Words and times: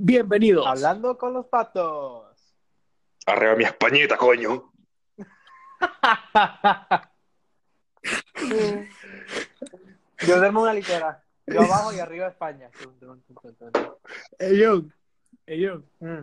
Bienvenidos. 0.00 0.64
Hablando 0.64 1.18
con 1.18 1.32
los 1.34 1.46
patos. 1.46 2.24
Arriba 3.26 3.56
mi 3.56 3.64
españita, 3.64 4.16
coño. 4.16 4.72
Yo 10.24 10.36
duermo 10.38 10.62
una 10.62 10.72
litera. 10.72 11.24
Yo 11.46 11.62
abajo 11.62 11.92
y 11.92 11.98
arriba 11.98 12.28
España. 12.28 12.70
Ey, 14.38 14.64
John. 14.64 14.94
Mm. 15.98 16.20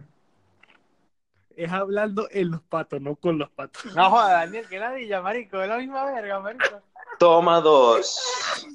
Es 1.57 1.71
hablando 1.71 2.30
en 2.32 2.52
los 2.52 2.62
patos, 2.62 3.02
no 3.02 3.18
con 3.18 3.38
los 3.38 3.50
patos. 3.50 3.94
No 3.94 4.10
joda, 4.10 4.32
Daniel, 4.32 4.70
que 4.70 4.80
ladilla, 4.80 5.21
marico. 5.21 5.62
Es 5.62 5.68
la 5.68 5.80
misma 5.80 6.05
verga, 6.05 6.39
marico. 6.39 6.82
Toma 7.20 7.60
dos. 7.60 8.66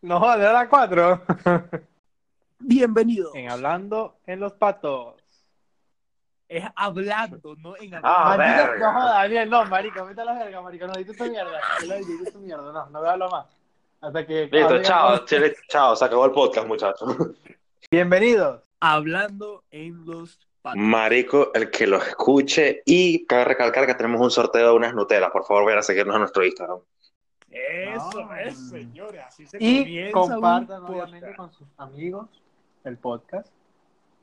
No 0.00 0.18
joda, 0.18 0.38
de 0.38 0.46
hora 0.46 0.66
cuatro. 0.70 1.22
Bienvenidos. 2.60 3.34
En 3.34 3.50
Hablando 3.50 4.18
en 4.26 4.40
los 4.40 4.52
patos. 4.54 5.14
Es 6.48 6.64
hablando, 6.76 7.54
no 7.58 7.76
en 7.76 7.94
Ah, 8.02 8.32
hablando. 8.32 8.72
Verga. 8.72 8.92
no 8.92 9.04
Daniel, 9.06 9.50
no, 9.50 9.64
marico. 9.66 10.04
Vete 10.06 10.20
a 10.22 10.24
la 10.24 10.32
verga, 10.32 10.62
marico. 10.62 10.86
No, 10.86 10.94
dices 10.94 11.16
tu 11.16 11.24
mierda. 11.24 11.60
Dices 11.80 12.32
tu 12.32 12.38
mierda. 12.38 12.72
No, 12.72 12.86
no 12.88 12.98
voy 13.00 13.08
a 13.08 13.12
hablar 13.12 13.30
más. 13.30 13.46
Hasta 14.00 14.26
que. 14.26 14.48
Listo, 14.50 14.82
chao, 14.82 15.24
chile, 15.26 15.54
chao, 15.68 15.94
se 15.94 16.04
acabó 16.06 16.24
el 16.24 16.32
podcast, 16.32 16.66
muchachos. 16.66 17.14
Bienvenidos. 17.90 18.62
Hablando 18.80 19.64
en 19.70 20.06
los 20.06 20.38
patos. 20.62 20.80
Marico, 20.80 21.52
el 21.52 21.70
que 21.70 21.86
lo 21.86 21.98
escuche 21.98 22.82
y 22.86 23.26
cabe 23.26 23.44
recalcar 23.44 23.86
que 23.86 23.94
tenemos 23.94 24.20
un 24.20 24.30
sorteo 24.30 24.70
de 24.70 24.72
unas 24.76 24.94
Nutelas. 24.94 25.30
Por 25.30 25.44
favor, 25.44 25.64
vayan 25.66 25.80
a 25.80 25.82
seguirnos 25.82 26.14
en 26.14 26.20
nuestro 26.20 26.44
Instagram. 26.46 26.78
Eso 27.50 28.20
No. 28.24 28.34
es, 28.36 28.70
señores. 28.70 29.22
Así 29.26 29.46
se 29.46 29.58
Y 29.60 29.80
comienza 29.80 30.18
un 30.18 30.28
compartan, 30.30 30.84
obviamente, 30.84 31.36
con 31.36 31.52
sus 31.52 31.68
amigos 31.76 32.28
el 32.88 32.96
podcast. 32.98 33.48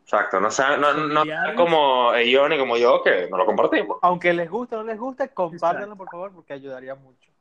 Exacto, 0.03 0.39
no 0.39 0.51
sean, 0.51 0.79
no, 0.81 0.93
no 0.93 1.15
Familiares. 1.21 1.55
como 1.55 2.13
ellos 2.13 2.47
ni 2.49 2.59
como 2.59 2.77
yo, 2.77 3.01
que 3.03 3.27
no 3.29 3.37
lo 3.37 3.45
compartimos. 3.45 3.97
Aunque 4.03 4.33
les 4.33 4.49
guste 4.49 4.75
o 4.75 4.79
no 4.79 4.83
les 4.85 4.99
guste, 4.99 5.29
compártanlo, 5.29 5.95
por 5.95 6.09
favor, 6.11 6.31
porque 6.31 6.53
ayudaría 6.53 6.93
mucho. 6.95 7.31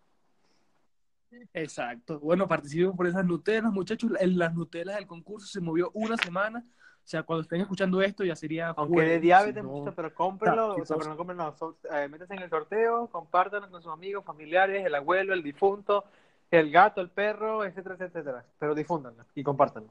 Exacto. 1.53 2.21
Bueno, 2.21 2.47
participen 2.47 2.95
por 2.97 3.07
esas 3.07 3.25
Nutelas, 3.25 3.73
muchachos. 3.73 4.13
En 4.21 4.39
las 4.39 4.55
Nutelas 4.55 4.97
del 4.97 5.07
concurso 5.07 5.47
se 5.47 5.61
movió 5.61 5.91
una 5.95 6.17
semana. 6.17 6.65
O 7.05 7.07
sea, 7.07 7.23
cuando 7.23 7.43
estén 7.43 7.61
escuchando 7.61 8.01
esto 8.01 8.25
ya 8.25 8.35
sería. 8.37 8.69
Aunque 8.69 8.95
jueves, 8.95 9.13
de 9.15 9.21
diabetes, 9.21 9.55
si 9.57 9.67
no- 9.67 9.69
muchachos, 9.75 9.95
pero 9.95 10.15
cómprenlo, 10.15 10.77
o 10.77 10.87
sea, 10.87 10.97
pero 10.97 11.15
no 11.35 11.57
so- 11.57 11.77
eh, 11.93 12.09
métanse 12.09 12.35
en 12.35 12.43
el 12.43 12.49
sorteo, 12.51 13.09
compártanlo 13.09 13.69
con 13.71 13.83
sus 13.83 13.93
amigos, 13.93 14.25
familiares, 14.25 14.87
el 14.87 14.95
abuelo, 14.95 15.35
el 15.35 15.43
difunto, 15.43 16.05
el 16.51 16.71
gato, 16.71 17.01
el 17.03 17.11
perro, 17.11 17.65
etcétera, 17.65 17.97
etcétera, 17.97 18.21
etcétera. 18.21 18.45
Pero 18.59 18.75
difúndanlo 18.75 19.25
y 19.35 19.43
compártanlo. 19.43 19.91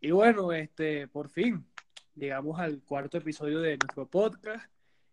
Y 0.00 0.10
bueno, 0.12 0.52
este, 0.52 1.08
por 1.08 1.28
fin, 1.28 1.64
llegamos 2.14 2.58
al 2.58 2.80
cuarto 2.82 3.18
episodio 3.18 3.60
de 3.60 3.76
nuestro 3.76 4.06
podcast. 4.06 4.64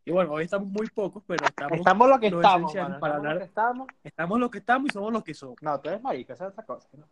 Y 0.05 0.11
bueno, 0.11 0.31
hoy 0.31 0.45
estamos 0.45 0.69
muy 0.69 0.87
pocos, 0.87 1.21
pero 1.27 1.45
estamos, 1.45 1.77
Estamos 1.79 2.07
lo 2.09 2.19
que 2.19 2.31
lo 2.31 2.37
estamos, 2.37 2.73
mano, 2.73 2.99
para 2.99 3.15
estamos 3.15 3.23
lo 3.23 3.29
hablar. 3.29 3.37
que 3.39 3.43
estamos. 3.43 3.87
estamos 4.03 4.39
lo 4.39 4.49
que 4.49 4.57
estamos 4.59 4.89
y 4.89 4.93
somos 4.93 5.11
los 5.13 5.23
que 5.23 5.33
somos. 5.33 5.57
No, 5.61 5.79
tú 5.81 5.89
eres 5.89 6.01
marica, 6.01 6.33
esa 6.33 6.45
es 6.45 6.51
otra 6.51 6.65
cosa. 6.65 6.87
¿no? 6.93 7.05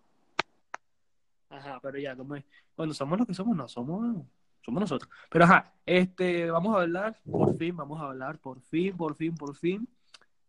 Ajá, 1.50 1.80
pero 1.82 1.98
ya, 1.98 2.16
como 2.16 2.36
es, 2.38 2.46
cuando 2.76 2.94
somos 2.94 3.20
lo 3.20 3.26
que 3.26 3.34
somos, 3.34 3.58
no, 3.58 3.68
somos, 3.68 4.26
somos 4.62 4.80
nosotros. 4.80 5.12
Pero 5.30 5.44
ajá, 5.44 5.74
este, 5.86 6.50
vamos 6.50 6.78
a 6.78 6.82
hablar, 6.82 7.20
por 7.30 7.58
fin, 7.58 7.76
vamos 7.76 8.02
a 8.02 8.06
hablar, 8.06 8.38
por 8.40 8.62
fin, 8.62 8.96
por 8.96 9.16
fin, 9.16 9.36
por 9.36 9.54
fin, 9.54 9.86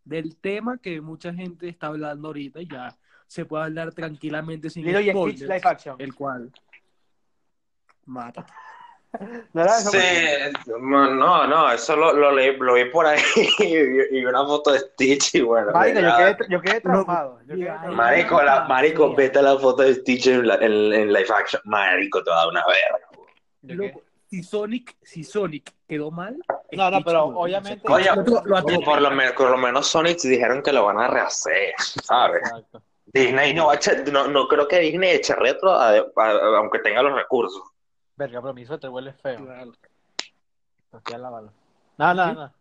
del 0.04 0.36
tema 0.36 0.78
que 0.78 1.00
mucha 1.00 1.34
gente 1.34 1.68
está 1.68 1.88
hablando 1.88 2.28
ahorita 2.28 2.60
y 2.60 2.68
ya 2.68 2.96
se 3.26 3.44
puede 3.44 3.64
hablar 3.64 3.92
tranquilamente 3.92 4.70
sin 4.70 4.84
Lilo 4.84 5.00
y 5.00 5.04
Stitch 5.04 5.16
spoilers, 5.16 5.40
Live 5.42 5.60
Action. 5.64 5.96
el 5.98 6.14
cual 6.14 6.52
mata. 8.06 8.46
¿No 9.54 9.62
era 9.62 9.78
eso? 9.78 9.90
Sí, 9.92 9.98
no, 10.78 11.46
no, 11.46 11.72
eso 11.72 11.96
lo, 11.96 12.12
lo, 12.12 12.32
leí- 12.32 12.58
lo 12.58 12.74
vi 12.74 12.84
por 12.86 13.06
ahí 13.06 13.18
y, 13.60 13.76
vi- 13.82 14.06
y 14.20 14.24
una 14.26 14.44
foto 14.44 14.72
de 14.72 14.80
Stitch 14.80 15.36
y 15.36 15.40
bueno. 15.40 15.72
Marica, 15.72 16.00
yo 16.00 16.16
quedé, 16.16 16.50
yo 16.50 16.60
quedé 16.60 16.80
traumado. 16.82 17.38
Yo 17.42 17.46
quedé 17.46 17.56
Mira, 17.56 17.80
traumado. 17.80 17.96
Marico, 17.96 18.42
la, 18.42 18.64
marico, 18.64 19.14
vete 19.14 19.38
a 19.38 19.42
la 19.42 19.58
foto 19.58 19.82
de 19.82 19.94
Stitch 19.94 20.26
en, 20.26 20.46
la- 20.46 20.56
en, 20.56 20.92
en 20.92 21.12
live 21.12 21.28
action. 21.34 21.62
Marico, 21.64 22.22
te 22.22 22.30
va 22.30 22.36
a 22.36 22.38
dar 22.40 22.48
una 22.48 22.64
verga. 22.66 23.96
Si 24.28 24.42
Sonic, 24.42 24.96
si 25.02 25.22
Sonic 25.24 25.72
quedó 25.88 26.10
mal. 26.10 26.36
No, 26.72 26.90
no, 26.90 27.00
pero 27.02 27.30
no. 27.30 27.38
obviamente- 27.38 27.80
Oye, 27.90 28.10
Lo- 28.16 28.42
lo- 28.44 28.80
por, 28.84 29.00
lo 29.00 29.10
menos, 29.12 29.32
por 29.34 29.50
lo 29.50 29.56
menos 29.56 29.86
Sonic 29.86 30.18
dijeron 30.20 30.62
que 30.62 30.72
lo 30.72 30.84
van 30.84 30.98
a 30.98 31.06
rehacer, 31.08 31.72
¿sabes? 31.78 32.42
Exacto. 32.42 32.82
Disney 33.06 33.54
no, 33.54 33.68
va 33.68 33.74
a 33.74 33.76
echar- 33.76 34.04
no, 34.10 34.26
no 34.26 34.46
creo 34.48 34.66
que 34.68 34.80
Disney 34.80 35.10
eche 35.12 35.34
retro, 35.36 35.70
a- 35.70 35.90
a- 35.90 36.56
aunque 36.58 36.80
tenga 36.80 37.02
los 37.02 37.14
recursos. 37.14 37.62
Verga, 38.16 38.40
pero 38.40 38.54
mi 38.54 38.64
suéter 38.64 38.90
huele 38.90 39.12
feo. 39.12 39.44
Claro. 39.44 39.72
Aquí 40.92 41.12
a 41.14 41.18
lavarlo. 41.18 41.52
No, 41.98 42.14
no, 42.14 42.28
¿Sí? 42.28 42.34
no. 42.34 42.52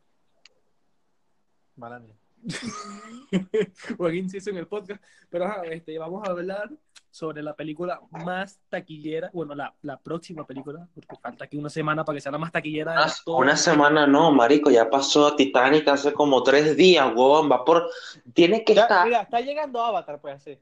Mala 1.78 2.00
mía. 2.00 2.16
Joaquín 3.98 4.30
se 4.30 4.38
hizo 4.38 4.50
en 4.50 4.58
el 4.58 4.68
podcast. 4.68 5.02
Pero 5.30 5.46
ajá, 5.46 5.64
este, 5.66 5.98
vamos 5.98 6.28
a 6.28 6.32
hablar 6.32 6.70
sobre 7.10 7.42
la 7.42 7.56
película 7.56 8.02
más 8.12 8.60
taquillera. 8.70 9.30
Bueno, 9.34 9.56
la, 9.56 9.74
la 9.82 9.98
próxima 9.98 10.46
película, 10.46 10.88
porque 10.94 11.16
falta 11.22 11.46
aquí 11.46 11.58
una 11.58 11.70
semana 11.70 12.04
para 12.04 12.18
que 12.18 12.22
sea 12.22 12.32
la 12.34 12.38
más 12.38 12.52
taquillera 12.52 12.92
de 12.92 12.98
Una, 13.04 13.14
todo. 13.24 13.38
una 13.38 13.56
semana 13.58 14.06
no, 14.06 14.32
marico, 14.32 14.70
ya 14.70 14.90
pasó 14.90 15.28
a 15.28 15.36
Titanic 15.38 15.88
hace 15.88 16.12
como 16.14 16.44
tres 16.44 16.76
días, 16.76 17.08
huevón, 17.08 17.50
va 17.50 17.64
por... 17.64 17.90
Tiene 18.34 18.66
que 18.66 18.76
Ya, 18.76 18.82
estar... 18.84 19.06
mira, 19.06 19.22
está 19.22 19.40
llegando 19.40 19.82
Avatar, 19.82 20.20
pues 20.20 20.36
así. 20.36 20.60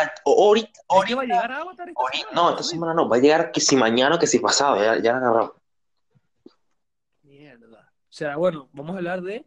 Está- 0.00 0.14
ahorita, 0.24 0.68
¿Es 0.68 0.74
que 0.78 0.84
ahorita, 0.88 1.16
va 1.16 1.22
a 1.22 1.24
llegar 1.26 1.52
a 1.52 1.56
Avatar 1.58 1.88
esta 1.88 2.00
ahorita- 2.00 2.28
semana? 2.28 2.42
no, 2.42 2.50
esta 2.50 2.62
semana 2.62 2.94
no, 2.94 3.08
va 3.08 3.16
a 3.16 3.20
llegar 3.20 3.52
que 3.52 3.60
si 3.60 3.76
mañana 3.76 4.16
o 4.16 4.18
que 4.18 4.26
si 4.26 4.38
pasado, 4.38 4.76
ya, 4.82 4.98
ya 5.02 5.16
agarró. 5.16 5.56
Mierda. 7.22 7.92
O 8.02 8.12
sea, 8.12 8.36
bueno, 8.36 8.68
vamos 8.72 8.94
a 8.94 8.98
hablar 8.98 9.22
de 9.22 9.46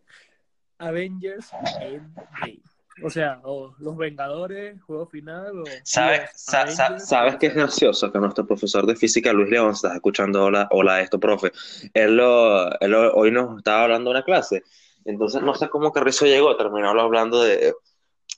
Avengers 0.79 1.51
Endgame. 1.81 2.61
O 3.03 3.09
sea, 3.09 3.41
o 3.43 3.75
Los 3.79 3.97
Vengadores, 3.97 4.81
Juego 4.83 5.05
Final, 5.07 5.59
o 5.59 5.63
¿Sabes, 5.83 6.29
sa-. 6.33 6.97
¿Sabes 6.97 7.35
qué 7.35 7.47
es 7.47 7.53
gracioso? 7.53 8.09
Que 8.09 8.19
nuestro 8.19 8.47
profesor 8.47 8.85
de 8.85 8.95
física, 8.95 9.33
Luis 9.33 9.49
León, 9.49 9.71
estás 9.71 9.95
escuchando 9.95 10.45
hola, 10.45 10.69
hola 10.71 11.01
esto, 11.01 11.19
profe. 11.19 11.51
Él, 11.93 12.15
lo, 12.15 12.71
él 12.79 12.91
lo- 12.91 13.13
hoy 13.13 13.31
nos 13.31 13.57
estaba 13.57 13.83
hablando 13.83 14.09
de 14.11 14.15
una 14.17 14.23
clase. 14.23 14.63
Entonces, 15.03 15.41
no 15.41 15.53
sé 15.55 15.67
cómo 15.69 15.91
Carrizo 15.91 16.25
llegó, 16.25 16.55
terminó 16.55 16.89
hablando 16.89 17.43
de, 17.43 17.73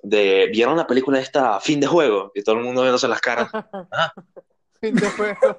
de. 0.04 0.50
¿Vieron 0.52 0.78
la 0.78 0.88
película 0.88 1.20
esta, 1.20 1.60
Fin 1.60 1.80
de 1.80 1.88
Juego? 1.88 2.32
Y 2.36 2.44
todo 2.44 2.56
el 2.58 2.64
mundo 2.64 2.82
viéndose 2.82 3.08
las 3.08 3.22
caras. 3.22 3.50
Fin 4.82 4.96
de 4.96 5.10
juego. 5.10 5.58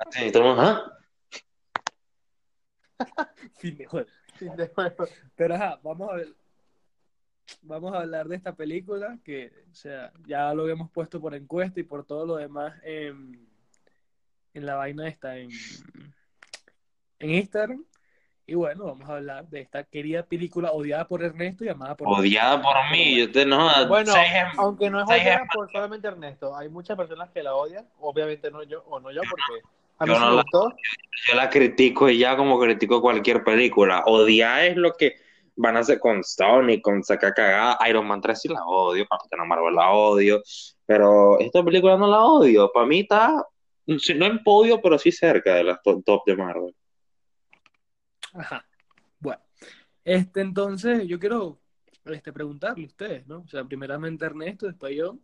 Así, 0.00 0.24
y 0.26 0.32
todo 0.32 0.42
el 0.42 0.48
mundo, 0.48 0.62
¿ah? 0.62 0.98
Fin 3.58 3.76
de 3.76 3.86
juego. 3.86 4.08
Fin 4.34 4.56
de 4.56 4.68
juego. 4.68 5.06
Pero 5.36 5.54
ajá, 5.54 5.78
vamos 5.82 6.10
a 6.10 6.14
ver. 6.16 6.34
Vamos 7.62 7.94
a 7.94 8.00
hablar 8.00 8.28
de 8.28 8.36
esta 8.36 8.54
película 8.54 9.18
que, 9.24 9.52
o 9.70 9.74
sea, 9.74 10.12
ya 10.26 10.52
lo 10.52 10.64
habíamos 10.64 10.90
puesto 10.90 11.20
por 11.20 11.34
encuesta 11.34 11.80
y 11.80 11.84
por 11.84 12.04
todo 12.04 12.26
lo 12.26 12.36
demás 12.36 12.74
en, 12.82 13.48
en 14.52 14.66
la 14.66 14.74
vaina 14.74 15.08
esta, 15.08 15.38
en, 15.38 15.48
en 17.20 17.30
Instagram. 17.30 17.84
Y 18.48 18.54
bueno, 18.54 18.86
vamos 18.86 19.06
a 19.10 19.16
hablar 19.16 19.46
de 19.48 19.60
esta 19.60 19.84
querida 19.84 20.22
película 20.22 20.72
odiada 20.72 21.06
por 21.06 21.22
Ernesto 21.22 21.66
y 21.66 21.68
amada 21.68 21.94
por 21.94 22.08
Odiada 22.08 22.62
por 22.62 22.74
mí, 22.90 23.18
yo 23.18 23.30
te 23.30 23.44
no. 23.44 23.68
Bueno, 23.88 24.14
em- 24.16 24.46
aunque 24.56 24.88
no 24.88 25.00
es 25.02 25.06
odiada 25.06 25.42
em- 25.42 25.48
por 25.52 25.70
solamente 25.70 26.08
Ernesto, 26.08 26.56
hay 26.56 26.70
muchas 26.70 26.96
personas 26.96 27.28
que 27.30 27.42
la 27.42 27.54
odian, 27.54 27.86
obviamente 28.00 28.50
no 28.50 28.62
yo, 28.62 28.82
o 28.88 29.00
no 29.00 29.10
yo, 29.10 29.20
porque 29.28 29.66
a 29.98 30.06
mí 30.06 30.12
Yo 30.14 30.18
no 30.18 30.30
me 30.30 30.36
la- 30.36 30.42
gustó. 30.42 30.74
yo 31.28 31.34
la 31.34 31.50
critico 31.50 32.08
y 32.08 32.16
ya 32.16 32.38
como 32.38 32.58
critico 32.58 33.02
cualquier 33.02 33.44
película. 33.44 34.02
Odiar 34.06 34.64
es 34.64 34.76
lo 34.78 34.94
que 34.94 35.16
van 35.54 35.76
a 35.76 35.80
hacer 35.80 36.00
con 36.00 36.24
Sonic, 36.24 36.80
con 36.80 37.04
sacar 37.04 37.34
cagada. 37.34 37.78
Iron 37.86 38.06
Man 38.06 38.22
3 38.22 38.40
sí 38.40 38.48
la 38.48 38.64
odio, 38.64 39.06
Capitana 39.10 39.44
Marvel 39.44 39.74
la 39.74 39.90
odio, 39.90 40.40
pero 40.86 41.38
esta 41.38 41.62
película 41.62 41.98
no 41.98 42.06
la 42.06 42.20
odio. 42.24 42.70
Para 42.72 42.86
mí 42.86 43.00
está, 43.00 43.44
si 43.98 44.14
no 44.14 44.24
en 44.24 44.42
podio, 44.42 44.80
pero 44.80 44.98
sí 44.98 45.12
cerca 45.12 45.54
de 45.56 45.64
las 45.64 45.82
to- 45.82 46.00
top 46.02 46.22
de 46.24 46.34
Marvel. 46.34 46.74
Ajá. 48.38 48.64
Bueno, 49.20 49.40
este 50.04 50.40
entonces 50.40 51.06
yo 51.06 51.18
quiero 51.18 51.60
este, 52.06 52.32
preguntarle 52.32 52.84
a 52.84 52.86
ustedes, 52.86 53.26
¿no? 53.26 53.40
O 53.40 53.48
sea, 53.48 53.64
primeramente 53.64 54.24
Ernesto, 54.24 54.66
después 54.66 54.96
yo, 54.96 55.18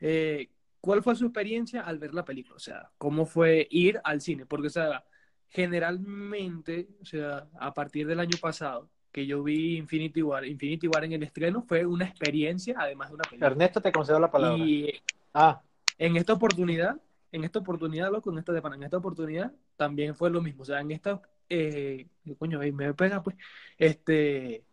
eh, 0.00 0.50
¿cuál 0.80 1.02
fue 1.02 1.14
su 1.14 1.26
experiencia 1.26 1.82
al 1.82 1.98
ver 1.98 2.14
la 2.14 2.24
película? 2.24 2.56
O 2.56 2.60
sea, 2.60 2.90
¿cómo 2.98 3.26
fue 3.26 3.68
ir 3.70 4.00
al 4.04 4.20
cine? 4.20 4.46
Porque, 4.46 4.68
o 4.68 4.70
sea, 4.70 5.04
generalmente, 5.48 6.88
o 7.00 7.04
sea, 7.04 7.48
a 7.58 7.74
partir 7.74 8.06
del 8.06 8.20
año 8.20 8.38
pasado, 8.40 8.88
que 9.10 9.26
yo 9.26 9.42
vi 9.42 9.76
Infinity 9.76 10.22
War, 10.22 10.46
Infinity 10.46 10.88
War 10.88 11.04
en 11.04 11.12
el 11.12 11.22
estreno, 11.22 11.62
fue 11.62 11.84
una 11.84 12.06
experiencia, 12.06 12.74
además 12.78 13.10
de 13.10 13.14
una 13.14 13.24
película. 13.24 13.48
Ernesto 13.48 13.80
te 13.82 13.92
concedo 13.92 14.18
la 14.18 14.30
palabra. 14.30 14.64
Y 14.64 15.02
Ah, 15.34 15.62
en 15.98 16.16
esta 16.16 16.32
oportunidad, 16.32 17.00
en 17.30 17.44
esta 17.44 17.58
oportunidad, 17.58 18.10
loco, 18.10 18.30
en 18.30 18.38
esta 18.38 18.52
de 18.52 18.60
en 18.60 18.82
esta 18.82 18.98
oportunidad 18.98 19.52
también 19.76 20.14
fue 20.14 20.30
lo 20.30 20.42
mismo. 20.42 20.62
O 20.62 20.66
sea, 20.66 20.80
en 20.80 20.90
esta, 20.90 21.22
eh, 21.52 22.06
coño, 22.38 22.60
ahí 22.60 22.72
me 22.72 22.92
pega, 22.94 23.22
pues, 23.22 23.36
este, 23.78 24.64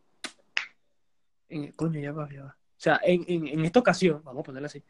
en- 1.50 1.72
coño, 1.74 2.00
ya 2.00 2.12
va, 2.12 2.30
ya 2.32 2.44
va. 2.44 2.50
O 2.52 2.82
sea, 2.82 3.00
en, 3.04 3.26
en, 3.28 3.48
en 3.48 3.66
esta 3.66 3.80
ocasión, 3.80 4.22
vamos 4.24 4.42
a 4.42 4.44
ponerla 4.46 4.68
así, 4.68 4.84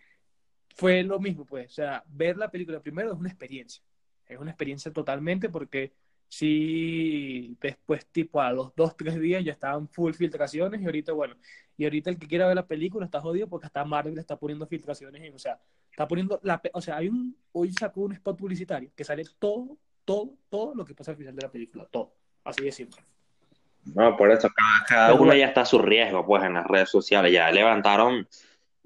fue 0.75 1.03
lo 1.03 1.19
mismo, 1.19 1.45
pues. 1.45 1.67
O 1.71 1.73
sea, 1.73 2.03
ver 2.07 2.37
la 2.37 2.49
película 2.51 2.79
primero 2.81 3.11
es 3.13 3.19
una 3.19 3.29
experiencia. 3.29 3.83
Es 4.27 4.37
una 4.39 4.51
experiencia 4.51 4.91
totalmente 4.93 5.49
porque 5.49 5.93
sí, 6.27 7.57
después 7.61 8.05
tipo 8.07 8.41
a 8.41 8.51
los 8.53 8.75
dos, 8.75 8.95
tres 8.95 9.19
días 9.19 9.43
ya 9.43 9.51
estaban 9.53 9.87
full 9.89 10.13
filtraciones 10.13 10.81
y 10.81 10.85
ahorita, 10.85 11.13
bueno, 11.13 11.35
y 11.77 11.85
ahorita 11.85 12.11
el 12.11 12.19
que 12.19 12.27
quiera 12.27 12.45
ver 12.47 12.55
la 12.55 12.67
película 12.67 13.05
está 13.05 13.19
jodido 13.21 13.47
porque 13.49 13.65
hasta 13.67 13.83
Marvel 13.85 14.17
está 14.19 14.37
poniendo 14.37 14.67
filtraciones, 14.67 15.33
o 15.33 15.39
sea, 15.39 15.59
está 15.89 16.07
poniendo, 16.07 16.39
la, 16.43 16.61
o 16.73 16.81
sea, 16.81 16.97
hay 16.97 17.09
un, 17.09 17.35
hoy 17.51 17.71
sacó 17.73 18.01
un 18.01 18.13
spot 18.13 18.37
publicitario 18.37 18.91
que 18.95 19.03
sale 19.03 19.23
todo, 19.39 19.77
todo, 20.09 20.31
todo 20.49 20.73
lo 20.73 20.83
que 20.83 20.95
pasa 20.95 21.11
al 21.11 21.17
final 21.17 21.35
de 21.35 21.43
la 21.43 21.51
película, 21.51 21.85
todo, 21.85 22.15
así 22.43 22.63
de 22.63 22.71
simple. 22.71 22.99
No, 23.93 24.17
por 24.17 24.31
eso 24.31 24.49
cada, 24.49 24.85
cada 24.87 25.13
uno 25.13 25.35
ya 25.35 25.45
está 25.45 25.61
a 25.61 25.65
su 25.65 25.77
riesgo, 25.77 26.25
pues, 26.25 26.43
en 26.43 26.55
las 26.55 26.65
redes 26.65 26.89
sociales. 26.89 27.31
Ya 27.31 27.51
levantaron, 27.51 28.27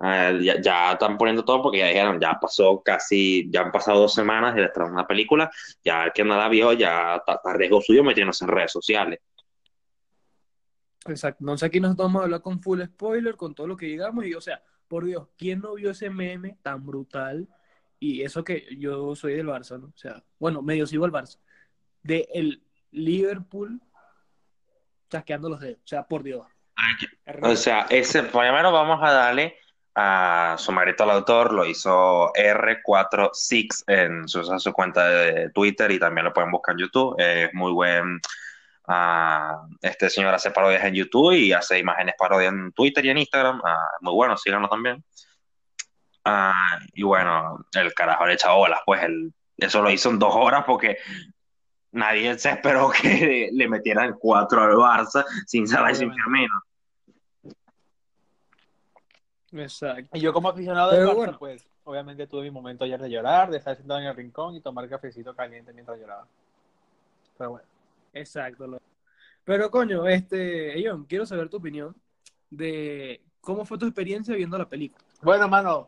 eh, 0.03 0.39
ya, 0.43 0.61
ya 0.61 0.91
están 0.91 1.17
poniendo 1.17 1.45
todo 1.45 1.63
porque 1.63 1.77
ya 1.77 1.87
dijeron, 1.87 2.19
ya 2.19 2.37
pasó 2.41 2.83
casi, 2.83 3.49
ya 3.49 3.61
han 3.61 3.71
pasado 3.71 4.01
dos 4.01 4.13
semanas 4.13 4.53
de 4.53 4.65
estrenar 4.65 4.91
una 4.91 5.07
película, 5.07 5.49
ya 5.81 6.03
el 6.03 6.11
que 6.11 6.25
no 6.25 6.35
la 6.35 6.49
vio 6.49 6.73
ya 6.73 7.15
está 7.15 7.39
a 7.41 7.53
riesgo 7.53 7.79
suyo 7.79 8.03
metiéndose 8.03 8.43
en 8.43 8.51
redes 8.51 8.73
sociales. 8.73 9.21
Exacto. 11.05 11.41
No 11.45 11.57
sé, 11.57 11.67
aquí 11.67 11.79
nosotros 11.79 12.07
vamos 12.07 12.19
a 12.19 12.23
hablar 12.25 12.41
con 12.41 12.61
full 12.61 12.81
spoiler, 12.83 13.37
con 13.37 13.55
todo 13.55 13.67
lo 13.67 13.77
que 13.77 13.85
digamos, 13.85 14.25
y 14.25 14.33
o 14.33 14.41
sea, 14.41 14.61
por 14.89 15.05
Dios, 15.05 15.29
¿quién 15.37 15.61
no 15.61 15.75
vio 15.75 15.91
ese 15.91 16.09
meme 16.09 16.57
tan 16.61 16.85
brutal? 16.85 17.47
Y 18.03 18.21
eso 18.21 18.43
que 18.43 18.67
yo 18.77 19.15
soy 19.15 19.35
del 19.35 19.47
Barça, 19.47 19.79
¿no? 19.79 19.87
O 19.87 19.97
sea, 19.97 20.21
bueno, 20.37 20.61
medio 20.61 20.85
sigo 20.85 21.05
al 21.05 21.13
Barça. 21.13 21.37
De 22.01 22.27
el 22.33 22.61
Liverpool 22.91 23.81
chasqueando 25.09 25.47
los 25.47 25.61
dedos. 25.61 25.79
O 25.85 25.87
sea, 25.87 26.05
por 26.05 26.21
Dios. 26.21 26.45
O 27.41 27.55
sea, 27.55 27.87
ese 27.89 28.23
primero 28.23 28.73
vamos 28.73 28.99
a 29.01 29.13
darle 29.13 29.57
a 29.95 30.57
su 30.59 30.73
marito 30.73 31.03
al 31.03 31.11
autor, 31.11 31.53
lo 31.53 31.65
hizo 31.65 32.33
R46 32.33 33.85
en 33.87 34.27
su, 34.27 34.51
en 34.51 34.59
su 34.59 34.73
cuenta 34.73 35.07
de 35.07 35.49
Twitter 35.51 35.89
y 35.91 35.97
también 35.97 36.25
lo 36.25 36.33
pueden 36.33 36.51
buscar 36.51 36.73
en 36.73 36.79
YouTube. 36.79 37.15
Es 37.17 37.53
muy 37.53 37.71
buen. 37.71 38.19
ah, 38.89 39.65
este 39.81 40.09
señor 40.09 40.33
hace 40.33 40.51
parodias 40.51 40.83
en 40.83 40.95
YouTube 40.95 41.31
y 41.31 41.53
hace 41.53 41.79
imágenes 41.79 42.15
parodias 42.17 42.51
en 42.51 42.73
Twitter 42.73 43.05
y 43.05 43.11
en 43.11 43.19
Instagram. 43.19 43.61
Ah, 43.63 43.91
muy 44.01 44.13
bueno, 44.13 44.35
síganlo 44.35 44.67
también. 44.67 45.05
Ah, 46.25 46.79
y 46.93 47.03
bueno, 47.03 47.65
el 47.73 47.93
carajo 47.93 48.25
le 48.25 48.33
echa 48.33 48.51
bolas, 48.53 48.79
pues 48.85 49.03
el, 49.03 49.33
eso 49.57 49.81
lo 49.81 49.89
hizo 49.91 50.09
en 50.09 50.19
dos 50.19 50.33
horas 50.35 50.63
porque 50.65 50.97
nadie 51.91 52.37
se 52.39 52.49
esperó 52.51 52.89
que 52.91 53.49
le 53.53 53.67
metieran 53.67 54.15
cuatro 54.19 54.61
al 54.61 54.71
Barça 54.73 55.25
sin 55.45 55.67
Salah 55.67 55.91
y 55.91 55.95
sin 55.95 56.13
Firmino. 56.13 56.61
Exacto. 59.51 60.17
Y 60.17 60.21
yo 60.21 60.33
como 60.33 60.49
aficionado 60.49 60.91
del 60.91 61.01
Pero 61.01 61.11
Barça, 61.11 61.15
bueno. 61.15 61.39
pues 61.39 61.67
obviamente 61.83 62.25
tuve 62.27 62.43
mi 62.43 62.51
momento 62.51 62.85
ayer 62.85 62.99
de 62.99 63.09
llorar, 63.09 63.51
de 63.51 63.57
estar 63.57 63.75
sentado 63.75 63.99
en 63.99 64.07
el 64.07 64.15
rincón 64.15 64.55
y 64.55 64.61
tomar 64.61 64.87
cafecito 64.89 65.35
caliente 65.35 65.73
mientras 65.73 65.99
lloraba. 65.99 66.25
Pero 67.37 67.51
bueno. 67.51 67.67
Exacto. 68.13 68.65
lo- 68.67 68.81
Pero 69.43 69.69
coño, 69.69 70.07
este, 70.07 70.81
John, 70.83 71.05
quiero 71.05 71.25
saber 71.25 71.49
tu 71.49 71.57
opinión 71.57 71.95
de 72.49 73.21
cómo 73.41 73.65
fue 73.65 73.77
tu 73.77 73.85
experiencia 73.85 74.35
viendo 74.35 74.57
la 74.57 74.67
película. 74.69 75.03
Bueno, 75.21 75.47
mano, 75.47 75.87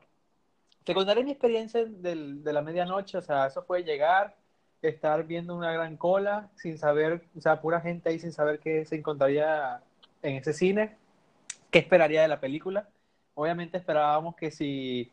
te 0.85 0.93
contaré 0.93 1.23
mi 1.23 1.31
experiencia 1.31 1.83
de 1.83 2.53
la 2.53 2.61
medianoche, 2.61 3.17
o 3.17 3.21
sea, 3.21 3.47
eso 3.47 3.63
fue 3.63 3.83
llegar, 3.83 4.35
estar 4.81 5.25
viendo 5.25 5.55
una 5.55 5.71
gran 5.71 5.97
cola, 5.97 6.51
sin 6.55 6.77
saber, 6.77 7.25
o 7.35 7.41
sea, 7.41 7.59
pura 7.59 7.81
gente 7.81 8.09
ahí 8.09 8.19
sin 8.19 8.31
saber 8.31 8.59
qué 8.59 8.85
se 8.85 8.95
encontraría 8.95 9.81
en 10.21 10.35
ese 10.35 10.53
cine, 10.53 10.95
qué 11.71 11.79
esperaría 11.79 12.21
de 12.21 12.27
la 12.27 12.39
película. 12.39 12.87
Obviamente 13.33 13.77
esperábamos 13.77 14.35
que 14.35 14.51
si, 14.51 15.11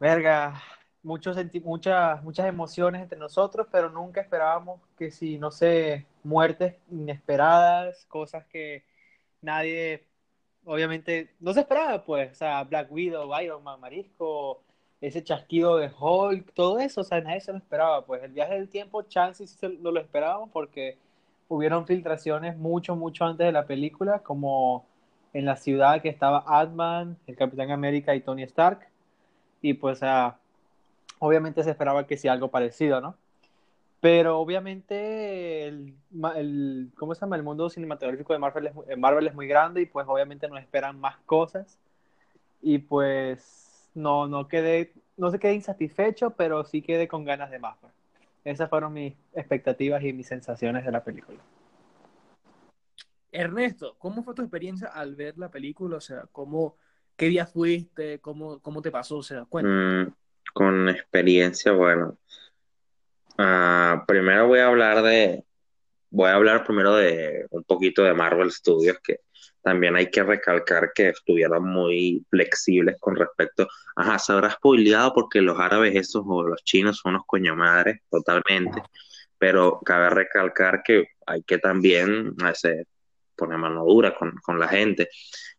verga, 0.00 0.62
muchas, 1.02 2.22
muchas 2.22 2.46
emociones 2.46 3.02
entre 3.02 3.18
nosotros, 3.18 3.66
pero 3.70 3.90
nunca 3.90 4.22
esperábamos 4.22 4.80
que 4.96 5.10
si, 5.10 5.38
no 5.38 5.50
sé, 5.50 6.06
muertes 6.22 6.76
inesperadas, 6.90 8.06
cosas 8.06 8.46
que 8.46 8.84
nadie 9.42 10.07
obviamente 10.68 11.30
no 11.40 11.54
se 11.54 11.60
esperaba, 11.60 12.04
pues, 12.04 12.32
o 12.32 12.34
sea, 12.34 12.62
Black 12.64 12.92
Widow, 12.92 13.30
Iron 13.40 13.64
Man, 13.64 13.80
Marisco, 13.80 14.62
ese 15.00 15.24
chasquido 15.24 15.78
de 15.78 15.90
Hulk, 15.98 16.52
todo 16.52 16.78
eso, 16.78 17.00
o 17.00 17.04
sea, 17.04 17.20
nadie 17.22 17.40
se 17.40 17.52
lo 17.52 17.58
esperaba, 17.58 18.04
pues, 18.04 18.22
el 18.22 18.32
viaje 18.32 18.54
del 18.54 18.68
tiempo, 18.68 19.02
chance 19.02 19.44
no 19.80 19.90
lo 19.90 20.00
esperábamos 20.00 20.50
porque 20.52 20.98
hubieron 21.48 21.86
filtraciones 21.86 22.58
mucho, 22.58 22.96
mucho 22.96 23.24
antes 23.24 23.46
de 23.46 23.52
la 23.52 23.66
película, 23.66 24.18
como 24.20 24.86
en 25.32 25.46
la 25.46 25.56
ciudad 25.56 26.02
que 26.02 26.10
estaba 26.10 26.44
Ant-Man, 26.46 27.16
el 27.26 27.36
Capitán 27.36 27.70
América 27.70 28.14
y 28.14 28.20
Tony 28.20 28.42
Stark, 28.42 28.88
y 29.62 29.72
pues, 29.74 30.02
ah, 30.02 30.38
obviamente 31.18 31.64
se 31.64 31.70
esperaba 31.70 32.06
que 32.06 32.18
sea 32.18 32.32
algo 32.32 32.48
parecido, 32.48 33.00
¿no? 33.00 33.16
Pero 34.00 34.38
obviamente 34.38 35.66
el, 35.66 35.94
el- 36.36 36.92
¿cómo 36.96 37.14
se 37.14 37.20
llama? 37.22 37.36
El 37.36 37.42
mundo 37.42 37.68
cinematográfico 37.70 38.32
de 38.32 38.38
Marvel 38.38 38.66
es, 38.68 38.74
muy- 38.74 38.96
Marvel 38.96 39.26
es 39.26 39.34
muy 39.34 39.48
grande 39.48 39.82
y 39.82 39.86
pues 39.86 40.06
obviamente 40.08 40.48
nos 40.48 40.60
esperan 40.60 41.00
más 41.00 41.16
cosas. 41.26 41.78
Y 42.62 42.78
pues 42.78 43.90
no, 43.94 44.26
no 44.28 44.48
quedé, 44.48 44.92
no 45.16 45.30
se 45.30 45.38
quedé 45.38 45.54
insatisfecho, 45.54 46.30
pero 46.30 46.64
sí 46.64 46.82
quedé 46.82 47.08
con 47.08 47.24
ganas 47.24 47.50
de 47.50 47.58
más. 47.58 47.76
pues. 47.80 47.92
Esas 48.44 48.70
fueron 48.70 48.92
mis 48.92 49.14
expectativas 49.34 50.02
y 50.04 50.12
mis 50.12 50.28
sensaciones 50.28 50.84
de 50.84 50.92
la 50.92 51.04
película. 51.04 51.38
Ernesto, 53.32 53.96
¿cómo 53.98 54.22
fue 54.22 54.34
tu 54.34 54.42
experiencia 54.42 54.88
al 54.88 55.14
ver 55.14 55.36
la 55.38 55.50
película? 55.50 55.96
O 55.96 56.00
sea, 56.00 56.24
¿cómo, 56.32 56.76
qué 57.16 57.26
día 57.26 57.46
fuiste? 57.46 58.20
¿Cómo, 58.20 58.60
cómo 58.60 58.80
te 58.80 58.90
pasó? 58.90 59.18
O 59.18 59.22
sea, 59.22 59.44
cuéntame. 59.44 60.04
Mm, 60.04 60.12
con 60.54 60.88
experiencia, 60.88 61.72
bueno. 61.72 62.16
Ah, 63.38 64.04
primero 64.06 64.48
voy 64.48 64.58
a 64.58 64.66
hablar 64.66 65.02
de, 65.02 65.44
voy 66.10 66.28
a 66.28 66.34
hablar 66.34 66.64
primero 66.64 66.96
de 66.96 67.46
un 67.50 67.62
poquito 67.64 68.02
de 68.02 68.12
Marvel 68.12 68.50
Studios, 68.50 68.98
que 69.02 69.20
también 69.62 69.94
hay 69.96 70.10
que 70.10 70.24
recalcar 70.24 70.92
que 70.92 71.10
estuvieron 71.10 71.64
muy 71.64 72.24
flexibles 72.30 72.96
con 73.00 73.14
respecto, 73.14 73.68
ajá, 73.94 74.18
se 74.18 74.32
habrá 74.32 74.50
spoileado 74.50 75.14
porque 75.14 75.40
los 75.40 75.58
árabes 75.58 75.94
esos 75.94 76.24
o 76.26 76.42
los 76.42 76.64
chinos 76.64 76.98
son 76.98 77.14
unos 77.14 77.26
coño 77.26 77.54
madres, 77.54 78.00
totalmente, 78.10 78.82
pero 79.38 79.80
cabe 79.84 80.10
recalcar 80.10 80.82
que 80.82 81.06
hay 81.26 81.42
que 81.44 81.58
también 81.58 82.34
ese, 82.50 82.86
poner 83.36 83.58
mano 83.58 83.84
dura 83.84 84.14
con, 84.16 84.32
con 84.42 84.58
la 84.58 84.68
gente. 84.68 85.08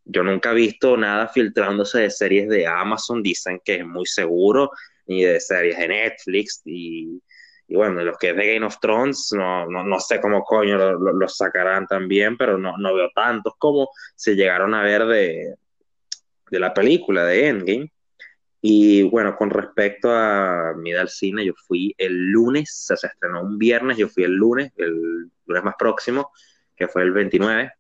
Yo 0.04 0.24
nunca 0.24 0.52
he 0.52 0.56
visto 0.56 0.98
nada 0.98 1.30
filtrándose 1.30 2.02
de 2.02 2.10
series 2.12 2.50
de 2.50 2.68
Amazon, 2.68 3.24
dicen 3.24 3.62
que 3.64 3.76
es 3.76 3.86
muy 3.86 4.06
seguro, 4.06 4.72
ni 5.08 5.24
de 5.24 5.40
series 5.40 5.78
de 5.78 5.88
Netflix, 5.88 6.62
y, 6.66 7.22
y 7.69 7.75
bueno, 7.75 8.04
los 8.04 8.18
que 8.18 8.31
es 8.31 8.36
de 8.36 8.54
Game 8.56 8.66
of 8.66 8.80
Thrones, 8.81 9.30
no, 9.33 9.68
no, 9.68 9.83
no 9.83 10.00
sé 10.00 10.19
cómo 10.19 10.44
coño 10.44 10.77
lo, 10.77 10.94
lo- 11.00 11.13
los 11.13 11.38
sacarán 11.38 11.85
también, 11.88 12.35
pero 12.38 12.57
no, 12.57 12.78
no 12.78 12.95
veo 12.95 13.09
tantos 13.14 13.54
como 13.59 13.90
se 14.16 14.35
llegaron 14.35 14.73
a 14.73 14.81
ver 14.83 15.06
de, 15.06 15.56
de 16.52 16.59
la 16.59 16.73
película 16.73 17.23
de 17.26 17.47
Endgame. 17.47 17.92
Y 18.61 19.04
bueno, 19.04 19.35
con 19.38 19.52
respecto 19.52 20.11
a 20.11 20.73
mi 20.76 20.94
al 20.94 21.09
cine, 21.09 21.45
yo 21.45 21.54
fui 21.68 21.94
el 21.97 22.14
lunes, 22.31 22.73
se 22.88 22.95
estrenó 22.95 23.42
un 23.44 23.57
viernes, 23.57 23.97
yo 23.97 24.09
fui 24.09 24.23
el 24.26 24.33
lunes, 24.33 24.73
el 24.78 25.30
lunes 25.45 25.64
más 25.64 25.76
próximo, 25.78 26.31
que 26.76 26.88
fue 26.88 27.04
el 27.04 27.11
29. 27.14 27.71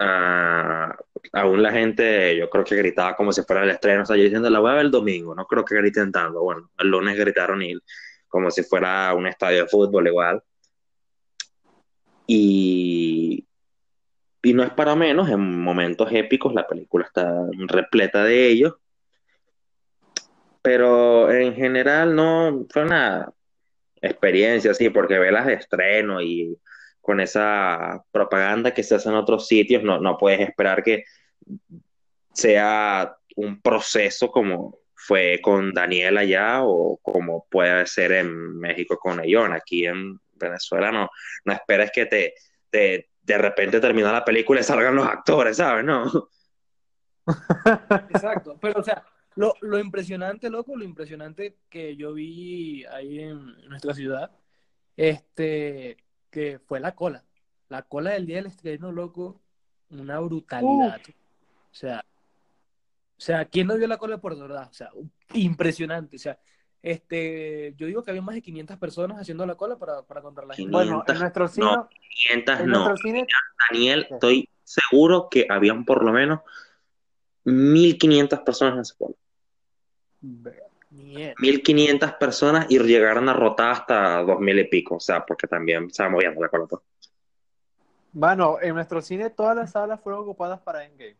Ah, 0.00 0.94
aún 1.32 1.62
la 1.62 1.72
gente, 1.72 2.36
yo 2.36 2.48
creo 2.48 2.64
que 2.64 2.76
gritaba 2.76 3.16
como 3.16 3.32
si 3.32 3.42
fuera 3.42 3.64
el 3.64 3.70
estreno, 3.70 4.02
o 4.02 4.06
sea, 4.06 4.16
yo 4.16 4.22
diciendo 4.22 4.48
la 4.50 4.60
voy 4.60 4.70
a 4.70 4.74
ver 4.74 4.84
el 4.86 4.90
domingo, 4.92 5.34
no 5.34 5.46
creo 5.46 5.64
que 5.64 5.74
griten 5.76 6.12
tanto. 6.12 6.40
Bueno, 6.42 6.70
el 6.78 6.88
lunes 6.88 7.18
gritaron 7.18 7.62
y 7.62 7.74
como 8.28 8.50
si 8.50 8.62
fuera 8.62 9.14
un 9.14 9.26
estadio 9.26 9.62
de 9.62 9.68
fútbol 9.68 10.06
igual. 10.06 10.42
Y, 12.26 13.46
y 14.42 14.54
no 14.54 14.62
es 14.62 14.70
para 14.70 14.94
menos, 14.94 15.28
en 15.30 15.60
momentos 15.60 16.10
épicos 16.12 16.54
la 16.54 16.66
película 16.66 17.06
está 17.06 17.34
repleta 17.68 18.22
de 18.24 18.48
ellos, 18.48 18.74
pero 20.62 21.30
en 21.32 21.54
general 21.54 22.14
no 22.14 22.66
fue 22.70 22.82
una 22.82 23.32
experiencia 24.00 24.72
así, 24.72 24.90
porque 24.90 25.18
velas 25.18 25.46
de 25.46 25.54
estreno 25.54 26.20
y 26.20 26.58
con 27.00 27.20
esa 27.20 28.04
propaganda 28.10 28.74
que 28.74 28.82
se 28.82 28.94
hace 28.94 29.08
en 29.08 29.14
otros 29.14 29.46
sitios, 29.46 29.82
no, 29.82 29.98
no 29.98 30.18
puedes 30.18 30.40
esperar 30.40 30.82
que 30.82 31.04
sea 32.34 33.16
un 33.36 33.60
proceso 33.62 34.30
como 34.30 34.78
fue 34.98 35.40
con 35.40 35.72
Daniel 35.72 36.18
allá 36.18 36.64
o 36.64 36.98
como 36.98 37.46
puede 37.48 37.86
ser 37.86 38.12
en 38.12 38.58
México 38.58 38.98
con 38.98 39.20
Ayón. 39.20 39.52
Aquí 39.52 39.86
en 39.86 40.20
Venezuela 40.34 40.90
no, 40.90 41.08
no 41.44 41.52
esperes 41.52 41.90
que 41.94 42.06
te, 42.06 42.34
te 42.68 43.08
de 43.22 43.38
repente 43.38 43.78
termina 43.78 44.12
la 44.12 44.24
película 44.24 44.60
y 44.60 44.64
salgan 44.64 44.96
los 44.96 45.06
actores, 45.06 45.56
¿sabes? 45.58 45.84
No. 45.84 46.28
Exacto, 48.10 48.58
pero 48.60 48.80
o 48.80 48.82
sea, 48.82 49.04
lo, 49.36 49.54
lo 49.60 49.78
impresionante, 49.78 50.50
loco, 50.50 50.76
lo 50.76 50.84
impresionante 50.84 51.58
que 51.68 51.94
yo 51.94 52.14
vi 52.14 52.84
ahí 52.86 53.20
en 53.20 53.68
nuestra 53.68 53.94
ciudad, 53.94 54.32
este, 54.96 55.98
que 56.30 56.58
fue 56.58 56.80
la 56.80 56.96
cola. 56.96 57.24
La 57.68 57.82
cola 57.82 58.12
del 58.12 58.26
día 58.26 58.36
del 58.36 58.46
estreno, 58.46 58.90
loco, 58.90 59.40
una 59.90 60.18
brutalidad. 60.18 61.00
O 61.70 61.74
sea, 61.74 62.04
o 63.18 63.20
sea, 63.20 63.44
¿quién 63.46 63.66
no 63.66 63.76
vio 63.76 63.88
la 63.88 63.98
cola 63.98 64.14
de 64.14 64.22
Puerto 64.22 64.44
Ordaz? 64.44 64.68
O 64.70 64.74
sea, 64.74 64.90
impresionante. 65.34 66.14
O 66.14 66.18
sea, 66.20 66.38
este, 66.80 67.74
yo 67.76 67.88
digo 67.88 68.04
que 68.04 68.12
había 68.12 68.22
más 68.22 68.36
de 68.36 68.42
500 68.42 68.78
personas 68.78 69.20
haciendo 69.20 69.44
la 69.44 69.56
cola 69.56 69.76
para, 69.76 70.02
para 70.02 70.22
comprar 70.22 70.46
la 70.46 70.54
gente. 70.54 70.70
Bueno, 70.70 71.00
en 71.00 71.16
500, 71.16 71.20
nuestro 71.20 71.48
cine, 71.48 71.66
no, 71.66 71.88
500 72.28 72.60
en 72.60 72.66
no. 72.66 72.72
nuestro 72.78 72.96
cine, 72.98 73.26
Daniel, 73.68 74.06
estoy 74.08 74.48
seguro 74.62 75.26
que 75.28 75.46
habían 75.50 75.84
por 75.84 76.04
lo 76.04 76.12
menos 76.12 76.42
1500 77.42 78.38
personas 78.40 78.74
en 78.74 78.80
esa 78.82 78.94
cola. 78.96 79.16
Mierda. 80.90 81.34
1500 81.38 82.12
personas 82.12 82.66
y 82.68 82.78
llegaron 82.78 83.28
a 83.28 83.32
rotar 83.32 83.72
hasta 83.72 84.22
2000 84.22 84.58
y 84.60 84.64
pico, 84.64 84.94
o 84.94 85.00
sea, 85.00 85.26
porque 85.26 85.48
también 85.48 85.90
se 85.90 86.04
va 86.04 86.08
moviendo 86.08 86.40
la 86.40 86.48
cola. 86.48 86.66
pues. 86.66 86.82
bueno, 88.12 88.58
en 88.62 88.74
nuestro 88.74 89.02
cine 89.02 89.30
todas 89.30 89.56
las 89.56 89.72
salas 89.72 90.00
fueron 90.00 90.22
ocupadas 90.22 90.60
para 90.60 90.84
Endgame. 90.84 91.16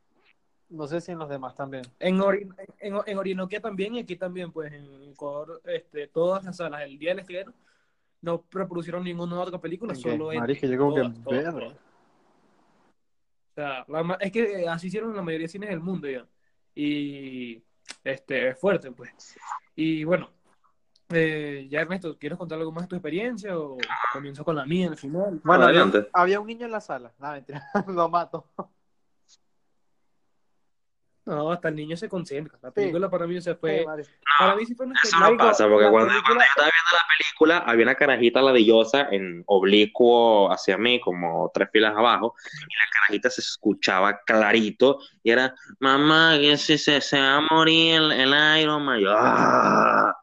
No 0.71 0.87
sé 0.87 1.01
si 1.01 1.13
en 1.13 1.19
los 1.19 1.29
demás 1.29 1.55
también. 1.55 1.83
En, 1.99 2.19
Ori- 2.19 2.47
en, 2.79 2.95
en 3.07 3.19
Orinoquia 3.19 3.61
también 3.61 3.95
y 3.95 4.01
aquí 4.01 4.17
también, 4.17 4.53
pues 4.53 4.73
en 4.73 5.11
Ecuador, 5.11 5.63
este, 5.65 6.09
todas 6.09 6.45
las 6.45 6.57
salas, 6.59 6.83
el 6.83 6.99
día 6.99 7.11
del 7.11 7.21
estreno, 7.21 7.55
no 8.21 8.45
reproducieron 8.51 9.03
ninguna 9.05 9.41
otra 9.41 9.59
película, 9.59 9.95
solo 9.95 10.33
en 10.33 10.45
yo 10.47 10.79
como 10.79 10.95
que, 10.95 11.01
todas, 11.01 11.25
todas, 11.25 11.55
verga. 11.55 11.61
todas. 11.61 11.77
O 13.51 13.55
sea, 13.55 13.85
la 13.89 14.15
es 14.21 14.31
que 14.33 14.69
así 14.69 14.87
hicieron 14.89 15.17
la 15.17 15.23
mayoría 15.23 15.47
de 15.47 15.53
cines 15.53 15.71
del 15.71 15.81
mundo 15.81 16.09
ya. 16.09 16.27
Y 16.75 17.63
este, 18.05 18.51
es 18.51 18.61
fuerte, 18.61 18.93
pues. 18.93 19.37
Y 19.75 20.05
bueno, 20.05 20.31
eh, 21.09 21.67
ya 21.71 21.81
Ernesto, 21.81 22.17
¿quieres 22.19 22.39
contar 22.39 22.59
algo 22.59 22.71
más 22.71 22.85
de 22.85 22.89
tu 22.89 22.97
experiencia 22.97 23.59
o 23.59 23.79
comienzo 24.13 24.45
con 24.45 24.55
la 24.55 24.67
mía 24.67 24.89
al 24.89 24.97
final? 24.97 25.41
Bueno, 25.43 25.65
había, 25.65 25.81
Adelante. 25.83 26.11
había 26.13 26.41
un 26.41 26.47
niño 26.47 26.67
en 26.67 26.73
la 26.73 26.81
sala. 26.81 27.13
No, 27.19 27.33
mentira, 27.33 27.63
lo 27.89 28.09
mato. 28.09 28.45
No, 31.29 31.53
hasta 31.53 31.69
el 31.69 31.75
niño 31.77 31.95
se 31.95 32.09
concentra. 32.09 32.59
La 32.63 32.71
película 32.71 33.11
para 33.11 33.27
mí 33.27 33.39
se 33.43 33.55
fue. 33.55 33.81
Sí, 33.81 33.85
marica. 33.87 34.09
Para 34.39 34.57
mí 34.57 34.65
sí 34.65 34.75
fue 34.75 34.87
una 34.87 34.99
Eso 35.05 35.19
no 35.21 35.37
pasa, 35.37 35.69
porque 35.69 35.91
cuando, 35.91 36.09
película- 36.09 36.23
cuando 36.25 36.43
yo 36.43 36.49
estaba 36.49 36.71
viendo 36.73 36.91
la 36.93 37.07
película, 37.19 37.59
había 37.59 37.83
una 37.85 37.95
carajita 37.97 38.41
ladillosa 38.41 39.09
en 39.11 39.43
oblicuo 39.47 40.51
hacia 40.51 40.79
mí, 40.79 40.99
como 41.01 41.51
tres 41.53 41.69
filas 41.71 41.95
abajo, 41.95 42.35
y 42.63 42.75
la 42.77 42.85
carajita 42.95 43.29
se 43.29 43.43
escuchaba 43.43 44.21
clarito, 44.25 45.01
y 45.23 45.31
era, 45.31 45.55
mamá, 45.81 46.39
que 46.41 46.57
si 46.57 46.79
se, 46.79 47.01
se 47.03 47.21
va 47.21 47.37
a 47.37 47.41
morir 47.43 47.97
el, 47.97 48.13
el 48.13 48.63
Iron 48.63 48.83
Man. 48.83 48.99
Yo, 48.99 49.11
"Ah". 49.15 50.17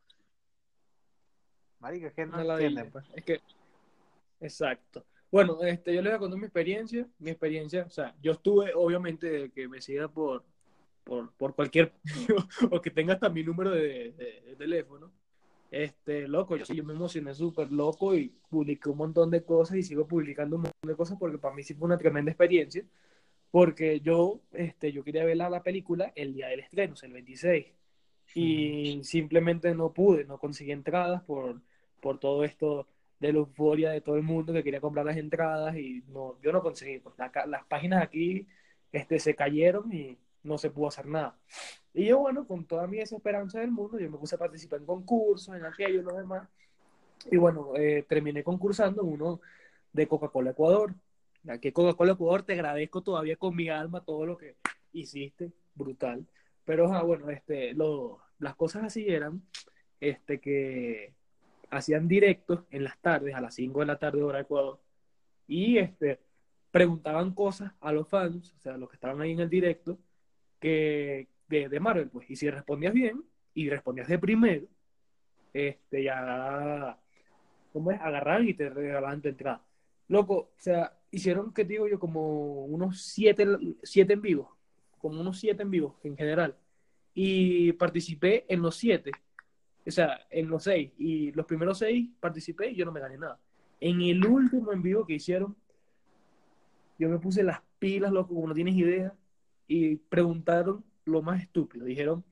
Marica, 1.82 2.10
que 2.12 2.26
no 2.26 2.38
ladilla. 2.44 2.54
entienden, 2.68 2.92
pues. 2.92 3.06
Es 3.14 3.24
que, 3.24 3.42
exacto. 4.40 5.06
Bueno, 5.32 5.60
este, 5.62 5.94
yo 5.94 6.02
les 6.02 6.12
voy 6.14 6.16
a 6.16 6.20
contar 6.20 6.40
mi 6.40 6.46
experiencia. 6.46 7.06
Mi 7.20 7.30
experiencia, 7.30 7.84
o 7.86 7.90
sea, 7.92 8.16
yo 8.24 8.32
estuve, 8.32 8.72
obviamente, 8.74 9.52
que 9.54 9.68
me 9.68 9.82
siga 9.82 10.08
por, 10.08 10.44
por, 11.06 11.32
por 11.36 11.56
cualquier, 11.56 11.94
o 12.72 12.82
que 12.82 12.92
tenga 12.92 13.14
hasta 13.16 13.30
mi 13.30 13.44
número 13.44 13.72
de, 13.72 14.12
de- 14.14 14.42
de 14.48 14.58
teléfono. 14.58 15.14
Este, 15.72 16.28
loco, 16.28 16.58
yo, 16.58 16.66
sí, 16.66 16.76
yo 16.76 16.84
me 16.86 16.94
emocioné 16.94 17.34
súper 17.34 17.72
loco 17.72 18.16
y 18.16 18.30
publiqué 18.50 18.90
un 18.90 18.98
montón 18.98 19.32
de 19.32 19.44
cosas 19.44 19.78
y 19.78 19.84
sigo 19.84 20.08
publicando 20.08 20.58
un 20.58 20.64
montón 20.64 20.88
de 20.90 20.96
cosas 20.96 21.18
porque 21.20 21.38
para 21.38 21.56
mí 21.56 21.64
sí 21.64 21.74
fue 21.76 21.88
una 21.88 21.98
tremenda 21.98 22.32
experiencia. 22.32 22.84
Porque 23.52 24.02
yo, 24.02 24.42
este, 24.54 24.92
yo 24.92 25.04
quería 25.04 25.24
ver 25.26 25.38
la, 25.38 25.50
la 25.50 25.64
película 25.64 26.12
el 26.16 26.34
día 26.34 26.48
del 26.50 26.60
estreno, 26.62 26.94
o 26.94 26.96
sea, 26.98 27.08
el 27.08 27.14
26. 27.14 27.68
Y 28.34 29.02
simplemente 29.04 29.74
no 29.76 29.94
pude, 29.94 30.26
no 30.26 30.38
conseguí 30.40 30.72
entradas 30.72 31.24
por, 31.24 31.62
por 32.02 32.20
todo 32.20 32.44
esto 32.44 32.88
de 33.20 33.32
la 33.32 33.40
euforia 33.40 33.92
de 33.92 34.02
todo 34.02 34.18
el 34.18 34.24
mundo 34.24 34.52
que 34.54 34.64
quería 34.64 34.82
comprar 34.82 35.06
las 35.06 35.18
entradas 35.18 35.78
y 35.78 36.04
no, 36.10 36.38
yo 36.42 36.52
no 36.52 36.62
conseguí. 36.62 37.00
Pues, 37.00 37.16
la 37.18 37.32
las 37.48 37.64
páginas 37.66 38.04
aquí 38.04 38.46
este, 38.92 39.20
se 39.20 39.36
cayeron 39.36 39.94
y 39.94 40.18
no 40.46 40.58
se 40.58 40.70
pudo 40.70 40.88
hacer 40.88 41.08
nada. 41.08 41.38
Y 41.94 42.06
yo, 42.06 42.20
bueno, 42.20 42.48
con 42.48 42.66
toda 42.66 42.88
mi 42.88 42.98
desesperanza 42.98 43.60
del 43.60 43.72
mundo, 43.72 44.00
yo 44.00 44.10
me 44.10 44.18
puse 44.18 44.36
a 44.36 44.40
participar 44.40 44.80
en 44.80 44.86
concursos, 44.86 45.56
en 45.56 45.66
aquello 45.66 46.00
y 46.02 46.04
lo 46.04 46.16
demás. 46.16 46.48
Y 47.32 47.38
bueno, 47.38 47.76
eh, 47.76 48.06
terminé 48.08 48.44
concursando 48.44 49.04
uno 49.04 49.42
de 49.92 50.08
Coca-Cola 50.08 50.52
Ecuador. 50.52 50.94
Aquí 51.48 51.72
Coca-Cola 51.72 52.14
Ecuador 52.14 52.44
te 52.44 52.54
agradezco 52.54 53.02
todavía 53.02 53.36
con 53.38 53.56
mi 53.56 53.70
alma 53.70 54.02
todo 54.04 54.26
lo 54.26 54.38
que 54.38 54.56
hiciste, 54.94 55.52
brutal. 55.74 56.26
Pero 56.64 56.92
ah, 56.94 57.04
bueno, 57.04 57.30
este, 57.30 57.74
lo, 57.74 58.20
las 58.40 58.56
cosas 58.56 58.84
así 58.84 59.08
eran 59.08 59.42
este, 60.00 60.40
que 60.40 61.14
hacían 61.70 62.08
directos 62.08 62.64
en 62.72 62.84
las 62.84 62.98
tardes, 63.00 63.36
a 63.36 63.42
las 63.42 63.56
5 63.56 63.80
de 63.80 63.86
la 63.86 63.98
tarde 63.98 64.24
hora 64.24 64.38
de 64.38 64.44
Ecuador, 64.44 64.80
y 65.48 65.78
este, 65.78 66.20
preguntaban 66.72 67.34
cosas 67.34 67.72
a 67.80 67.92
los 67.92 68.08
fans, 68.08 68.54
o 68.58 68.60
sea, 68.60 68.78
los 68.78 68.90
que 68.90 68.96
estaban 68.96 69.22
ahí 69.22 69.32
en 69.32 69.40
el 69.40 69.50
directo, 69.50 69.98
que 70.60 71.28
de, 71.48 71.70
de 71.70 71.80
Marvel, 71.80 72.10
pues, 72.10 72.30
y 72.30 72.36
si 72.36 72.50
respondías 72.50 72.94
bien 72.94 73.24
y 73.54 73.70
respondías 73.70 74.08
de 74.08 74.20
primero, 74.20 74.68
este, 75.54 76.04
ya, 76.04 76.98
¿cómo 77.72 77.92
es? 77.92 78.02
Agarraban 78.02 78.48
y 78.48 78.54
te 78.54 78.70
regalaban 78.70 79.22
tu 79.22 79.30
entrada. 79.30 79.64
Loco, 80.08 80.36
o 80.36 80.52
sea, 80.58 80.98
hicieron, 81.12 81.54
que 81.54 81.64
digo 81.64 81.88
yo, 81.88 82.00
como 82.00 82.66
unos 82.66 83.02
siete, 83.02 83.46
siete 83.84 84.14
en 84.14 84.22
vivo, 84.22 84.56
como 85.00 85.22
unos 85.22 85.40
siete 85.40 85.64
en 85.64 85.72
vivo 85.72 85.98
en 86.04 86.18
general, 86.18 86.56
y 87.14 87.72
participé 87.74 88.46
en 88.50 88.62
los 88.62 88.76
siete, 88.76 89.12
o 89.88 89.92
sea, 89.92 90.20
en 90.30 90.50
los 90.50 90.64
seis, 90.64 90.92
y 90.98 91.32
los 91.32 91.46
primeros 91.46 91.78
seis 91.80 92.10
participé 92.20 92.72
y 92.72 92.76
yo 92.76 92.86
no 92.86 92.92
me 92.92 93.00
gané 93.00 93.18
nada. 93.18 93.40
En 93.80 94.02
el 94.02 94.26
último 94.26 94.74
en 94.74 94.82
vivo 94.82 95.06
que 95.06 95.14
hicieron, 95.14 95.56
yo 96.98 97.10
me 97.10 97.20
puse 97.20 97.44
las 97.44 97.62
pilas, 97.80 98.12
loco, 98.12 98.34
como 98.34 98.48
no 98.48 98.54
tienes 98.54 98.76
idea, 98.76 99.14
y 99.68 99.96
preguntaron 99.96 100.84
lo 101.06 101.22
más 101.22 101.42
estúpido. 101.42 101.86
Dijeron, 101.86 102.24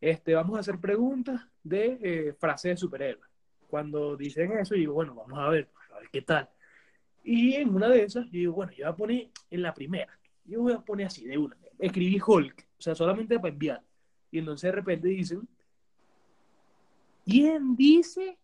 este, 0.00 0.34
vamos 0.34 0.56
a 0.56 0.60
hacer 0.60 0.78
preguntas 0.78 1.46
de 1.62 1.98
eh, 2.00 2.32
frases 2.38 2.72
de 2.72 2.76
superhéroes. 2.76 3.28
Cuando 3.68 4.16
dicen 4.16 4.52
eso, 4.52 4.74
digo, 4.74 4.94
bueno, 4.94 5.14
vamos 5.14 5.38
a 5.38 5.48
ver, 5.48 5.68
a 5.94 5.98
ver 5.98 6.08
qué 6.10 6.22
tal. 6.22 6.48
Y 7.24 7.54
en 7.54 7.74
una 7.74 7.88
de 7.88 8.04
esas, 8.04 8.26
yo 8.26 8.32
digo, 8.32 8.52
bueno, 8.54 8.72
yo 8.72 8.84
voy 8.84 8.92
a 8.92 8.96
poner 8.96 9.30
en 9.50 9.62
la 9.62 9.74
primera, 9.74 10.16
yo 10.44 10.62
voy 10.62 10.72
a 10.72 10.80
poner 10.80 11.08
así, 11.08 11.24
de 11.24 11.36
una. 11.36 11.56
Escribí 11.78 12.20
Hulk, 12.24 12.66
o 12.78 12.82
sea, 12.82 12.94
solamente 12.94 13.36
para 13.38 13.52
enviar. 13.52 13.82
Y 14.30 14.38
entonces 14.38 14.68
de 14.68 14.72
repente 14.72 15.08
dicen, 15.08 15.48
¿quién 17.24 17.74
dice? 17.76 18.38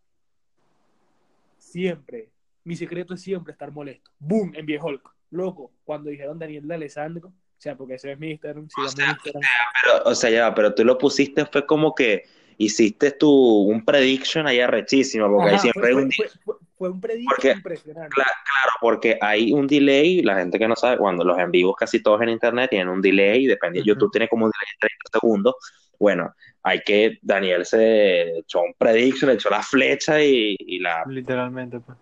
Siempre. 1.58 2.30
Mi 2.64 2.76
secreto 2.76 3.14
es 3.14 3.20
siempre 3.20 3.52
estar 3.52 3.70
molesto. 3.70 4.11
¡Boom! 4.18 4.52
Envié 4.54 4.80
Hulk. 4.80 5.14
Loco, 5.30 5.72
cuando 5.84 6.11
dijeron 6.11 6.38
Daniel 6.38 6.66
de 6.66 6.75
Alessandro, 6.75 7.32
sea, 7.62 7.76
porque 7.76 7.95
ese 7.95 8.12
es 8.12 8.19
mi 8.19 8.33
Instagram, 8.33 8.69
sigamos 8.69 8.92
sea, 8.95 9.07
mi 9.07 9.12
Instagram. 9.12 9.42
Pero, 9.83 10.02
o 10.11 10.14
sea, 10.14 10.31
ya, 10.31 10.54
pero 10.54 10.75
tú 10.75 10.85
lo 10.85 10.99
pusiste, 10.99 11.47
fue 11.47 11.64
como 11.64 11.95
que 11.95 12.25
hiciste 12.59 13.12
tu, 13.12 13.31
un 13.31 13.85
prediction 13.85 14.47
ahí 14.47 14.61
arrechísimo, 14.61 15.28
porque 15.31 15.50
ahí 15.50 15.59
siempre 15.59 15.81
fue, 15.83 15.88
hay 15.90 15.95
un 16.04 16.12
fue, 16.12 16.28
fue, 16.45 16.54
fue 16.76 16.90
un 16.90 17.00
predicto 17.00 17.35
Porque- 17.35 17.52
impresionante. 17.52 18.14
Claro, 18.14 18.31
claro, 18.45 18.73
porque 18.81 19.19
hay 19.21 19.52
un 19.52 19.66
delay, 19.66 20.23
la 20.23 20.37
gente 20.37 20.59
que 20.59 20.69
no 20.69 20.76
sabe, 20.76 20.99
cuando 20.99 21.25
los 21.25 21.38
en 21.38 21.50
vivos 21.50 21.75
casi 21.78 22.02
todos 22.02 22.21
en 22.23 22.28
internet 22.31 22.71
tienen 22.71 22.88
un 22.88 23.00
delay, 23.00 23.47
depende, 23.47 23.78
Ujú. 23.81 23.88
YouTube 23.88 24.11
tiene 24.12 24.28
como 24.28 24.47
un 24.47 24.50
delay 24.50 24.73
de 24.75 24.88
30 24.88 25.19
segundos. 25.21 25.54
Bueno, 25.99 26.35
hay 26.64 26.81
que, 26.81 27.19
Daniel 27.23 27.64
se 27.64 28.38
echó 28.38 28.61
un 28.62 28.75
prediction, 28.76 29.31
echó 29.31 29.50
la 29.50 29.62
flecha 29.62 30.21
y, 30.23 30.57
y 30.59 30.78
la... 30.81 31.04
Literalmente, 31.07 31.78
pues. 31.81 31.97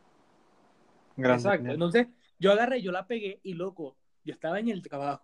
Grande, 1.16 1.42
Exacto. 1.42 1.70
Entonces, 1.70 2.06
yo 2.38 2.52
agarré, 2.52 2.80
yo 2.80 2.92
la 2.92 3.06
pegué 3.06 3.40
y 3.42 3.52
loco, 3.54 3.96
yo 4.24 4.32
estaba 4.32 4.58
en 4.58 4.68
el 4.70 4.80
trabajo. 4.82 5.22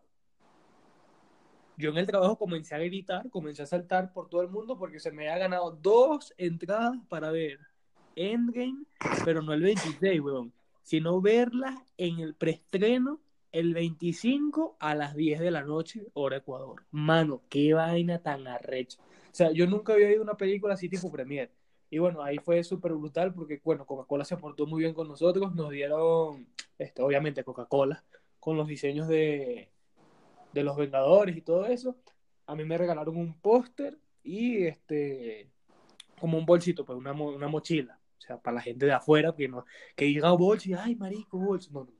Yo 1.78 1.90
en 1.90 1.98
el 1.98 2.06
trabajo 2.06 2.38
comencé 2.38 2.74
a 2.74 2.78
gritar, 2.78 3.28
comencé 3.30 3.62
a 3.62 3.66
saltar 3.66 4.12
por 4.12 4.30
todo 4.30 4.40
el 4.40 4.48
mundo 4.48 4.78
porque 4.78 4.98
se 4.98 5.12
me 5.12 5.28
había 5.28 5.44
ganado 5.44 5.72
dos 5.72 6.32
entradas 6.38 6.96
para 7.08 7.30
ver 7.30 7.58
Endgame, 8.16 8.84
pero 9.24 9.42
no 9.42 9.52
el 9.52 9.62
26, 9.62 10.20
weón, 10.20 10.54
sino 10.82 11.20
verla 11.20 11.84
en 11.98 12.20
el 12.20 12.34
preestreno 12.34 13.20
el 13.52 13.74
25 13.74 14.76
a 14.80 14.94
las 14.94 15.14
10 15.14 15.40
de 15.40 15.50
la 15.50 15.62
noche, 15.62 16.06
hora 16.14 16.38
Ecuador. 16.38 16.84
Mano, 16.90 17.42
qué 17.50 17.74
vaina 17.74 18.22
tan 18.22 18.46
arrecha. 18.48 18.98
O 19.00 19.34
sea, 19.34 19.50
yo 19.52 19.66
nunca 19.66 19.92
había 19.92 20.10
ido 20.10 20.20
a 20.20 20.24
una 20.24 20.36
película 20.36 20.74
así 20.74 20.88
tipo 20.88 21.12
premier. 21.12 21.50
Y 21.90 21.98
bueno, 21.98 22.22
ahí 22.22 22.38
fue 22.38 22.64
súper 22.64 22.92
brutal 22.94 23.34
porque, 23.34 23.60
bueno, 23.62 23.84
Coca-Cola 23.86 24.24
se 24.24 24.36
portó 24.38 24.66
muy 24.66 24.80
bien 24.80 24.94
con 24.94 25.08
nosotros. 25.08 25.54
Nos 25.54 25.70
dieron, 25.70 26.48
este, 26.78 27.02
obviamente, 27.02 27.44
Coca-Cola 27.44 28.02
con 28.40 28.56
los 28.56 28.66
diseños 28.66 29.08
de, 29.08 29.70
de 30.60 30.64
los 30.64 30.76
Vengadores 30.76 31.36
y 31.36 31.42
todo 31.42 31.66
eso. 31.66 31.96
A 32.46 32.54
mí 32.56 32.64
me 32.64 32.78
regalaron 32.78 33.16
un 33.16 33.38
póster 33.40 33.98
y 34.22 34.64
este, 34.64 35.50
como 36.20 36.38
un 36.38 36.46
bolsito, 36.46 36.84
pues 36.84 36.98
una, 36.98 37.12
una 37.12 37.48
mochila. 37.48 37.98
O 38.18 38.20
sea, 38.20 38.38
para 38.40 38.56
la 38.56 38.60
gente 38.62 38.86
de 38.86 38.92
afuera 38.92 39.34
que, 39.36 39.48
no, 39.48 39.64
que 39.94 40.06
diga 40.06 40.32
bolso 40.32 40.68
y, 40.70 40.74
ay, 40.74 40.96
marico, 40.96 41.38
bolso. 41.38 41.70
No, 41.72 41.84
no. 41.84 41.90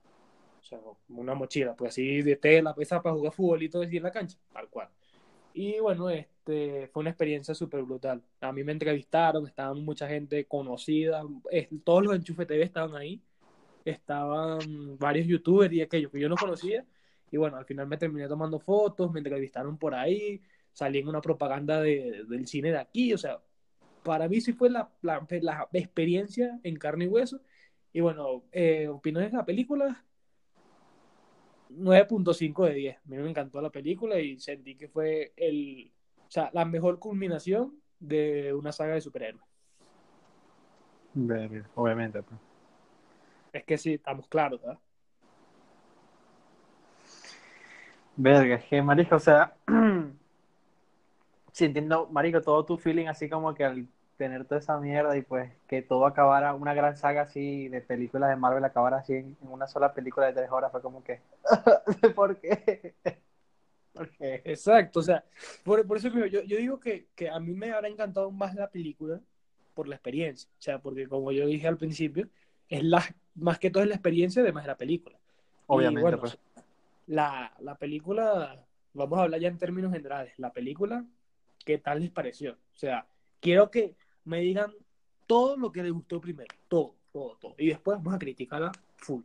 O 0.61 0.65
sea, 0.65 0.81
una 1.09 1.35
mochila, 1.35 1.77
pues 1.77 1.91
así 1.91 2.23
de 2.23 2.37
tela, 2.37 2.75
pesa 2.75 3.01
para 3.03 3.15
jugar 3.15 3.33
fútbol 3.33 3.63
y 3.63 3.67
así 3.67 3.97
en 3.99 4.03
la 4.03 4.11
cancha, 4.13 4.39
tal 4.53 4.69
cual. 4.69 4.89
Y 5.55 5.79
bueno, 5.81 6.11
este, 6.11 6.89
fue 6.89 7.01
una 7.03 7.11
experiencia 7.11 7.55
súper 7.55 7.83
brutal. 7.83 8.23
A 8.41 8.53
mí 8.53 8.65
me 8.65 8.73
entrevistaron, 8.73 9.47
estaban 9.47 9.85
mucha 9.85 10.09
gente 10.09 10.47
conocida, 10.47 11.23
es- 11.51 11.69
todos 11.85 12.05
los 12.05 12.15
Enchufe 12.17 12.47
TV 12.47 12.63
estaban 12.65 12.95
ahí, 12.97 13.23
estaban 13.85 14.99
varios 14.99 15.27
youtubers 15.27 15.73
y 15.73 15.81
aquellos 15.83 16.11
que 16.13 16.21
yo 16.21 16.29
no 16.29 16.39
conocía. 16.39 16.85
Y 17.31 17.37
bueno, 17.37 17.57
al 17.57 17.65
final 17.65 17.87
me 17.89 17.97
terminé 17.99 18.29
tomando 18.29 18.59
fotos, 18.61 19.13
me 19.13 19.21
entrevistaron 19.21 19.79
por 19.79 19.95
ahí, 19.95 20.41
salí 20.73 20.99
en 21.01 21.09
una 21.09 21.21
propaganda 21.21 21.81
de- 21.81 22.25
del 22.29 22.47
cine 22.47 22.71
de 22.71 22.79
aquí, 22.79 23.13
o 23.15 23.19
sea, 23.19 23.41
para 24.05 24.29
mí 24.29 24.41
sí 24.41 24.53
fue 24.53 24.71
la, 24.71 24.91
la, 25.03 25.27
la 25.41 25.69
experiencia 25.73 26.61
en 26.63 26.77
carne 26.77 27.07
y 27.07 27.09
hueso. 27.09 27.41
Y 27.93 28.01
bueno, 28.01 28.45
eh, 28.53 28.89
opiniones 28.89 29.33
de 29.33 29.39
la 29.39 29.45
película, 29.45 30.05
9.5 31.71 32.67
de 32.67 32.75
10. 32.75 32.97
A 32.99 33.01
mí 33.07 33.17
me 33.17 33.31
encantó 33.31 33.61
la 33.61 33.71
película 33.71 34.19
y 34.21 34.39
sentí 34.39 34.77
que 34.77 34.89
fue 34.89 35.33
el, 35.37 35.93
o 36.19 36.31
sea, 36.31 36.51
la 36.53 36.65
mejor 36.65 36.99
culminación 36.99 37.81
de 37.99 38.53
una 38.55 38.73
saga 38.73 38.95
de 38.95 39.01
superhéroes. 39.01 39.45
Obviamente. 41.75 42.23
Pues. 42.23 42.41
Es 43.53 43.65
que 43.65 43.79
sí, 43.79 43.95
estamos 43.95 44.29
claros, 44.29 44.61
¿verdad? 44.61 44.79
Verga, 48.17 48.57
es 48.57 48.65
que, 48.65 48.81
marico, 48.83 49.17
o 49.17 49.21
sea, 49.21 49.55
sí 51.53 51.65
entiendo, 51.67 52.09
marico, 52.11 52.41
todo 52.41 52.65
tu 52.65 52.79
feeling 52.79 53.07
así 53.07 53.29
como 53.29 53.55
que 53.55 53.65
al 53.65 53.87
tener 54.17 54.47
toda 54.47 54.61
esa 54.61 54.79
mierda 54.79 55.17
y 55.17 55.23
pues 55.23 55.53
que 55.69 55.83
todo 55.83 56.07
acabara, 56.07 56.55
una 56.55 56.73
gran 56.73 56.97
saga 56.97 57.23
así 57.23 57.69
de 57.69 57.83
películas 57.83 58.31
de 58.31 58.37
Marvel 58.37 58.65
acabara 58.65 58.99
así 58.99 59.13
en, 59.13 59.37
en 59.43 59.49
una 59.49 59.67
sola 59.67 59.93
película 59.93 60.27
de 60.27 60.33
tres 60.33 60.51
horas, 60.51 60.73
fue 60.73 60.81
como 60.81 61.05
que, 61.05 61.21
¿por 62.15 62.37
qué? 62.39 62.95
¿Por 63.93 64.09
qué? 64.11 64.43
Exacto, 64.45 65.01
o 65.01 65.03
sea, 65.03 65.25
por, 65.63 65.87
por 65.87 65.99
eso 65.99 66.09
yo, 66.09 66.27
yo 66.27 66.57
digo 66.57 66.81
que, 66.81 67.09
que 67.15 67.29
a 67.29 67.39
mí 67.39 67.53
me 67.53 67.73
habrá 67.73 67.89
encantado 67.89 68.31
más 68.31 68.55
la 68.55 68.71
película 68.71 69.21
por 69.75 69.89
la 69.89 69.97
experiencia, 69.97 70.49
o 70.59 70.63
sea, 70.63 70.79
porque 70.79 71.07
como 71.07 71.33
yo 71.33 71.47
dije 71.47 71.69
al 71.69 71.77
principio, 71.77 72.29
es 72.69 72.83
la, 72.83 73.05
más 73.35 73.59
que 73.59 73.71
todo 73.71 73.83
es 73.83 73.89
la 73.89 73.95
experiencia 73.95 74.43
de 74.43 74.53
más 74.53 74.67
la 74.67 74.77
película. 74.77 75.19
Obviamente, 75.67 76.01
y 76.01 76.03
bueno, 76.03 76.19
pues. 76.19 76.39
La, 77.07 77.53
la 77.61 77.77
película, 77.77 78.67
vamos 78.93 79.19
a 79.19 79.23
hablar 79.23 79.41
ya 79.41 79.49
en 79.49 79.59
términos 79.59 79.93
generales, 79.93 80.35
la 80.39 80.53
película, 80.53 81.05
¿qué 81.65 81.79
tal 81.79 82.01
les 82.01 82.11
pareció? 82.11 82.53
O 82.53 82.79
sea, 82.79 83.07
quiero 83.41 83.71
que 83.71 83.97
me 84.25 84.41
digan 84.41 84.73
todo 85.27 85.57
lo 85.57 85.73
que 85.73 85.83
les 85.83 85.93
gustó 85.93 86.21
primero, 86.21 86.55
todo, 86.69 86.95
todo, 87.13 87.37
todo, 87.37 87.55
y 87.59 87.69
después 87.69 87.99
vamos 87.99 88.15
a 88.15 88.19
criticarla 88.19 88.73
full. 88.97 89.23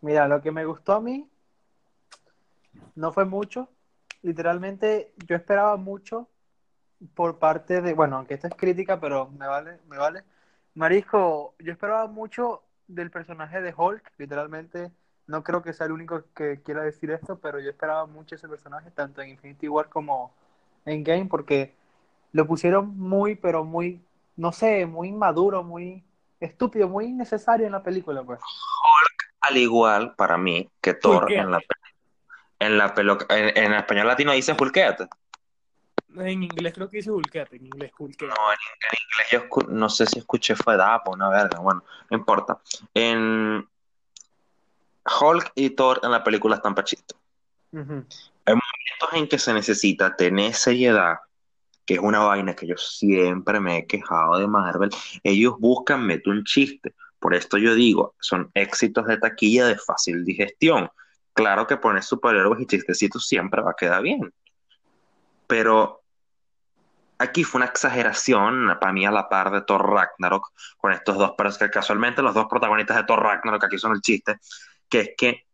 Mira, 0.00 0.28
lo 0.28 0.42
que 0.42 0.52
me 0.52 0.64
gustó 0.66 0.92
a 0.94 1.00
mí 1.00 1.26
no 2.94 3.12
fue 3.12 3.24
mucho. 3.24 3.70
Literalmente 4.22 5.12
yo 5.26 5.36
esperaba 5.36 5.76
mucho 5.76 6.28
por 7.14 7.38
parte 7.38 7.80
de, 7.80 7.94
bueno, 7.94 8.16
aunque 8.16 8.34
esta 8.34 8.48
es 8.48 8.54
crítica, 8.54 9.00
pero 9.00 9.30
me 9.30 9.46
vale, 9.46 9.78
me 9.88 9.96
vale. 9.96 10.24
Marisco, 10.74 11.54
yo 11.58 11.72
esperaba 11.72 12.06
mucho 12.06 12.64
del 12.86 13.10
personaje 13.10 13.60
de 13.60 13.74
Hulk, 13.76 14.12
literalmente. 14.18 14.90
No 15.26 15.42
creo 15.42 15.62
que 15.62 15.72
sea 15.72 15.86
el 15.86 15.92
único 15.92 16.24
que 16.34 16.60
quiera 16.62 16.82
decir 16.82 17.10
esto, 17.10 17.38
pero 17.38 17.58
yo 17.58 17.70
esperaba 17.70 18.06
mucho 18.06 18.34
ese 18.34 18.48
personaje, 18.48 18.90
tanto 18.90 19.22
en 19.22 19.30
Infinity 19.30 19.68
War 19.68 19.88
como 19.88 20.34
en 20.84 21.02
Game, 21.02 21.26
porque 21.26 21.74
lo 22.32 22.46
pusieron 22.46 22.98
muy, 22.98 23.34
pero 23.36 23.64
muy, 23.64 24.02
no 24.36 24.52
sé, 24.52 24.86
muy 24.86 25.08
inmaduro, 25.08 25.62
muy 25.62 26.04
estúpido, 26.40 26.88
muy 26.88 27.06
innecesario 27.06 27.66
en 27.66 27.72
la 27.72 27.82
película, 27.82 28.22
pues. 28.22 28.40
Al 29.40 29.56
igual, 29.56 30.14
para 30.14 30.36
mí, 30.36 30.70
que 30.80 30.94
Thor 30.94 31.30
en 31.32 31.50
la, 31.50 31.60
en 32.58 32.78
la 32.78 32.94
pelo, 32.94 33.18
en, 33.28 33.56
en 33.56 33.72
español 33.74 34.06
latino 34.06 34.32
dice 34.32 34.56
Hulkete. 34.58 35.08
En 36.16 36.42
inglés 36.42 36.74
creo 36.74 36.88
que 36.88 36.98
dice 36.98 37.10
Hulkete, 37.10 37.56
en 37.56 37.66
inglés 37.66 37.92
Hulkete. 37.98 38.26
No, 38.26 38.52
en, 38.52 38.58
en 38.80 38.94
inglés 39.04 39.28
yo 39.32 39.48
escu- 39.48 39.68
no 39.68 39.88
sé 39.88 40.06
si 40.06 40.18
escuché 40.18 40.54
fue 40.54 40.76
Dapo, 40.76 41.10
una 41.12 41.28
verga, 41.28 41.58
bueno, 41.58 41.82
no 42.10 42.16
importa. 42.16 42.60
En 42.94 43.66
Hulk 45.04 45.52
y 45.54 45.70
Thor 45.70 46.00
en 46.02 46.10
la 46.10 46.24
película 46.24 46.56
están 46.56 46.74
pa' 46.74 46.84
chiste. 46.84 47.14
Ujú. 47.72 48.06
momentos 48.46 49.12
en 49.12 49.28
que 49.28 49.38
se 49.38 49.52
necesita 49.52 50.14
tener 50.14 50.54
seriedad, 50.54 51.18
que 51.84 51.94
es 51.94 52.00
una 52.00 52.20
vaina 52.20 52.54
que 52.54 52.66
yo 52.66 52.76
siempre 52.76 53.60
me 53.60 53.78
he 53.78 53.86
quejado 53.86 54.38
de 54.38 54.46
Marvel, 54.46 54.90
ellos 55.22 55.54
buscan 55.58 56.06
meter 56.06 56.32
un 56.32 56.44
chiste. 56.44 56.94
Por 57.18 57.34
esto 57.34 57.58
yo 57.58 57.74
digo, 57.74 58.14
son 58.20 58.50
éxitos 58.54 59.06
de 59.06 59.18
taquilla 59.18 59.66
de 59.66 59.76
fácil 59.76 60.24
digestión. 60.24 60.90
Claro 61.32 61.66
que 61.66 61.76
poner 61.76 62.02
superhéroes 62.02 62.60
y 62.60 62.66
chistecitos 62.66 63.26
siempre 63.26 63.62
va 63.62 63.72
a 63.72 63.76
quedar 63.76 64.02
bien. 64.02 64.32
Pero 65.46 66.02
aquí 67.18 67.44
fue 67.44 67.58
una 67.60 67.66
exageración, 67.66 68.76
para 68.80 68.92
mí 68.92 69.04
a 69.06 69.10
la 69.10 69.28
par 69.28 69.50
de 69.50 69.62
Thor 69.62 69.88
Ragnarok, 69.88 70.52
con 70.76 70.92
estos 70.92 71.16
dos, 71.16 71.32
pero 71.36 71.48
es 71.48 71.58
que 71.58 71.70
casualmente 71.70 72.22
los 72.22 72.34
dos 72.34 72.46
protagonistas 72.46 72.96
de 72.96 73.04
Thor 73.04 73.22
Ragnarok 73.22 73.64
aquí 73.64 73.78
son 73.78 73.92
el 73.92 74.00
chiste, 74.00 74.38
que 74.88 75.00
es 75.00 75.10
que 75.16 75.44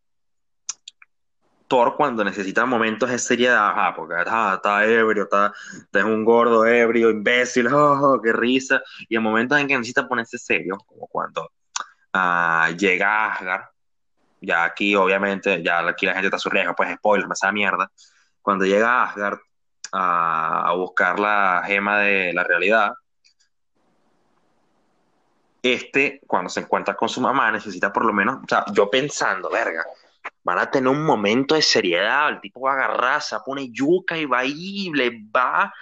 Thor 1.70 1.94
cuando 1.96 2.24
necesita 2.24 2.66
momentos 2.66 3.08
de 3.10 3.18
seriedad, 3.20 3.70
ajá, 3.70 3.94
porque 3.94 4.16
está 4.20 4.84
ebrio, 4.84 5.22
está, 5.22 5.52
es 5.92 6.02
un 6.02 6.24
gordo 6.24 6.66
ebrio, 6.66 7.10
imbécil, 7.10 7.68
oh, 7.72 8.20
qué 8.20 8.32
risa, 8.32 8.82
y 9.08 9.14
en 9.14 9.22
momentos 9.22 9.56
en 9.56 9.68
que 9.68 9.74
necesita 9.74 10.08
ponerse 10.08 10.36
serio, 10.36 10.78
como 10.84 11.06
cuando 11.06 11.52
ah, 12.12 12.70
llega 12.76 13.32
Asgard, 13.32 13.66
ya 14.40 14.64
aquí 14.64 14.96
obviamente, 14.96 15.62
ya 15.62 15.86
aquí 15.86 16.06
la 16.06 16.14
gente 16.14 16.26
está 16.26 16.38
a 16.38 16.40
su 16.40 16.50
riesgo, 16.50 16.74
pues 16.74 16.92
spoiler, 16.96 17.28
me 17.28 17.34
esa 17.34 17.52
mierda, 17.52 17.88
cuando 18.42 18.64
llega 18.64 19.04
Asgard 19.04 19.38
a, 19.92 20.70
a 20.70 20.72
buscar 20.74 21.20
la 21.20 21.62
gema 21.64 22.00
de 22.00 22.32
la 22.32 22.42
realidad, 22.42 22.94
este, 25.62 26.20
cuando 26.26 26.48
se 26.50 26.60
encuentra 26.60 26.94
con 26.94 27.08
su 27.08 27.20
mamá, 27.20 27.50
necesita 27.52 27.92
por 27.92 28.04
lo 28.04 28.12
menos, 28.12 28.36
o 28.44 28.48
sea, 28.48 28.64
yo 28.72 28.90
pensando, 28.90 29.50
verga, 29.50 29.84
van 30.42 30.58
a 30.58 30.70
tener 30.70 30.88
un 30.88 31.04
momento 31.04 31.54
de 31.54 31.62
seriedad, 31.62 32.28
el 32.28 32.40
tipo 32.40 32.60
va 32.60 32.72
a 32.72 32.74
agarrar, 32.74 33.22
se 33.22 33.36
pone 33.44 33.70
yuca 33.70 34.16
y 34.16 34.26
va 34.26 34.38
ahí, 34.40 34.90
le 34.94 35.10
va, 35.34 35.72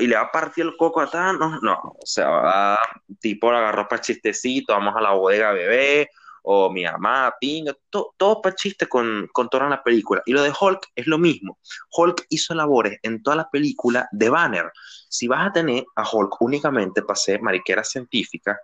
y 0.00 0.06
le 0.06 0.16
va 0.16 0.22
a 0.22 0.32
partir 0.32 0.64
el 0.64 0.76
coco 0.76 1.00
a 1.00 1.10
Thanos, 1.10 1.62
no, 1.62 1.74
o 1.74 2.06
sea, 2.06 2.28
va, 2.28 2.78
tipo 3.20 3.50
la 3.50 3.58
agarró 3.58 3.88
para 3.88 4.00
chistecito, 4.02 4.72
vamos 4.72 4.94
a 4.96 5.00
la 5.00 5.12
bodega 5.12 5.52
bebé, 5.52 6.08
o 6.46 6.70
mi 6.70 6.84
mamá, 6.84 7.34
pinga, 7.40 7.74
to- 7.88 8.14
todo 8.18 8.42
para 8.42 8.54
chiste 8.54 8.86
con, 8.86 9.28
con 9.32 9.48
en 9.50 9.70
la 9.70 9.82
película. 9.82 10.22
Y 10.26 10.32
lo 10.34 10.42
de 10.42 10.52
Hulk 10.58 10.88
es 10.94 11.06
lo 11.06 11.16
mismo. 11.16 11.58
Hulk 11.90 12.26
hizo 12.28 12.54
labores 12.54 12.98
en 13.02 13.22
toda 13.22 13.36
la 13.36 13.48
película 13.50 14.06
de 14.12 14.28
Banner. 14.28 14.70
Si 15.08 15.26
vas 15.26 15.48
a 15.48 15.52
tener 15.52 15.86
a 15.96 16.06
Hulk 16.06 16.42
únicamente 16.42 17.00
para 17.00 17.14
hacer 17.14 17.40
mariquera 17.40 17.82
científica 17.82 18.60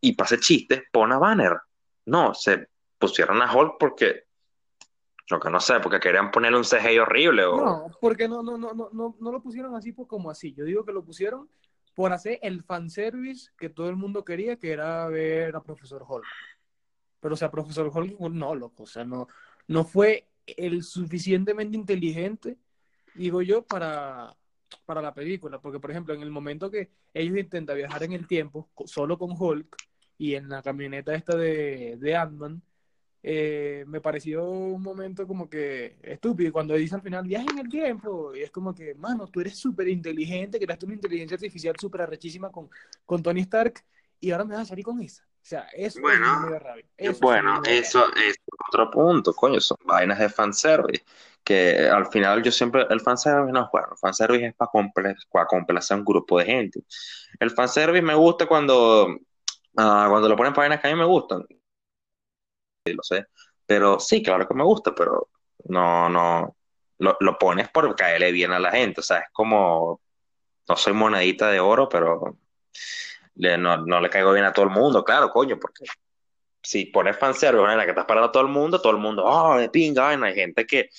y 0.00 0.20
hacer 0.20 0.40
chistes, 0.40 0.82
pon 0.92 1.12
a 1.12 1.18
Banner. 1.18 1.58
No, 2.06 2.34
se 2.34 2.68
pusieron 2.98 3.40
a 3.42 3.52
Hulk 3.52 3.76
porque, 3.78 4.24
lo 5.28 5.40
que 5.40 5.50
no 5.50 5.60
sé, 5.60 5.80
porque 5.80 6.00
querían 6.00 6.30
ponerle 6.30 6.58
un 6.58 6.64
CGI 6.64 6.98
horrible 6.98 7.44
o... 7.44 7.56
No, 7.56 7.86
porque 8.00 8.28
no, 8.28 8.42
no, 8.42 8.56
no, 8.56 8.72
no, 8.72 8.90
no, 8.92 9.16
no 9.18 9.32
lo 9.32 9.42
pusieron 9.42 9.74
así 9.74 9.92
pues, 9.92 10.08
como 10.08 10.30
así. 10.30 10.52
Yo 10.54 10.64
digo 10.64 10.84
que 10.84 10.92
lo 10.92 11.04
pusieron 11.04 11.48
por 11.94 12.12
hacer 12.12 12.38
el 12.42 12.62
fanservice 12.62 13.50
que 13.58 13.68
todo 13.68 13.88
el 13.88 13.96
mundo 13.96 14.24
quería, 14.24 14.56
que 14.56 14.72
era 14.72 15.06
ver 15.08 15.54
a 15.54 15.62
Profesor 15.62 16.04
Hulk. 16.06 16.24
Pero, 17.20 17.34
o 17.34 17.36
sea, 17.36 17.50
Profesor 17.50 17.90
Hulk, 17.92 18.18
no, 18.18 18.54
loco, 18.54 18.84
o 18.84 18.86
sea, 18.86 19.04
no, 19.04 19.28
no 19.68 19.84
fue 19.84 20.26
el 20.46 20.82
suficientemente 20.82 21.76
inteligente, 21.76 22.56
digo 23.14 23.42
yo, 23.42 23.62
para, 23.62 24.34
para 24.86 25.02
la 25.02 25.12
película. 25.12 25.60
Porque, 25.60 25.78
por 25.78 25.90
ejemplo, 25.90 26.14
en 26.14 26.22
el 26.22 26.30
momento 26.30 26.70
que 26.70 26.90
ellos 27.12 27.36
intentan 27.36 27.76
viajar 27.76 28.02
en 28.04 28.12
el 28.12 28.26
tiempo, 28.26 28.70
solo 28.86 29.18
con 29.18 29.34
Hulk, 29.38 29.76
y 30.20 30.34
en 30.34 30.50
la 30.50 30.60
camioneta 30.60 31.14
esta 31.14 31.34
de, 31.34 31.96
de 31.98 32.14
Ant-Man, 32.14 32.60
eh, 33.22 33.84
me 33.86 34.02
pareció 34.02 34.44
un 34.50 34.82
momento 34.82 35.26
como 35.26 35.48
que 35.48 35.96
estúpido. 36.02 36.52
Cuando 36.52 36.74
dice 36.74 36.94
al 36.94 37.00
final, 37.00 37.24
viaje 37.26 37.46
en 37.50 37.58
el 37.60 37.70
tiempo, 37.70 38.34
y 38.34 38.42
es 38.42 38.50
como 38.50 38.74
que, 38.74 38.94
mano, 38.96 39.28
tú 39.28 39.40
eres 39.40 39.56
súper 39.56 39.88
inteligente, 39.88 40.60
creaste 40.60 40.84
una 40.84 40.96
inteligencia 40.96 41.36
artificial 41.36 41.74
súper 41.80 42.02
arrechísima 42.02 42.50
con, 42.50 42.68
con 43.06 43.22
Tony 43.22 43.40
Stark, 43.40 43.82
y 44.20 44.30
ahora 44.30 44.44
me 44.44 44.56
vas 44.56 44.64
a 44.64 44.66
salir 44.66 44.84
con 44.84 45.00
esa. 45.00 45.22
O 45.22 45.46
sea, 45.46 45.62
eso 45.72 46.02
Bueno, 46.02 46.46
dio 46.46 46.58
rabia. 46.58 46.84
Eso 46.98 47.18
Bueno, 47.22 47.62
eso 47.66 48.04
es 48.14 48.36
otro 48.68 48.90
punto, 48.90 49.32
coño, 49.32 49.58
son 49.58 49.78
vainas 49.86 50.18
de 50.18 50.28
fanservice, 50.28 51.02
que 51.42 51.88
al 51.88 52.08
final 52.08 52.42
yo 52.42 52.52
siempre, 52.52 52.84
el 52.90 53.00
fanservice 53.00 53.50
no 53.50 53.64
es 53.64 53.70
bueno, 53.72 53.88
el 53.92 53.96
fanservice 53.96 54.48
es 54.48 54.54
para 54.54 55.46
complacer 55.46 55.94
a 55.94 55.98
un 55.98 56.04
grupo 56.04 56.38
de 56.38 56.44
gente. 56.44 56.84
El 57.38 57.50
fanservice 57.52 58.02
me 58.02 58.14
gusta 58.14 58.44
cuando, 58.44 59.18
ah, 59.76 60.06
cuando 60.10 60.28
lo 60.28 60.36
ponen 60.36 60.52
para 60.52 60.68
vainas 60.68 60.80
que 60.80 60.88
a 60.88 60.92
mí 60.92 60.98
me 60.98 61.06
gustan, 61.06 61.44
sí, 61.48 62.92
lo 62.92 63.02
sé, 63.02 63.26
pero 63.66 64.00
sí, 64.00 64.22
claro 64.22 64.46
que 64.46 64.54
me 64.54 64.64
gusta, 64.64 64.94
pero 64.94 65.28
no, 65.64 66.08
no, 66.08 66.56
lo, 66.98 67.16
lo 67.20 67.38
pones 67.38 67.68
por 67.68 67.94
caerle 67.96 68.32
bien 68.32 68.52
a 68.52 68.58
la 68.58 68.70
gente, 68.72 69.00
o 69.00 69.04
sea, 69.04 69.18
es 69.18 69.30
como, 69.32 70.00
no 70.68 70.76
soy 70.76 70.92
monedita 70.92 71.50
de 71.50 71.60
oro, 71.60 71.88
pero 71.88 72.38
no, 73.34 73.76
no 73.78 74.00
le 74.00 74.10
caigo 74.10 74.32
bien 74.32 74.44
a 74.44 74.52
todo 74.52 74.66
el 74.66 74.70
mundo, 74.70 75.04
claro, 75.04 75.30
coño, 75.30 75.58
porque 75.58 75.84
si 76.62 76.86
pones 76.86 77.16
fanservice 77.16 77.70
en 77.70 77.78
la 77.78 77.84
que 77.84 77.90
estás 77.90 78.04
parando 78.04 78.28
a 78.28 78.32
todo 78.32 78.42
el 78.42 78.50
mundo, 78.50 78.80
todo 78.80 78.92
el 78.92 78.98
mundo, 78.98 79.24
oh, 79.24 79.56
de 79.56 79.70
pinga, 79.70 80.04
vaina. 80.04 80.26
Hay 80.26 80.34
gente 80.34 80.66
que 80.66 80.90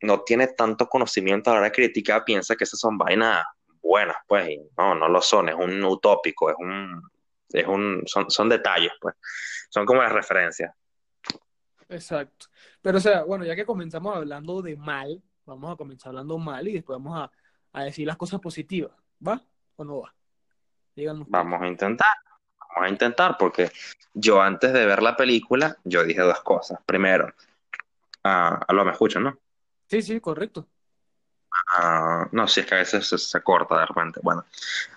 no 0.00 0.22
tiene 0.22 0.48
tanto 0.48 0.88
conocimiento 0.88 1.50
a 1.50 1.54
la 1.54 1.58
hora 1.60 1.68
de 1.68 1.72
criticar, 1.72 2.24
piensa 2.24 2.56
que 2.56 2.64
esas 2.64 2.80
son 2.80 2.98
vainas 2.98 3.44
buenas, 3.80 4.16
pues, 4.26 4.48
y 4.50 4.60
no, 4.76 4.94
no 4.94 5.08
lo 5.08 5.20
son, 5.20 5.48
es 5.48 5.54
un 5.54 5.82
utópico, 5.84 6.50
es 6.50 6.56
un, 6.58 7.02
es 7.52 7.66
un, 7.66 8.02
son, 8.06 8.30
son 8.30 8.48
detalles, 8.48 8.92
pues, 9.00 9.14
son 9.68 9.84
como 9.86 10.02
las 10.02 10.12
referencias. 10.12 10.74
Exacto. 11.88 12.46
Pero, 12.80 12.98
o 12.98 13.00
sea, 13.00 13.22
bueno, 13.24 13.44
ya 13.44 13.54
que 13.54 13.66
comenzamos 13.66 14.16
hablando 14.16 14.62
de 14.62 14.76
mal, 14.76 15.22
vamos 15.44 15.72
a 15.72 15.76
comenzar 15.76 16.10
hablando 16.10 16.38
mal 16.38 16.66
y 16.68 16.74
después 16.74 16.98
vamos 16.98 17.20
a, 17.20 17.30
a 17.78 17.84
decir 17.84 18.06
las 18.06 18.16
cosas 18.16 18.40
positivas, 18.40 18.92
¿va? 19.26 19.42
o 19.76 19.84
no 19.84 20.00
va? 20.00 20.14
Ustedes. 20.88 21.12
Vamos 21.28 21.62
a 21.62 21.66
intentar, 21.66 22.14
vamos 22.58 22.84
a 22.84 22.88
intentar, 22.88 23.36
porque 23.38 23.70
yo 24.12 24.42
antes 24.42 24.72
de 24.72 24.84
ver 24.84 25.02
la 25.02 25.16
película, 25.16 25.76
yo 25.84 26.04
dije 26.04 26.20
dos 26.20 26.40
cosas. 26.42 26.80
Primero, 26.84 27.32
ah, 28.24 28.60
aló, 28.68 28.84
me 28.84 28.92
escuchan, 28.92 29.24
¿no? 29.24 29.38
Sí, 29.86 30.02
sí, 30.02 30.20
correcto. 30.20 30.66
Ah, 31.76 32.28
no, 32.32 32.46
si 32.46 32.60
es 32.60 32.66
que 32.66 32.74
a 32.74 32.78
veces 32.78 33.06
se, 33.06 33.18
se 33.18 33.42
corta 33.42 33.78
de 33.78 33.86
repente. 33.86 34.20
Bueno, 34.22 34.44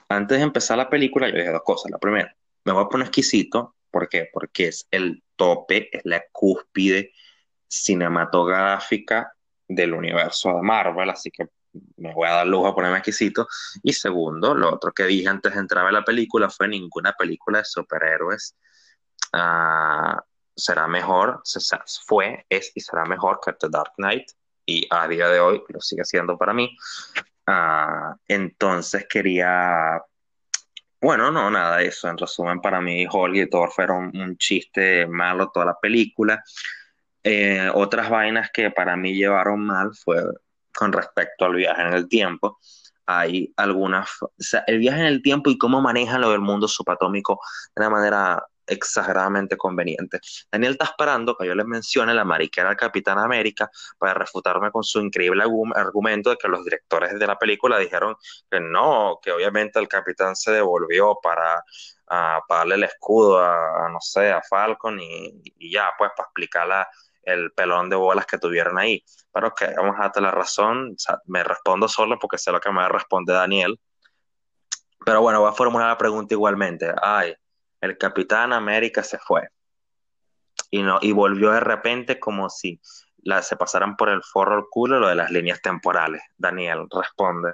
antes 0.09 0.37
de 0.37 0.43
empezar 0.43 0.77
la 0.77 0.89
película, 0.89 1.29
yo 1.29 1.35
dije 1.35 1.51
dos 1.51 1.63
cosas. 1.63 1.91
La 1.91 1.97
primera, 1.97 2.35
me 2.65 2.73
voy 2.73 2.83
a 2.83 2.89
poner 2.89 3.07
exquisito. 3.07 3.75
¿Por 3.91 4.09
qué? 4.09 4.29
Porque 4.33 4.67
es 4.67 4.87
el 4.91 5.23
tope, 5.35 5.89
es 5.95 6.01
la 6.05 6.23
cúspide 6.31 7.11
cinematográfica 7.67 9.33
del 9.67 9.93
universo 9.93 10.49
de 10.55 10.61
Marvel, 10.61 11.09
así 11.09 11.31
que 11.31 11.47
me 11.97 12.13
voy 12.13 12.27
a 12.27 12.33
dar 12.33 12.47
lujo 12.47 12.67
a 12.67 12.75
ponerme 12.75 12.97
exquisito. 12.97 13.47
Y 13.83 13.93
segundo, 13.93 14.53
lo 14.55 14.73
otro 14.73 14.91
que 14.93 15.05
dije 15.05 15.27
antes 15.29 15.53
de 15.53 15.59
entrar 15.59 15.85
a 15.87 15.91
la 15.91 16.03
película 16.03 16.49
fue 16.49 16.67
ninguna 16.67 17.13
película 17.13 17.59
de 17.59 17.65
superhéroes 17.65 18.55
ah, 19.33 20.23
será 20.55 20.87
mejor, 20.87 21.41
se- 21.43 21.59
fue, 22.05 22.45
es 22.49 22.71
y 22.75 22.81
será 22.81 23.05
mejor 23.05 23.39
que 23.43 23.53
The 23.53 23.67
Dark 23.69 23.93
Knight. 23.97 24.25
Y 24.65 24.87
a 24.89 25.07
día 25.07 25.27
de 25.29 25.39
hoy 25.39 25.63
lo 25.69 25.79
sigue 25.81 26.05
siendo 26.05 26.37
para 26.37 26.53
mí. 26.53 26.75
Ah, 27.47 28.15
entonces 28.27 29.05
quería, 29.07 30.01
bueno, 31.01 31.31
no, 31.31 31.49
nada 31.51 31.77
de 31.77 31.87
eso. 31.87 32.09
En 32.09 32.17
resumen, 32.17 32.61
para 32.61 32.81
mí, 32.81 33.05
Hulk 33.09 33.35
y 33.35 33.49
Thor 33.49 33.71
fueron 33.71 34.15
un 34.17 34.37
chiste 34.37 35.05
malo 35.07 35.51
toda 35.53 35.67
la 35.67 35.79
película. 35.79 36.43
Eh, 37.23 37.69
otras 37.73 38.09
vainas 38.09 38.51
que 38.51 38.71
para 38.71 38.95
mí 38.95 39.15
llevaron 39.15 39.65
mal 39.65 39.91
fue 39.95 40.23
con 40.75 40.91
respecto 40.93 41.45
al 41.45 41.55
viaje 41.55 41.81
en 41.81 41.93
el 41.93 42.07
tiempo. 42.07 42.59
Hay 43.07 43.53
algunas, 43.57 44.21
o 44.21 44.31
sea, 44.37 44.63
el 44.67 44.79
viaje 44.79 44.99
en 44.99 45.07
el 45.07 45.21
tiempo 45.21 45.49
y 45.49 45.57
cómo 45.57 45.81
manejan 45.81 46.21
lo 46.21 46.31
del 46.31 46.41
mundo 46.41 46.67
subatómico 46.67 47.39
de 47.75 47.81
una 47.81 47.89
manera 47.89 48.45
exageradamente 48.67 49.57
conveniente. 49.57 50.19
Daniel 50.51 50.73
está 50.73 50.85
esperando 50.85 51.35
que 51.37 51.45
yo 51.47 51.55
les 51.55 51.65
mencione 51.65 52.13
la 52.13 52.23
mariquera 52.23 52.69
del 52.69 52.77
Capitán 52.77 53.19
América 53.19 53.69
para 53.97 54.13
refutarme 54.13 54.71
con 54.71 54.83
su 54.83 54.99
increíble 54.99 55.43
argu- 55.43 55.75
argumento 55.75 56.29
de 56.29 56.37
que 56.37 56.47
los 56.47 56.63
directores 56.63 57.17
de 57.17 57.27
la 57.27 57.37
película 57.37 57.77
dijeron 57.77 58.15
que 58.49 58.59
no, 58.59 59.19
que 59.21 59.31
obviamente 59.31 59.79
el 59.79 59.87
capitán 59.87 60.35
se 60.35 60.51
devolvió 60.51 61.17
para, 61.21 61.63
para 62.05 62.43
darle 62.49 62.75
el 62.75 62.83
escudo 62.83 63.39
a, 63.39 63.85
a, 63.85 63.89
no 63.89 63.99
sé, 63.99 64.31
a 64.31 64.41
Falcon 64.41 64.99
y, 64.99 65.71
ya, 65.71 65.91
pues 65.97 66.11
para 66.15 66.27
explicar 66.27 66.87
el 67.23 67.51
pelón 67.53 67.89
de 67.89 67.95
bolas 67.95 68.25
que 68.25 68.37
tuvieron 68.37 68.77
ahí. 68.77 69.03
Pero 69.31 69.53
que 69.53 69.67
vamos 69.75 69.95
a 69.97 70.03
darte 70.03 70.21
la 70.21 70.31
razón, 70.31 70.95
me 71.25 71.43
respondo 71.43 71.87
solo 71.87 72.17
porque 72.19 72.37
sé 72.37 72.51
lo 72.51 72.59
que 72.59 72.69
me 72.69 72.77
va 72.77 72.85
a 72.85 72.89
responder 72.89 73.35
Daniel. 73.35 73.79
Pero 75.05 75.21
bueno, 75.21 75.41
voy 75.41 75.49
a 75.49 75.53
formular 75.53 75.89
la 75.89 75.97
pregunta 75.97 76.33
igualmente. 76.33 76.91
Ay, 77.01 77.35
el 77.85 77.97
Capitán 77.97 78.53
América 78.53 79.03
se 79.03 79.17
fue 79.17 79.47
y 80.71 80.81
no 80.81 80.99
y 81.01 81.11
volvió 81.11 81.51
de 81.51 81.59
repente 81.59 82.19
como 82.19 82.49
si 82.49 82.79
la, 83.17 83.41
se 83.41 83.55
pasaran 83.55 83.95
por 83.95 84.09
el 84.09 84.21
forro 84.23 84.57
el 84.57 84.65
culo 84.69 84.99
lo 84.99 85.07
de 85.07 85.15
las 85.15 85.31
líneas 85.31 85.61
temporales. 85.61 86.21
Daniel, 86.37 86.87
responde. 86.91 87.53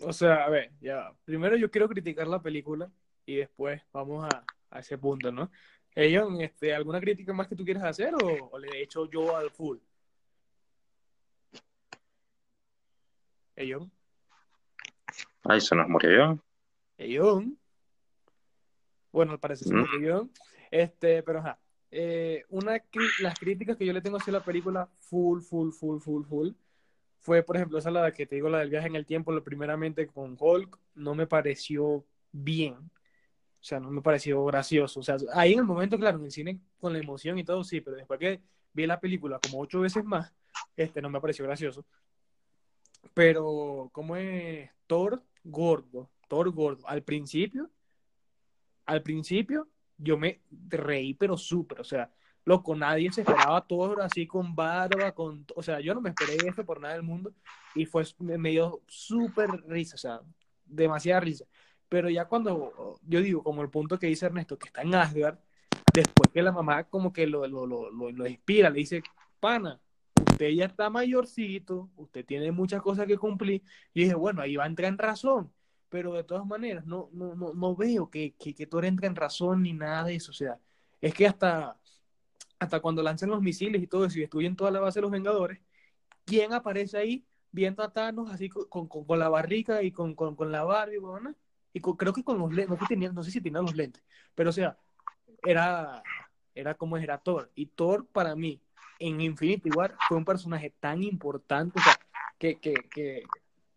O 0.00 0.12
sea, 0.12 0.44
a 0.44 0.48
ver, 0.48 0.72
ya. 0.80 1.12
Primero 1.24 1.56
yo 1.56 1.70
quiero 1.70 1.88
criticar 1.88 2.26
la 2.26 2.40
película 2.42 2.90
y 3.26 3.36
después 3.36 3.82
vamos 3.92 4.24
a, 4.32 4.44
a 4.70 4.78
ese 4.80 4.96
punto, 4.98 5.32
¿no? 5.32 5.50
Ellos, 5.94 6.28
este, 6.40 6.74
¿alguna 6.74 7.00
crítica 7.00 7.32
más 7.32 7.48
que 7.48 7.56
tú 7.56 7.64
quieras 7.64 7.84
hacer 7.84 8.14
o, 8.14 8.48
o 8.52 8.58
le 8.58 8.68
he 8.78 8.82
hecho 8.82 9.10
yo 9.10 9.36
al 9.36 9.50
full? 9.50 9.78
Ellos, 13.56 13.88
Ay, 15.42 15.60
se 15.60 15.74
nos 15.74 15.88
murió 15.88 16.10
yo. 16.10 16.38
ellos. 16.96 17.42
Bueno, 19.12 19.32
al 19.32 19.38
parecer 19.40 19.68
se 19.68 19.74
Mm. 19.74 19.78
murió. 19.80 20.28
Este, 20.70 21.22
pero 21.22 21.38
ajá. 21.40 21.58
Eh, 21.90 22.44
una 22.50 22.82
las 23.20 23.38
críticas 23.38 23.76
que 23.76 23.86
yo 23.86 23.92
le 23.92 24.02
tengo 24.02 24.18
hacia 24.18 24.32
la 24.32 24.44
película, 24.44 24.88
full, 25.00 25.40
full, 25.40 25.70
full, 25.72 26.00
full, 26.00 26.24
full, 26.26 26.50
fue, 27.20 27.42
por 27.42 27.56
ejemplo, 27.56 27.78
esa 27.78 27.90
la 27.90 28.12
que 28.12 28.26
te 28.26 28.36
digo, 28.36 28.48
la 28.48 28.58
del 28.58 28.70
viaje 28.70 28.86
en 28.86 28.96
el 28.96 29.06
tiempo, 29.06 29.32
lo 29.32 29.42
primeramente 29.42 30.06
con 30.06 30.36
Hulk, 30.38 30.78
no 30.94 31.14
me 31.14 31.26
pareció 31.26 32.04
bien. 32.32 32.74
O 32.74 33.64
sea, 33.64 33.80
no 33.80 33.90
me 33.90 34.02
pareció 34.02 34.44
gracioso. 34.44 35.00
O 35.00 35.02
sea, 35.02 35.16
ahí 35.34 35.54
en 35.54 35.60
el 35.60 35.64
momento, 35.64 35.98
claro, 35.98 36.18
en 36.18 36.26
el 36.26 36.30
cine 36.30 36.60
con 36.78 36.92
la 36.92 37.00
emoción 37.00 37.38
y 37.38 37.44
todo, 37.44 37.64
sí, 37.64 37.80
pero 37.80 37.96
después 37.96 38.20
que 38.20 38.40
vi 38.72 38.86
la 38.86 39.00
película 39.00 39.40
como 39.40 39.60
ocho 39.60 39.80
veces 39.80 40.04
más, 40.04 40.32
este 40.76 41.02
no 41.02 41.10
me 41.10 41.20
pareció 41.20 41.44
gracioso. 41.44 41.84
Pero, 43.14 43.90
¿cómo 43.92 44.16
es? 44.16 44.70
Thor 44.86 45.22
gordo, 45.44 46.10
Thor 46.28 46.50
gordo. 46.50 46.86
Al 46.86 47.02
principio, 47.02 47.70
al 48.88 49.02
principio, 49.02 49.68
yo 49.98 50.16
me 50.18 50.40
reí, 50.68 51.14
pero 51.14 51.36
súper. 51.36 51.80
O 51.80 51.84
sea, 51.84 52.10
loco, 52.44 52.74
nadie 52.74 53.12
se 53.12 53.20
esperaba 53.20 53.60
Thor 53.66 54.00
así 54.02 54.26
con 54.26 54.54
barba, 54.56 55.12
con. 55.12 55.46
O 55.54 55.62
sea, 55.62 55.80
yo 55.80 55.94
no 55.94 56.00
me 56.00 56.08
esperé 56.10 56.36
eso 56.48 56.64
por 56.64 56.80
nada 56.80 56.94
del 56.94 57.02
mundo. 57.02 57.34
Y 57.74 57.84
fue, 57.86 58.04
me 58.18 58.50
dio 58.50 58.82
súper 58.86 59.50
risa, 59.68 59.94
o 59.96 59.98
sea, 59.98 60.20
demasiada 60.64 61.20
risa. 61.20 61.44
Pero 61.88 62.08
ya 62.10 62.24
cuando, 62.26 62.98
yo 63.02 63.20
digo, 63.20 63.42
como 63.42 63.62
el 63.62 63.70
punto 63.70 63.98
que 63.98 64.06
dice 64.06 64.26
Ernesto, 64.26 64.58
que 64.58 64.68
está 64.68 64.82
en 64.82 64.94
Asgard, 64.94 65.38
después 65.92 66.30
que 66.32 66.42
la 66.42 66.52
mamá 66.52 66.84
como 66.84 67.12
que 67.12 67.26
lo, 67.26 67.46
lo, 67.46 67.66
lo, 67.66 67.90
lo, 67.90 68.10
lo 68.10 68.26
inspira, 68.26 68.70
le 68.70 68.78
dice, 68.80 69.02
pana, 69.40 69.80
usted 70.30 70.50
ya 70.50 70.66
está 70.66 70.90
mayorcito, 70.90 71.90
usted 71.96 72.24
tiene 72.24 72.52
muchas 72.52 72.82
cosas 72.82 73.06
que 73.06 73.18
cumplir. 73.18 73.62
Y 73.92 74.04
dije, 74.04 74.14
bueno, 74.14 74.40
ahí 74.42 74.56
va 74.56 74.64
a 74.64 74.68
entrar 74.68 74.90
en 74.90 74.98
razón. 74.98 75.52
Pero 75.88 76.12
de 76.12 76.24
todas 76.24 76.46
maneras, 76.46 76.84
no, 76.86 77.08
no, 77.12 77.34
no, 77.34 77.54
no 77.54 77.76
veo 77.76 78.10
que, 78.10 78.34
que, 78.38 78.54
que 78.54 78.66
Thor 78.66 78.84
entre 78.84 79.06
en 79.06 79.16
razón 79.16 79.62
ni 79.62 79.72
nada 79.72 80.04
de 80.04 80.16
eso. 80.16 80.30
O 80.32 80.34
sea, 80.34 80.58
es 81.00 81.14
que 81.14 81.26
hasta, 81.26 81.78
hasta 82.58 82.80
cuando 82.80 83.02
lanzan 83.02 83.30
los 83.30 83.40
misiles 83.42 83.82
y 83.82 83.86
todo 83.86 84.04
eso 84.04 84.18
y 84.18 84.22
destruyen 84.22 84.56
toda 84.56 84.70
la 84.70 84.80
base 84.80 84.98
de 84.98 85.02
los 85.02 85.10
Vengadores, 85.10 85.60
¿quién 86.24 86.52
aparece 86.52 86.98
ahí 86.98 87.24
viendo 87.50 87.82
a 87.82 87.92
Thanos 87.92 88.30
así 88.30 88.48
con, 88.48 88.88
con, 88.88 89.06
con 89.06 89.18
la 89.18 89.28
barrica 89.28 89.82
y 89.82 89.92
con, 89.92 90.14
con, 90.14 90.36
con 90.36 90.52
la 90.52 90.64
Barbie? 90.64 90.98
Y 91.72 91.80
con- 91.80 91.96
creo 91.96 92.12
que 92.12 92.24
con 92.24 92.38
los 92.38 92.52
lentes, 92.52 92.70
no 92.70 92.76
sé, 92.76 92.82
si 92.82 92.88
tenía, 92.88 93.12
no 93.12 93.22
sé 93.22 93.30
si 93.30 93.40
tenía 93.40 93.60
los 93.62 93.74
lentes, 93.76 94.02
pero 94.34 94.50
o 94.50 94.52
sea, 94.52 94.76
era, 95.42 96.02
era 96.54 96.74
como 96.74 96.96
era 96.96 97.18
Thor. 97.18 97.50
Y 97.54 97.66
Thor 97.66 98.06
para 98.06 98.34
mí, 98.34 98.60
en 98.98 99.20
Infinity 99.20 99.70
War, 99.70 99.96
fue 100.08 100.16
un 100.16 100.24
personaje 100.24 100.74
tan 100.80 101.02
importante, 101.02 101.78
o 101.78 101.82
sea, 101.82 101.98
que, 102.38 102.58
que, 102.58 102.74
que, 102.90 103.22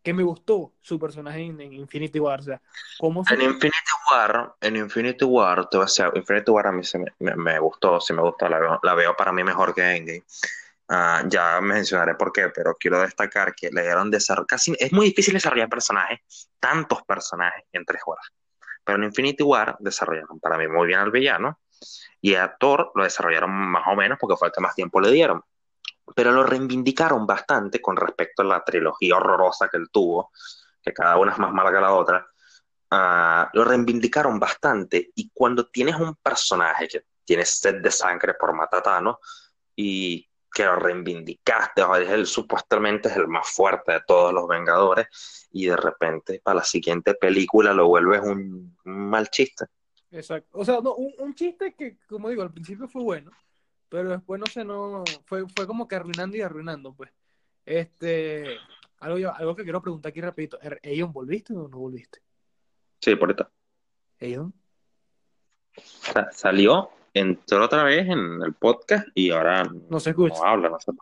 que 0.04 0.14
me 0.14 0.24
gustó 0.24 0.74
su 0.82 1.00
personaje 1.00 1.42
en, 1.42 1.62
Infinity 1.62 2.20
War, 2.20 2.40
o 2.40 2.44
sea, 2.44 2.62
cómo. 3.00 3.24
En 3.30 3.42
Infinity 3.42 3.92
War, 4.12 4.56
en 4.62 4.76
Infinity 4.76 5.26
War, 5.26 5.70
te 5.70 5.78
voy 5.78 5.84
a 5.84 5.88
decir, 5.88 6.12
Infinity 6.16 6.52
War 6.52 6.68
a 6.68 6.72
mí 6.72 6.84
se 6.84 7.00
me, 7.00 7.12
me- 7.20 7.60
gustó, 7.60 8.00
sí 8.02 8.14
me 8.14 8.22
gustó, 8.22 8.50
la 8.50 8.60
veo, 8.60 8.80
la 8.82 8.94
veo 8.96 9.16
para 9.16 9.32
mí 9.32 9.44
mejor 9.44 9.74
que 9.74 9.82
Endgame. 9.82 10.24
Ah, 10.90 11.24
ya 11.28 11.62
mencionaré 11.62 12.16
por 12.16 12.34
qué, 12.34 12.50
pero 12.50 12.76
quiero 12.78 13.00
destacar 13.02 13.54
que 13.56 13.70
le 13.72 13.84
dieron 13.84 14.12
desarrollo, 14.12 14.46
casi 14.48 14.76
es 14.78 14.92
muy 14.92 15.08
difícil 15.08 15.34
desarrollar 15.34 15.70
personajes, 15.70 16.20
tantos 16.60 17.04
personajes 17.04 17.64
en 17.72 17.86
tres 17.86 18.02
horas. 18.06 18.26
Pero 18.84 18.98
en 18.98 19.06
Infinity 19.06 19.44
War 19.44 19.78
desarrollaron 19.80 20.40
para 20.40 20.58
mí 20.58 20.68
muy 20.68 20.88
bien 20.88 21.00
al 21.00 21.12
villano 21.12 21.60
y 22.20 22.36
a 22.36 22.56
Thor 22.60 22.92
lo 22.96 23.04
desarrollaron 23.04 23.52
más 23.52 23.84
o 23.88 23.96
menos 23.96 24.18
porque 24.20 24.36
fue 24.38 24.52
que 24.52 24.62
más 24.62 24.76
tiempo 24.76 25.00
le 25.00 25.12
dieron. 25.12 25.42
Pero 26.16 26.32
lo 26.32 26.44
reivindicaron 26.44 27.26
bastante 27.26 27.82
con 27.82 27.96
respecto 27.96 28.42
a 28.42 28.46
la 28.46 28.64
trilogía 28.64 29.16
horrorosa 29.16 29.70
que 29.70 29.78
él 29.78 29.90
tuvo, 29.92 30.32
que 30.82 30.94
cada 30.94 31.18
una 31.18 31.32
es 31.32 31.38
más 31.38 31.52
mala 31.52 31.72
que 31.72 31.80
la 31.80 31.94
otra. 31.94 32.28
Ah, 32.90 33.50
lo 33.54 33.64
reivindicaron 33.64 34.40
bastante 34.40 35.12
y 35.16 35.30
cuando 35.34 35.70
tienes 35.70 35.96
un 35.96 36.16
personaje 36.16 36.88
que 36.88 37.06
tiene 37.24 37.46
sed 37.46 37.82
de 37.82 37.92
sangre 37.92 38.34
por 38.34 38.54
Thanos 38.84 39.18
y 39.76 40.28
que 40.54 40.66
lo 40.66 40.76
reivindicaste, 40.76 41.82
o 41.82 41.96
el, 41.96 42.28
supuestamente 42.28 43.08
es 43.08 43.16
el 43.16 43.28
más 43.28 43.50
fuerte 43.50 43.94
de 43.94 44.02
todos 44.06 44.34
los 44.34 44.48
Vengadores 44.48 45.48
y 45.52 45.68
de 45.68 45.78
repente 45.78 46.42
para 46.44 46.58
la 46.58 46.64
siguiente 46.64 47.14
película 47.14 47.74
lo 47.74 47.88
vuelves 47.88 48.22
un, 48.22 48.76
un 48.84 49.10
mal 49.10 49.30
chiste. 49.30 49.66
Exacto. 50.12 50.50
O 50.60 50.66
sea, 50.66 50.82
no, 50.82 50.96
un, 50.96 51.14
un 51.20 51.34
chiste 51.34 51.74
que, 51.74 51.98
como 52.06 52.30
digo, 52.30 52.42
al 52.42 52.52
principio 52.52 52.90
fue 52.90 53.02
bueno, 53.02 53.32
pero 53.92 54.10
después 54.10 54.40
no 54.40 54.46
sé, 54.46 54.64
no, 54.64 55.04
fue, 55.26 55.44
fue 55.54 55.68
como 55.68 55.86
que 55.86 55.98
arruinando 55.98 56.38
y 56.38 56.42
arruinando, 56.42 56.94
pues. 56.94 57.12
Este, 57.66 58.56
algo, 59.00 59.18
yo- 59.18 59.36
algo 59.36 59.54
que 59.54 59.64
quiero 59.64 59.82
preguntar 59.82 60.12
aquí 60.12 60.22
rapidito. 60.22 60.58
Er- 60.62 60.80
¿Eion 60.82 61.12
volviste 61.12 61.54
o 61.54 61.68
no 61.68 61.78
volviste? 61.78 62.20
Sí, 63.02 63.16
por 63.18 63.32
esto. 63.32 63.52
¿Eion? 64.20 64.54
Sa- 65.76 66.32
Salió, 66.32 66.90
entró 67.14 67.66
otra 67.66 67.84
vez 67.84 68.08
en 68.08 68.42
el 68.42 68.54
podcast 68.54 69.08
y 69.14 69.32
ahora 69.32 69.66
No 69.90 70.00
se 70.00 70.12
escucha. 70.12 70.36
no 70.42 70.46
habla, 70.46 70.70
no. 70.70 70.78
No, 70.88 70.98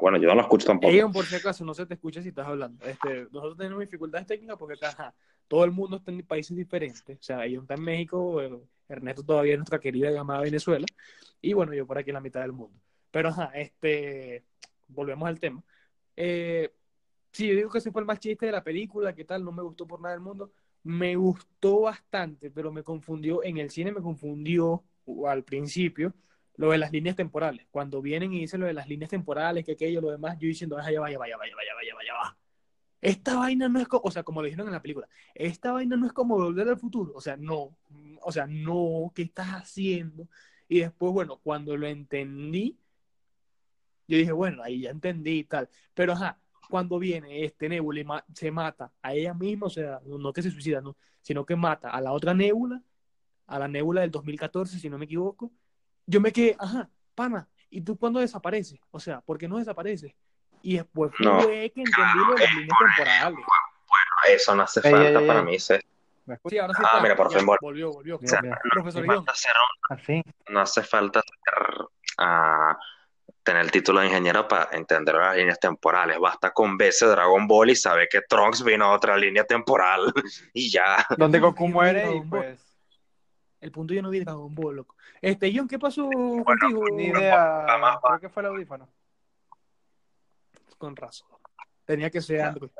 bueno, 0.00 0.18
yo 0.18 0.28
no 0.28 0.34
lo 0.34 0.42
escucho 0.42 0.66
tampoco. 0.66 0.92
Eion, 0.92 1.10
por 1.12 1.24
si 1.24 1.36
acaso, 1.36 1.64
no 1.64 1.72
se 1.72 1.86
te 1.86 1.94
escucha 1.94 2.20
si 2.22 2.28
estás 2.28 2.46
hablando. 2.46 2.84
Este, 2.84 3.22
nosotros 3.30 3.56
tenemos 3.56 3.80
dificultades 3.80 4.26
técnicas 4.26 4.58
porque 4.58 4.74
acá 4.74 5.14
todo 5.48 5.64
el 5.64 5.70
mundo 5.72 5.96
está 5.96 6.10
en 6.10 6.26
países 6.26 6.54
diferentes. 6.54 7.18
O 7.18 7.22
sea, 7.22 7.44
Eion 7.46 7.62
está 7.62 7.74
en 7.74 7.82
México, 7.82 8.40
Ernesto 8.88 9.22
todavía 9.24 9.54
en 9.54 9.60
nuestra 9.60 9.78
querida 9.80 10.10
llamada 10.10 10.40
Venezuela, 10.42 10.86
y 11.40 11.52
bueno, 11.52 11.74
yo 11.74 11.86
por 11.86 11.98
aquí 11.98 12.10
en 12.10 12.14
la 12.14 12.20
mitad 12.20 12.40
del 12.40 12.52
mundo. 12.52 12.80
Pero 13.10 13.28
ajá, 13.30 13.52
este, 13.54 14.44
volvemos 14.88 15.28
al 15.28 15.40
tema. 15.40 15.62
Eh, 16.16 16.72
sí, 17.32 17.48
yo 17.48 17.54
digo 17.54 17.70
que 17.70 17.78
ese 17.78 17.92
fue 17.92 18.02
el 18.02 18.06
más 18.06 18.18
chiste 18.20 18.46
de 18.46 18.52
la 18.52 18.64
película, 18.64 19.14
¿qué 19.14 19.24
tal? 19.24 19.44
No 19.44 19.52
me 19.52 19.62
gustó 19.62 19.86
por 19.86 20.00
nada 20.00 20.14
del 20.14 20.22
mundo. 20.22 20.52
me 20.82 21.16
gustó 21.16 21.82
bastante, 21.82 22.50
pero 22.50 22.72
me 22.72 22.82
confundió, 22.82 23.42
en 23.44 23.58
el 23.58 23.70
cine 23.70 23.92
me 23.92 24.00
confundió 24.02 24.84
al 25.26 25.44
principio 25.44 26.14
lo 26.56 26.70
de 26.72 26.78
las 26.78 26.92
líneas 26.92 27.16
temporales. 27.16 27.66
Cuando 27.70 28.02
vienen 28.02 28.32
y 28.32 28.40
dicen 28.40 28.60
lo 28.60 28.66
de 28.66 28.74
las 28.74 28.88
líneas 28.88 29.10
temporales, 29.10 29.64
que 29.64 29.72
aquello, 29.72 30.00
lo 30.00 30.10
demás, 30.10 30.38
yo 30.38 30.48
diciendo, 30.48 30.76
vaya, 30.76 31.00
vaya, 31.00 31.18
vaya, 31.18 31.36
vaya, 31.36 31.54
vaya, 31.56 31.74
vaya, 31.74 31.94
vaya, 31.94 32.12
vaya. 32.14 32.47
Esta 33.00 33.36
vaina 33.36 33.68
no 33.68 33.78
es 33.80 33.88
como, 33.88 34.02
o 34.04 34.10
sea, 34.10 34.22
como 34.22 34.40
lo 34.40 34.46
dijeron 34.46 34.66
en 34.66 34.72
la 34.72 34.82
película, 34.82 35.08
esta 35.34 35.72
vaina 35.72 35.96
no 35.96 36.06
es 36.06 36.12
como 36.12 36.36
volver 36.36 36.68
al 36.68 36.78
futuro. 36.78 37.12
O 37.14 37.20
sea, 37.20 37.36
no, 37.36 37.76
o 38.22 38.32
sea, 38.32 38.46
no, 38.46 39.12
¿qué 39.14 39.22
estás 39.22 39.48
haciendo? 39.48 40.28
Y 40.68 40.80
después, 40.80 41.12
bueno, 41.12 41.38
cuando 41.42 41.76
lo 41.76 41.86
entendí, 41.86 42.78
yo 44.08 44.16
dije, 44.16 44.32
bueno, 44.32 44.62
ahí 44.62 44.82
ya 44.82 44.90
entendí 44.90 45.38
y 45.38 45.44
tal. 45.44 45.68
Pero, 45.94 46.12
ajá, 46.14 46.40
cuando 46.68 46.98
viene 46.98 47.44
este 47.44 47.68
Nebula 47.68 48.00
y 48.00 48.06
se 48.34 48.50
mata 48.50 48.92
a 49.02 49.14
ella 49.14 49.34
misma, 49.34 49.66
o 49.66 49.70
sea, 49.70 50.00
no 50.04 50.32
que 50.32 50.42
se 50.42 50.50
suicida, 50.50 50.80
no, 50.80 50.96
sino 51.22 51.44
que 51.44 51.56
mata 51.56 51.90
a 51.90 52.00
la 52.00 52.12
otra 52.12 52.34
Nebula, 52.34 52.82
a 53.46 53.58
la 53.58 53.68
Nebula 53.68 54.02
del 54.02 54.10
2014, 54.10 54.78
si 54.78 54.90
no 54.90 54.98
me 54.98 55.06
equivoco, 55.06 55.52
yo 56.06 56.20
me 56.20 56.32
quedé, 56.32 56.56
ajá, 56.58 56.90
pana, 57.14 57.48
¿y 57.70 57.80
tú 57.80 57.96
cuándo 57.96 58.20
desapareces? 58.20 58.80
O 58.90 59.00
sea, 59.00 59.20
¿por 59.20 59.38
qué 59.38 59.48
no 59.48 59.58
desapareces? 59.58 60.14
Y 60.62 60.76
después 60.78 61.12
fue 61.16 61.26
No, 61.26 61.46
que 61.46 61.64
entendí 61.66 61.92
lo 62.26 62.34
de 62.34 62.40
las 62.44 62.54
líneas 62.54 62.78
temporales. 62.96 63.44
Eso 64.28 64.54
no 64.54 64.62
hace 64.64 64.80
Ey, 64.84 64.90
falta 64.92 65.20
ey, 65.20 65.26
para 65.26 65.38
ey. 65.40 65.44
mí. 65.46 65.58
Se, 65.58 65.80
¿Me 66.26 66.34
escuchas? 66.34 66.52
Sí, 66.54 66.58
ahora 66.58 66.74
sí 66.74 66.82
Ah, 66.84 66.88
está, 66.88 67.02
mira, 67.02 67.16
por 67.16 67.32
fin 67.32 67.46
vol- 67.46 67.56
volvió, 67.60 67.92
volvió. 67.92 68.18
Bien. 68.18 68.54
Profesor 68.72 69.06
no 69.06 69.12
hace 69.12 69.22
falta 69.24 69.32
Al 69.90 70.00
fin. 70.00 70.22
no 70.48 70.60
hace 70.60 70.82
falta 70.82 71.20
ser, 71.22 71.86
ah, 72.18 72.76
tener 73.42 73.62
el 73.62 73.70
título 73.70 74.00
de 74.00 74.06
ingeniero 74.08 74.46
para 74.46 74.68
entender 74.76 75.14
las 75.14 75.36
líneas 75.36 75.58
temporales. 75.58 76.18
Basta 76.18 76.50
con 76.52 76.76
verse 76.76 77.06
Dragon 77.06 77.46
Ball 77.46 77.70
y 77.70 77.76
saber 77.76 78.08
que 78.10 78.20
Trunks 78.28 78.62
vino 78.62 78.84
a 78.86 78.92
otra 78.92 79.16
línea 79.16 79.44
temporal 79.44 80.12
y 80.52 80.70
ya. 80.70 81.06
Donde 81.16 81.38
Goku 81.38 81.68
muere 81.68 82.00
y 82.00 82.02
Dragon 82.02 82.30
Ball. 82.30 82.40
pues. 82.44 82.64
El 83.60 83.72
punto 83.72 83.92
yo 83.94 84.02
no 84.02 84.10
vi 84.10 84.20
Dragon 84.20 84.54
Ball, 84.54 84.76
loco. 84.76 84.94
Este, 85.20 85.50
John, 85.54 85.66
¿qué 85.66 85.78
pasó 85.78 86.08
contigo? 86.44 86.84
Ni 86.92 87.06
idea. 87.06 87.66
Creo 88.02 88.20
que 88.20 88.28
fue 88.28 88.42
el 88.42 88.48
audífono. 88.50 88.88
Con 90.78 90.96
razón. 90.96 91.28
Tenía 91.84 92.10
que 92.10 92.20
ser 92.20 92.40
Android. 92.42 92.70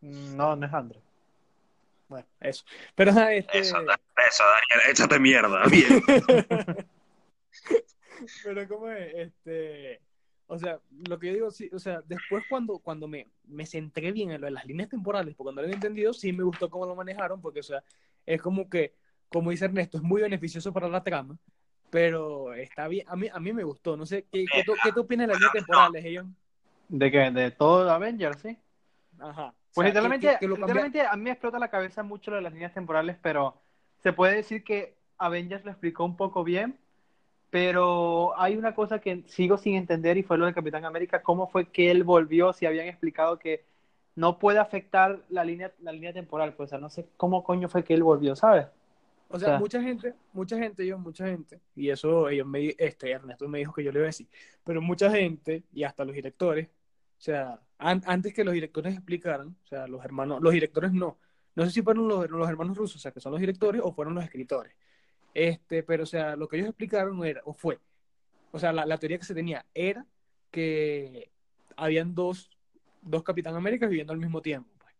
Mm, 0.00 0.36
No, 0.36 0.56
no 0.56 0.66
es 0.66 0.72
Android. 0.72 1.02
Bueno, 2.08 2.26
eso. 2.40 2.64
Pero 2.94 3.10
este. 3.10 3.58
Eso, 3.58 3.76
eso, 3.78 4.44
Daniel, 4.44 4.90
échate 4.90 5.18
mierda. 5.18 5.64
Bien. 5.70 6.02
Pero 8.44 8.68
como 8.68 8.88
es, 8.90 9.14
este, 9.14 10.00
o 10.46 10.58
sea, 10.58 10.78
lo 11.08 11.18
que 11.18 11.28
yo 11.28 11.32
digo, 11.34 11.50
sí, 11.50 11.70
o 11.72 11.78
sea, 11.78 12.02
después 12.06 12.44
cuando, 12.48 12.78
cuando 12.78 13.08
me, 13.08 13.26
me 13.44 13.66
centré 13.66 14.12
bien 14.12 14.30
en 14.30 14.40
lo 14.40 14.46
de 14.46 14.52
las 14.52 14.66
líneas 14.66 14.88
temporales, 14.90 15.34
porque 15.34 15.46
cuando 15.46 15.62
lo 15.62 15.66
había 15.66 15.76
entendido, 15.76 16.12
sí 16.12 16.32
me 16.32 16.44
gustó 16.44 16.68
cómo 16.70 16.86
lo 16.86 16.94
manejaron, 16.94 17.40
porque, 17.40 17.60
o 17.60 17.64
sea, 17.64 17.82
es 18.26 18.40
como 18.40 18.68
que, 18.68 18.94
como 19.28 19.50
dice 19.50 19.64
Ernesto, 19.64 19.96
es 19.96 20.02
muy 20.02 20.22
beneficioso 20.22 20.72
para 20.72 20.88
la 20.88 21.02
trama, 21.02 21.38
pero 21.90 22.52
está 22.54 22.86
bien, 22.88 23.06
a 23.08 23.16
mí, 23.16 23.28
a 23.32 23.40
mí 23.40 23.52
me 23.52 23.64
gustó, 23.64 23.96
no 23.96 24.06
sé, 24.06 24.26
¿qué, 24.30 24.44
qué, 24.52 24.62
tú, 24.64 24.74
qué 24.82 24.92
tú 24.92 25.00
opinas 25.00 25.26
de 25.26 25.32
las 25.32 25.40
líneas 25.40 25.52
temporales, 25.54 26.04
Elon? 26.04 26.36
¿De 26.88 27.10
qué? 27.10 27.30
De 27.32 27.50
todo 27.50 27.90
Avengers, 27.90 28.40
sí. 28.40 28.56
Ajá. 29.18 29.54
Pues 29.74 29.86
O 29.88 29.94
sea, 29.96 30.12
literalmente, 30.12 30.38
que- 30.38 30.48
literalmente 30.48 31.00
a 31.02 31.16
mí 31.16 31.22
me 31.24 31.30
explota 31.30 31.58
la 31.58 31.70
cabeza 31.70 32.02
mucho 32.02 32.30
lo 32.30 32.36
de 32.36 32.42
las 32.42 32.52
líneas 32.52 32.74
temporales, 32.74 33.16
pero 33.22 33.62
se 34.02 34.12
puede 34.12 34.36
decir 34.36 34.64
que 34.64 34.96
Avengers 35.18 35.64
lo 35.64 35.70
explicó 35.70 36.04
un 36.04 36.16
poco 36.16 36.44
bien, 36.44 36.78
pero 37.50 38.38
hay 38.40 38.56
una 38.56 38.74
cosa 38.74 39.00
que 39.00 39.24
sigo 39.28 39.58
sin 39.58 39.76
entender 39.76 40.16
y 40.18 40.22
fue 40.24 40.38
lo 40.38 40.46
del 40.46 40.54
Capitán 40.54 40.84
América, 40.84 41.22
cómo 41.22 41.48
fue 41.48 41.70
que 41.70 41.90
él 41.90 42.04
volvió, 42.04 42.52
si 42.54 42.66
habían 42.66 42.88
explicado 42.88 43.38
que 43.38 43.64
no 44.16 44.38
puede 44.38 44.58
afectar 44.60 45.22
la 45.30 45.44
línea, 45.44 45.72
la 45.80 45.92
línea 45.92 46.12
temporal, 46.14 46.54
pues 46.54 46.68
o 46.68 46.70
sea, 46.70 46.78
no 46.80 46.90
sé 46.90 47.08
cómo 47.18 47.44
coño 47.44 47.68
fue 47.68 47.84
que 47.84 47.94
él 47.94 48.02
volvió, 48.04 48.36
¿sabes? 48.36 48.66
O 49.34 49.38
sea, 49.38 49.48
O 49.48 49.50
sea, 49.52 49.58
mucha 49.58 49.82
gente, 49.82 50.14
mucha 50.32 50.58
gente, 50.58 50.86
yo, 50.86 50.98
mucha 50.98 51.26
gente, 51.26 51.60
y 51.74 51.88
eso 51.88 52.28
ellos 52.28 52.46
me, 52.46 52.74
este, 52.78 53.10
Ernesto 53.10 53.48
me 53.48 53.58
dijo 53.58 53.72
que 53.72 53.82
yo 53.82 53.90
le 53.90 53.98
iba 54.00 54.04
a 54.06 54.12
decir, 54.14 54.28
pero 54.64 54.80
mucha 54.82 55.10
gente, 55.10 55.64
y 55.72 55.84
hasta 55.84 56.04
los 56.04 56.14
directores, 56.14 56.68
o 56.68 57.20
sea, 57.20 57.58
an- 57.78 58.02
antes 58.06 58.34
que 58.34 58.44
los 58.44 58.52
directores 58.54 58.92
explicaran, 58.94 59.56
o 59.64 59.66
sea, 59.66 59.86
los 59.86 60.04
hermanos, 60.04 60.40
los 60.42 60.52
directores 60.52 60.92
no, 60.92 61.18
no 61.54 61.64
sé 61.64 61.70
si 61.70 61.82
fueron 61.82 62.08
los, 62.08 62.28
los 62.30 62.48
hermanos 62.48 62.76
rusos, 62.76 62.96
o 62.96 62.98
sea, 62.98 63.10
que 63.12 63.20
son 63.20 63.32
los 63.32 63.40
directores, 63.40 63.80
o 63.82 63.92
fueron 63.92 64.14
los 64.14 64.24
escritores, 64.24 64.74
este, 65.34 65.82
pero 65.82 66.02
o 66.02 66.06
sea, 66.06 66.36
lo 66.36 66.46
que 66.46 66.56
ellos 66.56 66.68
explicaron 66.68 67.24
era, 67.24 67.40
o 67.44 67.54
fue, 67.54 67.78
o 68.50 68.58
sea, 68.58 68.72
la, 68.72 68.84
la 68.84 68.98
teoría 68.98 69.18
que 69.18 69.24
se 69.24 69.34
tenía 69.34 69.64
era 69.72 70.04
que 70.50 71.30
habían 71.76 72.14
dos, 72.14 72.50
dos 73.00 73.22
Capitán 73.22 73.54
Américas 73.56 73.88
viviendo 73.88 74.12
al 74.12 74.18
mismo 74.18 74.42
tiempo, 74.42 74.68
pues. 74.78 74.94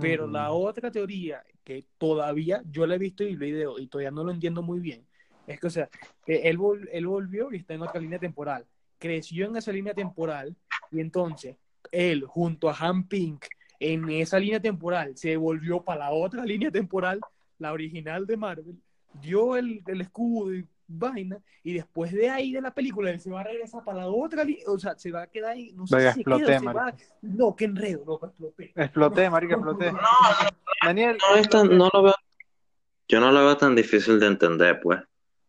Pero 0.00 0.26
la 0.26 0.50
Mm. 0.50 0.52
otra 0.52 0.90
teoría 0.90 1.42
que 1.66 1.84
todavía 1.98 2.62
yo 2.70 2.86
la 2.86 2.94
he 2.94 2.98
visto 2.98 3.24
y 3.24 3.34
video 3.34 3.80
y 3.80 3.88
todavía 3.88 4.12
no 4.12 4.22
lo 4.22 4.30
entiendo 4.30 4.62
muy 4.62 4.78
bien, 4.78 5.04
es 5.48 5.58
que, 5.58 5.66
o 5.66 5.70
sea, 5.70 5.88
él, 6.24 6.58
vol- 6.58 6.88
él 6.92 7.08
volvió 7.08 7.52
y 7.52 7.56
está 7.56 7.74
en 7.74 7.82
otra 7.82 8.00
línea 8.00 8.20
temporal. 8.20 8.64
Creció 8.98 9.46
en 9.46 9.56
esa 9.56 9.72
línea 9.72 9.92
temporal 9.92 10.54
y 10.92 11.00
entonces 11.00 11.56
él, 11.90 12.22
junto 12.24 12.70
a 12.70 12.76
Han 12.78 13.08
Pink, 13.08 13.46
en 13.80 14.08
esa 14.10 14.38
línea 14.38 14.60
temporal, 14.60 15.16
se 15.16 15.36
volvió 15.36 15.82
para 15.82 16.04
la 16.04 16.10
otra 16.12 16.44
línea 16.44 16.70
temporal, 16.70 17.18
la 17.58 17.72
original 17.72 18.26
de 18.26 18.36
Marvel, 18.36 18.76
dio 19.20 19.56
el, 19.56 19.82
el 19.88 20.00
escudo 20.02 20.54
y 20.54 20.64
vaina, 20.88 21.40
y 21.62 21.74
después 21.74 22.12
de 22.12 22.28
ahí 22.30 22.52
de 22.52 22.60
la 22.60 22.72
película, 22.72 23.10
él 23.10 23.20
se 23.20 23.30
va 23.30 23.40
a 23.40 23.44
regresar 23.44 23.84
para 23.84 23.98
la 23.98 24.08
otra 24.08 24.44
línea, 24.44 24.64
o 24.68 24.78
sea, 24.78 24.96
se 24.96 25.10
va 25.10 25.22
a 25.22 25.26
quedar 25.26 25.52
ahí, 25.52 25.72
no 25.72 25.86
sé 25.86 25.96
si 25.96 26.02
se 26.02 26.08
exploté, 26.08 26.44
queda, 26.44 26.58
se 26.60 26.66
va-. 26.66 26.94
No, 27.22 27.56
qué 27.56 27.64
enredo, 27.64 28.04
no, 28.06 28.26
exploté. 28.28 28.72
Exploté, 28.74 29.30
marica, 29.30 29.54
exploté. 29.54 29.92
Daniel. 30.84 31.18
No, 31.28 31.36
es 31.36 31.48
tan- 31.48 31.76
no 31.76 31.90
lo 31.92 32.02
veo, 32.02 32.14
yo 33.08 33.20
no 33.20 33.32
lo 33.32 33.40
veo 33.40 33.56
tan 33.56 33.74
difícil 33.74 34.20
de 34.20 34.26
entender, 34.26 34.80
pues. 34.80 35.00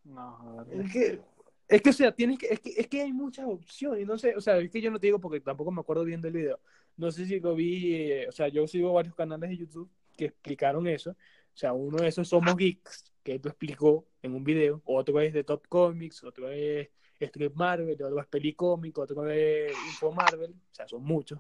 No. 0.04 0.65
Es 0.71 0.91
que, 0.91 1.21
es 1.67 1.82
que, 1.82 1.89
o 1.89 1.93
sea, 1.93 2.12
tienes 2.12 2.39
que, 2.39 2.47
es 2.47 2.60
que, 2.60 2.69
es 2.78 2.88
que 2.88 3.02
hay 3.02 3.13
muchas 3.13 3.45
opciones, 3.45 4.08
no 4.08 4.17
sé, 4.17 4.36
o 4.36 4.41
sea, 4.41 4.58
es 4.58 4.71
que 4.71 4.82
yo 4.82 4.89
no 4.89 5.00
te 5.00 5.08
digo 5.08 5.19
porque 5.19 5.41
tampoco 5.41 5.71
me 5.71 5.82
acuerdo 5.82 6.04
bien 6.04 6.21
del 6.21 6.34
video. 6.34 6.60
No 6.95 7.12
sé 7.12 7.26
si 7.28 7.39
lo 7.39 7.54
vi, 7.54 7.93
eh, 7.93 8.26
o 8.28 8.32
sea, 8.32 8.47
yo 8.47 8.67
sigo 8.67 8.93
varios 8.93 9.13
canales 9.13 9.50
de 9.52 9.58
YouTube 9.58 9.89
que 10.15 10.26
explicaron 10.26 10.88
eso. 10.88 11.12
O 11.12 11.60
sea, 11.60 11.73
uno 11.73 11.97
de 11.97 12.08
esos 12.08 12.28
Somos 12.28 12.56
Geeks, 12.56 13.12
que 13.28 13.40
tú 13.40 13.50
explicó 13.50 14.06
en 14.22 14.34
un 14.34 14.44
video, 14.46 14.82
otro 14.86 15.20
es 15.20 15.34
de 15.34 15.44
Top 15.44 15.68
Comics, 15.68 16.24
otro 16.24 16.50
es 16.50 16.88
Strip 17.20 17.54
Marvel, 17.56 18.02
otro 18.02 18.22
es 18.22 18.28
Pelicómico, 18.28 19.02
otro 19.02 19.30
es 19.30 19.74
Info 19.88 20.13
Marvel, 20.13 20.52
o 20.52 20.74
sea, 20.74 20.88
son 20.88 21.04
muchos. 21.04 21.38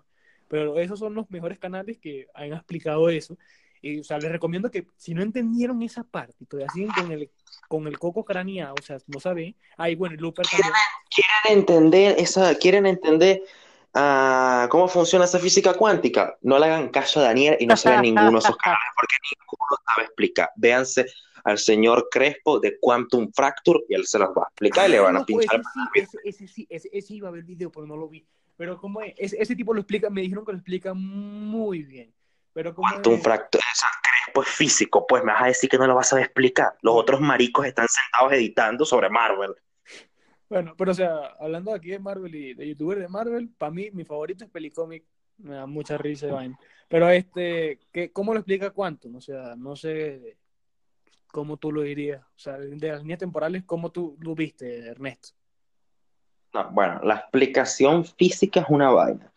Pero 0.49 0.77
esos 0.79 0.99
son 0.99 1.13
los 1.13 1.31
mejores 1.31 1.59
canales 1.59 1.97
que 1.97 2.27
han 2.33 2.51
explicado 2.51 3.09
eso. 3.09 3.37
Y, 3.81 4.01
o 4.01 4.03
sea, 4.03 4.17
les 4.17 4.29
recomiendo 4.29 4.69
que 4.69 4.85
si 4.97 5.13
no 5.13 5.21
entendieron 5.21 5.81
esa 5.81 6.03
parte 6.03 6.35
y 6.41 6.45
todavía 6.45 6.69
siguen 6.73 6.91
con 6.91 7.11
el, 7.13 7.31
con 7.69 7.87
el 7.87 7.97
coco 7.97 8.25
craneado, 8.25 8.75
o 8.77 8.83
sea, 8.83 8.97
no 9.07 9.21
saben. 9.21 9.55
Ahí, 9.77 9.95
bueno, 9.95 10.15
y 10.15 10.17
Looper 10.17 10.45
quieren 10.45 11.57
entender 11.57 12.15
esa, 12.17 12.53
quieren 12.55 12.85
entender 12.85 13.43
ah, 13.93 14.67
cómo 14.69 14.89
funciona 14.89 15.23
esa 15.23 15.39
física 15.39 15.73
cuántica, 15.73 16.37
no 16.41 16.59
le 16.59 16.65
hagan 16.65 16.89
caso 16.89 17.21
a 17.21 17.23
Daniel 17.23 17.55
y 17.61 17.65
no 17.65 17.77
se 17.77 17.87
vean 17.87 18.01
ninguno 18.01 18.31
de 18.31 18.39
esos 18.39 18.57
canales 18.57 18.89
porque 18.93 19.15
ninguno 19.31 19.77
sabe 19.85 20.05
explicar. 20.07 20.49
Véanse 20.57 21.05
al 21.47 21.57
señor 21.57 22.09
Crespo 22.11 22.59
de 22.59 22.77
Quantum 22.79 23.31
Fracture 23.33 23.79
y 23.87 23.95
él 23.95 24.05
se 24.05 24.19
los 24.19 24.29
va 24.29 24.43
a 24.43 24.47
explicar 24.49 24.89
y 24.89 24.91
le 24.91 24.97
Ah, 24.97 25.01
van 25.03 25.15
a 25.15 25.19
loco, 25.19 25.25
pinchar. 25.27 25.61
ese 25.61 25.69
sí, 25.73 25.79
ese, 25.95 26.17
ese 26.23 26.47
sí, 26.47 26.67
ese, 26.69 26.89
ese 26.91 27.13
iba 27.13 27.29
a 27.29 27.31
ver 27.31 27.43
video, 27.43 27.71
pero 27.71 27.87
no 27.87 27.95
lo 27.95 28.09
vi. 28.09 28.25
Pero 28.57 28.77
como 28.77 29.01
es, 29.01 29.33
ese, 29.33 29.55
tipo 29.55 29.73
lo 29.73 29.79
explica, 29.81 30.09
me 30.09 30.21
dijeron 30.21 30.45
que 30.45 30.51
lo 30.51 30.57
explica 30.57 30.93
muy 30.93 31.83
bien. 31.83 32.13
Pero 32.53 32.73
como 32.75 32.89
Quantum 32.89 33.13
es- 33.13 33.23
Fracture, 33.23 33.63
o 33.63 33.75
sea, 33.75 33.89
Crespo 34.03 34.41
es 34.41 34.49
físico, 34.49 35.05
pues 35.07 35.23
me 35.23 35.31
vas 35.31 35.43
a 35.43 35.47
decir 35.47 35.69
que 35.69 35.77
no 35.77 35.87
lo 35.87 35.95
vas 35.95 36.11
a 36.11 36.19
explicar. 36.19 36.75
Los 36.81 36.95
otros 36.95 37.21
maricos 37.21 37.65
están 37.65 37.87
sentados 37.87 38.33
editando 38.33 38.83
sobre 38.83 39.09
Marvel. 39.09 39.53
Bueno, 40.49 40.75
pero 40.77 40.91
o 40.91 40.93
sea, 40.93 41.27
hablando 41.39 41.73
aquí 41.73 41.89
de 41.89 41.99
Marvel 41.99 42.33
y 42.33 42.53
de 42.53 42.67
youtuber 42.69 42.99
de 42.99 43.07
Marvel, 43.07 43.49
para 43.57 43.71
mí 43.71 43.89
mi 43.91 44.05
favorito 44.05 44.45
es 44.45 44.49
Pelicomic, 44.49 45.03
me 45.37 45.55
da 45.55 45.65
mucha 45.65 45.97
risa 45.97 46.27
vaina. 46.27 46.57
Pero 46.87 47.09
este, 47.09 47.79
¿qué, 47.91 48.11
¿cómo 48.11 48.33
lo 48.33 48.39
explica 48.39 48.69
Quantum? 48.71 49.15
O 49.17 49.21
sea, 49.21 49.55
no 49.57 49.75
sé 49.75 50.37
cómo 51.27 51.57
tú 51.57 51.71
lo 51.71 51.81
dirías. 51.81 52.21
O 52.21 52.39
sea, 52.39 52.57
de 52.57 52.87
las 52.87 53.01
líneas 53.01 53.19
temporales, 53.19 53.63
¿cómo 53.65 53.91
tú 53.91 54.17
lo 54.19 54.35
viste, 54.35 54.87
Ernesto? 54.87 55.29
No, 56.53 56.69
bueno, 56.71 56.99
la 57.03 57.15
explicación 57.15 58.05
física 58.05 58.61
es 58.61 58.65
una 58.69 58.89
vaina. 58.89 59.31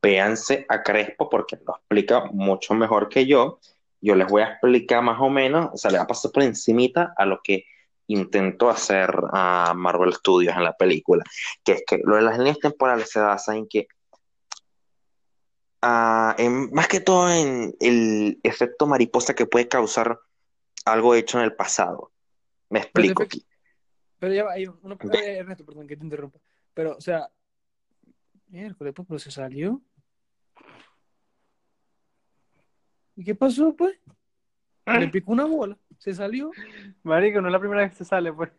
Véanse 0.00 0.64
a 0.68 0.82
Crespo 0.82 1.28
porque 1.28 1.58
lo 1.66 1.76
explica 1.76 2.24
mucho 2.26 2.74
mejor 2.74 3.08
que 3.08 3.26
yo. 3.26 3.58
Yo 4.00 4.14
les 4.14 4.28
voy 4.28 4.42
a 4.42 4.50
explicar 4.52 5.02
más 5.02 5.20
o 5.20 5.28
menos, 5.28 5.70
o 5.72 5.76
sea, 5.76 5.90
le 5.90 5.98
va 5.98 6.04
a 6.04 6.08
pasar 6.08 6.32
por 6.32 6.42
encimita 6.42 7.14
a 7.16 7.26
lo 7.26 7.40
que 7.42 7.64
intentó 8.06 8.68
hacer 8.68 9.10
a 9.32 9.74
Marvel 9.76 10.12
Studios 10.12 10.56
en 10.56 10.64
la 10.64 10.76
película, 10.76 11.24
que 11.64 11.72
es 11.72 11.84
que 11.86 11.98
lo 12.04 12.16
de 12.16 12.22
las 12.22 12.38
líneas 12.38 12.58
temporales 12.58 13.10
se 13.10 13.20
basa 13.20 13.56
en 13.56 13.68
que, 13.68 13.86
ah, 15.82 16.36
más 16.72 16.88
que 16.88 17.00
todo 17.00 17.30
en 17.30 17.74
el 17.80 18.40
efecto 18.42 18.86
mariposa 18.86 19.34
que 19.34 19.46
puede 19.46 19.68
causar 19.68 20.18
algo 20.84 21.14
hecho 21.14 21.38
en 21.38 21.44
el 21.44 21.54
pasado. 21.54 22.12
Me 22.70 22.80
explico 22.80 23.22
aquí. 23.22 23.46
Pero 24.18 24.34
ya 24.34 24.44
va, 24.44 24.52
hay 24.52 24.66
uno, 24.66 24.96
eh, 25.12 25.36
Ernesto, 25.38 25.64
perdón 25.64 25.86
que 25.86 25.96
te 25.96 26.04
interrumpa. 26.04 26.38
Pero, 26.74 26.96
o 26.96 27.00
sea, 27.00 27.28
miércoles, 28.48 28.92
pues, 28.94 29.08
pero 29.08 29.18
se 29.18 29.30
salió. 29.30 29.82
¿Y 33.16 33.24
qué 33.24 33.34
pasó, 33.34 33.74
pues? 33.74 33.98
Le 34.86 35.08
picó 35.08 35.32
una 35.32 35.44
bola, 35.44 35.78
se 35.98 36.14
salió. 36.14 36.50
Marico, 37.02 37.40
no 37.40 37.48
es 37.48 37.52
la 37.52 37.58
primera 37.58 37.82
vez 37.82 37.90
que 37.90 37.98
se 37.98 38.04
sale, 38.04 38.32
pues. 38.32 38.50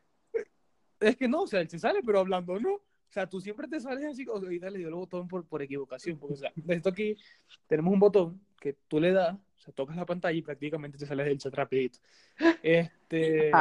Es 1.00 1.18
que 1.18 1.28
no, 1.28 1.42
o 1.42 1.48
sea, 1.48 1.62
él 1.62 1.70
se 1.70 1.80
sale, 1.80 2.02
pero 2.06 2.20
hablando 2.20 2.60
no. 2.60 2.82
O 3.14 3.20
sea, 3.22 3.28
tú 3.28 3.40
siempre 3.40 3.68
te 3.68 3.80
sales 3.80 4.06
así, 4.06 4.26
o 4.28 4.40
sea, 4.42 4.52
y 4.52 4.58
dale, 4.58 4.80
dio 4.80 4.88
el 4.88 4.96
botón 4.96 5.28
por, 5.28 5.46
por 5.46 5.62
equivocación. 5.62 6.18
Porque, 6.18 6.34
o 6.34 6.38
sea, 6.38 6.52
esto 6.68 6.90
aquí 6.90 7.16
tenemos 7.68 7.94
un 7.94 8.00
botón 8.00 8.42
que 8.60 8.76
tú 8.88 9.00
le 9.00 9.12
das, 9.12 9.36
o 9.36 9.62
sea, 9.62 9.72
tocas 9.72 9.96
la 9.96 10.04
pantalla 10.08 10.36
y 10.36 10.42
prácticamente 10.42 10.98
te 10.98 11.06
sales 11.06 11.28
del 11.28 11.38
chat 11.38 11.54
rapidito. 11.54 12.00
Este. 12.64 13.52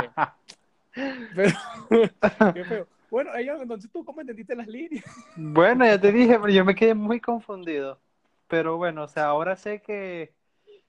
pero, 1.37 1.53
qué 2.55 2.65
feo. 2.65 2.89
Bueno, 3.11 3.37
ellos, 3.37 3.61
entonces 3.61 3.91
tú 3.93 4.03
cómo 4.07 4.23
entendiste 4.23 4.57
las 4.57 4.67
líneas. 4.67 5.05
Bueno, 5.37 5.85
ya 5.85 6.01
te 6.01 6.13
dije, 6.13 6.39
pero 6.41 6.49
yo 6.49 6.65
me 6.65 6.75
quedé 6.75 6.95
muy 6.95 7.21
confundido. 7.21 8.01
Pero 8.49 8.79
bueno, 8.79 9.03
o 9.03 9.09
sea, 9.09 9.27
ahora 9.27 9.57
sé 9.57 9.83
que 9.83 10.33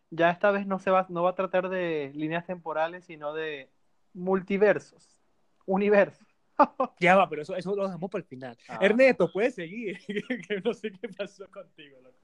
ya 0.10 0.30
esta 0.30 0.52
vez 0.52 0.66
no 0.66 0.80
se 0.80 0.90
va, 0.90 1.06
no 1.10 1.24
va 1.24 1.32
a 1.32 1.36
tratar 1.36 1.68
de 1.68 2.14
líneas 2.16 2.46
temporales, 2.46 3.04
sino 3.04 3.34
de 3.34 3.70
multiversos, 4.14 5.22
universos. 5.66 6.33
Ya 7.00 7.16
va, 7.16 7.30
pero 7.30 7.42
eso, 7.42 7.56
eso 7.56 7.76
lo 7.76 7.86
dejamos 7.86 8.10
para 8.10 8.22
el 8.22 8.28
final. 8.28 8.58
Ah. 8.68 8.80
Ernesto, 8.82 9.32
puedes 9.32 9.56
seguir. 9.56 10.00
que 10.48 10.62
no 10.64 10.74
sé 10.74 10.92
qué 10.92 11.10
pasó 11.10 11.50
contigo, 11.50 12.00
loco. 12.02 12.18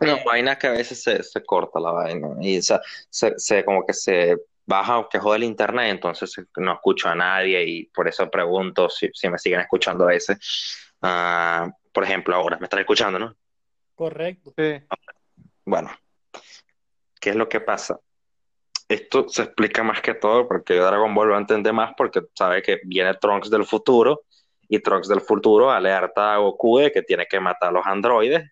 No, 0.00 0.18
vaina 0.24 0.58
que 0.58 0.66
a 0.66 0.72
veces 0.72 1.02
se, 1.02 1.22
se 1.22 1.44
corta 1.44 1.78
la 1.78 1.92
vaina 1.92 2.28
y 2.40 2.58
o 2.58 2.62
sea, 2.62 2.80
se, 3.08 3.38
se- 3.38 3.64
como 3.64 3.86
que 3.86 3.92
se 3.92 4.36
baja 4.66 5.06
que 5.10 5.18
jode 5.18 5.36
el 5.36 5.44
internet, 5.44 5.90
entonces 5.90 6.34
no 6.56 6.72
escucho 6.72 7.08
a 7.08 7.14
nadie 7.14 7.64
y 7.64 7.84
por 7.86 8.08
eso 8.08 8.28
pregunto 8.30 8.88
si, 8.88 9.08
si 9.12 9.28
me 9.28 9.38
siguen 9.38 9.60
escuchando 9.60 10.04
a 10.04 10.08
veces. 10.08 10.88
Ah, 11.00 11.70
por 11.92 12.04
ejemplo, 12.04 12.34
ahora 12.34 12.58
me 12.58 12.64
están 12.64 12.80
escuchando, 12.80 13.18
¿no? 13.18 13.36
Correcto. 13.94 14.52
Sí. 14.56 14.80
Bueno, 15.64 15.90
¿qué 17.20 17.30
es 17.30 17.36
lo 17.36 17.48
que 17.48 17.60
pasa? 17.60 18.00
Esto 18.92 19.26
se 19.28 19.44
explica 19.44 19.82
más 19.82 20.02
que 20.02 20.14
todo 20.14 20.46
porque 20.46 20.74
Dragon 20.74 21.14
Ball 21.14 21.28
lo 21.28 21.38
entiende 21.38 21.72
más 21.72 21.92
porque 21.96 22.20
sabe 22.34 22.62
que 22.62 22.80
viene 22.84 23.14
Trunks 23.14 23.48
del 23.48 23.64
futuro 23.64 24.24
y 24.68 24.80
Trunks 24.80 25.08
del 25.08 25.22
futuro 25.22 25.70
alerta 25.70 26.34
a 26.34 26.38
Goku 26.38 26.78
de 26.78 26.92
que 26.92 27.02
tiene 27.02 27.26
que 27.26 27.40
matar 27.40 27.70
a 27.70 27.72
los 27.72 27.86
androides 27.86 28.50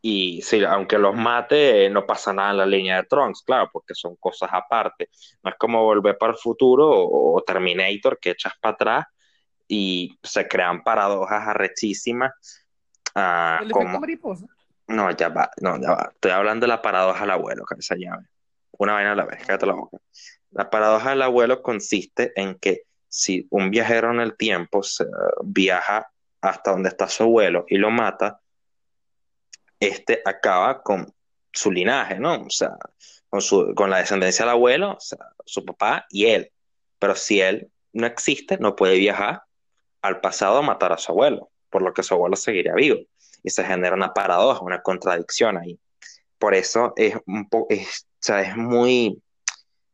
y 0.00 0.42
si, 0.42 0.64
aunque 0.64 0.98
los 0.98 1.14
mate, 1.16 1.90
no 1.90 2.06
pasa 2.06 2.32
nada 2.32 2.50
en 2.50 2.56
la 2.58 2.66
línea 2.66 2.96
de 2.96 3.04
Trunks, 3.04 3.42
claro, 3.42 3.68
porque 3.72 3.94
son 3.94 4.16
cosas 4.16 4.50
aparte. 4.52 5.08
No 5.42 5.50
es 5.50 5.56
como 5.58 5.82
volver 5.82 6.16
para 6.16 6.32
el 6.32 6.38
futuro 6.38 6.88
o, 6.88 7.42
Terminator 7.42 8.18
que 8.20 8.30
echas 8.30 8.52
para 8.60 8.74
atrás 8.74 9.06
y 9.66 10.18
se 10.22 10.46
crean 10.46 10.82
paradojas 10.82 11.48
arrechísimas. 11.48 12.32
ah, 13.14 13.60
El 13.62 13.72
como... 13.72 13.98
mariposa. 14.00 14.46
No, 14.86 15.10
ya 15.10 15.28
va, 15.28 15.50
no, 15.60 15.80
ya 15.80 15.90
va. 15.90 16.10
Estoy 16.14 16.30
hablando 16.30 16.64
de 16.64 16.68
la 16.68 16.80
paradoja 16.80 17.20
del 17.20 17.30
abuelo, 17.32 17.64
cabeza 17.64 17.94
llave. 17.96 18.26
Una 18.78 18.94
vaina 18.94 19.12
a 19.12 19.16
la 19.16 19.26
vez, 19.26 19.44
cállate 19.44 19.66
la 19.66 19.74
boca. 19.74 19.98
La 20.50 20.70
paradoja 20.70 21.10
del 21.10 21.22
abuelo 21.22 21.62
consiste 21.62 22.32
en 22.34 22.54
que 22.54 22.84
si 23.08 23.46
un 23.50 23.70
viajero 23.70 24.10
en 24.10 24.20
el 24.20 24.36
tiempo 24.36 24.80
viaja 25.44 26.10
hasta 26.40 26.70
donde 26.70 26.88
está 26.88 27.08
su 27.08 27.24
abuelo 27.24 27.64
y 27.68 27.76
lo 27.76 27.90
mata, 27.90 28.40
este 29.80 30.22
acaba 30.24 30.82
con 30.82 31.12
su 31.52 31.70
linaje, 31.70 32.18
¿no? 32.18 32.42
O 32.42 32.50
sea, 32.50 32.76
con, 33.28 33.40
su, 33.40 33.74
con 33.74 33.90
la 33.90 33.98
descendencia 33.98 34.44
del 34.44 34.52
abuelo, 34.52 34.96
su 35.44 35.64
papá 35.64 36.06
y 36.10 36.26
él. 36.26 36.52
Pero 36.98 37.14
si 37.14 37.40
él 37.40 37.70
no 37.92 38.06
existe, 38.06 38.58
no 38.58 38.76
puede 38.76 38.96
viajar 38.96 39.42
al 40.02 40.20
pasado 40.20 40.58
a 40.58 40.62
matar 40.62 40.92
a 40.92 40.98
su 40.98 41.12
abuelo, 41.12 41.50
por 41.70 41.82
lo 41.82 41.92
que 41.92 42.02
su 42.02 42.14
abuelo 42.14 42.36
seguiría 42.36 42.74
vivo 42.74 43.00
y 43.42 43.50
se 43.50 43.64
genera 43.64 43.94
una 43.94 44.12
paradoja, 44.12 44.60
una 44.62 44.82
contradicción 44.82 45.56
ahí. 45.56 45.78
Por 46.38 46.54
eso 46.54 46.92
es 46.96 47.16
un 47.26 47.48
poco, 47.48 47.66
es, 47.70 48.07
sea, 48.20 48.40
es 48.42 48.56
muy, 48.56 49.22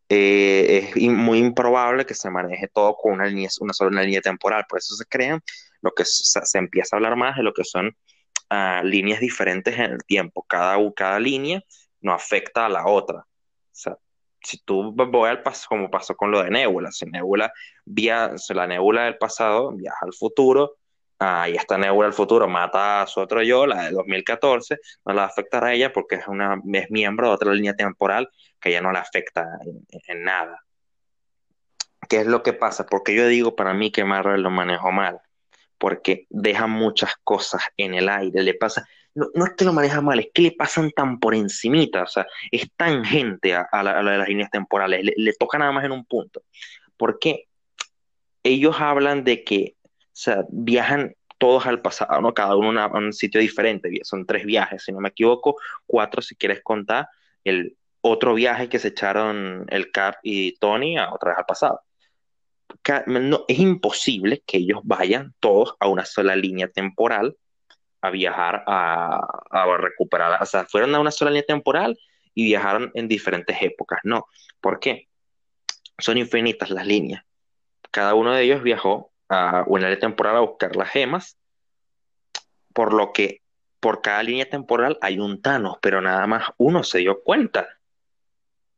eh, 0.08 0.90
es 0.94 1.10
muy 1.10 1.38
improbable 1.38 2.06
que 2.06 2.14
se 2.14 2.30
maneje 2.30 2.68
todo 2.68 2.94
con 2.96 3.12
una 3.12 3.26
línea, 3.26 3.48
una 3.60 3.72
sola 3.72 4.02
línea 4.02 4.20
temporal. 4.20 4.64
Por 4.68 4.78
eso 4.78 4.94
se 4.94 5.04
crean 5.06 5.40
lo 5.82 5.92
que 5.92 6.04
se, 6.04 6.44
se 6.44 6.58
empieza 6.58 6.96
a 6.96 6.98
hablar 6.98 7.16
más 7.16 7.36
de 7.36 7.42
lo 7.42 7.52
que 7.52 7.64
son 7.64 7.88
uh, 8.50 8.84
líneas 8.84 9.20
diferentes 9.20 9.74
en 9.78 9.92
el 9.92 10.04
tiempo. 10.04 10.44
Cada, 10.48 10.76
cada 10.94 11.18
línea 11.18 11.62
no 12.00 12.12
afecta 12.12 12.66
a 12.66 12.68
la 12.68 12.86
otra. 12.86 13.18
O 13.18 13.26
sea, 13.72 13.96
si 14.42 14.58
tú 14.58 14.92
voy 14.92 15.28
al 15.28 15.42
paso, 15.42 15.66
como 15.68 15.90
pasó 15.90 16.14
con 16.14 16.30
lo 16.30 16.42
de 16.42 16.50
Nebula, 16.50 16.92
si 16.92 17.06
Nebula 17.06 17.52
via, 17.84 18.36
si 18.36 18.54
la 18.54 18.66
Nebula 18.66 19.04
del 19.04 19.16
pasado 19.16 19.72
viaja 19.72 19.98
al 20.02 20.12
futuro, 20.12 20.76
Ah, 21.26 21.48
y 21.48 21.56
esta 21.56 21.78
Nebula 21.78 22.08
del 22.08 22.12
futuro 22.12 22.46
mata 22.46 23.00
a 23.00 23.06
su 23.06 23.18
otro 23.18 23.42
yo, 23.42 23.66
la 23.66 23.84
de 23.84 23.92
2014, 23.92 24.76
no 25.06 25.14
la 25.14 25.24
afectará 25.24 25.68
a 25.68 25.72
ella 25.72 25.90
porque 25.90 26.16
es, 26.16 26.28
una, 26.28 26.60
es 26.74 26.90
miembro 26.90 27.28
de 27.28 27.34
otra 27.34 27.54
línea 27.54 27.74
temporal 27.74 28.28
que 28.60 28.70
ya 28.70 28.82
no 28.82 28.92
la 28.92 28.98
afecta 29.00 29.46
en, 30.06 30.22
nada. 30.22 30.62
¿Qué 32.10 32.18
es 32.18 32.26
lo 32.26 32.42
que 32.42 32.52
pasa? 32.52 32.84
Porque 32.84 33.14
yo 33.14 33.26
digo 33.26 33.56
para 33.56 33.72
mí 33.72 33.90
que 33.90 34.04
Marvel 34.04 34.42
lo 34.42 34.50
manejó 34.50 34.92
mal, 34.92 35.18
porque 35.78 36.26
deja 36.28 36.66
muchas 36.66 37.14
cosas 37.24 37.62
en 37.78 37.94
el 37.94 38.10
aire, 38.10 38.42
le 38.42 38.52
pasa, 38.52 38.86
no, 39.14 39.28
no 39.34 39.46
es 39.46 39.54
que 39.54 39.64
lo 39.64 39.72
maneja 39.72 40.02
mal, 40.02 40.20
es 40.20 40.28
que 40.34 40.42
le 40.42 40.52
pasan 40.52 40.90
tan 40.90 41.20
por 41.20 41.34
encimita, 41.34 42.02
o 42.02 42.06
sea, 42.06 42.26
es 42.50 42.68
tangente 42.76 43.54
a, 43.54 43.66
a, 43.72 43.82
la, 43.82 43.98
a 43.98 44.02
las 44.02 44.28
líneas 44.28 44.50
temporales, 44.50 45.02
le, 45.02 45.14
le 45.16 45.32
toca 45.32 45.56
nada 45.56 45.72
más 45.72 45.86
en 45.86 45.92
un 45.92 46.04
punto. 46.04 46.42
porque 46.98 47.48
Ellos 48.42 48.76
hablan 48.78 49.24
de 49.24 49.42
que 49.42 49.76
sea, 50.16 50.44
viajan 50.50 51.14
todos 51.38 51.66
al 51.66 51.82
pasado, 51.82 52.20
¿no? 52.20 52.32
Cada 52.32 52.56
uno 52.56 52.80
a 52.80 52.86
un 52.86 53.12
sitio 53.12 53.40
diferente, 53.40 53.90
son 54.04 54.24
tres 54.26 54.44
viajes, 54.46 54.84
si 54.84 54.92
no 54.92 55.00
me 55.00 55.10
equivoco, 55.10 55.56
cuatro 55.86 56.22
si 56.22 56.36
quieres 56.36 56.62
contar 56.62 57.08
el 57.44 57.76
otro 58.00 58.34
viaje 58.34 58.68
que 58.68 58.78
se 58.78 58.88
echaron 58.88 59.66
el 59.68 59.90
Cap 59.90 60.16
y 60.22 60.56
Tony 60.58 60.98
a 60.98 61.12
otra 61.12 61.30
vez 61.30 61.38
al 61.38 61.46
pasado. 61.46 61.80
No, 63.06 63.44
es 63.48 63.58
imposible 63.58 64.42
que 64.46 64.58
ellos 64.58 64.80
vayan 64.84 65.34
todos 65.40 65.74
a 65.80 65.88
una 65.88 66.04
sola 66.04 66.36
línea 66.36 66.68
temporal 66.68 67.36
a 68.02 68.10
viajar 68.10 68.62
a, 68.66 69.20
a 69.50 69.76
recuperar, 69.78 70.42
o 70.42 70.46
sea, 70.46 70.66
fueron 70.66 70.94
a 70.94 71.00
una 71.00 71.10
sola 71.10 71.30
línea 71.30 71.46
temporal 71.46 71.98
y 72.34 72.44
viajaron 72.44 72.90
en 72.94 73.08
diferentes 73.08 73.56
épocas, 73.60 74.00
no. 74.04 74.26
¿Por 74.60 74.80
qué? 74.80 75.08
Son 75.98 76.18
infinitas 76.18 76.70
las 76.70 76.86
líneas. 76.86 77.24
Cada 77.90 78.14
uno 78.14 78.32
de 78.32 78.42
ellos 78.42 78.62
viajó 78.62 79.13
a 79.28 79.64
una 79.66 79.84
línea 79.84 79.98
temporal 79.98 80.36
a 80.36 80.40
buscar 80.40 80.76
las 80.76 80.90
gemas, 80.90 81.36
por 82.72 82.92
lo 82.92 83.12
que 83.12 83.42
por 83.80 84.00
cada 84.00 84.22
línea 84.22 84.48
temporal 84.48 84.98
hay 85.00 85.18
un 85.18 85.42
Thanos, 85.42 85.76
pero 85.80 86.00
nada 86.00 86.26
más 86.26 86.48
uno 86.56 86.82
se 86.82 86.98
dio 86.98 87.22
cuenta. 87.22 87.68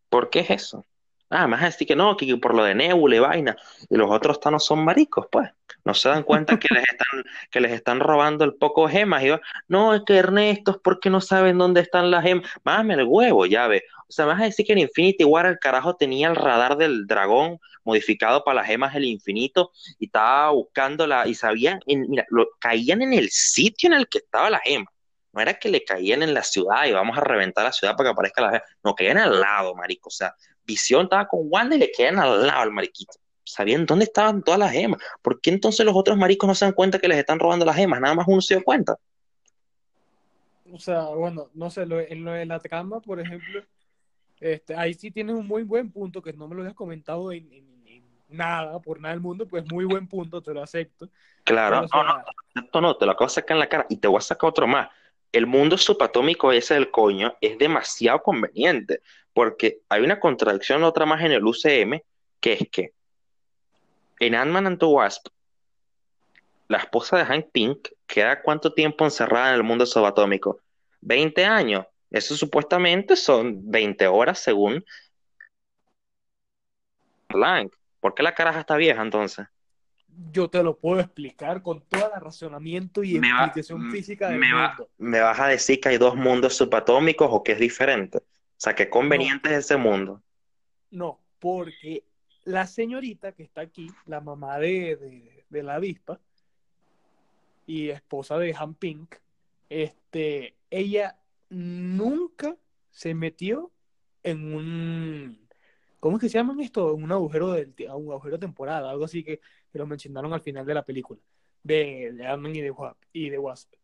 ¿Por 0.08 0.30
qué 0.30 0.40
es 0.40 0.50
eso? 0.50 0.84
Ah, 1.28 1.48
más 1.48 1.62
así 1.64 1.84
que 1.84 1.96
no, 1.96 2.16
que 2.16 2.36
por 2.36 2.54
lo 2.54 2.62
de 2.62 2.74
Nebula 2.74 3.16
y 3.16 3.18
vaina, 3.18 3.56
y 3.88 3.96
los 3.96 4.10
otros 4.10 4.38
Thanos 4.38 4.64
son 4.64 4.84
maricos, 4.84 5.26
pues. 5.30 5.50
No 5.84 5.94
se 5.94 6.08
dan 6.08 6.22
cuenta 6.22 6.58
que 6.58 6.72
les 6.72 6.84
están, 6.84 7.24
que 7.50 7.60
les 7.60 7.72
están 7.72 8.00
robando 8.00 8.44
el 8.44 8.54
poco 8.54 8.88
gemas. 8.88 9.22
Y 9.22 9.30
va, 9.30 9.40
no, 9.68 9.94
es 9.94 10.02
que 10.06 10.16
Ernesto, 10.16 10.72
es 10.72 10.76
porque 10.82 11.10
no 11.10 11.20
saben 11.20 11.58
dónde 11.58 11.80
están 11.80 12.10
las 12.10 12.22
gemas. 12.22 12.48
Mámame 12.64 12.94
el 12.94 13.04
huevo, 13.04 13.46
ya 13.46 13.66
ve. 13.66 13.84
O 14.08 14.12
sea, 14.12 14.24
vas 14.26 14.40
a 14.40 14.44
decir 14.44 14.66
que 14.66 14.72
en 14.72 14.78
Infinity 14.78 15.24
War 15.24 15.46
el 15.46 15.58
carajo 15.58 15.96
tenía 15.96 16.28
el 16.28 16.36
radar 16.36 16.76
del 16.76 17.06
dragón 17.06 17.58
modificado 17.84 18.44
para 18.44 18.56
las 18.56 18.66
gemas 18.66 18.94
del 18.94 19.04
infinito 19.04 19.72
y 19.98 20.06
estaba 20.06 20.50
buscándola 20.50 21.26
y 21.26 21.34
sabían, 21.34 21.80
en, 21.86 22.08
mira, 22.08 22.24
lo, 22.30 22.48
caían 22.58 23.02
en 23.02 23.12
el 23.12 23.30
sitio 23.30 23.88
en 23.88 23.94
el 23.94 24.08
que 24.08 24.18
estaba 24.18 24.50
la 24.50 24.60
gema. 24.60 24.90
No 25.32 25.40
era 25.42 25.54
que 25.54 25.68
le 25.68 25.84
caían 25.84 26.22
en 26.22 26.34
la 26.34 26.42
ciudad 26.42 26.86
y 26.86 26.92
vamos 26.92 27.16
a 27.18 27.20
reventar 27.20 27.64
la 27.64 27.72
ciudad 27.72 27.94
para 27.96 28.08
que 28.08 28.12
aparezca 28.12 28.42
la. 28.42 28.64
No, 28.82 28.94
caían 28.94 29.18
al 29.18 29.40
lado, 29.40 29.74
marico. 29.74 30.08
O 30.08 30.10
sea, 30.10 30.34
Visión 30.66 31.04
estaba 31.04 31.28
con 31.28 31.40
Wanda 31.44 31.76
y 31.76 31.78
le 31.78 31.90
quedan 31.90 32.18
al 32.18 32.46
lado 32.46 32.60
al 32.60 32.72
mariquito. 32.72 33.14
Sabían 33.44 33.86
dónde 33.86 34.06
estaban 34.06 34.42
todas 34.42 34.58
las 34.58 34.72
gemas. 34.72 35.00
¿Por 35.22 35.40
qué 35.40 35.50
entonces 35.50 35.86
los 35.86 35.94
otros 35.94 36.16
maricos 36.16 36.48
no 36.48 36.54
se 36.54 36.64
dan 36.64 36.74
cuenta 36.74 36.98
que 36.98 37.08
les 37.08 37.18
están 37.18 37.38
robando 37.38 37.64
las 37.64 37.76
gemas? 37.76 38.00
Nada 38.00 38.14
más 38.14 38.26
uno 38.28 38.40
se 38.40 38.54
dio 38.54 38.64
cuenta. 38.64 38.96
O 40.72 40.78
sea, 40.78 41.02
bueno, 41.04 41.48
no 41.54 41.70
sé, 41.70 41.86
lo, 41.86 42.00
en 42.00 42.24
lo 42.24 42.32
de 42.32 42.44
la 42.44 42.58
trama, 42.58 43.00
por 43.00 43.20
ejemplo, 43.20 43.62
este, 44.40 44.74
ahí 44.74 44.94
sí 44.94 45.10
tienes 45.10 45.36
un 45.36 45.46
muy 45.46 45.62
buen 45.62 45.90
punto 45.90 46.20
que 46.20 46.32
no 46.32 46.48
me 46.48 46.56
lo 46.56 46.62
habías 46.62 46.74
comentado 46.74 47.30
en, 47.30 47.50
en, 47.52 47.86
en 47.86 48.04
nada, 48.28 48.80
por 48.80 49.00
nada 49.00 49.14
del 49.14 49.22
mundo, 49.22 49.46
pues 49.46 49.64
muy 49.70 49.84
buen 49.84 50.08
punto, 50.08 50.42
te 50.42 50.52
lo 50.52 50.62
acepto. 50.62 51.08
Claro, 51.44 51.76
Pero, 51.76 51.86
o 51.86 51.88
sea, 51.88 52.02
no, 52.02 52.18
no, 52.18 52.62
esto 52.62 52.80
no, 52.80 52.96
te 52.96 53.06
lo 53.06 53.12
acabo 53.12 53.28
de 53.28 53.34
sacar 53.34 53.54
en 53.54 53.60
la 53.60 53.68
cara 53.68 53.86
y 53.88 53.96
te 53.96 54.08
voy 54.08 54.18
a 54.18 54.22
sacar 54.22 54.50
otro 54.50 54.66
más. 54.66 54.88
El 55.32 55.46
mundo 55.46 55.76
subatómico 55.76 56.52
ese 56.52 56.74
del 56.74 56.90
coño 56.90 57.36
es 57.40 57.58
demasiado 57.58 58.22
conveniente 58.22 59.00
porque 59.32 59.80
hay 59.88 60.02
una 60.02 60.18
contradicción 60.18 60.82
otra 60.84 61.04
más 61.04 61.22
en 61.22 61.32
el 61.32 61.44
UCM 61.44 62.00
que 62.40 62.52
es 62.54 62.68
que 62.70 62.92
en 64.20 64.34
Ant-Man 64.34 64.66
and 64.66 64.78
the 64.78 64.86
Wasp 64.86 65.28
la 66.68 66.78
esposa 66.78 67.18
de 67.18 67.24
Hank 67.24 67.46
Pink 67.52 67.88
queda 68.06 68.42
cuánto 68.42 68.72
tiempo 68.72 69.04
encerrada 69.04 69.50
en 69.50 69.56
el 69.56 69.62
mundo 69.62 69.84
subatómico 69.84 70.60
20 71.02 71.44
años 71.44 71.86
eso 72.10 72.36
supuestamente 72.36 73.16
son 73.16 73.70
20 73.70 74.06
horas 74.06 74.38
según 74.38 74.84
Lang. 77.28 77.70
¿por 78.00 78.14
qué 78.14 78.22
la 78.22 78.34
caraja 78.34 78.60
está 78.60 78.76
vieja 78.76 79.02
entonces? 79.02 79.46
Yo 80.32 80.48
te 80.48 80.62
lo 80.62 80.76
puedo 80.76 81.00
explicar 81.00 81.62
con 81.62 81.82
todo 81.82 82.12
el 82.14 82.20
razonamiento 82.20 83.02
y 83.02 83.18
me 83.18 83.28
explicación 83.28 83.86
va, 83.86 83.90
física 83.90 84.28
del 84.30 84.38
me 84.38 84.52
mundo. 84.52 84.84
Va, 84.84 84.88
¿Me 84.98 85.20
vas 85.20 85.40
a 85.40 85.48
decir 85.48 85.80
que 85.80 85.90
hay 85.90 85.98
dos 85.98 86.16
mundos 86.16 86.54
subatómicos 86.54 87.28
o 87.30 87.42
que 87.42 87.52
es 87.52 87.58
diferente? 87.58 88.18
sea, 88.56 88.74
qué 88.74 88.88
conveniente 88.88 89.50
es 89.50 89.58
ese 89.66 89.76
mundo. 89.76 90.22
No, 90.90 91.20
porque 91.38 92.04
la 92.44 92.66
señorita 92.66 93.32
que 93.32 93.42
está 93.42 93.60
aquí, 93.60 93.90
la 94.06 94.20
mamá 94.20 94.58
de, 94.58 94.96
de, 94.96 95.44
de 95.48 95.62
la 95.62 95.74
avispa 95.74 96.18
y 97.66 97.90
esposa 97.90 98.38
de 98.38 98.54
Han 98.58 98.74
Pink, 98.74 99.16
este, 99.68 100.54
ella 100.70 101.18
nunca 101.50 102.56
se 102.90 103.14
metió 103.14 103.70
en 104.22 104.54
un, 104.54 105.48
¿cómo 106.00 106.16
es 106.16 106.20
que 106.22 106.28
se 106.28 106.38
llaman 106.38 106.60
esto? 106.60 106.94
En 106.94 107.04
un 107.04 107.12
agujero 107.12 107.52
del, 107.52 107.74
un 107.94 108.12
agujero 108.12 108.38
temporal, 108.38 108.86
algo 108.86 109.04
así 109.04 109.22
que, 109.22 109.40
que 109.76 109.80
lo 109.80 109.86
mencionaron 109.86 110.32
al 110.32 110.40
final 110.40 110.64
de 110.64 110.72
la 110.72 110.82
película, 110.82 111.20
de, 111.62 112.12
de 112.14 112.26
Ant-Man 112.26 112.56
y 112.56 112.62
de, 112.62 112.70
Wasp, 112.70 112.96
y 113.12 113.28
de 113.28 113.38
Wasp. 113.38 113.74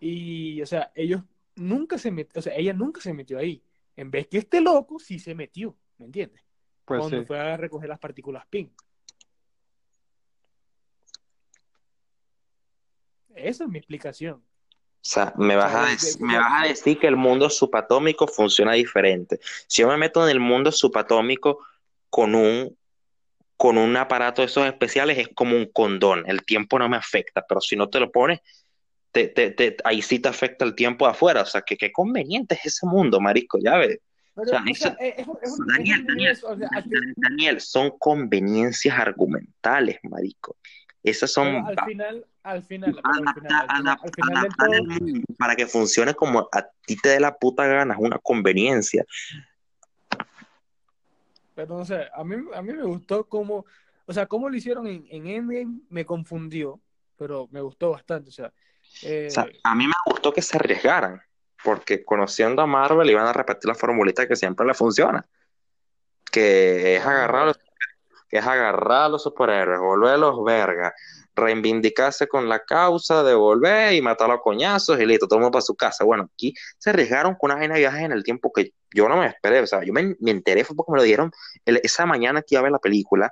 Y, 0.00 0.62
o 0.62 0.66
sea, 0.66 0.90
ellos 0.94 1.20
nunca 1.56 1.98
se 1.98 2.10
metió, 2.10 2.38
o 2.38 2.42
sea, 2.42 2.56
ella 2.56 2.72
nunca 2.72 3.02
se 3.02 3.12
metió 3.12 3.38
ahí. 3.38 3.62
En 3.94 4.10
vez 4.10 4.28
que 4.28 4.38
este 4.38 4.62
loco 4.62 4.98
sí 4.98 5.18
se 5.18 5.34
metió, 5.34 5.76
¿me 5.98 6.06
entiendes? 6.06 6.42
Pues 6.86 7.00
Cuando 7.00 7.20
sí. 7.20 7.26
fue 7.26 7.38
a 7.38 7.58
recoger 7.58 7.90
las 7.90 7.98
partículas 7.98 8.46
pink. 8.46 8.72
Esa 13.34 13.64
es 13.64 13.70
mi 13.70 13.76
explicación. 13.76 14.36
O 14.36 15.04
sea, 15.04 15.34
me 15.36 15.56
vas, 15.56 15.74
a 15.74 15.88
dec- 15.88 16.18
me 16.20 16.38
vas 16.38 16.64
a 16.64 16.68
decir 16.68 16.98
que 16.98 17.08
el 17.08 17.16
mundo 17.16 17.50
subatómico 17.50 18.26
funciona 18.26 18.72
diferente. 18.72 19.38
Si 19.66 19.82
yo 19.82 19.88
me 19.88 19.98
meto 19.98 20.24
en 20.24 20.30
el 20.30 20.40
mundo 20.40 20.72
subatómico 20.72 21.58
con 22.08 22.34
un, 22.34 22.74
con 23.62 23.78
un 23.78 23.96
aparato 23.96 24.42
de 24.42 24.46
esos 24.46 24.66
especiales, 24.66 25.16
es 25.18 25.28
como 25.36 25.54
un 25.54 25.66
condón. 25.66 26.24
El 26.26 26.42
tiempo 26.44 26.80
no 26.80 26.88
me 26.88 26.96
afecta, 26.96 27.44
pero 27.48 27.60
si 27.60 27.76
no 27.76 27.88
te 27.88 28.00
lo 28.00 28.10
pones, 28.10 28.40
te, 29.12 29.28
te- 29.28 29.52
te- 29.52 29.76
ahí 29.84 30.02
sí 30.02 30.18
te 30.18 30.28
afecta 30.28 30.64
el 30.64 30.74
tiempo 30.74 31.04
de 31.04 31.12
afuera. 31.12 31.42
O 31.42 31.46
sea, 31.46 31.62
que 31.62 31.76
qué 31.76 31.92
conveniente 31.92 32.56
es 32.56 32.66
ese 32.66 32.86
mundo, 32.86 33.20
marisco, 33.20 33.60
ya 33.62 33.76
ves. 33.76 34.00
Un- 35.60 35.66
Daniel, 37.18 37.60
son 37.60 37.92
conveniencias 38.00 38.98
argumentales, 38.98 39.98
marico. 40.02 40.56
Esas 41.04 41.30
son 41.30 41.54
al 41.68 41.76
final, 41.84 42.24
al 43.92 44.10
final, 44.10 44.48
para 45.38 45.54
que 45.54 45.68
funcione 45.68 46.14
como 46.14 46.48
a 46.50 46.66
ti 46.84 46.96
te 46.96 47.10
dé 47.10 47.20
la 47.20 47.36
puta 47.36 47.64
gana, 47.64 47.94
es 47.94 48.00
una 48.00 48.18
conveniencia. 48.18 49.04
Pero 51.54 51.78
no 51.78 51.84
sé, 51.84 52.08
a 52.14 52.24
mí, 52.24 52.36
a 52.54 52.62
mí 52.62 52.72
me 52.72 52.84
gustó 52.84 53.28
cómo, 53.28 53.64
o 54.06 54.12
sea, 54.12 54.26
cómo 54.26 54.48
lo 54.48 54.56
hicieron 54.56 54.86
en, 54.86 55.06
en 55.10 55.26
Endgame 55.26 55.80
me 55.88 56.04
confundió, 56.04 56.80
pero 57.16 57.48
me 57.50 57.60
gustó 57.60 57.90
bastante, 57.90 58.30
o 58.30 58.32
sea, 58.32 58.52
eh, 59.02 59.26
O 59.28 59.30
sea, 59.30 59.46
a 59.64 59.74
mí 59.74 59.86
me 59.86 59.94
gustó 60.06 60.32
que 60.32 60.42
se 60.42 60.56
arriesgaran, 60.56 61.20
porque 61.64 62.04
conociendo 62.04 62.62
a 62.62 62.66
Marvel 62.66 63.10
iban 63.10 63.26
a 63.26 63.32
repetir 63.32 63.68
la 63.68 63.74
formulita 63.74 64.26
que 64.26 64.36
siempre 64.36 64.66
le 64.66 64.74
funciona, 64.74 65.26
que 66.30 66.96
es 66.96 67.04
agarrar 67.04 67.42
a 67.42 67.46
los, 67.46 67.58
que 68.28 68.38
es 68.38 68.46
agarrar 68.46 69.02
a 69.02 69.08
los 69.08 69.22
superhéroes, 69.22 69.80
volverlos 69.80 70.42
verga, 70.44 70.94
reivindicarse 71.34 72.28
con 72.28 72.48
la 72.48 72.60
causa, 72.60 73.22
devolver 73.22 73.94
y 73.94 74.02
matar 74.02 74.30
a 74.30 74.34
los 74.34 74.42
coñazos 74.42 75.00
y 75.00 75.06
listo, 75.06 75.26
todo 75.26 75.38
el 75.38 75.42
mundo 75.42 75.52
para 75.52 75.62
su 75.62 75.74
casa. 75.74 76.04
Bueno, 76.04 76.28
aquí 76.32 76.54
se 76.78 76.90
arriesgaron 76.90 77.34
con 77.34 77.50
una 77.50 77.60
vaina 77.60 77.74
de 77.74 77.80
viajes 77.80 78.02
en 78.02 78.12
el 78.12 78.22
tiempo 78.22 78.52
que 78.52 78.72
yo 78.94 79.08
no 79.08 79.16
me 79.16 79.26
esperé, 79.26 79.60
o 79.60 79.66
sea, 79.66 79.82
yo 79.84 79.92
me, 79.92 80.16
me 80.20 80.30
enteré 80.30 80.64
fue 80.64 80.76
porque 80.76 80.92
me 80.92 80.98
lo 80.98 81.04
dieron 81.04 81.30
el- 81.64 81.80
esa 81.82 82.06
mañana 82.06 82.42
que 82.42 82.54
iba 82.54 82.60
a 82.60 82.62
ver 82.64 82.72
la 82.72 82.78
película 82.78 83.30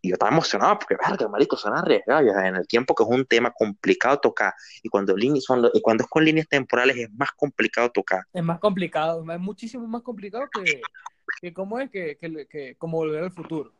y 0.00 0.10
yo 0.10 0.14
estaba 0.14 0.30
emocionado 0.32 0.78
porque, 0.78 0.96
verga, 0.96 1.28
marico, 1.28 1.56
son 1.56 1.76
arriesgados 1.76 2.24
en 2.44 2.56
el 2.56 2.66
tiempo 2.68 2.94
que 2.94 3.02
es 3.02 3.08
un 3.08 3.26
tema 3.26 3.52
complicado 3.52 4.18
tocar 4.20 4.52
y 4.82 4.88
cuando, 4.88 5.16
líneas- 5.16 5.44
cuando, 5.46 5.70
y 5.74 5.80
cuando 5.80 6.04
es 6.04 6.10
con 6.10 6.24
líneas 6.24 6.48
temporales 6.48 6.96
es 6.96 7.10
más 7.12 7.30
complicado 7.32 7.90
tocar. 7.90 8.22
es 8.32 8.42
más 8.44 8.60
complicado, 8.60 9.24
es 9.30 9.40
muchísimo 9.40 9.86
más 9.86 10.02
complicado 10.02 10.48
que, 10.52 10.82
que 11.40 11.52
cómo 11.52 11.80
es 11.80 11.90
que, 11.90 12.16
que, 12.16 12.46
que 12.46 12.76
como 12.76 12.98
volver 12.98 13.24
al 13.24 13.32
futuro. 13.32 13.72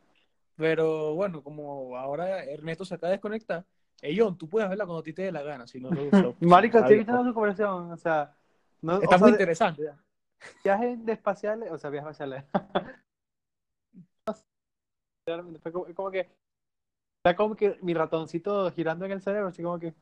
Pero 0.57 1.15
bueno, 1.15 1.41
como 1.41 1.95
ahora 1.95 2.43
Ernesto 2.43 2.83
se 2.83 2.95
acaba 2.95 3.09
de 3.11 3.15
desconectar, 3.15 3.65
John, 4.15 4.37
tú 4.37 4.47
puedes 4.49 4.67
verla 4.69 4.85
cuando 4.85 4.99
a 4.99 5.03
ti 5.03 5.13
te 5.13 5.23
dé 5.23 5.31
la 5.31 5.41
gana, 5.41 5.65
si 5.67 5.79
no 5.79 5.89
te 5.89 6.01
gustó. 6.01 6.35
Marico, 6.41 6.79
estoy 6.79 6.97
escuchando 6.97 7.23
su 7.29 7.33
conversación, 7.33 7.91
o 7.91 7.97
sea, 7.97 8.35
no, 8.81 8.97
o 8.97 9.01
Está 9.01 9.09
sea, 9.09 9.17
muy 9.17 9.31
interesante. 9.31 9.83
Viajes 10.63 11.05
de 11.05 11.13
espaciales, 11.13 11.71
o 11.71 11.77
sea, 11.77 11.89
viajes 11.89 12.11
espaciales. 12.11 12.45
Fue 15.61 15.71
como, 15.71 15.85
como 15.93 16.11
que 16.11 16.27
está 17.17 17.35
como 17.35 17.55
que 17.55 17.77
mi 17.81 17.93
ratoncito 17.93 18.71
girando 18.71 19.05
en 19.05 19.11
el 19.11 19.21
cerebro, 19.21 19.49
así 19.49 19.61
como 19.61 19.79
que 19.79 19.93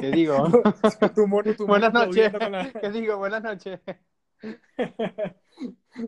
¿qué 0.00 0.10
digo? 0.10 0.44
Tu 1.14 1.26
mono, 1.26 1.54
tu 1.54 1.66
Buenas 1.66 1.92
noches. 1.92 2.32
la- 2.32 2.72
¿Qué 2.80 2.90
digo? 2.90 3.18
Buenas 3.18 3.42
noches. 3.42 3.80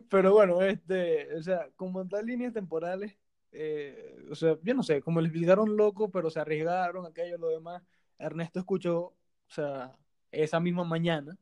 Pero 0.09 0.33
bueno, 0.33 0.61
este, 0.61 1.35
o 1.35 1.41
sea, 1.41 1.69
como 1.75 2.07
tal 2.07 2.25
líneas 2.25 2.53
temporales, 2.53 3.15
eh, 3.51 4.25
o 4.31 4.35
sea, 4.35 4.57
yo 4.63 4.73
no 4.73 4.83
sé, 4.83 5.01
como 5.01 5.21
les 5.21 5.29
explicaron 5.29 5.77
loco, 5.77 6.09
pero 6.09 6.29
se 6.29 6.39
arriesgaron, 6.39 7.05
aquello, 7.05 7.37
lo 7.37 7.49
demás. 7.49 7.83
Ernesto 8.17 8.59
escuchó, 8.59 8.99
o 9.07 9.15
sea, 9.47 9.97
esa 10.31 10.59
misma 10.59 10.83
mañana, 10.83 11.37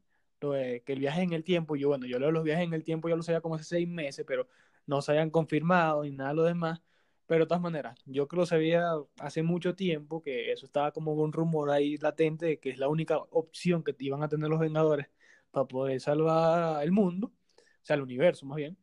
de 0.50 0.82
que 0.84 0.94
el 0.94 1.00
viaje 1.00 1.22
en 1.22 1.34
el 1.34 1.44
tiempo, 1.44 1.76
yo 1.76 1.90
bueno, 1.90 2.08
yo 2.08 2.20
leo 2.20 2.32
los 2.32 2.44
viajes 2.44 2.66
en 2.66 2.74
el 2.74 2.84
tiempo, 2.84 3.08
yo 3.10 3.16
lo 3.16 3.24
sabía 3.24 3.42
como 3.42 3.56
hace 3.56 3.66
seis 3.66 3.88
meses, 3.88 4.26
pero 4.28 4.48
no 4.88 5.02
se 5.02 5.12
habían 5.12 5.30
confirmado 5.30 6.04
ni 6.04 6.12
nada 6.12 6.32
de 6.32 6.36
lo 6.36 6.44
demás. 6.44 6.82
Pero 7.28 7.46
de 7.46 7.48
todas 7.48 7.62
maneras, 7.62 7.98
yo 8.06 8.28
que 8.28 8.36
lo 8.36 8.46
sabía 8.46 8.92
hace 9.20 9.42
mucho 9.44 9.76
tiempo, 9.76 10.22
que 10.22 10.52
eso 10.52 10.66
estaba 10.66 10.92
como 10.92 11.14
un 11.14 11.32
rumor 11.32 11.70
ahí 11.72 11.98
latente 11.98 12.46
de 12.46 12.60
que 12.60 12.72
es 12.72 12.78
la 12.78 12.90
única 12.90 13.18
opción 13.20 13.84
que 13.84 13.96
iban 14.00 14.22
a 14.24 14.28
tener 14.30 14.50
los 14.50 14.60
Vengadores 14.60 15.08
para 15.52 15.66
poder 15.68 16.02
salvar 16.02 16.84
el 16.84 16.92
mundo, 16.92 17.28
o 17.28 17.86
sea, 17.86 17.96
el 17.96 18.02
universo 18.02 18.46
más 18.46 18.58
bien. 18.58 18.78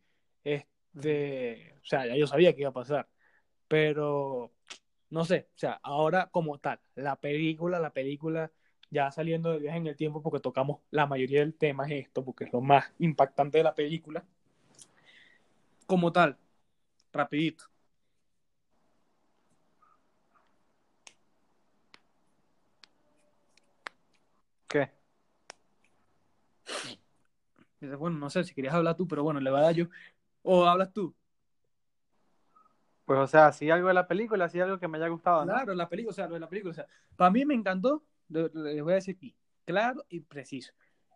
Este, 0.44 1.74
o 1.82 1.84
sea, 1.84 2.06
ya 2.06 2.16
yo 2.16 2.26
sabía 2.26 2.54
que 2.54 2.62
iba 2.62 2.70
a 2.70 2.72
pasar, 2.72 3.08
pero 3.68 4.52
no 5.10 5.24
sé, 5.24 5.48
o 5.54 5.58
sea, 5.58 5.80
ahora 5.82 6.28
como 6.30 6.58
tal, 6.58 6.80
la 6.94 7.16
película, 7.16 7.80
la 7.80 7.92
película 7.92 8.52
ya 8.90 9.10
saliendo 9.10 9.50
del 9.50 9.60
viaje 9.60 9.78
en 9.78 9.86
el 9.86 9.96
tiempo 9.96 10.22
porque 10.22 10.40
tocamos 10.40 10.80
la 10.90 11.06
mayoría 11.06 11.40
del 11.40 11.54
tema 11.54 11.86
es 11.86 12.06
esto, 12.06 12.24
porque 12.24 12.44
es 12.44 12.52
lo 12.52 12.60
más 12.60 12.92
impactante 12.98 13.58
de 13.58 13.64
la 13.64 13.74
película. 13.74 14.24
Como 15.86 16.12
tal, 16.12 16.36
rapidito. 17.12 17.64
¿Qué? 24.68 24.90
Bueno, 27.80 28.18
no 28.18 28.28
sé 28.30 28.44
si 28.44 28.54
querías 28.54 28.74
hablar 28.74 28.96
tú, 28.96 29.06
pero 29.06 29.22
bueno, 29.22 29.40
le 29.40 29.50
va 29.50 29.60
a 29.60 29.62
dar 29.62 29.74
yo. 29.74 29.86
O 30.42 30.66
hablas 30.66 30.92
tú. 30.92 31.14
Pues 33.04 33.18
o 33.20 33.26
sea, 33.26 33.52
sí 33.52 33.70
algo 33.70 33.88
de 33.88 33.94
la 33.94 34.06
película, 34.06 34.48
sí 34.50 34.60
algo 34.60 34.78
que 34.78 34.86
me 34.86 34.98
haya 34.98 35.08
gustado, 35.08 35.44
¿no? 35.46 35.52
Claro, 35.54 35.74
la 35.74 35.88
película, 35.88 36.10
o 36.10 36.14
sea, 36.14 36.26
lo 36.26 36.34
de 36.34 36.40
la 36.40 36.48
película, 36.48 36.72
o 36.72 36.74
sea, 36.74 36.86
para 37.16 37.30
mí 37.30 37.44
me 37.46 37.54
encantó, 37.54 38.02
les 38.28 38.82
voy 38.82 38.92
a 38.92 38.96
decir 38.96 39.16
aquí, 39.16 39.34
claro 39.64 40.04
y 40.08 40.20
preciso. 40.20 40.72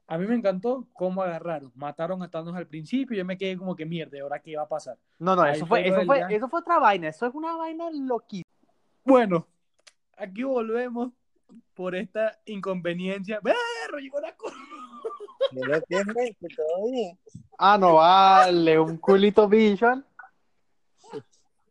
A 0.06 0.18
mí 0.18 0.26
me 0.26 0.34
encantó 0.34 0.88
cómo 0.92 1.22
agarraron, 1.22 1.72
mataron 1.74 2.22
a 2.22 2.30
Thanos 2.30 2.56
al 2.56 2.66
principio 2.66 3.14
y 3.14 3.18
yo 3.18 3.24
me 3.24 3.38
quedé 3.38 3.56
como 3.56 3.76
que 3.76 3.86
mierda, 3.86 4.16
¿y 4.16 4.20
¿ahora 4.20 4.40
qué 4.40 4.56
va 4.56 4.64
a 4.64 4.68
pasar? 4.68 4.98
No, 5.18 5.36
no, 5.36 5.42
Ahí 5.42 5.56
eso 5.56 5.66
fue 5.66 5.86
eso 5.86 6.04
fue, 6.04 6.22
eso 6.28 6.48
fue 6.48 6.60
otra 6.60 6.78
vaina, 6.78 7.08
eso 7.08 7.26
es 7.26 7.34
una 7.34 7.56
vaina 7.56 7.90
loquísima. 7.90 8.50
Bueno, 9.04 9.46
aquí 10.16 10.42
volvemos 10.42 11.12
por 11.74 11.94
esta 11.94 12.38
inconveniencia. 12.46 13.40
¡Berro! 13.42 13.98
Llegó 14.00 14.20
la 14.20 14.34
todo 16.56 16.90
bien. 16.90 17.18
Ah, 17.58 17.78
no 17.78 17.94
vale, 17.94 18.78
un 18.78 18.96
culito 18.96 19.48
visual. 19.48 20.04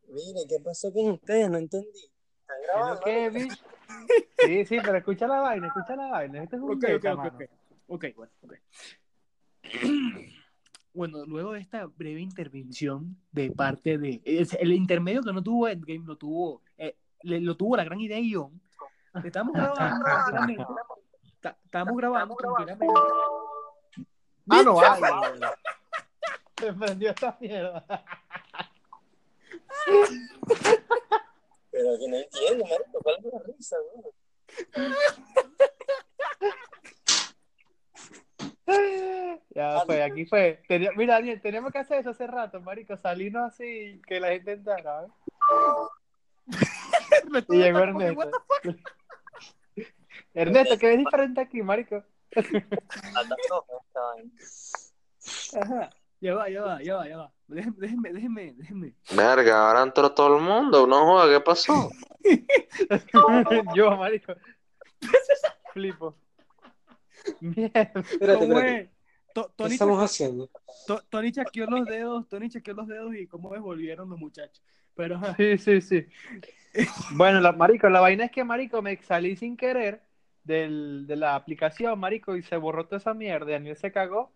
Mire, 0.08 0.42
¿qué 0.48 0.60
pasó 0.64 0.92
con 0.92 1.12
ustedes? 1.12 1.50
No 1.50 1.58
entendí. 1.58 1.88
¿Están 1.88 2.58
¿Pero 2.62 2.74
grabando? 2.74 3.02
qué, 3.04 3.30
bicho? 3.30 3.56
Sí, 4.38 4.66
sí, 4.66 4.78
pero 4.84 4.98
escucha 4.98 5.28
la 5.28 5.40
vaina, 5.42 5.68
escucha 5.68 5.96
la 5.96 6.08
vaina. 6.08 6.44
Este 6.44 6.56
es 6.56 6.62
un 6.62 6.72
Ok, 6.72 6.78
ok, 6.78 6.82
beta, 6.84 7.14
ok, 7.14 7.18
mano. 7.18 7.36
ok. 7.36 7.44
Ok, 7.88 8.06
bueno, 8.16 8.32
ok. 8.42 8.54
Bueno, 10.94 11.26
luego 11.26 11.54
de 11.54 11.62
esta 11.62 11.86
breve 11.86 12.20
intervención 12.20 13.16
de 13.32 13.50
parte 13.52 13.98
de. 13.98 14.22
es- 14.26 14.54
El 14.60 14.74
intermedio 14.74 15.24
que 15.24 15.32
no 15.32 15.42
tuvo 15.42 15.70
Endgame 15.70 16.04
lo 16.06 16.18
tuvo. 16.18 16.64
eh, 16.78 16.98
le- 17.24 17.40
lo 17.40 17.56
tuvo 17.56 17.78
la 17.78 17.86
gran 17.86 18.02
idea 18.02 18.18
de 18.18 18.24
Ion. 18.24 18.60
Estamos 19.24 19.54
grabando 19.56 20.04
tranquilamente. 20.04 20.66
Estamos 21.64 21.96
grabando 21.96 22.36
tranquilamente. 22.36 22.94
Ah, 24.50 24.62
no 24.66 24.76
vale. 24.76 25.08
Se 26.60 26.74
prendió 26.74 27.10
esta 27.12 27.38
mierda. 27.40 27.86
Pero 31.82 31.98
que 31.98 32.08
no 32.08 32.18
entiendo, 32.18 32.66
marico. 32.66 33.00
¿Cuál 33.02 33.16
es 33.18 33.34
la 33.34 33.40
risa, 33.40 33.78
güey? 33.94 34.14
Ya 39.54 39.82
fue, 39.86 40.02
aquí 40.02 40.26
fue. 40.26 40.62
Tenía- 40.68 40.92
mira, 40.96 41.16
Daniel, 41.16 41.42
tenemos 41.42 41.72
que 41.74 41.80
hacer 41.80 42.00
eso 42.00 42.12
hace 42.12 42.26
rato, 42.26 42.62
marico. 42.62 42.96
Salirnos 42.96 43.52
así, 43.52 44.02
que 44.08 44.20
la 44.20 44.30
gente 44.30 44.54
entrara, 44.54 45.02
¿ves? 47.32 47.46
Y 47.50 47.58
llegó 47.58 47.80
Ernesto. 47.80 48.32
Ernesto, 50.34 50.78
¿qué 50.78 50.88
ves 50.88 51.00
diferente 51.00 51.42
aquí, 51.42 51.62
marico? 51.62 52.04
Ajá. 55.62 55.90
Ya 56.22 56.36
va, 56.36 56.50
ya 56.50 56.62
va, 56.62 56.82
ya 56.84 56.96
va, 56.96 57.08
ya 57.10 57.18
va. 57.18 57.32
Déjenme, 57.48 58.14
déjenme, 58.14 58.54
déjenme. 58.54 58.94
Verga, 59.14 59.68
ahora 59.68 59.82
entró 59.84 60.12
todo 60.14 60.38
el 60.38 60.44
mundo. 60.44 60.88
No 60.88 61.04
joda, 61.06 61.34
¿qué 61.34 61.42
pasó? 61.44 61.90
Yo, 63.76 63.98
marico. 63.98 64.34
Flipo. 65.74 66.16
Mierda. 67.40 67.92
Espérate, 67.96 68.40
¿Cómo 68.40 68.60
espérate. 68.60 68.90
¿Qué 69.34 69.42
Tony, 69.56 69.74
estamos 69.74 69.96
chequeó- 69.98 70.04
haciendo? 70.04 70.50
To- 70.88 71.02
Tony 71.10 71.32
chequeó 71.32 71.66
los 71.68 71.86
dedos, 71.86 72.28
Tony 72.28 72.50
chequeó 72.50 72.74
los 72.74 72.88
dedos 72.88 73.16
y 73.16 73.28
cómo 73.28 73.50
volvieron 73.60 74.10
los 74.10 74.20
muchachos. 74.20 74.62
Pero 74.96 75.20
Sí, 75.38 75.58
sí, 75.58 75.82
sí. 75.82 76.06
Bueno, 77.12 77.40
la, 77.40 77.52
marico, 77.54 77.90
la 77.90 78.02
vaina 78.02 78.26
es 78.26 78.32
que, 78.32 78.44
marico, 78.44 78.82
me 78.82 78.98
salí 79.04 79.36
sin 79.36 79.56
querer 79.58 80.02
del, 80.44 81.06
de 81.08 81.16
la 81.16 81.36
aplicación, 81.36 81.98
marico, 82.00 82.36
y 82.36 82.44
se 82.44 82.58
borró 82.58 82.86
toda 82.86 82.98
esa 82.98 83.14
mierda. 83.14 83.50
y 83.50 83.54
Daniel 83.54 83.78
se 83.78 83.92
cagó 83.92 84.32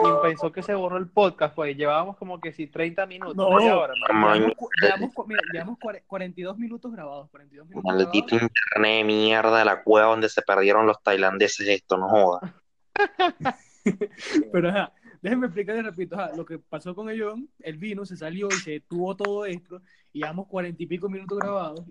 y 0.00 0.22
pensó 0.22 0.50
que 0.52 0.62
se 0.62 0.74
borró 0.74 0.96
el 0.96 1.08
podcast, 1.08 1.54
pues. 1.54 1.76
Llevábamos 1.76 2.16
como 2.16 2.40
que 2.40 2.52
sí, 2.52 2.66
30 2.66 3.06
minutos, 3.06 3.36
No. 3.36 3.50
media 3.56 3.76
hora, 3.76 3.94
marico. 3.98 4.14
Maño. 4.18 4.40
llevamos, 4.80 5.10
llevamos 5.10 5.26
mira, 5.28 5.40
llevamos 5.52 5.78
cuare- 5.78 6.02
42 6.06 6.58
minutos 6.58 6.92
grabados. 6.92 7.30
42 7.30 7.68
minutos 7.68 7.84
Maldito 7.92 8.26
grabados. 8.36 8.50
internet 8.72 8.98
de 8.98 9.04
mierda 9.04 9.58
de 9.58 9.64
la 9.64 9.82
cueva 9.82 10.08
donde 10.08 10.28
se 10.28 10.42
perdieron 10.42 10.86
los 10.86 11.02
tailandeses. 11.02 11.68
Esto 11.68 11.96
no 11.96 12.08
joda. 12.08 12.54
Pero 14.52 14.68
ajá, 14.68 14.92
déjenme 15.20 15.46
explicarles, 15.46 15.84
repito, 15.84 16.14
ajá, 16.18 16.34
lo 16.36 16.44
que 16.44 16.58
pasó 16.58 16.94
con 16.94 17.08
el 17.10 17.22
John, 17.22 17.48
él 17.60 17.76
vino, 17.78 18.04
se 18.04 18.16
salió 18.16 18.48
y 18.48 18.52
se 18.52 18.80
tuvo 18.80 19.16
todo 19.16 19.44
esto, 19.46 19.80
y 20.12 20.20
llevamos 20.20 20.46
cuarenta 20.46 20.82
y 20.82 20.86
pico 20.86 21.08
minutos 21.08 21.38
grabados, 21.38 21.84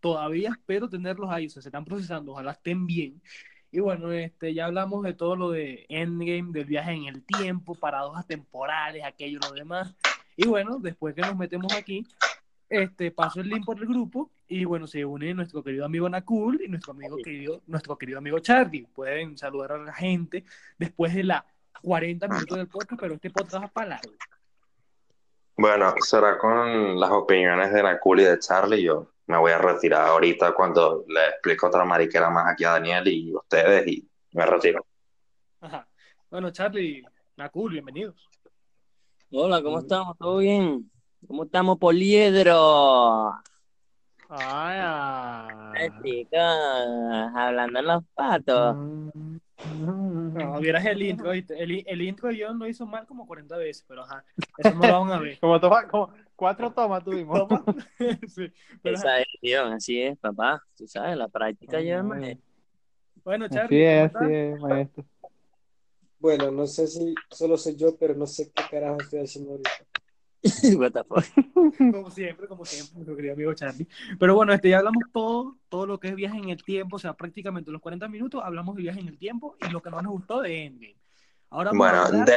todavía 0.00 0.50
espero 0.50 0.88
tenerlos 0.88 1.30
ahí, 1.30 1.46
o 1.46 1.50
sea, 1.50 1.62
se 1.62 1.68
están 1.68 1.84
procesando, 1.84 2.32
ojalá 2.32 2.52
estén 2.52 2.86
bien. 2.86 3.22
Y 3.72 3.80
bueno, 3.80 4.10
este, 4.12 4.52
ya 4.52 4.66
hablamos 4.66 5.04
de 5.04 5.14
todo 5.14 5.36
lo 5.36 5.50
de 5.50 5.86
Endgame, 5.88 6.52
del 6.52 6.64
viaje 6.64 6.92
en 6.92 7.04
el 7.04 7.22
tiempo, 7.22 7.74
paradojas 7.74 8.26
temporales, 8.26 9.04
aquello, 9.04 9.38
lo 9.42 9.52
demás. 9.52 9.94
Y 10.36 10.46
bueno, 10.48 10.78
después 10.80 11.14
que 11.14 11.20
nos 11.20 11.36
metemos 11.36 11.72
aquí, 11.72 12.06
este, 12.68 13.10
paso 13.10 13.40
el 13.40 13.48
link 13.48 13.64
por 13.64 13.78
el 13.78 13.86
grupo 13.86 14.30
y 14.48 14.64
bueno, 14.64 14.86
se 14.86 15.04
une 15.04 15.34
nuestro 15.34 15.62
querido 15.62 15.84
amigo 15.84 16.08
Nakul 16.08 16.60
y 16.62 16.68
nuestro 16.68 16.92
amigo 16.92 17.16
querido, 17.18 17.62
nuestro 17.66 17.96
querido 17.96 18.18
amigo 18.18 18.38
Charlie. 18.40 18.86
Pueden 18.94 19.38
saludar 19.38 19.72
a 19.72 19.78
la 19.78 19.92
gente 19.92 20.44
después 20.78 21.14
de 21.14 21.24
la 21.24 21.46
40 21.82 22.28
minutos 22.28 22.58
del 22.58 22.68
podcast, 22.68 23.00
pero 23.00 23.14
este 23.14 23.30
podcast 23.30 23.64
va 23.64 23.68
para 23.68 23.88
largo. 23.90 24.12
Bueno, 25.56 25.94
será 26.00 26.38
con 26.38 26.98
las 26.98 27.10
opiniones 27.10 27.72
de 27.72 27.82
Cool 28.00 28.20
y 28.20 28.24
de 28.24 28.38
Charlie. 28.38 28.82
Yo 28.82 29.12
me 29.26 29.36
voy 29.36 29.52
a 29.52 29.58
retirar 29.58 30.08
ahorita 30.08 30.52
cuando 30.52 31.04
le 31.08 31.28
explico 31.28 31.68
otra 31.68 31.84
mariquera 31.84 32.30
más 32.30 32.52
aquí 32.52 32.64
a 32.64 32.72
Daniel 32.72 33.06
y 33.08 33.34
ustedes 33.34 33.86
y 33.86 34.08
me 34.32 34.46
retiro. 34.46 34.84
Ajá. 35.60 35.86
Bueno, 36.30 36.50
Charlie, 36.50 37.04
Nakul, 37.36 37.72
bienvenidos. 37.72 38.28
Hola, 39.32 39.62
¿cómo 39.62 39.78
estamos? 39.78 40.16
¿Todo 40.18 40.38
bien? 40.38 40.90
¿Cómo 41.26 41.44
estamos, 41.44 41.78
Poliedro? 41.78 43.32
Ay, 44.28 44.78
ay. 44.80 45.48
Ay, 45.74 45.90
chicas, 46.02 46.56
hablando 47.34 47.78
en 47.78 47.86
los 47.86 48.04
patos. 48.14 48.76
No, 49.80 50.60
vieras 50.60 50.84
el 50.86 51.02
intro, 51.02 51.30
¿viste? 51.30 51.60
El, 51.62 51.84
el 51.86 52.02
intro 52.02 52.28
de 52.28 52.44
John 52.44 52.58
lo 52.58 52.66
hizo 52.66 52.86
mal 52.86 53.06
como 53.06 53.26
40 53.26 53.56
veces, 53.56 53.84
pero 53.86 54.02
ajá, 54.02 54.24
eso 54.56 54.74
no 54.74 54.86
lo 54.86 55.00
van 55.00 55.12
a 55.12 55.18
ver. 55.18 55.38
Como, 55.40 55.60
toma, 55.60 55.86
como 55.88 56.12
cuatro 56.40 56.72
tomas 56.72 57.04
tuvimos. 57.04 57.38
Toma. 57.48 57.64
Sí, 58.26 58.50
pero 58.82 58.96
ajá. 58.96 59.18
Esa 59.18 59.20
es, 59.20 59.26
tío, 59.42 59.64
así 59.66 60.00
es, 60.00 60.18
papá. 60.18 60.64
Tú 60.74 60.88
sabes, 60.88 61.16
la 61.16 61.28
práctica 61.28 61.80
lleva 61.80 61.98
el 61.98 62.04
manejo. 62.04 62.40
Bueno, 63.22 63.44
Así 63.44 63.54
Charlie, 63.54 63.84
es, 63.84 64.12
¿cómo 64.12 64.24
así 64.24 64.34
es, 64.34 64.60
maestro. 64.60 65.04
Bueno, 66.18 66.50
no 66.50 66.66
sé 66.66 66.86
si 66.86 67.14
solo 67.30 67.58
soy 67.58 67.76
yo, 67.76 67.94
pero 67.96 68.14
no 68.14 68.26
sé 68.26 68.50
qué 68.54 68.62
carajo 68.70 68.96
estoy 69.00 69.20
haciendo 69.20 69.50
ahorita. 69.50 69.70
What 70.78 70.92
the 70.92 71.04
fuck? 71.04 71.24
Como 71.76 72.10
siempre, 72.10 72.48
como 72.48 72.64
siempre, 72.64 72.94
nuestro 72.94 73.16
querido 73.16 73.34
amigo 73.34 73.52
Charlie. 73.52 73.86
Pero 74.18 74.34
bueno, 74.34 74.54
este, 74.54 74.70
ya 74.70 74.78
hablamos 74.78 75.02
todo, 75.12 75.58
todo 75.68 75.86
lo 75.86 76.00
que 76.00 76.08
es 76.08 76.14
viaje 76.14 76.38
en 76.38 76.48
el 76.48 76.64
tiempo, 76.64 76.96
o 76.96 76.98
sea, 76.98 77.12
prácticamente 77.12 77.70
los 77.70 77.82
40 77.82 78.08
minutos 78.08 78.40
hablamos 78.42 78.76
de 78.76 78.82
viaje 78.82 79.00
en 79.00 79.08
el 79.08 79.18
tiempo 79.18 79.56
y 79.68 79.70
lo 79.70 79.82
que 79.82 79.90
no 79.90 80.00
nos 80.00 80.12
gustó 80.12 80.40
de 80.40 80.64
Endgame. 80.64 80.96
Ahora 81.50 81.72
Bueno, 81.72 82.02
hablar- 82.02 82.26
de- 82.26 82.36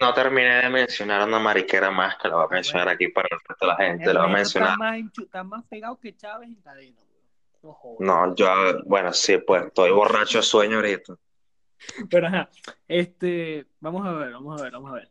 no 0.00 0.14
terminé 0.14 0.62
de 0.62 0.68
mencionar 0.70 1.26
una 1.26 1.38
mariquera 1.38 1.90
más 1.90 2.16
que 2.16 2.28
la 2.28 2.36
voy 2.36 2.46
a 2.46 2.54
mencionar 2.54 2.88
aquí 2.88 3.08
para 3.08 3.28
el 3.30 3.38
resto 3.46 3.66
de 3.66 3.66
la 3.66 3.76
gente. 3.76 4.12
La 4.14 4.20
voy 4.22 4.30
a 4.30 4.32
mencionar. 4.34 4.70
Está 4.70 4.78
más, 4.78 4.96
enchu- 4.96 5.24
está 5.24 5.44
más 5.44 5.64
pegado 5.66 5.98
que 6.00 6.16
Chávez 6.16 6.48
en 6.48 6.56
cadena. 6.56 6.96
No 7.98 8.34
yo, 8.34 8.48
bueno, 8.86 9.12
sí, 9.12 9.36
pues 9.38 9.66
estoy 9.66 9.90
borracho 9.90 10.38
de 10.38 10.42
sueño 10.42 10.76
ahorita. 10.76 11.14
Pero 12.10 12.26
ajá, 12.26 12.48
este, 12.88 13.66
vamos 13.80 14.06
a 14.06 14.12
ver, 14.12 14.32
vamos 14.32 14.58
a 14.58 14.64
ver, 14.64 14.72
vamos 14.72 14.90
a 14.90 14.94
ver. 14.94 15.10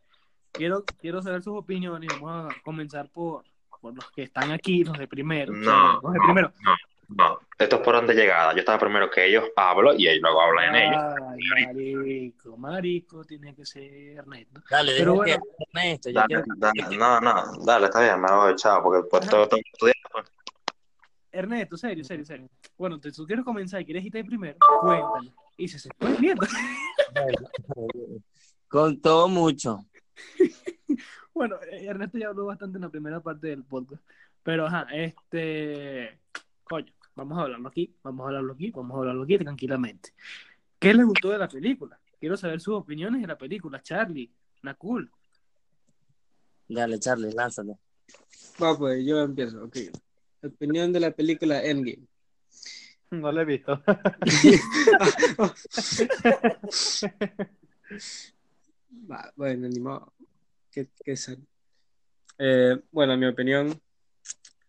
Quiero, 0.52 0.84
quiero 1.00 1.22
saber 1.22 1.42
sus 1.42 1.56
opiniones 1.56 2.10
y 2.12 2.20
vamos 2.20 2.52
a 2.52 2.60
comenzar 2.62 3.08
por, 3.08 3.44
por 3.80 3.94
los 3.94 4.10
que 4.10 4.24
están 4.24 4.50
aquí, 4.50 4.82
los 4.84 4.98
de 4.98 5.06
primero. 5.06 5.52
o 5.52 5.56
sea, 5.56 5.64
No, 5.64 6.00
los 6.02 6.12
de 6.12 6.18
no, 6.18 6.24
primero. 6.24 6.52
No, 6.60 6.74
esto 7.58 7.76
es 7.76 7.82
por 7.82 7.94
donde 7.94 8.14
llegada. 8.14 8.52
Yo 8.52 8.60
estaba 8.60 8.78
primero 8.78 9.10
que 9.10 9.26
ellos, 9.26 9.44
hablo 9.56 9.94
y 9.94 10.08
ellos 10.08 10.22
luego 10.22 10.40
hablan 10.42 10.74
en 10.74 10.82
ellos. 10.82 11.02
Ay, 11.28 11.66
marico, 11.66 12.56
marico, 12.56 13.24
tiene 13.24 13.54
que 13.54 13.66
ser 13.66 13.82
Ernesto. 14.18 14.60
Dale, 14.70 14.92
Pero 14.98 15.12
deja 15.12 15.38
bueno. 15.38 15.42
que 15.58 15.64
Ernesto, 15.80 16.10
yo 16.10 16.14
Dale, 16.14 16.26
quiero 16.28 16.44
dale, 16.56 16.96
no, 16.96 17.20
no, 17.20 17.64
dale, 17.64 17.86
está 17.86 18.00
bien, 18.02 18.20
me 18.20 18.32
voy, 18.32 18.54
chao, 18.56 18.82
porque 18.82 19.06
pues 19.08 19.28
todo 19.28 19.48
tengo 19.48 19.62
que 19.62 19.70
estudiar. 19.72 19.96
pues. 20.12 20.32
Ernesto, 21.32 21.76
serio, 21.76 22.02
serio, 22.04 22.24
serio. 22.24 22.48
Bueno, 22.76 22.98
te- 22.98 23.12
tú 23.12 23.26
quieres 23.26 23.44
comenzar 23.44 23.80
y 23.80 23.84
quieres 23.84 24.04
irte 24.04 24.24
primero, 24.24 24.56
cuéntale. 24.80 25.32
Y 25.56 25.68
se 25.68 25.78
se 25.78 25.90
pues 25.98 26.18
mierda. 26.18 26.46
Con 28.68 29.00
todo 29.00 29.28
mucho. 29.28 29.84
Bueno, 31.32 31.56
Ernesto 31.70 32.18
ya 32.18 32.28
habló 32.28 32.44
bastante 32.46 32.76
en 32.76 32.82
la 32.82 32.90
primera 32.90 33.20
parte 33.20 33.46
del 33.46 33.62
podcast. 33.64 34.02
Pero 34.42 34.66
ajá, 34.66 34.86
este. 34.92 36.18
Coño, 36.64 36.92
vamos 37.20 37.38
a 37.38 37.42
hablarlo 37.42 37.68
aquí, 37.68 37.94
vamos 38.02 38.24
a 38.24 38.28
hablarlo 38.28 38.54
aquí, 38.54 38.70
vamos 38.70 38.94
a 38.94 38.98
hablarlo 39.00 39.24
aquí 39.24 39.36
tranquilamente. 39.38 40.14
¿Qué 40.78 40.94
les 40.94 41.04
gustó 41.04 41.28
de 41.30 41.36
la 41.36 41.48
película? 41.48 42.00
Quiero 42.18 42.34
saber 42.38 42.62
sus 42.62 42.74
opiniones 42.76 43.20
de 43.20 43.26
la 43.26 43.36
película, 43.36 43.82
Charlie, 43.82 44.32
Nakul. 44.62 45.10
Dale, 46.66 46.98
Charlie, 46.98 47.32
lánzate. 47.32 47.76
Va, 48.62 48.78
pues 48.78 49.04
yo 49.04 49.20
empiezo, 49.20 49.64
ok. 49.64 49.76
Opinión 50.44 50.94
de 50.94 51.00
la 51.00 51.10
película 51.10 51.62
Endgame. 51.62 52.06
No 53.10 53.30
lo 53.32 53.42
he 53.42 53.44
visto. 53.44 53.82
Va, 59.10 59.30
bueno, 59.36 59.68
ni 59.68 59.78
modo. 59.80 60.14
¿Qué, 60.70 60.88
qué 61.04 61.14
Eh, 62.38 62.80
bueno, 62.90 63.14
mi 63.18 63.26
opinión, 63.26 63.78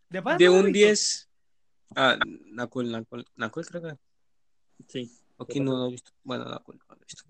De, 0.09 0.21
de 0.37 0.49
un 0.49 0.65
visto. 0.65 0.87
10. 0.87 1.30
Ah, 1.95 2.17
Nakul, 2.45 2.91
Nakul, 2.91 3.25
Nakul 3.35 3.65
creo 3.65 3.81
que. 3.81 3.97
Sí. 4.87 5.11
Aquí 5.39 5.59
no 5.59 5.77
lo 5.77 5.87
he 5.87 5.91
visto. 5.91 6.11
Bueno, 6.23 6.45
Nakul 6.45 6.77
no 6.77 6.85
lo 6.89 6.95
he 7.01 7.05
visto. 7.05 7.23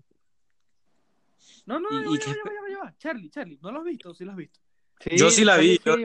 No, 1.66 1.78
no, 1.80 1.88
¿Y- 1.90 1.96
ya 1.96 2.02
y 2.02 2.06
va, 2.06 2.16
ya 2.18 2.24
qué 2.24 2.28
va, 2.28 2.34
ya 2.34 2.42
va, 2.42 2.52
ya 2.52 2.60
va, 2.62 2.68
ya 2.70 2.78
va. 2.84 2.94
Charlie, 2.98 3.30
Charlie, 3.30 3.58
¿no 3.62 3.70
lo 3.72 3.78
has 3.80 3.84
visto 3.84 4.14
sí 4.14 4.24
lo 4.24 4.32
has 4.32 4.36
visto? 4.36 4.60
Yo 5.16 5.30
sí 5.30 5.44
la 5.44 5.56
vi, 5.56 5.80
yo- 5.84 5.96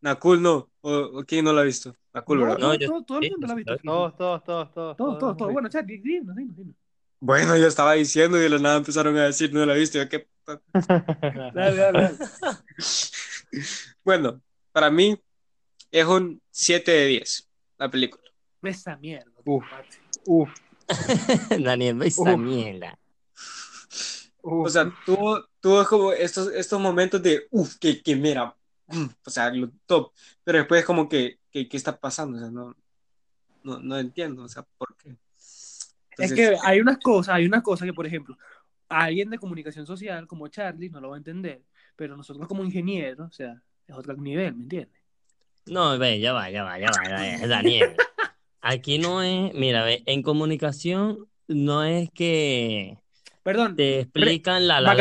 Nakul 0.00 0.40
no. 0.42 0.70
¿O, 0.80 0.92
o 0.92 1.24
quién 1.24 1.44
no 1.44 1.52
lo 1.52 1.60
ha 1.60 1.64
visto? 1.64 1.94
Nakul, 2.12 2.38
No, 2.38 2.44
¿verdad? 2.44 2.58
No, 2.58 2.66
todo, 2.68 2.74
yo- 2.78 2.86
todo, 2.88 3.02
todo 3.04 3.18
el 3.18 3.24
sí, 3.24 3.30
mundo 3.30 3.46
lo 3.46 3.52
ha 3.52 3.56
visto. 3.56 3.76
Todos, 3.78 4.16
todos, 4.16 4.44
todos, 4.44 4.72
todos. 4.74 4.96
Todo, 4.96 5.06
todo, 5.06 5.08
hemos 5.08 5.18
todo. 5.18 5.34
visto. 5.48 5.52
Bueno, 5.52 5.68
Charlie, 5.68 5.98
dinos, 5.98 6.36
dinos, 6.36 6.56
dinos. 6.56 6.76
Bueno, 7.20 7.56
yo 7.56 7.66
estaba 7.66 7.94
diciendo 7.94 8.38
y 8.38 8.42
de 8.42 8.48
la 8.48 8.58
nada 8.58 8.76
empezaron 8.76 9.16
a 9.16 9.24
decir, 9.24 9.52
no 9.52 9.66
la 9.66 9.74
he 9.74 9.78
visto. 9.80 9.98
Yo, 9.98 10.08
¿qué 10.08 10.20
puta? 10.20 10.62
Dale, 11.54 11.76
dale, 11.76 12.02
dale. 12.02 12.16
Bueno, 14.04 14.40
para 14.72 14.90
mí 14.90 15.18
es 15.90 16.04
un 16.06 16.40
7 16.50 16.90
de 16.92 17.06
10 17.06 17.47
la 17.78 17.90
película. 17.90 18.22
Esa 18.62 18.96
mierda. 18.96 19.30
Uf. 19.44 19.64
Uf, 20.26 20.50
Daniel, 21.62 22.02
esa 22.02 22.34
Uf. 22.34 22.40
mierda. 22.40 22.98
uf. 24.42 24.66
O 24.66 24.68
sea, 24.68 24.92
tuvo, 25.06 25.44
tuvo 25.60 25.84
como 25.84 26.12
estos, 26.12 26.52
estos 26.52 26.80
momentos 26.80 27.22
de, 27.22 27.46
uff, 27.50 27.76
que, 27.76 28.02
que 28.02 28.16
mira, 28.16 28.54
mm, 28.88 29.06
o 29.24 29.30
sea, 29.30 29.50
lo 29.50 29.70
top. 29.86 30.12
Pero 30.44 30.58
después 30.58 30.84
como 30.84 31.08
que, 31.08 31.38
que, 31.50 31.68
¿qué 31.68 31.76
está 31.76 31.96
pasando? 31.98 32.36
O 32.36 32.40
sea, 32.40 32.50
no, 32.50 32.74
no, 33.62 33.78
no 33.78 33.98
entiendo, 33.98 34.42
o 34.42 34.48
sea, 34.48 34.64
¿por 34.76 34.96
qué? 34.96 35.16
Es 36.18 36.32
que 36.32 36.56
hay 36.64 36.80
unas 36.80 36.98
cosas, 36.98 37.36
hay 37.36 37.46
unas 37.46 37.62
cosas 37.62 37.86
que, 37.86 37.94
por 37.94 38.06
ejemplo, 38.06 38.36
alguien 38.88 39.30
de 39.30 39.38
comunicación 39.38 39.86
social 39.86 40.26
como 40.26 40.48
Charlie 40.48 40.90
no 40.90 41.00
lo 41.00 41.10
va 41.10 41.16
a 41.16 41.18
entender, 41.18 41.62
pero 41.94 42.16
nosotros 42.16 42.48
como 42.48 42.64
ingenieros, 42.64 43.28
o 43.28 43.32
sea, 43.32 43.62
es 43.86 43.94
otro 43.94 44.16
nivel, 44.16 44.54
¿me 44.56 44.62
entiendes? 44.64 44.97
No, 45.70 45.98
ve, 45.98 46.20
ya 46.20 46.32
va, 46.32 46.50
ya 46.50 46.64
va, 46.64 46.78
ya 46.78 46.90
va, 46.90 47.08
ya 47.08 47.40
va, 47.40 47.46
Daniel. 47.46 47.94
Aquí 48.60 48.98
no 48.98 49.22
es, 49.22 49.54
mira, 49.54 49.84
ve, 49.84 50.02
en 50.06 50.22
comunicación 50.22 51.26
no 51.46 51.84
es 51.84 52.10
que 52.10 52.98
Perdón, 53.42 53.76
te 53.76 54.00
explican 54.00 54.68
la 54.68 54.80
la 54.80 54.94
y 54.94 55.00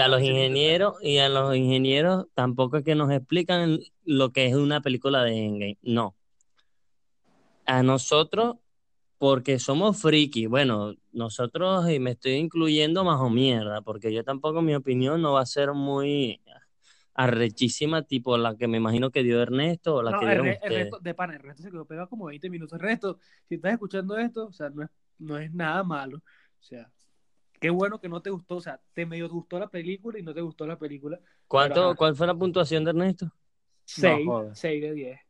a 0.00 0.08
los 0.08 0.18
vacaciones 0.18 0.22
ingenieros 0.22 0.94
y 1.02 1.18
a 1.18 1.28
los 1.28 1.54
ingenieros 1.54 2.26
tampoco 2.34 2.78
es 2.78 2.84
que 2.84 2.96
nos 2.96 3.12
explican 3.12 3.78
lo 4.04 4.32
que 4.32 4.46
es 4.46 4.56
una 4.56 4.80
película 4.80 5.22
de 5.22 5.44
Endgame, 5.44 5.78
no. 5.82 6.16
A 7.64 7.84
nosotros 7.84 8.56
porque 9.18 9.58
somos 9.58 10.00
friki. 10.00 10.46
Bueno, 10.46 10.94
nosotros, 11.12 11.88
y 11.90 12.00
me 12.00 12.12
estoy 12.12 12.32
incluyendo 12.32 13.04
más 13.04 13.20
o 13.20 13.30
mierda, 13.30 13.80
porque 13.82 14.12
yo 14.12 14.24
tampoco 14.24 14.62
mi 14.62 14.74
opinión 14.74 15.22
no 15.22 15.34
va 15.34 15.42
a 15.42 15.46
ser 15.46 15.72
muy 15.72 16.40
arrechísima, 17.16 18.02
tipo 18.02 18.36
la 18.36 18.56
que 18.56 18.68
me 18.68 18.76
imagino 18.76 19.10
que 19.10 19.22
dio 19.22 19.40
Ernesto 19.40 19.96
o 19.96 20.02
la 20.02 20.12
No, 20.12 20.20
que 20.20 20.26
dieron. 20.26 20.46
Ernesto, 20.46 20.98
de 21.00 21.14
pana, 21.14 21.34
Ernesto 21.34 21.62
se 21.62 21.70
quedó 21.70 21.86
pegado 21.86 22.08
como 22.08 22.26
20 22.26 22.50
minutos. 22.50 22.78
Ernesto, 22.78 23.18
si 23.48 23.56
estás 23.56 23.72
escuchando 23.72 24.16
esto, 24.18 24.46
o 24.46 24.52
sea, 24.52 24.70
no 24.70 24.82
es, 24.82 24.90
no 25.18 25.38
es 25.38 25.52
nada 25.52 25.82
malo. 25.82 26.18
O 26.18 26.62
sea, 26.62 26.90
qué 27.58 27.70
bueno 27.70 28.00
que 28.00 28.08
no 28.08 28.20
te 28.20 28.30
gustó. 28.30 28.56
O 28.56 28.60
sea, 28.60 28.80
te 28.92 29.06
medio 29.06 29.28
gustó 29.28 29.58
la 29.58 29.68
película 29.68 30.18
y 30.18 30.22
no 30.22 30.34
te 30.34 30.42
gustó 30.42 30.66
la 30.66 30.78
película. 30.78 31.18
¿Cuánto. 31.48 31.94
¿Cuál 31.96 32.14
fue 32.14 32.26
la 32.26 32.34
puntuación 32.34 32.84
de 32.84 32.90
Ernesto? 32.90 33.32
6, 33.86 34.26
jodas. 34.26 34.58
6 34.58 34.82
de 34.82 34.92
10. 34.92 35.20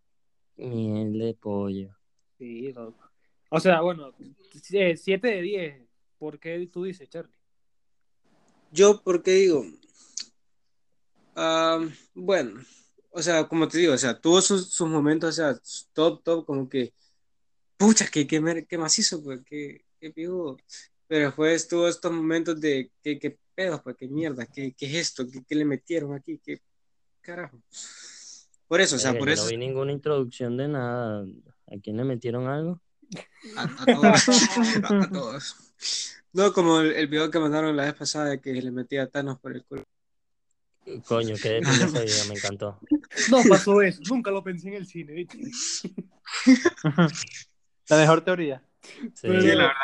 Miel 0.56 1.18
de 1.18 1.34
pollo. 1.34 1.96
Sí, 2.38 2.72
loco. 2.72 3.04
O 3.50 3.60
sea, 3.60 3.80
bueno, 3.80 4.12
7 4.52 5.28
de 5.28 5.42
10. 5.42 5.82
¿Por 6.18 6.40
qué 6.40 6.68
tú 6.72 6.84
dices, 6.84 7.08
Charlie? 7.08 7.36
Yo, 8.72 9.00
porque 9.02 9.30
digo, 9.32 9.64
ah, 11.36 11.78
bueno, 12.14 12.60
o 13.10 13.22
sea, 13.22 13.46
como 13.48 13.68
te 13.68 13.78
digo, 13.78 13.94
o 13.94 13.98
sea, 13.98 14.20
tuvo 14.20 14.42
sus, 14.42 14.70
sus 14.70 14.88
momentos, 14.88 15.30
o 15.30 15.32
sea, 15.32 15.60
top, 15.92 16.22
top, 16.22 16.44
como 16.44 16.68
que, 16.68 16.92
pucha, 17.76 18.06
que, 18.08 18.26
que, 18.26 18.66
que 18.68 18.78
macizo, 18.78 19.22
pues, 19.22 19.40
que, 19.44 19.84
que 20.00 20.10
pijudo. 20.10 20.58
Pero 21.06 21.26
después 21.26 21.68
tuvo 21.68 21.88
estos 21.88 22.12
momentos 22.12 22.60
de, 22.60 22.90
que, 23.02 23.18
que 23.18 23.38
pedos, 23.54 23.80
pues, 23.82 23.96
que 23.96 24.08
mierda, 24.08 24.44
que, 24.46 24.72
que 24.74 24.86
es 24.86 24.94
esto, 24.94 25.26
que, 25.30 25.44
que 25.44 25.54
le 25.54 25.64
metieron 25.64 26.14
aquí, 26.14 26.38
que 26.44 26.60
carajo. 27.20 27.62
Por 28.68 28.80
eso, 28.80 28.96
o 28.96 28.98
sea, 28.98 29.16
por 29.16 29.28
yo 29.28 29.34
eso, 29.34 29.44
no 29.44 29.50
vi 29.50 29.56
ninguna 29.56 29.92
introducción 29.92 30.56
de 30.56 30.68
nada. 30.68 31.24
¿A 31.68 31.80
quién 31.82 31.96
le 31.96 32.04
metieron 32.04 32.48
algo? 32.48 32.82
a, 33.56 33.62
a 33.62 33.86
todos, 33.86 34.28
a, 34.90 35.02
a 35.04 35.10
todos. 35.10 35.56
No, 36.32 36.52
como 36.52 36.80
el, 36.80 36.92
el 36.92 37.06
video 37.06 37.30
que 37.30 37.38
mandaron 37.38 37.76
la 37.76 37.84
vez 37.84 37.94
pasada 37.94 38.26
de 38.26 38.40
que 38.40 38.52
le 38.52 38.70
metía 38.70 39.04
a 39.04 39.06
Thanos 39.06 39.38
por 39.38 39.54
el 39.54 39.64
culo. 39.64 39.84
Coño, 41.06 41.34
qué 41.42 41.48
de 41.60 42.28
me 42.28 42.34
encantó. 42.34 42.78
No 43.30 43.38
pasó 43.48 43.82
eso. 43.82 44.00
Nunca 44.08 44.30
lo 44.30 44.42
pensé 44.42 44.68
en 44.68 44.74
el 44.74 44.86
cine, 44.86 45.12
¿viste? 45.12 45.38
La 47.88 47.96
mejor 47.96 48.20
teoría. 48.22 48.62
Sí. 48.82 49.08
Pero- 49.22 49.40
Sí, 49.40 49.46
la 49.48 49.54
verdad, 49.56 49.74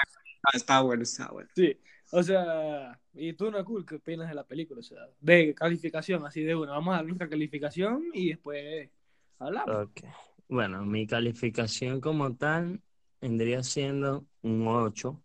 está 0.54 0.80
bueno, 0.80 1.02
está 1.02 1.28
bueno. 1.30 1.48
Sí. 1.54 1.76
O 2.12 2.22
sea, 2.22 3.00
¿y 3.14 3.32
tú, 3.32 3.50
Nakul, 3.50 3.86
qué 3.86 3.94
opinas 3.96 4.28
de 4.28 4.34
la 4.34 4.44
película? 4.46 4.80
O 4.80 4.82
sea, 4.82 4.98
de 5.20 5.54
calificación, 5.54 6.26
así 6.26 6.42
de 6.42 6.54
una. 6.54 6.72
Vamos 6.72 6.92
a 6.92 6.96
dar 6.98 7.06
nuestra 7.06 7.28
calificación 7.28 8.04
y 8.12 8.28
después 8.30 8.90
hablamos. 9.38 9.86
Ok. 9.88 10.00
Bueno, 10.48 10.84
mi 10.84 11.06
calificación 11.06 12.00
como 12.00 12.34
tal 12.36 12.80
vendría 13.20 13.62
siendo 13.62 14.26
un 14.42 14.66
8. 14.68 15.22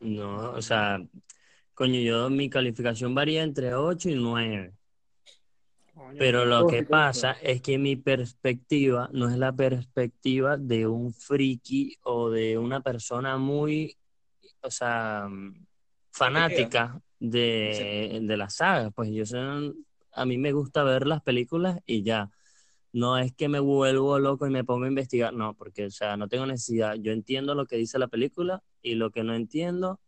No, 0.00 0.52
o 0.52 0.62
sea, 0.62 0.98
coño, 1.80 1.98
yo 1.98 2.28
mi 2.28 2.50
calificación 2.50 3.14
varía 3.14 3.42
entre 3.42 3.74
8 3.74 4.10
y 4.10 4.14
9. 4.14 4.74
Pero 6.18 6.44
lo 6.44 6.66
que 6.66 6.82
pasa 6.82 7.32
es 7.40 7.62
que 7.62 7.78
mi 7.78 7.96
perspectiva 7.96 9.08
no 9.14 9.30
es 9.30 9.38
la 9.38 9.50
perspectiva 9.50 10.58
de 10.58 10.86
un 10.86 11.14
friki 11.14 11.96
o 12.02 12.28
de 12.28 12.58
una 12.58 12.82
persona 12.82 13.38
muy, 13.38 13.96
o 14.60 14.70
sea, 14.70 15.26
fanática 16.10 17.00
de, 17.18 18.20
de 18.24 18.36
la 18.36 18.50
saga. 18.50 18.90
Pues 18.90 19.10
yo 19.10 19.24
soy, 19.24 19.72
a 20.12 20.26
mí 20.26 20.36
me 20.36 20.52
gusta 20.52 20.84
ver 20.84 21.06
las 21.06 21.22
películas 21.22 21.80
y 21.86 22.02
ya. 22.02 22.28
No 22.92 23.16
es 23.16 23.32
que 23.32 23.48
me 23.48 23.58
vuelvo 23.58 24.18
loco 24.18 24.46
y 24.46 24.50
me 24.50 24.64
pongo 24.64 24.84
a 24.84 24.88
investigar, 24.88 25.32
no, 25.32 25.54
porque, 25.54 25.86
o 25.86 25.90
sea, 25.90 26.18
no 26.18 26.28
tengo 26.28 26.44
necesidad. 26.44 26.96
Yo 26.96 27.12
entiendo 27.12 27.54
lo 27.54 27.64
que 27.64 27.76
dice 27.76 27.98
la 27.98 28.08
película 28.08 28.62
y 28.82 28.96
lo 28.96 29.10
que 29.10 29.24
no 29.24 29.34
entiendo 29.34 29.98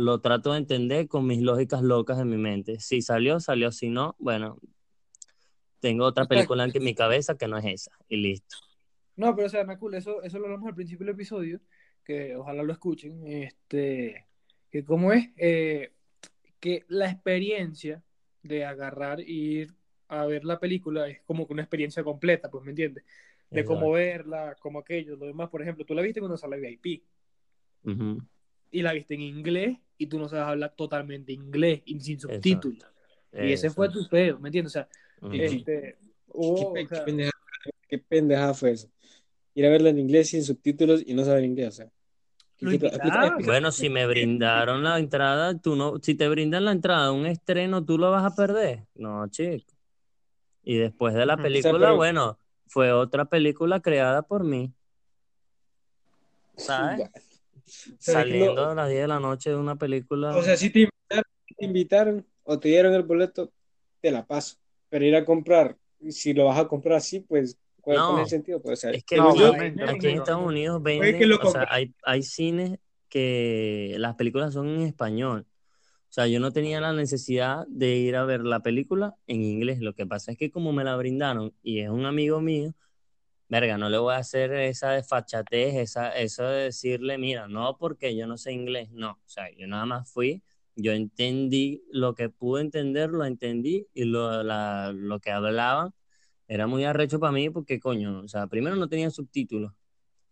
lo 0.00 0.20
trato 0.20 0.52
de 0.52 0.58
entender 0.58 1.08
con 1.08 1.26
mis 1.26 1.42
lógicas 1.42 1.82
locas 1.82 2.18
en 2.18 2.30
mi 2.30 2.38
mente. 2.38 2.80
Si 2.80 3.02
salió, 3.02 3.38
salió. 3.38 3.70
Si 3.70 3.90
no, 3.90 4.16
bueno, 4.18 4.58
tengo 5.80 6.06
otra 6.06 6.26
película 6.26 6.64
en 6.64 6.82
mi 6.82 6.94
cabeza 6.94 7.36
que 7.36 7.46
no 7.46 7.58
es 7.58 7.66
esa 7.66 7.92
y 8.08 8.16
listo. 8.16 8.56
No, 9.16 9.34
pero 9.36 9.46
o 9.46 9.50
sea, 9.50 9.64
Nakul, 9.64 9.94
eso, 9.94 10.22
eso 10.22 10.38
lo 10.38 10.46
hablamos 10.46 10.68
al 10.68 10.74
principio 10.74 11.04
del 11.04 11.14
episodio, 11.14 11.60
que 12.02 12.34
ojalá 12.34 12.62
lo 12.62 12.72
escuchen, 12.72 13.26
este, 13.26 14.26
que 14.70 14.84
cómo 14.84 15.12
es, 15.12 15.28
eh, 15.36 15.92
que 16.58 16.84
la 16.88 17.10
experiencia 17.10 18.02
de 18.42 18.64
agarrar 18.64 19.20
e 19.20 19.30
ir 19.30 19.74
a 20.08 20.24
ver 20.24 20.44
la 20.44 20.58
película 20.58 21.08
es 21.08 21.20
como 21.22 21.46
una 21.50 21.62
experiencia 21.62 22.02
completa, 22.02 22.50
pues, 22.50 22.64
¿me 22.64 22.70
entiendes? 22.70 23.04
De 23.50 23.64
cómo 23.66 23.90
verla, 23.90 24.56
como 24.60 24.78
aquello, 24.78 25.16
lo 25.16 25.26
demás, 25.26 25.50
por 25.50 25.60
ejemplo, 25.60 25.84
tú 25.84 25.92
la 25.92 26.02
viste 26.02 26.22
una 26.22 26.38
sala 26.38 26.56
VIP 26.56 27.02
Ujú, 27.84 28.22
y 28.70 28.82
la 28.82 28.92
viste 28.92 29.14
en 29.14 29.22
inglés 29.22 29.78
y 29.98 30.06
tú 30.06 30.18
no 30.18 30.28
sabes 30.28 30.46
hablar 30.46 30.74
totalmente 30.76 31.32
inglés 31.32 31.82
y 31.84 32.00
sin 32.00 32.18
subtítulos. 32.20 32.86
Y 33.32 33.52
ese 33.52 33.70
fue 33.70 33.88
tu 33.88 34.08
pedo, 34.08 34.38
¿me 34.38 34.48
entiendes? 34.48 34.72
O 34.72 34.74
sea, 34.74 34.88
este, 35.32 35.98
hubo, 36.28 36.74
¿Qué, 36.74 36.84
o 36.84 36.88
sea, 36.88 36.98
qué 36.98 37.04
pendejada, 37.04 37.40
qué 37.88 37.98
pendejada 37.98 38.54
fue 38.54 38.70
eso? 38.72 38.88
Ir 39.54 39.66
a 39.66 39.70
verla 39.70 39.90
en 39.90 39.98
inglés 39.98 40.30
sin 40.30 40.42
subtítulos 40.44 41.02
y 41.04 41.14
no 41.14 41.24
saber 41.24 41.44
inglés, 41.44 41.68
o 41.68 41.72
sea. 41.72 41.90
Bueno, 43.44 43.72
si 43.72 43.88
me 43.88 44.06
brindaron 44.06 44.82
la 44.82 44.98
entrada, 44.98 45.58
tú 45.58 45.76
no, 45.76 45.98
si 46.02 46.14
te 46.14 46.28
brindan 46.28 46.66
la 46.66 46.72
entrada 46.72 47.06
a 47.06 47.12
un 47.12 47.26
estreno, 47.26 47.84
¿tú 47.84 47.96
lo 47.96 48.10
vas 48.10 48.24
a 48.24 48.36
perder? 48.36 48.84
No, 48.94 49.26
chico. 49.28 49.72
Y 50.62 50.76
después 50.76 51.14
de 51.14 51.24
la 51.24 51.36
película, 51.38 51.70
O 51.70 51.78
sea, 51.78 51.80
pero- 51.80 51.96
bueno, 51.96 52.38
fue 52.66 52.92
otra 52.92 53.24
película 53.24 53.80
creada 53.80 54.22
por 54.22 54.44
mí. 54.44 54.72
¿Sabes? 56.56 57.08
Saliendo 57.98 58.54
no- 58.54 58.70
a 58.70 58.74
las 58.74 58.88
10 58.88 59.02
de 59.02 59.08
la 59.08 59.20
noche 59.20 59.50
de 59.50 59.56
una 59.56 59.76
película. 59.76 60.36
O 60.36 60.42
sea, 60.42 60.56
si 60.56 60.70
te 60.70 60.80
invitaron, 60.80 61.24
te 61.56 61.64
invitaron 61.64 62.26
o 62.44 62.58
te 62.58 62.68
dieron 62.68 62.94
el 62.94 63.02
boleto, 63.02 63.52
te 64.00 64.10
la 64.10 64.26
paso. 64.26 64.56
Pero 64.88 65.04
ir 65.04 65.16
a 65.16 65.24
comprar, 65.24 65.76
si 66.08 66.32
lo 66.32 66.46
vas 66.46 66.58
a 66.58 66.66
comprar 66.66 66.96
así, 66.98 67.20
pues, 67.20 67.56
¿cuál, 67.80 67.98
No. 67.98 68.16
es 68.16 68.24
el 68.24 68.28
sentido? 68.28 68.60
Pues, 68.60 68.78
o 68.78 68.80
sea, 68.80 68.90
Es 68.90 69.04
que 69.04 69.16
No, 69.16 69.30
aquí, 69.30 70.08
en. 70.08 70.18
Estados 70.18 70.46
Unidos 70.46 70.82
que 70.82 71.38
o 71.42 71.50
sea, 71.50 71.66
hay, 71.70 71.94
hay 72.04 72.22
cines 72.22 72.78
que 73.08 73.94
las 73.98 74.14
películas 74.14 74.54
son 74.54 74.68
en 74.68 74.82
español. 74.82 75.46
O 76.10 76.12
sea, 76.12 76.26
yo 76.26 76.40
no 76.40 76.52
tenía 76.52 76.80
la 76.80 76.92
necesidad 76.92 77.66
de 77.68 77.94
ir 77.96 78.16
a 78.16 78.24
ver 78.24 78.40
la 78.40 78.60
película 78.60 79.14
en 79.28 79.42
inglés. 79.42 79.80
Lo 79.80 79.94
que 79.94 80.06
pasa 80.06 80.32
es 80.32 80.38
que 80.38 80.50
como 80.50 80.72
me 80.72 80.82
la 80.82 80.96
brindaron 80.96 81.52
y 81.62 81.80
es 81.80 81.88
un 81.88 82.04
amigo 82.04 82.40
mío, 82.40 82.74
verga, 83.50 83.78
no 83.78 83.90
le 83.90 83.98
voy 83.98 84.14
a 84.14 84.18
hacer 84.18 84.52
esa 84.54 84.92
desfachatez, 84.92 85.76
esa, 85.76 86.10
eso 86.16 86.44
de 86.44 86.64
decirle, 86.64 87.18
mira, 87.18 87.48
no 87.48 87.76
porque 87.78 88.16
yo 88.16 88.26
no 88.28 88.38
sé 88.38 88.52
inglés, 88.52 88.90
no. 88.92 89.12
O 89.12 89.28
sea, 89.28 89.50
yo 89.56 89.66
nada 89.68 89.86
más 89.86 90.10
fui, 90.12 90.42
yo 90.76 90.92
entendí 90.92 91.84
lo 91.92 92.14
que 92.16 92.30
pude 92.30 92.62
entender, 92.62 93.10
lo 93.10 93.26
entendí 93.26 93.88
y 93.94 94.04
lo, 94.06 94.42
la- 94.44 94.92
lo 94.94 95.20
que 95.20 95.32
hablaban 95.32 95.92
era 96.48 96.66
muy 96.66 96.84
arrecho 96.84 97.20
para 97.20 97.32
mí 97.32 97.50
porque, 97.50 97.80
coño, 97.80 98.20
o 98.22 98.28
sea, 98.28 98.46
primero 98.48 98.76
no 98.76 98.88
tenía 98.88 99.10
subtítulos 99.10 99.72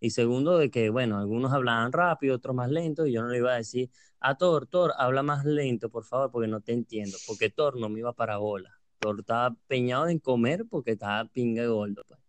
y 0.01 0.11
segundo 0.11 0.59
de 0.59 0.71
que, 0.71 0.91
bueno, 0.91 1.19
algunos 1.19 1.53
hablaban 1.53 1.93
rápido, 1.93 2.37
otros 2.37 2.55
más 2.57 2.71
lento 2.71 3.07
y 3.07 3.12
yo 3.12 3.23
no 3.23 3.29
le 3.31 3.39
iba 3.39 3.53
a 3.53 3.57
decir, 3.57 3.91
a 4.21 4.37
Thor, 4.37 4.66
Thor, 4.66 4.93
habla 4.99 5.23
más 5.23 5.45
lento, 5.45 5.91
por 5.91 6.05
favor, 6.05 6.31
porque 6.31 6.49
no 6.49 6.61
te 6.61 6.73
entiendo, 6.73 7.16
porque 7.27 7.51
Thor 7.51 7.79
no 7.81 7.89
me 7.89 8.01
iba 8.01 8.12
para 8.12 8.39
bola. 8.39 8.71
Thor 9.01 9.21
estaba 9.21 9.57
peñado 9.66 10.09
en 10.09 10.19
comer 10.21 10.66
porque 10.71 10.93
estaba 10.93 11.25
pinga 11.27 11.62
de 11.62 11.69
gordo. 11.69 12.05
pues. 12.09 12.21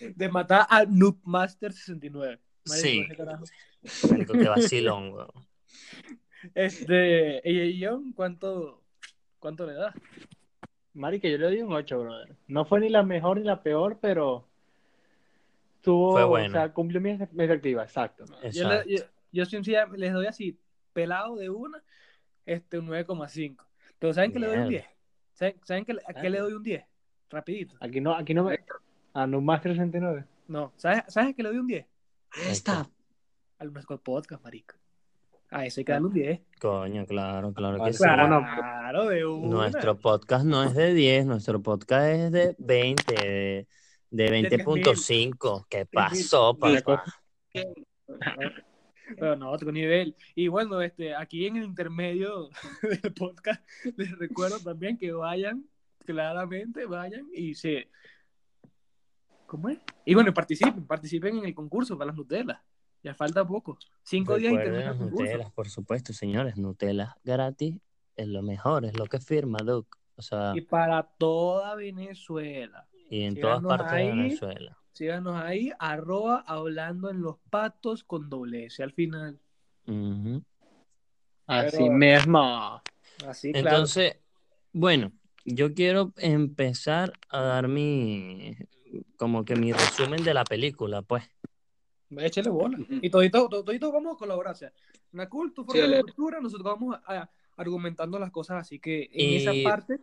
De 0.00 0.28
matar 0.28 0.66
a 0.68 0.84
Noob 0.84 1.18
Master 1.24 1.72
69. 1.72 2.40
Marico, 2.66 2.86
Sí. 3.84 4.08
Marico, 4.10 4.32
qué 4.32 4.48
vacilón, 4.48 5.12
weón. 5.12 5.28
Este, 6.54 7.40
y 7.44 7.82
John, 7.84 8.12
¿cuánto, 8.12 8.82
¿cuánto 9.38 9.66
le 9.66 9.74
das? 9.74 9.94
Mari, 10.94 11.18
que 11.20 11.30
yo 11.30 11.38
le 11.38 11.46
doy 11.46 11.62
un 11.62 11.72
8, 11.72 11.98
brother. 12.00 12.36
No 12.46 12.64
fue 12.64 12.80
ni 12.80 12.88
la 12.88 13.02
mejor 13.02 13.38
ni 13.38 13.44
la 13.44 13.62
peor, 13.62 13.98
pero 14.00 14.46
tuvo, 15.80 16.12
Fue 16.12 16.22
o 16.22 16.28
buena. 16.28 16.50
sea, 16.52 16.72
cumplió 16.72 17.00
mi 17.00 17.10
expectativa, 17.10 17.82
exacto. 17.82 18.24
Yo, 18.26 18.32
le- 18.40 18.46
Exacto. 18.48 18.88
yo, 18.90 18.98
yo 19.32 19.44
sencillamente 19.46 19.98
les 19.98 20.12
doy 20.12 20.26
así, 20.26 20.58
pelado 20.92 21.36
de 21.36 21.50
una, 21.50 21.82
este, 22.46 22.78
un 22.78 22.86
9,5. 22.86 23.64
Pero 23.98 24.12
¿saben 24.14 24.32
que 24.32 24.38
le 24.38 24.46
doy 24.46 24.56
un 24.58 24.68
Mierda. 24.68 24.86
10? 24.86 24.96
¿Saben, 25.32 25.60
¿saben 25.64 25.84
que 25.84 25.92
a 26.06 26.14
qué 26.14 26.30
le 26.30 26.38
doy 26.38 26.52
un 26.52 26.62
10? 26.62 26.84
Rapidito. 27.30 27.76
Aquí 27.80 28.00
no, 28.00 28.14
aquí 28.14 28.32
no 28.34 28.44
me... 28.44 28.60
A 29.14 29.28
Numaster 29.28 29.72
69. 29.72 30.24
No, 30.48 30.72
¿sabes, 30.76 31.04
¿sabes 31.06 31.30
a 31.30 31.32
qué 31.34 31.42
le 31.44 31.50
doy 31.50 31.58
un 31.58 31.68
10? 31.68 31.86
Esta. 32.48 32.90
Al 33.58 33.70
Mascot 33.70 34.02
Podcast, 34.02 34.42
marico. 34.42 34.74
A 35.50 35.64
eso 35.64 35.80
hay 35.80 35.84
que 35.84 35.92
darle 35.92 36.08
un 36.08 36.14
10. 36.14 36.40
Coño, 36.60 37.06
claro, 37.06 37.54
claro 37.54 37.76
que 37.76 37.80
Vale, 37.80 37.92
sí. 37.92 38.02
claro. 38.02 38.44
Claro, 38.44 39.08
de 39.08 39.24
una. 39.24 39.48
Nuestro 39.48 39.96
podcast 39.96 40.44
no 40.44 40.64
es 40.64 40.74
de 40.74 40.92
10, 40.92 41.26
nuestro 41.26 41.62
podcast 41.62 42.06
es 42.08 42.32
de 42.32 42.56
20, 42.58 43.14
de, 43.14 43.68
de 44.10 44.48
20.5. 44.50 45.66
¿Qué 45.68 45.86
pasó, 45.86 46.58
papá? 46.58 47.04
Pero 49.16 49.36
no, 49.36 49.50
otro 49.50 49.70
nivel. 49.70 50.16
Y 50.34 50.48
bueno, 50.48 50.80
este, 50.80 51.14
aquí 51.14 51.46
en 51.46 51.58
el 51.58 51.64
intermedio 51.64 52.48
del 53.02 53.14
podcast, 53.14 53.62
les 53.96 54.10
recuerdo 54.18 54.58
también 54.58 54.98
que 54.98 55.12
vayan, 55.12 55.64
claramente 56.04 56.84
vayan 56.86 57.28
y 57.32 57.54
se 57.54 57.88
¿Cómo 59.46 59.68
es? 59.68 59.78
Y 60.04 60.14
bueno, 60.14 60.32
participen, 60.34 60.86
participen 60.86 61.38
en 61.38 61.44
el 61.44 61.54
concurso 61.54 61.96
para 61.96 62.08
las 62.08 62.16
Nutelas. 62.16 62.60
Ya 63.02 63.14
falta 63.14 63.46
poco. 63.46 63.78
Cinco 64.02 64.36
días 64.36 64.54
y 64.54 64.56
termina 64.56 64.90
el 64.92 64.96
concurso. 64.98 65.24
Nutelas, 65.24 65.50
por 65.52 65.68
supuesto, 65.68 66.12
señores. 66.12 66.56
Nutella 66.56 67.16
gratis 67.22 67.76
es 68.16 68.26
lo 68.28 68.42
mejor, 68.42 68.84
es 68.86 68.96
lo 68.98 69.06
que 69.06 69.18
firma 69.20 69.58
Duke. 69.64 69.98
O 70.16 70.22
sea, 70.22 70.52
Y 70.54 70.62
para 70.62 71.02
toda 71.02 71.74
Venezuela. 71.74 72.86
y 73.10 73.22
en 73.24 73.38
todas 73.38 73.62
partes 73.62 73.92
de. 73.92 74.04
Venezuela. 74.06 74.78
Síganos 74.92 75.34
ahí, 75.42 75.72
arroba 75.78 76.44
hablando 76.46 77.10
en 77.10 77.20
los 77.20 77.36
patos 77.50 78.04
con 78.04 78.30
doble 78.30 78.66
S 78.66 78.82
al 78.82 78.92
final. 78.92 79.38
Así 81.46 81.76
Pero- 81.78 81.92
mismo. 81.92 82.80
Así, 83.26 83.52
claro. 83.52 83.68
Entonces, 83.68 84.16
bueno, 84.72 85.12
yo 85.44 85.74
quiero 85.74 86.12
empezar 86.16 87.12
a 87.28 87.40
dar 87.42 87.68
mi, 87.68 88.56
como 89.16 89.44
que 89.44 89.56
mi 89.56 89.72
resumen 89.72 90.22
de 90.24 90.34
la 90.34 90.44
película, 90.44 91.02
pues. 91.02 91.24
Échale 92.16 92.50
bola. 92.50 92.78
Y 92.88 93.10
todito, 93.10 93.48
to- 93.48 93.64
todito 93.64 93.90
vamos 93.90 94.14
a 94.14 94.18
colaborar. 94.18 94.52
O 94.54 94.56
sea, 94.56 94.72
Nakul, 95.12 95.52
tu 95.52 95.62
Sí, 95.62 95.66
forma 95.66 95.82
de 95.82 95.88
dale. 95.90 95.96
lectura, 96.04 96.40
nosotros 96.40 96.64
vamos 96.64 96.96
a, 97.06 97.20
a- 97.22 97.30
argumentando 97.56 98.18
las 98.18 98.30
cosas. 98.30 98.60
Así 98.60 98.78
que 98.78 99.04
en 99.12 99.30
Y- 99.30 99.36
esa 99.36 99.52
parte 99.68 99.98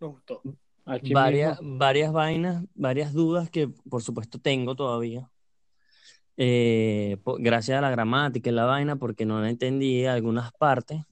nos 0.00 0.12
gustó. 0.12 0.42
Aquí 0.84 1.12
varias, 1.14 1.60
mismo. 1.60 1.78
varias 1.78 2.12
vainas, 2.12 2.64
varias 2.74 3.12
dudas 3.12 3.48
que 3.50 3.68
por 3.88 4.02
supuesto 4.02 4.38
tengo 4.40 4.74
todavía. 4.74 5.30
Eh, 6.36 7.18
gracias 7.38 7.78
a 7.78 7.80
la 7.82 7.90
gramática 7.90 8.50
y 8.50 8.52
la 8.52 8.64
vaina, 8.64 8.96
porque 8.96 9.24
no 9.24 9.40
la 9.40 9.48
entendí 9.50 10.06
algunas 10.06 10.52
partes. 10.52 11.02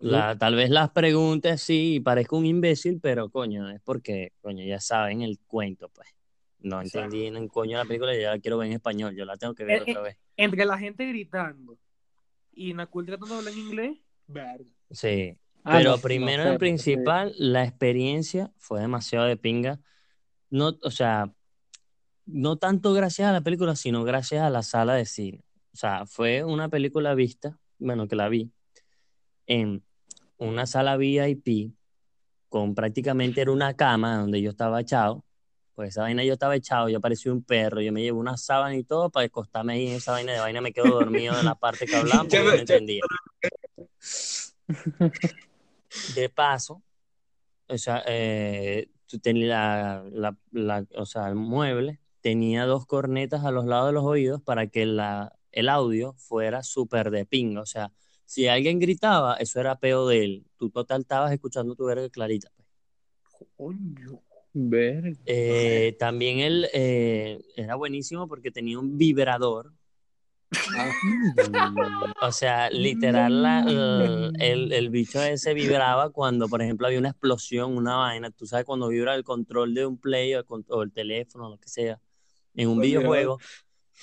La, 0.00 0.36
tal 0.38 0.54
vez 0.54 0.70
las 0.70 0.90
preguntes 0.90 1.60
sí 1.60 1.94
y 1.96 2.00
parezco 2.00 2.36
un 2.38 2.46
imbécil, 2.46 3.00
pero 3.00 3.28
coño, 3.30 3.68
es 3.70 3.80
porque, 3.82 4.32
coño, 4.40 4.64
ya 4.64 4.80
saben 4.80 5.22
el 5.22 5.38
cuento, 5.46 5.88
pues. 5.88 6.08
No 6.60 6.80
entendí 6.82 7.26
en 7.26 7.48
coño 7.48 7.78
la 7.78 7.84
película 7.84 8.16
y 8.16 8.20
ya 8.20 8.30
la 8.32 8.38
quiero 8.38 8.58
ver 8.58 8.68
en 8.68 8.74
español, 8.74 9.14
yo 9.14 9.24
la 9.24 9.36
tengo 9.36 9.54
que 9.54 9.64
ver 9.64 9.82
Eh, 9.86 9.90
otra 9.90 10.02
vez. 10.02 10.18
Entre 10.36 10.64
la 10.64 10.78
gente 10.78 11.06
gritando 11.06 11.78
y 12.52 12.74
Nakul 12.74 13.06
tratando 13.06 13.34
de 13.34 13.38
hablar 13.38 13.54
en 13.54 13.60
inglés, 13.60 13.98
verga. 14.26 14.70
Sí, 14.90 15.36
Ah, 15.64 15.78
pero 15.78 15.90
no, 15.90 15.96
no 15.96 16.02
primero 16.02 16.42
sé, 16.44 16.48
en 16.48 16.58
principal, 16.58 17.34
la 17.36 17.64
experiencia 17.64 18.50
fue 18.56 18.80
demasiado 18.80 19.26
de 19.26 19.36
pinga. 19.36 19.78
No, 20.48 20.78
o 20.82 20.90
sea, 20.90 21.30
no 22.24 22.56
tanto 22.56 22.94
gracias 22.94 23.28
a 23.28 23.32
la 23.32 23.42
película, 23.42 23.76
sino 23.76 24.02
gracias 24.02 24.42
a 24.42 24.48
la 24.48 24.62
sala 24.62 24.94
de 24.94 25.04
cine. 25.04 25.44
O 25.72 25.76
sea, 25.76 26.06
fue 26.06 26.42
una 26.42 26.70
película 26.70 27.14
vista, 27.14 27.58
bueno, 27.78 28.08
que 28.08 28.16
la 28.16 28.30
vi, 28.30 28.50
en 29.46 29.82
una 30.38 30.66
sala 30.66 30.96
VIP, 30.96 31.74
con 32.48 32.74
prácticamente 32.74 33.42
era 33.42 33.52
una 33.52 33.74
cama 33.74 34.16
donde 34.16 34.40
yo 34.40 34.50
estaba 34.50 34.80
echado. 34.80 35.24
Pues 35.78 35.90
esa 35.90 36.02
vaina 36.02 36.24
yo 36.24 36.32
estaba 36.32 36.56
echado, 36.56 36.88
yo 36.88 37.00
parecía 37.00 37.32
un 37.32 37.44
perro, 37.44 37.80
yo 37.80 37.92
me 37.92 38.02
llevo 38.02 38.18
una 38.18 38.36
sábana 38.36 38.74
y 38.74 38.82
todo 38.82 39.10
para 39.10 39.26
acostarme 39.26 39.74
ahí 39.74 39.86
en 39.86 39.94
esa 39.94 40.10
vaina 40.10 40.32
de 40.32 40.40
vaina, 40.40 40.60
me 40.60 40.72
quedo 40.72 40.88
dormido 40.88 41.38
en 41.38 41.44
la 41.44 41.54
parte 41.54 41.86
que 41.86 41.92
porque 42.02 42.28
Ya 42.30 42.42
no 42.42 42.50
entendía. 42.52 43.04
De 46.16 46.28
paso, 46.30 46.82
o 47.68 47.78
sea, 47.78 48.02
eh, 48.08 48.88
la- 50.50 50.84
o 50.96 51.06
sea, 51.06 51.28
el 51.28 51.36
mueble 51.36 52.00
tenía 52.22 52.66
dos 52.66 52.84
cornetas 52.84 53.44
a 53.44 53.52
los 53.52 53.64
lados 53.64 53.90
de 53.90 53.92
los 53.92 54.02
oídos 54.04 54.42
para 54.42 54.66
que 54.66 54.84
la, 54.84 55.32
el 55.52 55.68
audio 55.68 56.14
fuera 56.14 56.64
súper 56.64 57.12
de 57.12 57.24
pinga. 57.24 57.60
O 57.60 57.66
sea, 57.66 57.92
si 58.24 58.48
alguien 58.48 58.80
gritaba, 58.80 59.36
eso 59.36 59.60
era 59.60 59.78
peo 59.78 60.08
de 60.08 60.24
él. 60.24 60.46
Tú 60.56 60.70
total 60.70 61.02
estabas 61.02 61.30
escuchando 61.30 61.76
tu 61.76 61.84
verga 61.84 62.08
clarita. 62.10 62.50
pues. 62.56 62.66
Coño. 63.56 64.22
Verga. 64.52 65.16
Eh, 65.26 65.96
también 65.98 66.38
él 66.40 66.68
eh, 66.72 67.40
era 67.56 67.74
buenísimo 67.76 68.26
porque 68.28 68.50
tenía 68.50 68.78
un 68.78 68.96
vibrador. 68.98 69.72
O 72.20 72.32
sea, 72.32 72.70
literal, 72.70 73.42
la- 73.42 73.60
el, 73.60 74.32
el- 74.40 74.72
el 74.72 74.90
bicho 74.90 75.22
ese 75.22 75.54
vibraba 75.54 76.10
cuando, 76.10 76.48
por 76.48 76.62
ejemplo, 76.62 76.86
había 76.86 76.98
una 76.98 77.10
explosión, 77.10 77.76
una 77.76 77.96
vaina. 77.96 78.30
Tú 78.30 78.46
sabes, 78.46 78.64
cuando 78.64 78.88
vibra 78.88 79.14
el 79.14 79.24
control 79.24 79.74
de 79.74 79.86
un 79.86 79.98
play 79.98 80.34
o 80.34 80.38
el, 80.40 80.44
con- 80.44 80.64
o 80.68 80.82
el 80.82 80.92
teléfono, 80.92 81.48
lo 81.50 81.58
que 81.58 81.68
sea, 81.68 82.00
en 82.54 82.68
un 82.68 82.80
videojuego. 82.80 83.38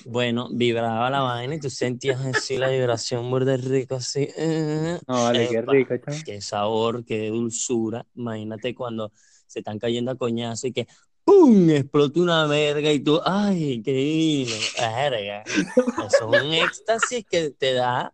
Bueno, 0.06 0.50
vibraba 0.52 1.10
la 1.10 1.22
vaina 1.22 1.56
y 1.56 1.60
tú 1.60 1.70
sentías 1.70 2.20
así 2.26 2.58
la 2.58 2.70
vibración 2.70 3.26
muy 3.26 3.40
rico, 3.58 3.96
así. 3.96 4.28
eh, 4.38 5.00
No, 5.08 5.24
vale, 5.24 5.48
qué 5.50 5.58
Epa. 5.60 5.72
rico, 5.74 5.96
qué 6.26 6.42
sabor, 6.42 7.06
qué 7.06 7.30
dulzura. 7.30 8.06
Imagínate 8.16 8.76
cuando 8.76 9.12
se 9.48 9.60
están 9.60 9.80
cayendo 9.80 10.12
a 10.12 10.16
coñazo 10.16 10.68
y 10.68 10.74
que 10.74 10.88
¡pum! 11.26 11.70
explota 11.72 12.20
una 12.20 12.46
verga 12.46 12.92
y 12.92 13.00
tú, 13.00 13.20
¡ay, 13.26 13.82
qué 13.84 13.92
divino! 13.92 14.56
Verga. 14.80 15.44
Eso 15.44 16.34
es 16.34 16.44
un 16.44 16.54
éxtasis 16.54 17.26
que 17.26 17.50
te 17.50 17.74
da. 17.74 18.14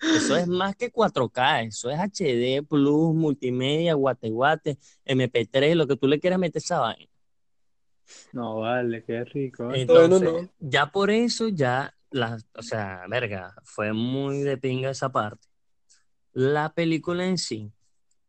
Eso 0.00 0.36
es 0.36 0.46
más 0.46 0.76
que 0.76 0.92
4K, 0.92 1.66
eso 1.66 1.90
es 1.90 1.98
HD, 1.98 2.64
Plus, 2.66 3.14
multimedia, 3.14 3.94
guate 3.94 4.30
guate, 4.30 4.78
MP3, 5.04 5.74
lo 5.74 5.86
que 5.88 5.96
tú 5.96 6.06
le 6.06 6.20
quieras 6.20 6.38
meter 6.38 6.62
esa 6.62 6.78
vaina. 6.78 7.10
No, 8.32 8.60
vale, 8.60 9.02
qué 9.04 9.24
rico. 9.24 9.72
¿eh? 9.72 9.82
Entonces, 9.82 10.22
no. 10.22 10.48
ya 10.60 10.92
por 10.92 11.10
eso, 11.10 11.48
ya, 11.48 11.94
la, 12.10 12.38
o 12.54 12.62
sea, 12.62 13.04
verga, 13.08 13.54
fue 13.64 13.92
muy 13.92 14.42
de 14.42 14.56
pinga 14.56 14.90
esa 14.90 15.10
parte. 15.10 15.48
La 16.32 16.72
película 16.72 17.26
en 17.26 17.38
sí 17.38 17.72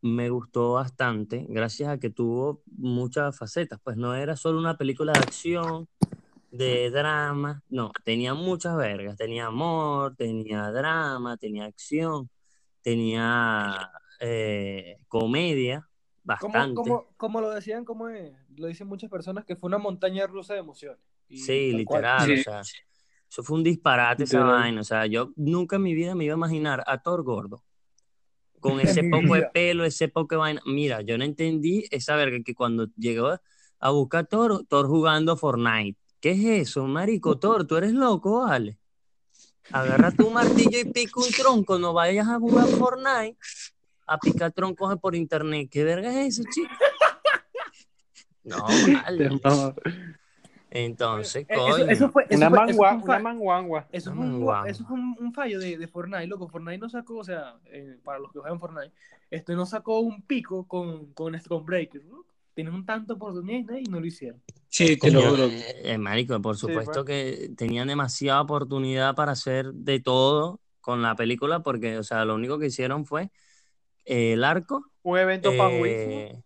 me 0.04 0.30
gustó 0.30 0.74
bastante, 0.74 1.46
gracias 1.48 1.88
a 1.88 1.98
que 1.98 2.10
tuvo 2.10 2.62
muchas 2.78 3.38
facetas, 3.38 3.80
pues 3.82 3.96
no 3.96 4.14
era 4.14 4.36
solo 4.36 4.60
una 4.60 4.78
película 4.78 5.14
de 5.14 5.20
acción, 5.20 5.88
de 6.52 6.92
drama, 6.92 7.64
no, 7.70 7.90
tenía 8.04 8.34
muchas 8.34 8.76
vergas, 8.76 9.16
tenía 9.16 9.46
amor, 9.46 10.14
tenía 10.18 10.70
drama, 10.72 11.38
tenía 11.38 11.64
acción, 11.66 12.30
tenía 12.82 13.92
eh, 14.20 14.98
comedia, 15.08 15.88
Como, 16.38 16.54
bastante. 16.54 16.76
como, 16.76 17.08
como 17.16 17.40
lo 17.40 17.52
decían, 17.52 17.86
como 17.86 18.10
es, 18.10 18.34
lo 18.58 18.68
dicen 18.68 18.88
muchas 18.88 19.10
personas, 19.10 19.46
que 19.46 19.56
fue 19.56 19.68
una 19.70 19.78
montaña 19.78 20.28
rusa 20.28 20.54
de 20.54 20.60
emociones. 20.60 21.00
Y 21.30 21.38
Sí, 21.38 21.70
cual. 21.86 22.02
literal, 22.02 22.28
Sí. 22.28 22.34
o 22.42 22.44
sea, 22.44 22.60
eso 22.60 23.42
fue 23.42 23.58
un 23.58 23.64
disparate 23.64 24.26
esa 24.26 24.44
vaina, 24.44 24.82
o 24.82 24.84
sea, 24.84 25.06
yo 25.06 25.32
nunca 25.38 25.78
en 25.78 25.84
mi 25.84 25.96
vida 25.96 26.14
me 26.14 26.26
iba 26.26 26.34
a 26.34 26.38
imaginar 26.38 26.84
a 26.86 27.02
Thor 27.02 27.24
gordo, 27.24 27.64
con 28.64 28.80
ese 28.80 29.04
poco 29.04 29.36
de 29.36 29.44
pelo, 29.54 29.84
ese 29.84 30.08
poco 30.08 30.36
de 30.36 30.38
vaina, 30.38 30.62
mira, 30.66 31.02
yo 31.02 31.18
no 31.18 31.26
entendí 31.26 31.86
esa 31.92 32.16
verga 32.16 32.38
que 32.44 32.56
cuando 32.56 32.88
llegó 32.98 33.38
a 33.80 33.90
buscar 33.92 34.26
Thor, 34.26 34.66
Thor 34.68 34.88
jugando 34.88 35.36
Fortnite, 35.36 36.00
¿qué 36.22 36.32
es 36.32 36.70
eso, 36.70 36.88
marico, 36.88 37.38
Thor, 37.38 37.68
tú 37.68 37.76
eres 37.76 37.92
loco, 37.92 38.40
vale, 38.40 38.80
agarra 39.72 40.12
tu 40.12 40.30
martillo 40.30 40.80
y 40.80 40.86
pica 40.86 41.20
un 41.20 41.32
tronco, 41.32 41.78
no 41.78 41.94
vayas 41.94 42.28
a 42.30 42.40
jugar 42.40 42.68
Fortnite, 42.68 43.38
a 44.08 44.18
picar 44.18 44.54
troncos 44.54 44.98
por 44.98 45.14
internet, 45.14 45.68
¿qué 45.70 45.84
verga 45.84 46.10
es 46.22 46.40
eso, 46.40 46.50
chico? 46.50 46.70
No, 48.46 48.58
vale. 48.66 49.40
Entonces, 50.76 51.46
Eh, 51.48 51.56
coño. 51.56 51.76
Eso, 51.78 51.88
eso 51.88 52.10
fue, 52.10 52.26
eso 52.28 52.38
Una 52.38 52.50
fue- 52.50 52.58
eso 52.58 52.66
fue 52.78 52.88
mangua, 52.88 52.94
un 52.96 53.04
una 53.04 53.20
manguangua. 53.20 53.88
Eso 53.92 54.10
Una 54.12 54.18
fue, 54.18 54.26
un, 54.26 54.32
manguangua. 54.34 54.70
eso 54.70 54.86
fue 54.86 54.96
un, 54.98 55.16
un 55.20 55.34
fallo 55.34 55.60
de, 55.60 55.78
de 55.78 55.88
Fortnite, 55.88 56.26
loco. 56.28 56.48
Fortnite 56.50 56.80
no 56.80 56.90
sacó, 56.90 57.18
o 57.20 57.24
sea, 57.24 57.56
eh, 57.68 57.98
para 58.04 58.18
los 58.20 58.32
que 58.32 58.40
juegan 58.40 58.60
Fortnite, 58.60 58.92
este 59.30 59.54
no 59.56 59.66
sacó 59.68 60.00
un 60.00 60.24
pico 60.24 60.68
con, 60.68 61.14
con 61.14 61.40
Stormbreaker, 61.40 62.04
¿no? 62.06 62.26
Tienen 62.56 62.74
un 62.74 62.86
tanto 62.86 63.14
oportunidad 63.16 63.76
y 63.78 63.84
no 63.84 64.00
lo 64.00 64.06
hicieron. 64.08 64.42
Sí, 64.68 64.98
te 64.98 65.12
lo 65.12 65.22
juro. 65.30 65.46
eh, 65.46 65.82
eh, 65.94 65.98
marico, 66.00 66.42
por 66.42 66.58
supuesto 66.58 67.04
pues. 67.04 67.06
que 67.06 67.50
tenían 67.56 67.88
demasiada 67.88 68.42
oportunidad 68.42 69.14
para 69.16 69.34
hacer 69.34 69.72
de 69.74 70.00
todo 70.00 70.60
con 70.82 71.02
la 71.04 71.16
película, 71.16 71.62
porque, 71.62 71.98
o 72.00 72.04
sea, 72.04 72.26
lo 72.26 72.34
único 72.36 72.58
que 72.58 72.66
hicieron 72.68 73.06
fue 73.06 73.30
eh, 74.06 74.34
el 74.34 74.44
arco, 74.44 74.86
Un 75.04 75.18
evento 75.20 75.52
eh, 75.52 75.58
fajuísimo. 75.58 76.44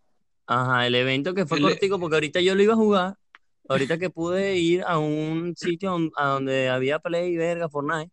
ajá, 0.47 0.85
el 0.87 0.95
evento 0.95 1.33
que 1.33 1.45
fue 1.45 1.57
El- 1.59 1.63
cortico, 1.63 1.97
porque 1.99 2.15
ahorita 2.17 2.41
yo 2.41 2.53
lo 2.55 2.61
iba 2.61 2.73
a 2.73 2.77
jugar, 2.77 3.17
ahorita 3.67 3.97
que 3.97 4.09
pude 4.09 4.55
ir 4.57 4.83
a 4.85 4.97
un 4.99 5.55
sitio 5.55 5.97
a 6.15 6.27
donde 6.27 6.69
había 6.69 6.99
Play, 6.99 7.35
verga, 7.37 7.69
Fortnite, 7.69 8.11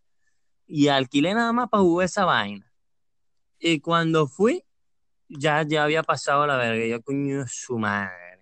y 0.67 0.89
alquilé 0.89 1.35
nada 1.35 1.53
más 1.53 1.69
para 1.69 1.83
jugar 1.83 2.07
esa 2.07 2.25
vaina. 2.25 2.71
Y 3.59 3.81
cuando 3.81 4.27
fui, 4.27 4.65
ya, 5.29 5.63
ya 5.63 5.85
había 5.85 6.03
pasado 6.03 6.47
la 6.47 6.57
verga, 6.57 6.87
yo, 6.87 7.03
coño, 7.03 7.45
su 7.49 7.79
madre. 7.79 8.41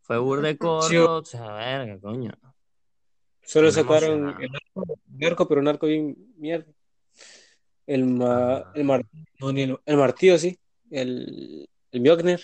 Fue 0.00 0.18
burde 0.18 0.56
corto, 0.58 1.16
o 1.18 1.24
sea, 1.24 1.52
verga, 1.52 1.98
coño. 2.00 2.32
Solo 3.44 3.70
sacaron 3.70 4.28
el 4.40 4.50
arco, 4.54 4.98
el 5.18 5.26
arco, 5.26 5.48
pero 5.48 5.60
un 5.60 5.68
arco 5.68 5.86
bien 5.86 6.16
mierda. 6.36 6.70
El, 7.86 8.04
ma- 8.04 8.56
Ah. 8.58 8.72
el, 8.74 8.84
mar- 8.84 9.04
no, 9.40 9.52
ni 9.52 9.62
el, 9.62 9.78
el 9.84 9.96
martillo, 9.96 10.38
sí. 10.38 10.58
El, 10.90 11.68
el 11.90 12.00
Mjolnir, 12.00 12.40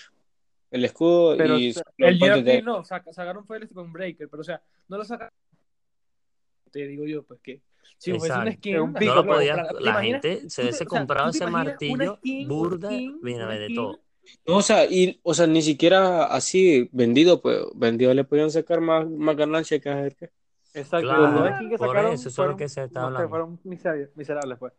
el 0.71 0.85
escudo 0.85 1.35
Pero 1.37 1.57
y 1.57 1.71
o 1.71 1.73
sea, 1.73 1.83
los 1.97 2.09
El 2.09 2.19
guantes 2.19 2.45
de- 2.45 2.61
no, 2.61 2.83
saca- 2.83 3.11
sacaron 3.13 3.45
fue 3.45 3.57
el 3.57 3.67
Stormbreaker, 3.67 4.29
pero 4.29 4.41
o 4.41 4.43
sea, 4.43 4.61
no 4.87 4.97
lo 4.97 5.03
sacaron. 5.05 5.33
Te 6.71 6.85
digo 6.87 7.05
yo, 7.05 7.23
pues 7.23 7.39
que 7.41 7.61
si 7.97 8.11
fuese 8.11 8.27
una 8.33 8.43
Exacto. 8.43 8.57
skin, 8.59 8.79
un 8.79 8.93
la 8.93 8.99
pico, 8.99 9.15
No 9.15 9.21
lo 9.23 9.27
podía, 9.27 9.53
comprar. 9.55 9.75
¿Te 9.75 9.83
la 9.83 9.89
imaginas? 9.91 10.21
gente 10.21 10.49
se 10.49 10.61
hubiese 10.61 10.83
o 10.83 10.89
sea, 10.89 10.99
comprado 10.99 11.29
ese 11.31 11.47
martillo 11.47 12.15
skin, 12.17 12.47
burda, 12.47 12.87
skin, 12.89 13.19
mira, 13.21 13.47
de 13.47 13.65
skin 13.65 13.75
todo. 13.75 13.99
No, 14.45 14.57
o 14.57 14.61
sea, 14.61 14.85
y, 14.85 15.19
o 15.23 15.33
sea, 15.33 15.47
ni 15.47 15.61
siquiera 15.63 16.25
así 16.25 16.87
vendido, 16.91 17.41
pues 17.41 17.61
vendido 17.73 18.13
le 18.13 18.23
podían 18.23 18.51
sacar 18.51 18.79
más, 18.79 19.09
más 19.09 19.35
ganancia 19.35 19.79
que 19.79 19.89
a 19.89 20.09
qué. 20.11 20.29
Exacto. 20.75 21.07
Claro, 21.07 21.23
las 21.23 21.33
dos 21.33 21.49
skins 21.55 21.69
que 21.71 21.77
por 21.79 21.87
sacaron 21.87 22.13
eso, 22.13 22.21
eso 22.21 22.29
es 22.29 22.37
lo 22.37 22.43
fueron, 22.43 22.57
que 22.57 22.69
se 22.69 22.83
está 22.83 22.99
no 22.99 23.05
hablando. 23.07 23.29
fueron 23.29 23.59
miserables, 23.63 24.15
miserables, 24.15 24.59
pues. 24.59 24.73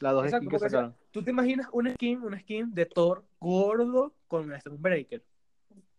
Las 0.00 0.12
dos 0.14 0.24
Exacto, 0.24 0.46
skins 0.46 0.62
que 0.62 0.70
sacaron. 0.70 0.94
tú 1.10 1.22
te 1.22 1.30
imaginas 1.30 1.68
una 1.72 1.92
skin, 1.92 2.22
una 2.22 2.40
skin 2.40 2.74
de 2.74 2.86
Thor 2.86 3.22
gordo 3.46 4.14
con 4.26 4.52
Stonebreaker. 4.60 5.24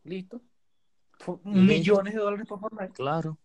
Listo. 0.04 0.42
Millones 1.44 2.14
de 2.14 2.20
dólares 2.20 2.46
por 2.48 2.60
Fortnite. 2.60 2.94
Claro. 2.94 3.38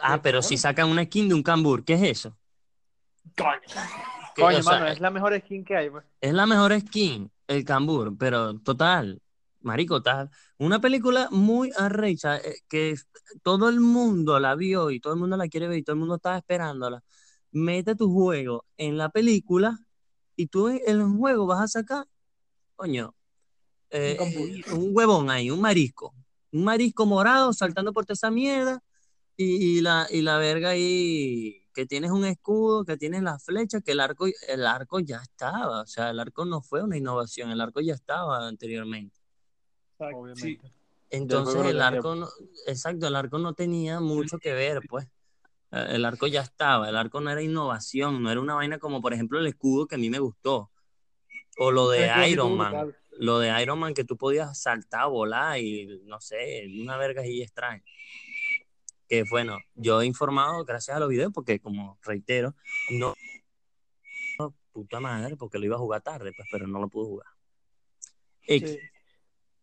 Ah, 0.00 0.20
pero 0.22 0.42
si 0.42 0.56
sacan 0.56 0.88
una 0.88 1.04
skin 1.04 1.28
de 1.28 1.34
un 1.34 1.42
cambur, 1.42 1.84
¿qué 1.84 1.94
es 1.94 2.02
eso? 2.02 2.36
Coño. 3.36 3.60
Coño, 4.36 4.58
o 4.58 4.62
sea, 4.62 4.72
mano, 4.72 4.86
es 4.86 5.00
la 5.00 5.10
mejor 5.10 5.38
skin 5.40 5.64
que 5.64 5.76
hay, 5.76 5.90
pues. 5.90 6.04
es 6.20 6.32
la 6.32 6.46
mejor 6.46 6.78
skin, 6.78 7.30
el 7.48 7.64
cambur, 7.64 8.16
pero 8.16 8.58
total, 8.60 9.20
marico, 9.60 10.02
tal. 10.02 10.30
Una 10.56 10.80
película 10.80 11.28
muy 11.30 11.72
arrecha 11.76 12.36
eh, 12.36 12.60
que 12.68 12.94
todo 13.42 13.68
el 13.68 13.80
mundo 13.80 14.38
la 14.38 14.54
vio 14.54 14.90
y 14.90 15.00
todo 15.00 15.14
el 15.14 15.18
mundo 15.18 15.36
la 15.36 15.48
quiere 15.48 15.66
ver 15.66 15.78
y 15.78 15.82
todo 15.82 15.94
el 15.94 16.00
mundo 16.00 16.14
estaba 16.14 16.36
esperándola. 16.36 17.02
Mete 17.50 17.96
tu 17.96 18.12
juego 18.12 18.66
en 18.76 18.96
la 18.96 19.08
película 19.08 19.78
y 20.36 20.46
tú 20.46 20.68
en 20.68 20.80
el 20.86 21.02
juego 21.02 21.46
vas 21.46 21.60
a 21.60 21.68
sacar, 21.68 22.06
coño, 22.80 23.14
eh, 23.90 24.16
cambur. 24.18 24.48
un 24.78 24.96
huevón 24.96 25.28
ahí, 25.28 25.50
un 25.50 25.60
marisco. 25.60 26.14
Un 26.50 26.64
marisco 26.64 27.04
morado 27.04 27.52
saltando 27.52 27.92
por 27.92 28.06
toda 28.06 28.14
esa 28.14 28.30
mierda 28.30 28.82
y, 29.36 29.76
y 29.76 29.80
la, 29.82 30.06
y 30.10 30.22
la 30.22 30.38
verga 30.38 30.70
ahí, 30.70 31.62
que 31.74 31.84
tienes 31.84 32.10
un 32.10 32.24
escudo, 32.24 32.86
que 32.86 32.96
tienes 32.96 33.22
la 33.22 33.38
flecha, 33.38 33.82
que 33.82 33.92
el 33.92 34.00
arco, 34.00 34.26
el 34.48 34.66
arco 34.66 34.98
ya 35.00 35.18
estaba. 35.18 35.82
O 35.82 35.86
sea, 35.86 36.08
el 36.08 36.20
arco 36.20 36.46
no 36.46 36.62
fue 36.62 36.82
una 36.82 36.96
innovación, 36.96 37.50
el 37.50 37.60
arco 37.60 37.82
ya 37.82 37.92
estaba 37.92 38.48
anteriormente. 38.48 39.14
Obviamente. 39.98 40.72
Entonces 41.10 41.62
el 41.66 41.82
arco 41.82 42.14
no, 42.14 42.28
exacto, 42.66 43.08
el 43.08 43.16
arco 43.16 43.38
no 43.38 43.52
tenía 43.52 44.00
mucho 44.00 44.38
que 44.38 44.54
ver, 44.54 44.80
pues. 44.88 45.06
Eh, 45.70 45.86
El 45.90 46.06
arco 46.06 46.26
ya 46.26 46.40
estaba, 46.40 46.88
el 46.88 46.96
arco 46.96 47.20
no 47.20 47.30
era 47.30 47.42
innovación, 47.42 48.22
no 48.22 48.30
era 48.30 48.40
una 48.40 48.54
vaina 48.54 48.78
como 48.78 49.02
por 49.02 49.12
ejemplo 49.12 49.38
el 49.38 49.46
escudo 49.46 49.86
que 49.86 49.96
a 49.96 49.98
mí 49.98 50.08
me 50.08 50.18
gustó. 50.18 50.70
O 51.62 51.70
lo 51.70 51.90
de 51.90 52.06
Es 52.06 52.28
Iron 52.32 52.56
Man. 52.56 52.70
brutal. 52.72 52.96
Lo 53.18 53.38
de 53.38 53.62
Iron 53.62 53.78
Man 53.78 53.92
que 53.92 54.04
tú 54.04 54.16
podías 54.16 54.58
saltar, 54.58 55.08
volar 55.10 55.58
y 55.58 56.00
no 56.04 56.18
sé, 56.22 56.66
una 56.80 56.96
verga 56.96 57.20
así 57.20 57.42
extraña. 57.42 57.82
Que 59.06 59.24
bueno, 59.28 59.58
yo 59.74 60.00
he 60.00 60.06
informado 60.06 60.64
gracias 60.64 60.96
a 60.96 61.00
los 61.00 61.10
videos 61.10 61.30
porque 61.34 61.60
como 61.60 61.98
reitero, 62.02 62.54
no 62.90 63.14
puta 64.72 65.00
madre, 65.00 65.36
porque 65.36 65.58
lo 65.58 65.66
iba 65.66 65.76
a 65.76 65.80
jugar 65.80 66.00
tarde, 66.00 66.32
pues, 66.34 66.48
pero 66.50 66.66
no 66.66 66.80
lo 66.80 66.88
pude 66.88 67.06
jugar. 67.08 67.26
X. 68.46 68.70
Sí. 68.70 68.78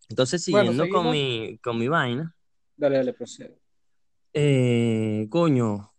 Entonces, 0.09 0.45
Bueno, 0.51 0.71
siguiendo 0.71 0.93
con 0.95 1.09
mi, 1.11 1.57
con 1.59 1.79
mi 1.79 1.87
vaina, 1.87 2.35
Dale, 2.75 2.97
dale, 2.97 3.13
procede. 3.13 3.57
eh, 4.33 5.25
coño, 5.31 5.93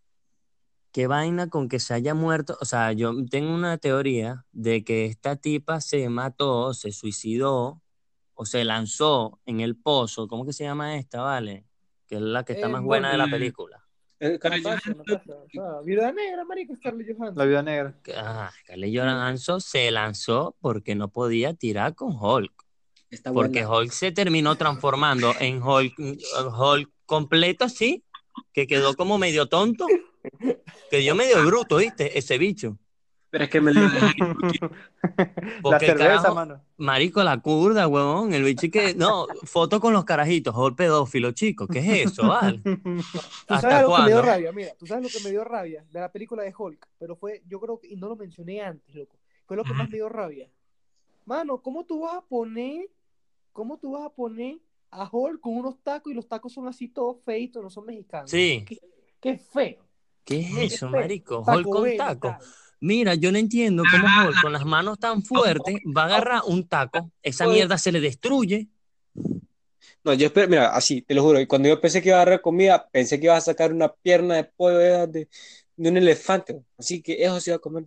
qué 0.99 1.07
vaina 1.07 1.47
con 1.49 1.69
que 1.69 1.79
se 1.79 1.93
haya 1.93 2.13
muerto. 2.13 2.57
O 2.59 2.65
sea, 2.65 2.91
yo 2.91 3.13
tengo 3.31 3.55
una 3.55 3.77
teoría 3.77 4.45
de 4.51 4.83
que 4.83 5.05
esta 5.05 5.37
tipa 5.37 5.79
se 5.79 6.09
mató, 6.09 6.73
se 6.73 6.91
suicidó 6.91 7.81
o 8.33 8.45
se 8.45 8.65
lanzó 8.65 9.39
en 9.45 9.61
el 9.61 9.77
pozo. 9.77 10.27
¿Cómo 10.27 10.45
que 10.45 10.51
se 10.51 10.65
llama 10.65 10.97
esta, 10.97 11.21
vale? 11.21 11.65
Que 12.05 12.15
es 12.15 12.21
la 12.21 12.43
que 12.43 12.51
está 12.51 12.67
Eh, 12.67 12.69
más 12.71 12.83
buena 12.83 13.13
de 13.13 13.17
la 13.17 13.27
película. 13.27 13.81
Eh, 14.19 14.35
Scarlett 14.35 14.61
Johansson, 14.65 16.15
negra, 16.17 16.43
marico, 16.43 16.75
Scarlett 16.75 17.15
Johansson. 17.15 17.37
La 17.37 17.45
vida 17.45 17.63
negra. 17.63 17.97
Ah, 18.17 18.51
Scarlett 18.59 18.93
Johansson 18.93 19.61
se 19.61 19.89
lanzó 19.91 20.57
porque 20.59 20.95
no 20.95 21.07
podía 21.07 21.53
tirar 21.53 21.95
con 21.95 22.17
Hulk. 22.19 22.51
está 23.09 23.31
Porque 23.31 23.65
buena. 23.65 23.83
Hulk 23.83 23.91
se 23.93 24.11
terminó 24.11 24.57
transformando 24.57 25.31
en 25.39 25.63
Hulk, 25.63 25.93
Hulk 26.57 26.91
completo 27.05 27.63
así, 27.63 28.03
que 28.51 28.67
quedó 28.67 28.95
como 28.95 29.17
medio 29.17 29.47
tonto, 29.47 29.87
que 30.89 30.97
dio 30.97 31.15
medio 31.15 31.45
bruto, 31.45 31.77
¿viste? 31.77 32.17
Ese 32.17 32.37
bicho. 32.37 32.77
Pero 33.31 33.43
es 33.43 33.49
que 33.49 33.61
me 33.61 33.71
lo 33.73 33.81
La 35.41 35.61
Porque 35.61 35.85
el 35.85 35.97
cerveza, 35.97 36.21
carajo- 36.23 36.35
mano. 36.35 36.61
Marico, 36.77 37.23
la 37.23 37.39
curda, 37.39 37.87
huevón, 37.87 38.33
el 38.33 38.43
bicho 38.43 38.67
que... 38.71 38.95
No, 38.95 39.27
foto 39.43 39.79
con 39.79 39.93
los 39.93 40.03
carajitos, 40.05 40.55
Hulk 40.55 40.75
pedófilo, 40.75 41.31
chico, 41.33 41.67
¿qué 41.67 41.79
es 41.79 42.11
eso, 42.11 42.27
vale? 42.27 42.61
¿Tú 42.63 43.53
¿Hasta 43.53 43.61
sabes 43.61 43.81
lo 43.87 43.95
que 43.95 44.01
me 44.03 44.07
dio 44.07 44.21
rabia? 44.21 44.51
Mira, 44.51 44.73
tú 44.77 44.87
sabes 44.87 45.03
lo 45.03 45.09
que 45.09 45.19
me 45.19 45.29
dio 45.29 45.43
rabia 45.43 45.85
de 45.91 45.99
la 45.99 46.11
película 46.11 46.43
de 46.43 46.53
Hulk, 46.57 46.87
pero 46.97 47.15
fue, 47.15 47.43
yo 47.47 47.59
creo 47.59 47.79
que, 47.79 47.87
y 47.87 47.95
no 47.97 48.07
lo 48.07 48.15
mencioné 48.15 48.61
antes, 48.61 48.95
loco, 48.95 49.17
fue 49.45 49.57
lo 49.57 49.63
que 49.63 49.73
más 49.73 49.89
me 49.89 49.97
dio 49.97 50.09
rabia. 50.09 50.49
Mano, 51.25 51.61
¿cómo 51.61 51.85
tú 51.85 52.01
vas 52.01 52.15
a 52.15 52.21
poner, 52.21 52.89
cómo 53.53 53.77
tú 53.77 53.91
vas 53.91 54.05
a 54.05 54.09
poner 54.09 54.57
a 54.91 55.07
Hulk 55.11 55.39
con 55.41 55.55
unos 55.57 55.77
tacos 55.83 56.11
y 56.11 56.15
los 56.15 56.27
tacos 56.27 56.53
son 56.53 56.67
así 56.67 56.87
todos 56.87 57.17
feitos, 57.23 57.61
no 57.61 57.69
son 57.69 57.85
mexicanos? 57.85 58.31
Sí. 58.31 58.63
Qué, 58.65 58.79
qué 59.19 59.37
feo. 59.37 59.85
¿Qué 60.23 60.39
es 60.39 60.73
eso, 60.73 60.89
feo. 60.89 60.99
marico? 60.99 61.43
Hulk 61.45 61.69
con 61.69 61.97
taco. 61.97 62.37
Mira, 62.81 63.15
yo 63.15 63.31
no 63.31 63.37
entiendo 63.37 63.83
cómo 63.91 64.05
Hulk 64.05 64.41
con 64.41 64.53
las 64.53 64.65
manos 64.65 64.99
tan 64.99 65.21
fuertes 65.21 65.75
va 65.85 66.03
a 66.03 66.05
agarrar 66.05 66.41
un 66.45 66.67
taco, 66.67 67.11
esa 67.21 67.47
mierda 67.47 67.77
se 67.77 67.91
le 67.91 67.99
destruye. 67.99 68.67
No, 70.03 70.13
yo 70.13 70.27
espero, 70.27 70.47
mira, 70.47 70.73
así, 70.73 71.01
te 71.01 71.13
lo 71.13 71.23
juro. 71.23 71.41
y 71.41 71.45
Cuando 71.45 71.67
yo 71.67 71.81
pensé 71.81 72.01
que 72.01 72.09
iba 72.09 72.17
a 72.17 72.21
agarrar 72.21 72.41
comida, 72.41 72.87
pensé 72.89 73.19
que 73.19 73.25
iba 73.25 73.35
a 73.35 73.41
sacar 73.41 73.73
una 73.73 73.91
pierna 73.91 74.35
de 74.35 74.45
pollo 74.45 74.77
de, 74.77 75.07
de, 75.07 75.29
de 75.75 75.89
un 75.89 75.97
elefante. 75.97 76.61
Así 76.77 77.01
que 77.01 77.21
eso 77.21 77.39
se 77.41 77.49
iba 77.49 77.57
a 77.57 77.59
comer. 77.59 77.83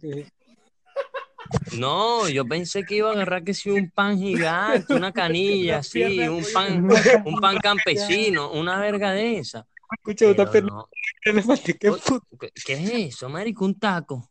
No, 1.78 2.28
yo 2.28 2.46
pensé 2.46 2.84
que 2.84 2.96
iba 2.96 3.08
a 3.08 3.12
agarrar 3.12 3.44
que 3.44 3.54
sí 3.54 3.70
un 3.70 3.90
pan 3.90 4.18
gigante, 4.18 4.94
una 4.94 5.12
canilla 5.12 5.78
así, 5.78 6.20
un 6.28 6.44
pan, 6.52 6.88
un 7.24 7.40
pan 7.40 7.56
campesino, 7.58 8.52
una 8.52 8.78
verga 8.78 9.12
de 9.12 9.38
esa. 9.38 9.66
Escucha, 9.90 10.28
una 10.28 10.50
pierna 10.50 10.70
no, 10.70 10.88
elefante, 11.30 11.78
qué 11.78 11.90
Oye, 11.90 12.00
puto. 12.06 12.26
¿Qué, 12.38 12.50
qué 12.64 12.72
es 12.74 13.14
eso, 13.14 13.28
marico? 13.28 13.64
Un 13.64 13.78
taco. 13.78 14.28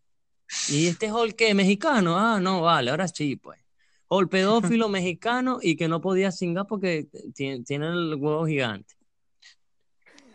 ¿Y 0.70 0.88
este 0.88 1.12
Hulk 1.12 1.36
qué? 1.36 1.54
¿Mexicano? 1.54 2.18
Ah, 2.18 2.40
no, 2.42 2.62
vale, 2.62 2.92
ahora 2.92 3.08
sí, 3.08 3.36
pues. 3.38 3.60
Hulk 4.10 4.30
pedófilo 4.30 4.90
mexicano 4.90 5.60
y 5.62 5.76
que 5.78 5.88
no 5.88 6.02
podía 6.02 6.32
cingar 6.32 6.66
porque 6.68 7.08
tiene, 7.34 7.64
tiene 7.64 7.88
el 7.88 8.16
huevo 8.16 8.46
gigante. 8.46 8.94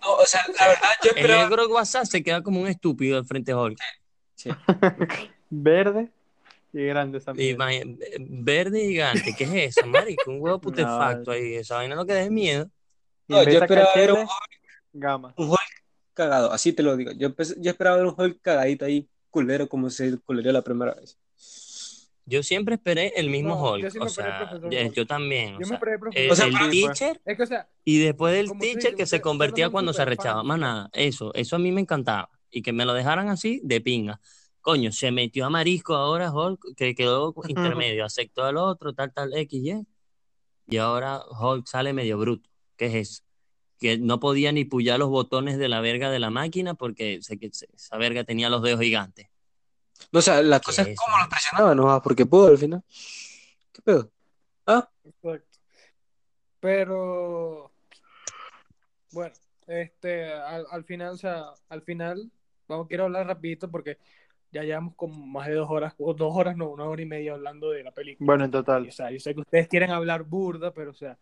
No, 0.00 0.14
o 0.14 0.24
sea, 0.24 0.40
la 0.58 0.68
verdad, 0.68 0.88
yo 1.04 1.10
El 1.10 1.16
esperaba. 1.18 1.42
negro 1.48 1.68
WhatsApp 1.68 2.04
se 2.06 2.22
queda 2.22 2.42
como 2.42 2.60
un 2.60 2.68
estúpido 2.68 3.18
al 3.18 3.26
frente 3.26 3.52
de 3.52 3.58
Hulk. 3.58 3.78
Verde 5.50 6.10
y 6.72 6.84
grande 6.86 7.18
imagi- 7.20 7.96
verde 8.18 8.82
y 8.84 8.88
gigante, 8.88 9.34
¿qué 9.36 9.44
es 9.44 9.76
eso, 9.78 9.86
marico? 9.86 10.30
Un 10.30 10.40
huevo 10.40 10.60
putefacto 10.60 11.30
ahí. 11.30 11.54
Esa 11.54 11.76
vaina 11.76 11.94
lo 11.94 12.04
que 12.06 12.12
da 12.14 12.22
es 12.22 12.30
miedo. 12.30 12.68
No, 13.28 13.42
yo 13.42 13.58
esperaba 13.60 13.88
ver 13.94 14.12
un 14.12 14.18
cachetes, 14.26 14.36
gama. 14.92 15.34
Cagado, 16.16 16.50
así 16.52 16.72
te 16.72 16.82
lo 16.82 16.96
digo. 16.96 17.12
Yo, 17.12 17.28
yo 17.58 17.70
esperaba 17.70 17.98
ver 17.98 18.06
un 18.06 18.14
Hulk 18.18 18.40
cagadito 18.40 18.84
ahí, 18.84 19.08
culero, 19.30 19.68
como 19.68 19.90
se 19.90 20.18
culereó 20.18 20.50
la 20.52 20.62
primera 20.62 20.94
vez. 20.94 21.18
Yo 22.28 22.42
siempre 22.42 22.74
esperé 22.74 23.12
el 23.16 23.30
mismo 23.30 23.50
No, 23.50 23.78
yo 23.78 23.86
Hulk. 23.86 23.90
sí 23.92 23.98
me 24.00 24.06
O 24.06 24.08
sea, 24.08 24.38
profesor 24.48 24.70
yo, 24.72 24.80
Hulk. 24.80 24.92
yo 24.94 25.06
también. 25.06 25.54
o 25.54 25.60
Yo 25.60 25.66
sea, 25.66 25.78
el. 26.12 26.30
O 26.32 26.34
sea, 26.34 26.46
el 26.46 26.52
para- 26.54 26.70
teacher 26.70 27.20
Es 27.24 27.36
que, 27.36 27.42
o 27.42 27.46
sea, 27.46 27.68
y 27.84 27.98
después 28.00 28.34
del 28.34 28.58
teacher 28.58 28.96
que 28.96 29.06
se 29.06 29.20
convertía 29.20 29.70
cuando 29.70 29.92
se 29.92 30.02
arrechaba. 30.02 30.42
Más 30.42 30.58
nada, 30.58 30.90
eso, 30.92 31.32
eso 31.34 31.54
a 31.54 31.58
mí 31.60 31.70
me 31.70 31.82
encantaba. 31.82 32.28
Y 32.50 32.62
que 32.62 32.72
me 32.72 32.84
lo 32.84 32.94
dejaran 32.94 33.28
así 33.28 33.60
de 33.62 33.80
pinga. 33.80 34.20
Coño, 34.60 34.90
se 34.90 35.12
metió 35.12 35.46
a 35.46 35.50
Marisco 35.50 35.94
ahora 35.94 36.32
Hulk, 36.32 36.74
que 36.76 36.96
quedó 36.96 37.32
intermedio, 37.46 38.04
aceptó 38.04 38.42
al 38.42 38.56
otro, 38.56 38.92
tal, 38.92 39.12
tal, 39.12 39.32
X, 39.36 39.62
Y. 39.62 39.86
Y 40.68 40.76
ahora 40.78 41.20
Hulk 41.40 41.66
sale 41.68 41.92
medio 41.92 42.18
bruto. 42.18 42.50
¿Qué 42.76 42.86
es 42.86 42.94
eso? 42.94 43.22
Que 43.78 43.98
no 43.98 44.20
podía 44.20 44.52
ni 44.52 44.64
pullar 44.64 44.98
los 44.98 45.08
botones 45.10 45.58
de 45.58 45.68
la 45.68 45.80
verga 45.80 46.10
de 46.10 46.18
la 46.18 46.30
máquina 46.30 46.74
porque 46.74 47.20
sé 47.22 47.38
que 47.38 47.50
se- 47.52 47.68
esa 47.74 47.96
verga 47.98 48.24
tenía 48.24 48.48
los 48.48 48.62
dedos 48.62 48.80
gigantes. 48.80 49.28
No, 50.12 50.18
o 50.20 50.22
sea, 50.22 50.42
la 50.42 50.60
¿Qué 50.60 50.66
cosa 50.66 50.82
es 50.82 50.88
es 50.88 50.94
eso, 50.94 51.02
cómo 51.04 51.16
lo 51.16 51.22
man? 51.22 51.30
presionaba, 51.30 51.74
¿no? 51.74 52.02
Porque 52.02 52.26
pudo 52.26 52.48
al 52.48 52.58
final. 52.58 52.82
¿Qué 53.72 53.82
pedo? 53.82 54.10
Ah, 54.66 54.88
Exacto. 55.04 55.58
Pero 56.60 57.70
bueno, 59.12 59.34
este 59.66 60.32
al, 60.32 60.66
al 60.70 60.84
final, 60.84 61.14
o 61.14 61.16
sea, 61.16 61.44
al 61.68 61.82
final, 61.82 62.30
vamos, 62.68 62.88
quiero 62.88 63.04
hablar 63.04 63.26
rapidito 63.26 63.70
porque 63.70 63.98
ya 64.52 64.62
llevamos 64.62 64.94
como 64.96 65.26
más 65.26 65.48
de 65.48 65.54
dos 65.54 65.68
horas, 65.70 65.94
o 65.98 66.14
dos 66.14 66.34
horas 66.34 66.56
no, 66.56 66.70
una 66.70 66.84
hora 66.84 67.02
y 67.02 67.06
media 67.06 67.32
hablando 67.34 67.70
de 67.70 67.82
la 67.84 67.92
película. 67.92 68.26
Bueno, 68.26 68.44
en 68.44 68.50
Y, 68.50 68.52
total. 68.52 68.88
o 68.88 68.92
sea, 68.92 69.10
yo 69.10 69.20
sé 69.20 69.34
que 69.34 69.40
ustedes 69.40 69.68
quieren 69.68 69.90
hablar 69.90 70.22
burda, 70.24 70.72
pero 70.72 70.90
o 70.90 70.94
sea, 70.94 71.18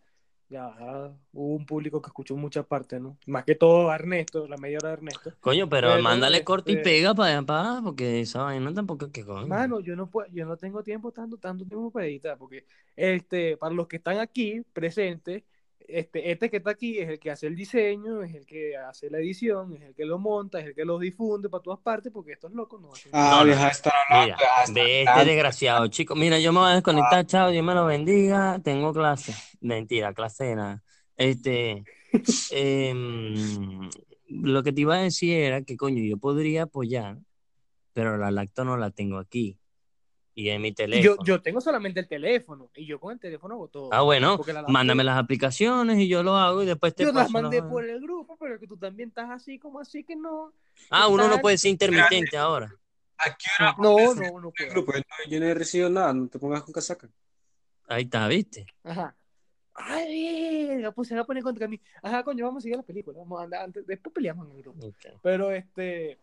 ya 0.49 1.11
hubo 1.33 1.55
un 1.55 1.65
público 1.65 2.01
que 2.01 2.07
escuchó 2.09 2.35
muchas 2.35 2.65
partes, 2.65 3.01
¿no? 3.01 3.17
Más 3.27 3.43
que 3.43 3.55
todo 3.55 3.89
a 3.89 3.95
Ernesto, 3.95 4.47
la 4.47 4.57
media 4.57 4.77
hora 4.77 4.89
de 4.89 4.93
Ernesto. 4.95 5.33
Coño, 5.39 5.67
pero, 5.69 5.89
Pero, 5.91 6.03
mándale 6.03 6.43
corte 6.43 6.71
y 6.71 6.75
este- 6.75 6.83
pega 6.83 7.13
para 7.15 7.41
para 7.43 7.81
porque 7.83 8.21
esa 8.21 8.43
vaina 8.43 8.73
tampoco 8.73 9.11
que 9.11 9.25
coño. 9.25 9.47
Mano, 9.47 9.79
yo 9.79 9.95
no 9.95 10.07
puedo, 10.09 10.27
yo 10.31 10.45
no 10.45 10.55
tengo 10.57 10.83
tiempo 10.83 11.11
tanto, 11.11 11.37
tanto 11.37 11.65
tiempo 11.65 11.91
para 11.91 12.05
editar, 12.05 12.37
porque 12.37 12.65
este, 12.95 13.57
para 13.57 13.73
los 13.73 13.87
que 13.87 13.97
están 13.97 14.19
aquí 14.19 14.61
presentes, 14.73 15.43
este, 15.87 16.31
este 16.31 16.49
que 16.49 16.57
está 16.57 16.71
aquí 16.71 16.97
es 16.99 17.09
el 17.09 17.19
que 17.19 17.31
hace 17.31 17.47
el 17.47 17.55
diseño, 17.55 18.21
es 18.23 18.33
el 18.35 18.45
que 18.45 18.75
hace 18.77 19.09
la 19.09 19.19
edición, 19.19 19.73
es 19.75 19.81
el 19.81 19.95
que 19.95 20.05
lo 20.05 20.17
monta, 20.19 20.59
es 20.59 20.67
el 20.67 20.75
que 20.75 20.85
lo 20.85 20.97
difunde 20.99 21.49
para 21.49 21.63
todas 21.63 21.79
partes, 21.79 22.11
porque 22.11 22.33
estos 22.33 22.51
locos 22.53 22.81
no 22.81 22.91
hacen 22.93 23.11
Ah, 23.13 23.29
No, 23.43 23.45
no. 23.45 23.55
de 23.61 23.67
estar. 23.69 23.93
Mira, 24.23 24.37
este 24.65 25.25
desgraciado, 25.25 25.87
chico. 25.87 26.15
Mira, 26.15 26.39
yo 26.39 26.51
me 26.53 26.59
voy 26.59 26.71
a 26.71 26.75
desconectar, 26.75 27.25
chao, 27.25 27.49
Dios 27.49 27.63
me 27.65 27.73
lo 27.73 27.85
bendiga. 27.85 28.59
Tengo 28.63 28.93
clase. 28.93 29.33
Mentira, 29.61 30.13
clase 30.13 30.43
de 30.45 30.55
nada. 30.55 30.83
Este, 31.17 31.83
em, 32.51 33.89
lo 34.29 34.63
que 34.63 34.71
te 34.73 34.81
iba 34.81 34.95
a 34.95 35.01
decir 35.01 35.37
era 35.37 35.61
que, 35.61 35.77
coño, 35.77 36.03
yo 36.03 36.17
podría 36.17 36.63
apoyar, 36.63 37.17
pero 37.93 38.17
la 38.17 38.31
lacto 38.31 38.65
no 38.65 38.77
la 38.77 38.91
tengo 38.91 39.17
aquí. 39.17 39.57
Y 40.37 40.49
en 40.49 40.61
mi 40.61 40.67
Y 40.67 40.71
Yo, 40.71 40.75
teléfono. 40.75 41.23
yo 41.25 41.41
tengo 41.41 41.61
solamente 41.61 42.01
el 42.01 42.07
teléfono, 42.09 42.69
y 42.75 42.85
yo 42.85 42.99
con 42.99 43.13
el 43.13 43.19
teléfono 43.19 43.55
hago 43.55 43.67
todo. 43.69 43.89
Ah, 43.93 44.01
bueno, 44.01 44.37
la 44.45 44.63
mándame 44.67 45.03
las 45.05 45.17
aplicaciones 45.17 45.97
y 45.97 46.09
yo 46.09 46.23
lo 46.23 46.35
hago 46.35 46.61
y 46.61 46.65
después 46.65 46.93
te 46.93 47.03
Yo 47.03 47.13
las 47.13 47.31
mandé 47.31 47.61
los- 47.61 47.69
por 47.69 47.85
el 47.85 48.01
grupo, 48.01 48.35
pero 48.37 48.59
que 48.59 48.67
tú 48.67 48.75
también 48.75 49.09
estás 49.09 49.29
así 49.31 49.57
como 49.57 49.79
así 49.79 50.03
que 50.03 50.15
no. 50.17 50.51
Ah, 50.89 51.07
uno 51.07 51.29
no 51.29 51.39
puede 51.39 51.57
ser 51.57 51.71
intermitente 51.71 52.35
ahora. 52.37 52.69
¿A 53.17 53.29
qué 53.29 53.45
hora 53.59 53.75
No, 53.79 54.13
no, 54.13 54.39
no 54.41 54.47
el 54.49 54.53
puedo. 54.53 54.71
grupo? 54.71 54.91
Yo 55.29 55.39
no, 55.39 55.45
no 55.45 55.51
he 55.51 55.53
recibido 55.53 55.89
nada, 55.89 56.13
no 56.13 56.27
te 56.27 56.37
pongas 56.37 56.63
con 56.63 56.73
casaca. 56.73 57.07
Ahí 57.87 58.03
está, 58.03 58.27
¿viste? 58.27 58.65
Ajá. 58.83 59.15
Ay, 59.73 60.67
verga, 60.67 60.91
pues 60.91 61.07
se 61.07 61.15
va 61.15 61.21
a 61.21 61.25
poner 61.25 61.43
contra 61.43 61.67
mí. 61.67 61.79
Ajá, 62.01 62.23
coño, 62.23 62.45
vamos 62.45 62.61
a 62.61 62.63
seguir 62.63 62.77
la 62.77 62.83
película. 62.83 63.17
Vamos 63.19 63.39
a 63.39 63.43
andar 63.43 63.61
antes, 63.63 63.87
después 63.87 64.13
peleamos 64.13 64.47
en 64.49 64.55
el 64.57 64.63
grupo. 64.63 64.93
Pero 65.21 65.51
este, 65.51 66.17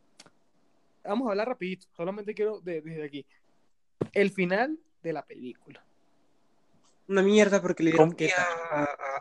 vamos 1.04 1.28
a 1.28 1.30
hablar 1.30 1.48
rapidito. 1.48 1.86
Solamente 1.96 2.34
quiero 2.34 2.60
de- 2.60 2.80
desde 2.82 3.04
aquí. 3.04 3.26
El 4.12 4.30
final 4.30 4.78
de 5.02 5.12
la 5.12 5.24
película. 5.24 5.84
Una 7.08 7.22
mierda 7.22 7.60
porque 7.60 7.82
le 7.82 7.90
dieron 7.90 8.08
¿Cómo 8.10 8.16
que 8.16 8.30
a, 8.32 8.42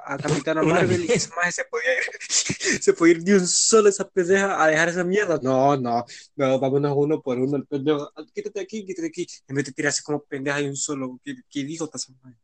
a, 0.05 0.13
a 0.13 0.17
Capitana 0.17 0.61
Marvel 0.63 1.03
y 1.03 1.07
maje 1.35 1.51
se 1.51 1.65
podía 1.65 1.93
ir, 1.97 2.03
se 2.81 2.93
podía 2.93 3.13
ir 3.15 3.23
de 3.23 3.33
un 3.35 3.47
solo 3.47 3.89
esa 3.89 4.07
pendeja 4.07 4.63
a 4.63 4.67
dejar 4.67 4.89
esa 4.89 5.03
mierda. 5.03 5.39
No, 5.41 5.75
no, 5.75 6.05
no, 6.35 6.59
vámonos 6.59 6.93
uno 6.95 7.21
por 7.21 7.39
uno. 7.39 7.57
El 7.57 7.65
pendejo, 7.65 8.11
"Ah, 8.15 8.23
quítate 8.33 8.61
aquí, 8.61 8.85
quítate 8.85 9.07
aquí. 9.07 9.27
En 9.47 9.55
vez 9.55 9.65
de 9.65 9.71
tirarse 9.73 10.03
como 10.03 10.21
pendeja 10.23 10.57
de 10.59 10.69
un 10.69 10.75
solo. 10.77 11.19
¿Qué, 11.23 11.35
qué 11.49 11.63
dijo 11.63 11.89
maje? 12.21 12.37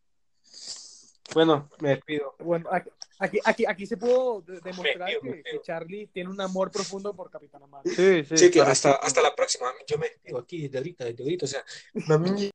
Bueno, 1.34 1.69
me 1.80 1.89
despido. 1.89 2.36
Bueno, 2.39 2.69
aquí, 3.19 3.39
aquí, 3.43 3.65
aquí, 3.65 3.86
se 3.86 3.97
pudo 3.97 4.41
de- 4.41 4.59
demostrar 4.61 5.09
que, 5.21 5.43
Charlie 5.63 6.07
tiene 6.07 6.30
un 6.30 6.39
amor 6.39 6.71
profundo 6.71 7.13
por 7.13 7.30
Capitana 7.30 7.67
Marvel. 7.67 7.93
Sí, 7.93 8.23
sí. 8.23 8.38
Sí, 8.45 8.51
que 8.51 8.61
hasta, 8.61 8.93
hasta 8.93 9.21
la 9.21 9.36
próxima. 9.36 9.67
Yo 9.88 9.97
me 9.97 10.07
despido 10.09 10.39
aquí 10.39 10.63
desde 10.63 10.78
ahorita, 10.78 11.05
desde 11.05 11.23
ahorita. 11.23 11.45
O 11.45 11.47
sea, 11.47 11.63
una 11.93 12.17
mierda. 12.17 12.51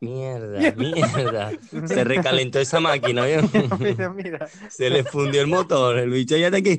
Mierda. 0.00 1.50
Se 1.86 2.04
recalentó 2.04 2.60
esa 2.60 2.78
máquina, 2.78 3.24
¿vio? 3.24 3.40
Mira, 3.78 4.10
mira. 4.10 4.48
Se 4.68 4.90
le 4.90 5.02
fundió 5.02 5.40
el 5.40 5.46
motor. 5.46 5.98
El 5.98 6.10
bicho 6.10 6.36
ya 6.36 6.48
está 6.48 6.58
aquí. 6.58 6.76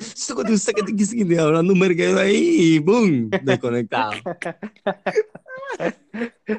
hablando 1.39 1.73
un 1.73 1.79
merquero 1.79 2.19
ahí 2.19 2.35
y 2.75 2.79
¡boom! 2.79 3.31
Desconectado. 3.41 4.11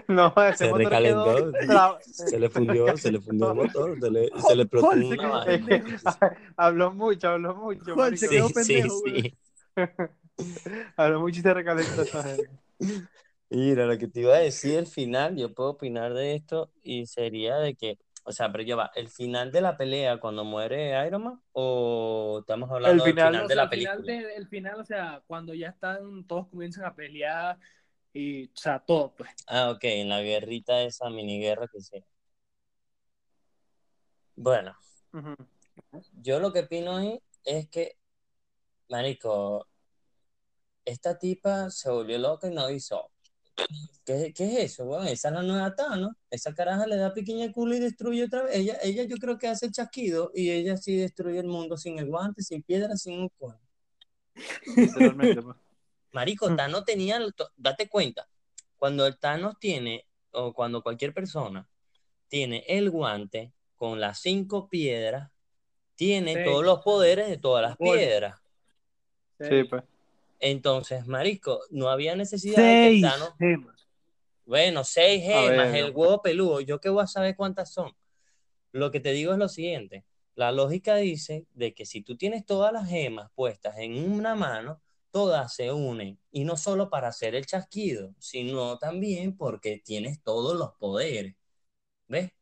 No, 0.09 0.33
ese 0.37 0.57
Se 0.59 0.65
motor 0.67 0.85
recalentó. 0.85 1.53
quedó 1.53 1.99
Se 2.03 2.39
le 2.39 2.51
fundió, 2.51 2.97
se 2.97 3.13
le 3.13 3.21
fundió 3.21 3.49
el 3.51 3.55
motor. 3.57 4.01
Se 4.01 4.11
le, 4.11 4.31
se 4.41 4.57
le 4.57 4.63
explotó 4.63 4.91
se 4.93 5.05
una 5.05 5.29
vaina. 5.29 5.85
Habló 6.57 6.93
mucho, 6.93 7.29
habló 7.31 7.55
mucho. 7.55 7.95
Juan, 7.95 8.17
se 8.17 8.29
quedó 8.29 8.49
Sí, 8.49 8.55
sí, 8.65 8.73
pendejo, 8.73 9.01
güey. 9.01 9.23
sí. 9.23 9.39
Habló 10.97 11.21
mucho 11.21 11.41
y 11.41 11.43
se 11.43 11.55
recalentó 11.55 12.03
esa 12.03 12.23
gente. 12.25 12.51
Mira, 13.49 13.87
lo 13.87 13.97
que 13.97 14.09
te 14.09 14.21
iba 14.21 14.35
a 14.35 14.39
decir, 14.39 14.77
el 14.79 14.87
final, 14.87 15.37
yo 15.37 15.55
puedo 15.55 15.71
opinar 15.71 16.13
de 16.15 16.35
esto 16.35 16.71
y 16.83 17.07
sería 17.07 17.57
de 17.57 17.75
que, 17.77 17.99
o 18.25 18.33
sea, 18.33 18.51
pero 18.51 18.65
ya 18.65 18.75
va, 18.77 18.91
el 18.97 19.09
final 19.09 19.53
de 19.53 19.61
la 19.61 19.77
pelea 19.77 20.19
cuando 20.19 20.45
muere 20.45 21.07
Iron 21.07 21.23
Man 21.25 21.41
o 21.53 22.39
estamos 22.41 22.71
hablando 22.71 23.05
El 23.05 23.11
final, 23.15 23.33
del 23.33 23.41
final 23.41 23.45
O 23.45 23.49
de 23.49 23.55
sea, 23.55 23.57
la 23.57 23.63
al 23.63 23.69
final 23.71 24.03
película. 24.03 24.29
de- 24.29 24.35
el 24.37 24.49
final, 24.49 24.81
o 24.81 24.85
sea, 24.85 25.23
cuando 25.29 25.55
ya 25.55 25.69
están, 25.69 26.25
todos 26.27 26.49
comienzan 26.49 26.85
a 26.87 26.95
pelear 26.95 27.57
y, 28.17 28.47
o 28.47 28.57
sea, 28.57 28.79
todo, 28.79 29.15
pues. 29.15 29.31
Ah, 29.47 29.71
ok, 29.71 29.85
en 29.85 30.09
la 30.09 30.23
guerrita, 30.23 30.83
esa 30.83 31.11
mini 31.11 31.39
guerra 31.39 31.69
que 31.69 31.81
sea. 31.81 32.03
Bueno, 34.35 34.75
yo 36.23 36.41
lo 36.41 36.53
que 36.53 36.61
opino 36.61 36.97
ahí 36.97 37.21
es 37.45 37.69
que, 37.69 37.99
marico, 38.89 39.67
esta 40.85 41.19
tipa 41.19 41.71
se 41.71 41.91
volvió 41.91 42.19
loca 42.19 42.49
y 42.49 42.55
no 42.55 42.63
avisó. 42.63 43.11
¿Qué, 44.05 44.33
qué 44.35 44.45
es 44.45 44.73
eso, 44.73 44.85
weón? 44.85 45.09
Esa 45.09 45.29
es 45.29 45.35
la 45.35 45.43
nueva 45.43 45.75
Thanos. 45.75 46.13
Esa 46.31 46.55
caraja 46.55 46.87
le 46.87 46.97
da 46.97 47.13
pequeña 47.13 47.51
culo 47.53 47.75
y 47.75 47.81
destruye 47.81 48.25
otra 48.25 48.45
vez. 48.45 48.57
Ella, 48.57 48.79
ella 48.83 49.05
yo 49.05 49.17
creo 49.17 49.37
que 49.37 49.49
hace 49.49 49.67
el 49.67 49.73
chasquido 49.73 50.31
y 50.35 50.51
ella 50.51 50.77
sí 50.77 50.97
destruye 50.97 51.39
el 51.39 51.49
mundo 51.49 51.77
sin 51.77 51.99
el 51.99 52.07
guante, 52.07 52.43
sin 52.43 52.63
piedra, 52.63 52.97
sin 52.97 53.21
un 53.21 53.29
coño. 53.31 53.61
Literalmente, 54.77 55.43
pues. 55.43 55.57
Marico, 56.13 56.55
Thanos 56.55 56.85
tenía, 56.85 57.21
date 57.57 57.89
cuenta, 57.89 58.29
cuando 58.77 59.07
el 59.07 59.19
Thanos 59.19 59.59
tiene, 59.59 60.07
o 60.31 60.53
cuando 60.53 60.83
cualquier 60.83 61.13
persona 61.13 61.69
tiene 62.29 62.65
el 62.69 62.91
guante 62.91 63.53
con 63.77 64.01
las 64.01 64.21
cinco 64.21 64.69
piedras, 64.69 65.31
tiene 65.95 66.35
Seis. 66.35 66.47
todos 66.47 66.65
los 66.65 66.81
poderes 66.81 67.29
de 67.29 67.39
todas 67.39 67.63
las 67.63 67.77
piedras. 67.77 68.41
Sí, 69.41 69.65
pues. 69.65 69.85
Entonces, 70.39 71.07
marico, 71.07 71.61
no 71.71 71.89
había 71.89 72.15
necesidad 72.15 72.57
de 72.57 72.63
que 72.63 72.87
el 72.89 73.01
Seis 73.01 73.03
Thanos, 73.03 73.35
gemas. 73.39 73.89
bueno, 74.45 74.85
seis 74.85 75.23
gemas, 75.23 75.73
ver. 75.73 75.85
el 75.85 75.91
huevo 75.93 76.21
peludo, 76.23 76.61
yo 76.61 76.81
qué 76.81 76.89
voy 76.89 77.03
a 77.03 77.07
saber 77.07 77.37
cuántas 77.37 77.73
son. 77.73 77.93
Lo 78.73 78.91
que 78.91 79.01
te 79.01 79.13
digo 79.13 79.33
es 79.33 79.39
lo 79.39 79.49
siguiente, 79.49 80.05
la 80.35 80.53
lógica 80.53 80.97
dice 80.97 81.47
de 81.55 81.73
que 81.73 81.87
si 81.87 82.03
tú 82.03 82.17
tienes 82.17 82.45
todas 82.45 82.73
las 82.73 82.89
gemas 82.89 83.31
puestas 83.35 83.79
en 83.79 84.13
una 84.13 84.35
mano, 84.35 84.83
todas 85.17 85.55
se 85.55 85.73
unen, 85.73 86.21
y 86.31 86.45
no 86.45 86.57
solo 86.59 86.91
para 86.91 87.09
hacer 87.09 87.35
el 87.35 87.47
chasquido, 87.47 88.15
sino 88.19 88.79
también 88.79 89.37
porque 89.37 89.81
tienes 89.85 90.23
todos 90.23 90.57
los 90.59 90.73
poderes, 90.75 91.37
¿ves? 92.09 92.33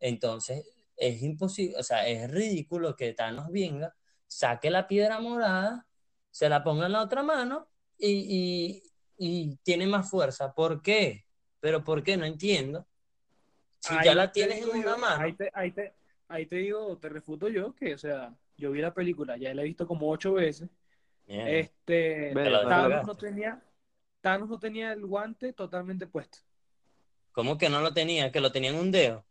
Entonces, 0.00 0.66
es 0.96 1.22
imposible, 1.22 1.76
o 1.78 1.82
sea, 1.82 2.08
es 2.08 2.30
ridículo 2.30 2.96
que 2.96 3.12
Thanos 3.14 3.50
venga, 3.50 3.94
saque 4.26 4.70
la 4.70 4.88
piedra 4.88 5.20
morada, 5.20 5.86
se 6.30 6.48
la 6.48 6.64
ponga 6.64 6.86
en 6.86 6.92
la 6.92 7.02
otra 7.02 7.22
mano 7.22 7.68
y, 7.98 8.80
y- 8.80 8.82
y 9.18 9.56
tiene 9.64 9.86
más 9.86 10.10
fuerza. 10.10 10.54
¿Por 10.54 10.82
qué? 10.82 11.26
Pero 11.60 11.84
¿por 11.84 12.02
qué? 12.02 12.16
No 12.16 12.24
entiendo. 12.26 12.86
Si 13.80 13.94
Ahí 13.94 14.04
ya 14.04 14.14
la 14.14 14.32
tienes 14.32 14.62
en 14.62 14.70
una 14.70 14.80
yo, 14.82 14.96
mano. 14.96 15.22
Ahí 15.22 15.32
te, 15.34 15.50
ahí, 15.54 15.72
te, 15.72 15.92
ahí 16.28 16.46
te 16.46 16.56
digo, 16.56 16.96
te 16.98 17.08
refuto 17.08 17.48
yo 17.48 17.74
que, 17.74 17.94
o 17.94 17.98
sea, 17.98 18.34
yo 18.56 18.70
vi 18.72 18.80
la 18.80 18.94
película, 18.94 19.36
ya 19.36 19.54
la 19.54 19.62
he 19.62 19.64
visto 19.66 19.86
como 19.86 20.08
ocho 20.10 20.34
veces. 20.34 20.68
Este, 21.40 22.32
no, 22.34 22.68
Thanos 22.68 23.06
no 23.06 23.14
tenía, 23.16 23.62
Thanos 24.20 24.48
no 24.48 24.58
tenía 24.58 24.92
el 24.92 25.06
guante 25.06 25.52
totalmente 25.52 26.06
puesto. 26.06 26.38
¿Cómo 27.32 27.56
que 27.56 27.68
no 27.70 27.80
lo 27.80 27.92
tenía? 27.94 28.30
Que 28.30 28.40
lo 28.40 28.52
tenía 28.52 28.70
en 28.70 28.76
un 28.76 28.90
dedo. 28.90 29.24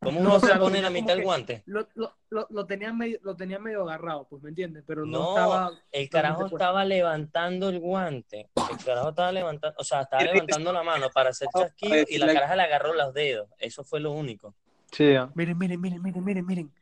¿Cómo 0.00 0.20
No, 0.20 0.26
uno 0.30 0.34
o 0.36 0.40
sea, 0.40 0.48
se 0.50 0.54
lo 0.56 0.60
pone 0.62 0.74
tenía 0.76 0.88
la 0.88 0.92
mitad 0.92 1.08
del 1.08 1.18
que- 1.18 1.24
guante? 1.24 1.62
Lo, 1.66 1.86
lo, 1.94 2.16
lo, 2.30 2.46
lo 2.50 2.66
tenía 2.66 2.92
medio, 2.92 3.18
lo 3.22 3.36
tenía 3.36 3.58
medio 3.60 3.82
agarrado, 3.82 4.26
pues, 4.28 4.42
¿me 4.42 4.48
entiendes? 4.48 4.82
Pero 4.86 5.04
no, 5.06 5.18
No, 5.18 5.28
estaba... 5.30 5.70
el 5.92 6.10
carajo 6.10 6.40
puesto. 6.40 6.56
estaba 6.56 6.84
levantando 6.84 7.68
el 7.68 7.78
guante. 7.78 8.50
El 8.70 8.84
carajo 8.84 9.10
estaba 9.10 9.30
levantando, 9.32 9.76
o 9.78 9.84
sea, 9.84 10.02
estaba 10.02 10.22
levantando 10.24 10.72
la 10.72 10.82
mano 10.82 11.08
para 11.10 11.30
hacer 11.30 11.48
chasquido 11.56 12.04
y 12.08 12.18
la 12.18 12.32
caraja 12.32 12.56
le 12.56 12.62
agarró 12.62 12.94
los 12.94 13.14
dedos. 13.14 13.48
Eso 13.58 13.84
fue 13.84 14.00
lo 14.00 14.10
único. 14.12 14.54
Sí, 14.90 15.14
ah. 15.14 15.30
Miren, 15.34 15.56
miren, 15.56 15.80
miren, 15.80 16.02
miren, 16.02 16.24
miren, 16.24 16.46
miren. 16.46 16.72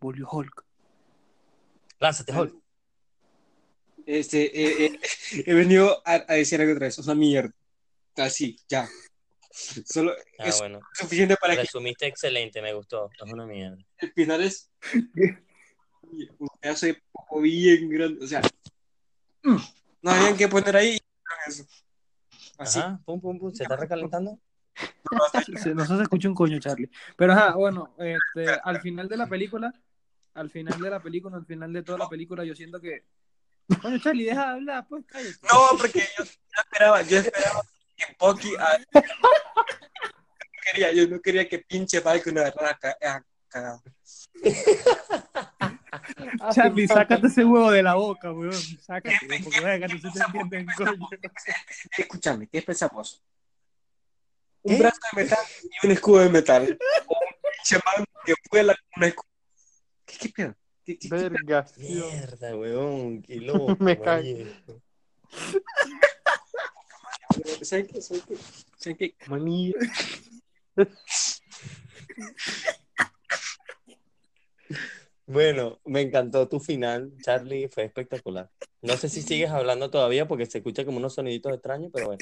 Volvió 0.00 0.28
Hulk. 0.30 0.64
Lánzate, 2.00 2.32
Hulk. 2.32 2.54
Este, 4.06 4.44
eh, 4.44 4.86
eh, 4.86 5.00
he 5.46 5.54
venido 5.54 6.02
a, 6.06 6.24
a 6.28 6.34
decir 6.34 6.60
algo 6.60 6.72
otra 6.74 6.86
vez. 6.86 6.98
Es 6.98 7.06
una 7.06 7.14
mierda. 7.14 7.52
Así, 8.16 8.56
ya. 8.68 8.88
Solo 9.50 10.12
Ah, 10.38 10.48
es 10.48 10.58
bueno. 10.58 10.80
suficiente 10.94 11.36
para 11.36 11.54
que 11.54 11.60
Resumiste 11.62 12.06
excelente, 12.06 12.60
me 12.60 12.72
gustó. 12.72 13.08
Es 13.24 13.32
una 13.32 13.46
mierda. 13.46 13.78
el 13.98 14.12
final 14.12 14.42
es 14.42 14.70
un 14.82 16.48
pedazo 16.60 16.86
de 16.86 17.00
poco 17.12 17.40
bien 17.40 17.88
grande. 17.88 18.24
O 18.24 18.26
sea, 18.28 18.42
mm, 19.44 19.56
no 20.02 20.10
habían 20.10 20.36
que 20.36 20.48
poner 20.48 20.76
ahí. 20.76 20.98
Eso. 21.46 21.64
Así. 22.58 22.78
Ajá, 22.80 23.00
pum, 23.04 23.20
pum, 23.20 23.38
pum. 23.38 23.52
¿Se 23.54 23.62
está 23.62 23.76
recalentando? 23.76 24.38
No 25.74 25.86
se 25.86 26.02
escucha 26.02 26.28
un 26.28 26.34
coño, 26.34 26.58
Charlie. 26.58 26.90
Pero 27.16 27.32
ajá, 27.32 27.54
bueno, 27.54 27.94
este, 27.98 28.50
al 28.64 28.80
final 28.80 29.08
de 29.08 29.16
la 29.16 29.28
película, 29.28 29.72
al 30.34 30.50
final 30.50 30.80
de 30.80 30.90
la 30.90 31.00
película, 31.00 31.36
al 31.36 31.46
final 31.46 31.72
de 31.72 31.82
toda 31.84 31.98
la 31.98 32.08
película, 32.08 32.44
yo 32.44 32.54
siento 32.56 32.80
que. 32.80 33.04
Coño, 33.80 33.98
Charlie, 33.98 34.24
deja 34.24 34.46
de 34.46 34.52
hablar, 34.52 34.86
pues 34.88 35.04
cállate. 35.06 35.38
No, 35.42 35.78
porque 35.78 36.00
yo, 36.18 36.24
yo 36.24 36.30
esperaba, 36.58 37.02
yo 37.02 37.18
esperaba 37.18 37.62
que 37.96 38.14
Pocky 38.18 38.52
ah, 38.58 38.76
yo 38.92 39.00
no 39.00 39.64
quería, 40.62 40.92
yo 40.92 41.08
no 41.08 41.20
quería 41.20 41.48
que 41.48 41.60
pinche 41.60 42.00
Falcon 42.00 42.38
agarrara 42.38 42.78
ah, 43.02 43.22
cagado. 43.48 43.82
Charlie, 46.54 46.88
sácate 46.88 47.28
ese 47.28 47.44
huevo 47.44 47.70
de 47.70 47.82
la 47.82 47.94
boca, 47.94 48.32
weón. 48.32 48.52
Sácate, 48.52 49.16
porque 49.42 49.60
venga, 49.60 49.86
no 49.86 49.98
se 49.98 50.10
te 50.10 50.24
entienden, 50.24 50.66
coño. 50.76 51.08
Escúchame, 51.98 52.48
¿qué 52.48 52.62
pensamos? 52.62 53.22
Un 54.62 54.74
¿Qué? 54.74 54.82
brazo 54.82 54.98
de 55.12 55.22
metal 55.22 55.44
y 55.62 55.86
un 55.86 55.92
escudo 55.92 56.18
de 56.20 56.30
metal. 56.30 56.78
O 57.06 57.14
un 57.18 57.34
pinche 57.42 57.76
man 57.84 58.04
que 58.24 58.34
vuela 58.50 58.74
con 58.74 59.02
un 59.02 59.08
escudo. 59.08 59.30
¿Qué, 60.04 60.18
qué 60.18 60.28
pedo? 60.30 60.56
Verga. 61.08 61.66
Mierda, 61.76 62.56
weón, 62.56 63.22
qué 63.22 63.36
loco. 63.40 63.76
Me 63.80 63.98
cago. 64.00 64.22
marico. 64.22 64.82
¿Saben 67.62 67.86
qué? 67.86 68.00
¿Saben 68.00 68.22
qué? 68.28 68.36
¿Saben 68.76 68.96
qué? 68.96 69.14
Maní. 69.26 69.74
Bueno, 75.26 75.80
me 75.86 76.02
encantó 76.02 76.48
tu 76.48 76.60
final, 76.60 77.12
Charlie, 77.22 77.68
fue 77.68 77.84
espectacular. 77.84 78.50
No 78.82 78.96
sé 78.98 79.08
si 79.08 79.22
sigues 79.22 79.50
hablando 79.50 79.90
todavía 79.90 80.28
porque 80.28 80.44
se 80.44 80.58
escucha 80.58 80.84
como 80.84 80.98
unos 80.98 81.14
soniditos 81.14 81.52
extraños, 81.52 81.90
pero 81.92 82.06
bueno. 82.06 82.20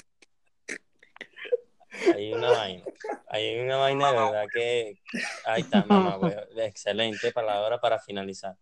Hay 2.15 2.33
una 2.33 2.51
vaina. 2.51 2.85
Hay 3.29 3.59
una 3.61 3.77
vaina 3.77 4.13
de 4.13 4.19
verdad 4.19 4.47
que. 4.53 4.99
Ahí 5.47 5.63
está, 5.63 5.85
mamá, 5.87 6.17
güey. 6.17 6.35
Excelente 6.59 7.33
palabra 7.33 7.81
para 7.81 7.99
finalizar. 7.99 8.57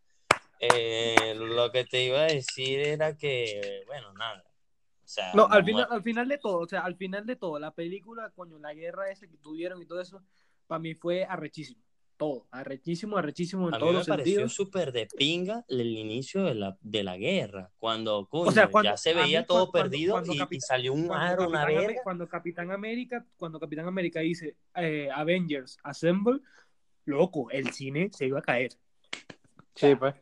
Eh, 0.58 1.34
lo 1.36 1.70
que 1.72 1.84
te 1.84 2.04
iba 2.04 2.20
a 2.20 2.26
decir 2.26 2.80
era 2.80 3.16
que, 3.16 3.82
bueno, 3.86 4.12
nada. 4.12 4.44
O 5.02 5.08
sea, 5.08 5.32
No, 5.34 5.46
al 5.46 5.64
final, 5.64 5.86
al 5.90 6.02
final 6.02 6.28
de 6.28 6.38
todo, 6.38 6.58
o 6.58 6.68
sea, 6.68 6.80
al 6.80 6.96
final 6.96 7.26
de 7.26 7.36
todo, 7.36 7.58
la 7.58 7.74
película, 7.74 8.30
coño, 8.30 8.58
la 8.58 8.74
guerra 8.74 9.10
esa 9.10 9.26
que 9.26 9.38
tuvieron 9.38 9.80
y 9.82 9.86
todo 9.86 10.00
eso, 10.00 10.22
para 10.66 10.78
mí 10.78 10.94
fue 10.94 11.24
arrechísimo. 11.24 11.82
Todo, 12.20 12.46
arrechísimo, 12.50 13.16
arrechísimo 13.16 13.68
en 13.68 13.74
A 13.74 13.78
mí 13.78 13.80
todos 13.80 13.92
me 13.94 13.98
los 14.00 14.06
pareció 14.08 14.46
súper 14.50 14.92
de 14.92 15.06
pinga 15.06 15.64
el 15.68 15.96
inicio 15.96 16.42
de 16.44 16.54
la, 16.54 16.76
de 16.82 17.02
la 17.02 17.16
guerra, 17.16 17.70
cuando 17.78 18.26
coño, 18.28 18.50
sea, 18.52 18.66
cuando- 18.68 18.90
ya 18.90 18.96
se 18.98 19.14
mí 19.14 19.22
veía 19.22 19.40
cu- 19.40 19.46
todo 19.46 19.70
cuando- 19.70 19.90
perdido 19.90 20.12
cuando 20.12 20.34
y, 20.34 20.36
Capitán- 20.36 20.56
y 20.58 20.60
salió 20.60 20.92
un 20.92 21.10
aro, 21.12 21.48
una 21.48 21.64
verga. 21.64 22.02
cuando 22.04 22.28
Capitán 22.28 22.72
América, 22.72 23.24
cuando 23.38 23.58
Capitán 23.58 23.86
América 23.86 24.20
dice 24.20 24.54
eh, 24.74 25.08
Avengers 25.14 25.78
Assemble, 25.82 26.40
loco, 27.06 27.50
el 27.50 27.72
cine 27.72 28.10
se 28.12 28.26
iba 28.26 28.40
a 28.40 28.42
caer. 28.42 28.72
Sí, 29.74 29.94
pues. 29.94 30.14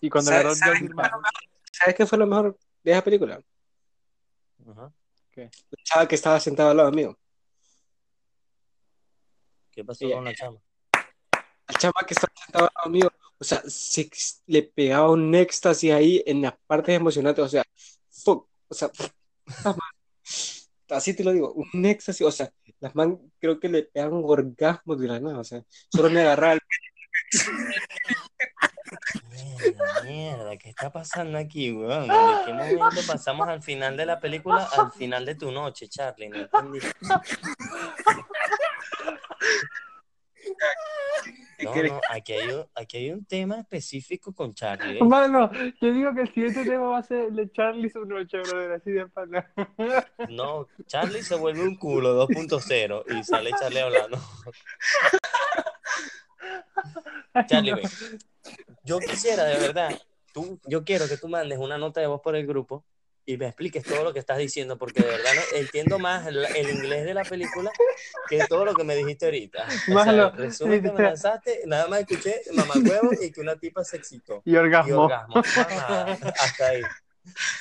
Y 0.00 0.08
cuando 0.08 0.30
¿Sabes- 0.30 0.44
agarró 0.44 0.54
sabes 0.54 0.80
qué 0.82 0.88
¿Sabes 1.72 1.94
qué 1.96 2.06
fue 2.06 2.16
lo 2.18 2.26
mejor 2.28 2.56
de 2.84 2.92
esa 2.92 3.02
película? 3.02 3.42
Ajá. 4.70 4.92
La 5.34 5.50
chava 5.82 6.06
que 6.06 6.14
estaba 6.14 6.38
sentada 6.38 6.70
al 6.70 6.76
lado 6.76 6.92
mío. 6.92 7.18
¿Qué 9.72 9.84
pasó 9.84 10.06
Sí. 10.06 10.12
con 10.12 10.24
la 10.24 10.32
chama? 10.34 10.58
La 11.70 11.78
chava 11.78 12.02
que 12.06 12.14
estaba 12.14 12.32
sentada 12.34 12.66
al 12.66 12.72
lado 12.74 12.90
mío. 12.90 13.12
O 13.38 13.44
sea, 13.44 13.62
se, 13.66 14.10
le 14.46 14.62
pegaba 14.62 15.10
un 15.10 15.34
éxtasis 15.34 15.92
ahí 15.92 16.22
en 16.26 16.42
las 16.42 16.54
partes 16.66 16.96
emocionantes. 16.96 17.44
O 17.44 17.48
sea, 17.48 17.62
fuck. 18.10 18.48
O 18.68 18.74
sea, 18.74 18.90
así 20.90 21.14
te 21.14 21.24
lo 21.24 21.32
digo, 21.32 21.52
un 21.52 21.86
éxtasis. 21.86 22.26
O 22.26 22.32
sea, 22.32 22.52
las 22.80 22.94
man 22.94 23.18
creo 23.38 23.60
que 23.60 23.68
le 23.68 23.82
pegaban 23.84 24.22
orgasmos 24.24 24.98
de 24.98 25.08
la 25.08 25.20
nada. 25.20 25.38
O 25.38 25.44
sea, 25.44 25.62
solo 25.92 26.10
me 26.10 26.22
agarraba 26.22 26.54
el 26.54 26.60
Mierda, 29.30 30.02
mierda, 30.04 30.56
¿qué 30.56 30.70
está 30.70 30.90
pasando 30.90 31.38
aquí, 31.38 31.70
weón? 31.72 32.08
¿De 32.08 32.14
qué 32.46 32.52
momento 32.76 33.02
pasamos 33.06 33.46
al 33.48 33.62
final 33.62 33.96
de 33.96 34.06
la 34.06 34.18
película 34.18 34.68
al 34.76 34.90
final 34.92 35.24
de 35.24 35.36
tu 35.36 35.52
noche, 35.52 35.88
Charlie? 35.88 36.28
No 36.28 36.38
entendí. 36.38 36.80
No, 41.62 41.74
no, 41.74 42.00
aquí 42.08 42.32
hay 42.32 42.48
un, 42.48 42.66
aquí 42.74 42.96
hay 42.96 43.10
un 43.10 43.24
tema 43.24 43.58
específico 43.60 44.32
con 44.32 44.54
Charlie. 44.54 44.98
¿eh? 44.98 45.04
Mano, 45.04 45.50
yo 45.80 45.92
digo 45.92 46.14
que 46.14 46.22
el 46.22 46.32
siguiente 46.32 46.64
tema 46.64 46.88
va 46.88 46.98
a 46.98 47.02
ser 47.02 47.26
el 47.26 47.36
de 47.36 47.50
Charlie 47.52 47.90
su 47.90 48.04
noche, 48.04 48.38
brother, 48.38 48.72
así 48.72 48.90
de 48.90 49.06
pana. 49.08 49.52
No, 50.30 50.68
Charlie 50.86 51.22
se 51.22 51.36
vuelve 51.36 51.62
un 51.62 51.76
culo 51.76 52.26
2.0 52.28 53.18
y 53.18 53.24
sale 53.24 53.50
Charlie 53.58 53.80
hablando. 53.80 54.18
Charlie, 57.46 57.74
yo 58.84 58.98
quisiera 58.98 59.44
de 59.44 59.58
verdad, 59.58 60.00
tú, 60.32 60.58
yo 60.66 60.84
quiero 60.84 61.08
que 61.08 61.16
tú 61.16 61.28
mandes 61.28 61.58
una 61.58 61.78
nota 61.78 62.00
de 62.00 62.06
voz 62.06 62.20
por 62.22 62.36
el 62.36 62.46
grupo 62.46 62.84
y 63.26 63.36
me 63.36 63.46
expliques 63.46 63.84
todo 63.84 64.04
lo 64.04 64.12
que 64.12 64.18
estás 64.18 64.38
diciendo, 64.38 64.78
porque 64.78 65.02
de 65.02 65.08
verdad 65.08 65.30
no, 65.34 65.58
entiendo 65.58 65.98
más 65.98 66.26
el, 66.26 66.44
el 66.44 66.70
inglés 66.70 67.04
de 67.04 67.14
la 67.14 67.24
película 67.24 67.70
que 68.28 68.44
todo 68.48 68.64
lo 68.64 68.74
que 68.74 68.84
me 68.84 68.96
dijiste 68.96 69.26
ahorita. 69.26 69.66
O 69.94 70.02
sea, 70.02 70.12
el 70.12 70.32
resumen 70.32 70.82
que 70.82 70.92
me 70.92 71.02
lanzaste, 71.02 71.62
nada 71.66 71.86
más 71.88 72.00
escuché 72.00 72.40
mamacuevo 72.52 73.10
y 73.20 73.30
que 73.30 73.40
una 73.40 73.56
tipa 73.56 73.84
se 73.84 73.96
excitó. 73.96 74.42
Y 74.44 74.52
Y 74.52 74.56
orgasmo. 74.56 75.04
orgasmo. 75.04 75.34
Mamá, 75.34 76.18
hasta 76.38 76.66
ahí. 76.66 76.82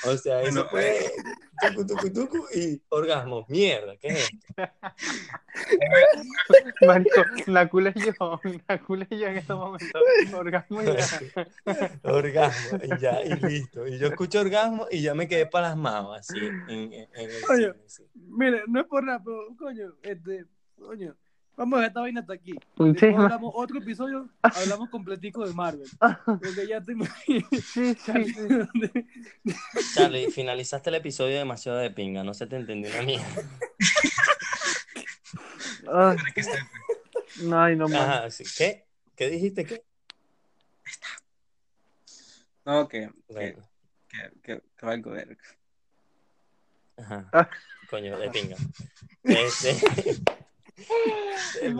O 0.06 0.18
sea, 0.18 0.42
eso 0.44 0.52
Bueno, 0.54 0.70
fue 0.70 1.12
tucu, 1.62 1.86
tucu, 1.86 2.10
tucu 2.14 2.46
y 2.54 2.82
orgasmo. 2.90 3.46
Mierda, 3.50 3.96
¿qué 3.98 4.08
es 4.10 4.30
esto? 4.30 4.38
Marico, 6.86 7.24
la 7.48 7.70
culé 7.70 7.94
yo, 7.96 8.40
la 8.68 8.82
culé 8.82 9.08
yo 9.10 9.28
en 9.28 9.38
estos 9.38 9.58
momentos. 9.58 9.90
Orgasmo 10.34 10.82
y 10.82 10.86
ya. 10.86 11.08
Orgasmo, 12.04 12.80
y 12.84 13.00
ya, 13.00 13.22
y 13.24 13.34
listo. 13.36 13.88
Y 13.88 13.98
yo 13.98 14.08
escucho 14.08 14.40
orgasmo 14.40 14.88
y 14.90 15.02
ya 15.02 15.14
me 15.14 15.28
quedé 15.28 15.46
pasmado 15.46 16.14
así 16.14 16.38
en, 16.38 16.70
en, 16.70 16.94
en 16.94 17.08
el 17.14 17.32
Oye. 17.50 17.74
cine, 17.74 17.84
sí. 17.88 18.04
Mire, 18.14 18.64
no 18.68 18.82
es 18.82 18.88
por 18.88 19.04
nada, 19.04 19.22
pero 19.24 19.48
coño, 19.58 19.94
este, 20.02 20.46
coño, 20.78 21.16
vamos 21.60 21.78
a 21.78 21.82
dejar 21.82 21.90
esta 21.90 22.00
vaina 22.02 22.22
hasta 22.22 22.34
aquí. 22.34 22.54
Después 22.78 23.16
ma- 23.16 23.24
hablamos 23.26 23.52
otro 23.56 23.78
episodio, 23.80 24.30
hablamos 24.42 24.90
completico 24.90 25.46
de 25.46 25.54
Marvel. 25.54 25.88
Porque 26.26 26.68
ya 26.68 26.82
tengo 26.84 27.06
Sí, 27.26 27.46
sí, 27.62 27.94
sí. 27.96 28.14
Charlie, 29.96 30.32
finalizaste 30.32 30.90
el 30.90 30.96
episodio 30.96 31.38
demasiado 31.38 31.78
de 31.78 31.92
pinga, 31.92 32.24
no 32.24 32.34
se 32.34 32.48
te 32.48 32.56
entendió 32.56 32.92
mierda. 33.04 33.26
Ay. 35.94 36.18
No, 37.44 37.62
ay, 37.62 37.76
no. 37.76 37.86
Ajá, 37.88 38.30
sí. 38.32 38.44
¿Qué? 38.58 38.86
¿Qué 39.16 39.30
dijiste? 39.30 39.66
¿Qué? 39.66 39.84
No, 42.66 42.88
que, 42.88 43.10
que, 43.28 43.34
Bueno, 43.34 43.70
que, 44.08 44.18
que, 44.44 44.62
que 44.78 44.86
valgo 44.86 45.12
verga. 45.12 45.38
ajá. 46.98 47.30
Ah. 47.34 47.50
Coño, 47.90 48.18
de 48.18 48.30
pinga. 48.30 48.56
Este... 49.24 49.76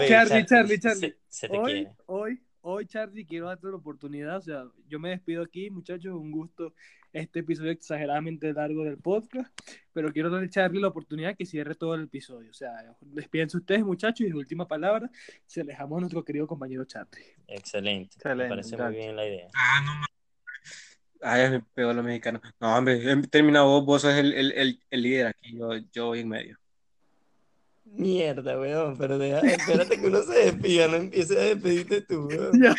Charlie, 0.08 0.46
Charlie, 0.46 0.80
Charlie. 0.80 1.16
Se, 1.28 1.48
se 1.48 1.50
te 1.50 1.58
Hoy, 1.58 1.72
quiere. 1.74 1.96
hoy, 2.08 2.42
hoy, 2.62 2.86
Charlie, 2.86 3.26
quiero 3.26 3.48
darte 3.48 3.68
la 3.68 3.76
oportunidad. 3.76 4.38
O 4.38 4.42
sea, 4.42 4.66
yo 4.88 5.00
me 5.00 5.10
despido 5.10 5.44
aquí, 5.44 5.70
muchachos. 5.70 6.14
Un 6.14 6.32
gusto 6.32 6.74
este 7.12 7.40
episodio 7.40 7.72
exageradamente 7.72 8.54
largo 8.54 8.84
del 8.84 8.98
podcast. 8.98 9.52
Pero 9.94 10.12
quiero 10.14 10.30
darle 10.30 10.48
a 10.48 10.50
Charlie 10.50 10.82
la 10.82 10.90
oportunidad 10.90 11.36
que 11.36 11.46
cierre 11.46 11.76
todo 11.76 11.96
el 11.96 12.04
episodio. 12.04 12.52
O 12.52 12.54
sea, 12.54 12.72
despídense 13.02 13.58
ustedes, 13.58 13.84
muchachos. 13.84 14.22
Y 14.22 14.30
de 14.30 14.36
última 14.36 14.68
palabra, 14.68 15.10
se 15.46 15.64
le 15.64 15.72
dejamos 15.72 15.98
a 15.98 16.02
nuestro 16.02 16.24
querido 16.24 16.48
compañero 16.48 16.86
Charlie. 16.86 17.24
Excelente. 17.48 18.16
Excelente, 18.16 18.44
Me 18.44 18.50
parece 18.50 18.78
muy 18.78 18.96
bien 18.96 19.16
la 19.16 19.28
idea. 19.28 19.48
Ah, 19.56 19.82
no. 19.86 20.06
Ay, 21.22 21.50
me 21.50 21.60
pegó 21.74 21.92
lo 21.92 22.02
mexicano. 22.02 22.40
No, 22.62 22.78
hombre, 22.78 23.12
he 23.12 23.28
terminado 23.28 23.66
vos, 23.68 23.86
vos 23.86 24.02
sos 24.04 24.14
el, 24.14 24.32
el, 24.34 24.52
el, 24.54 24.80
el 24.90 25.02
líder 25.02 25.28
aquí, 25.28 25.58
yo, 25.58 25.76
yo 25.92 26.06
voy 26.08 26.20
en 26.22 26.30
medio. 26.30 26.58
Mierda, 27.92 28.60
weón, 28.60 28.98
pero 28.98 29.18
deja- 29.18 29.40
espérate 29.40 30.00
que 30.00 30.08
uno 30.08 30.22
se 30.24 30.34
despida, 30.52 30.88
no 30.88 30.98
empieces 30.98 31.38
a 31.38 31.42
despedirte 31.42 32.02
tú, 32.02 32.28
weón. 32.28 32.52
Ya, 32.64 32.76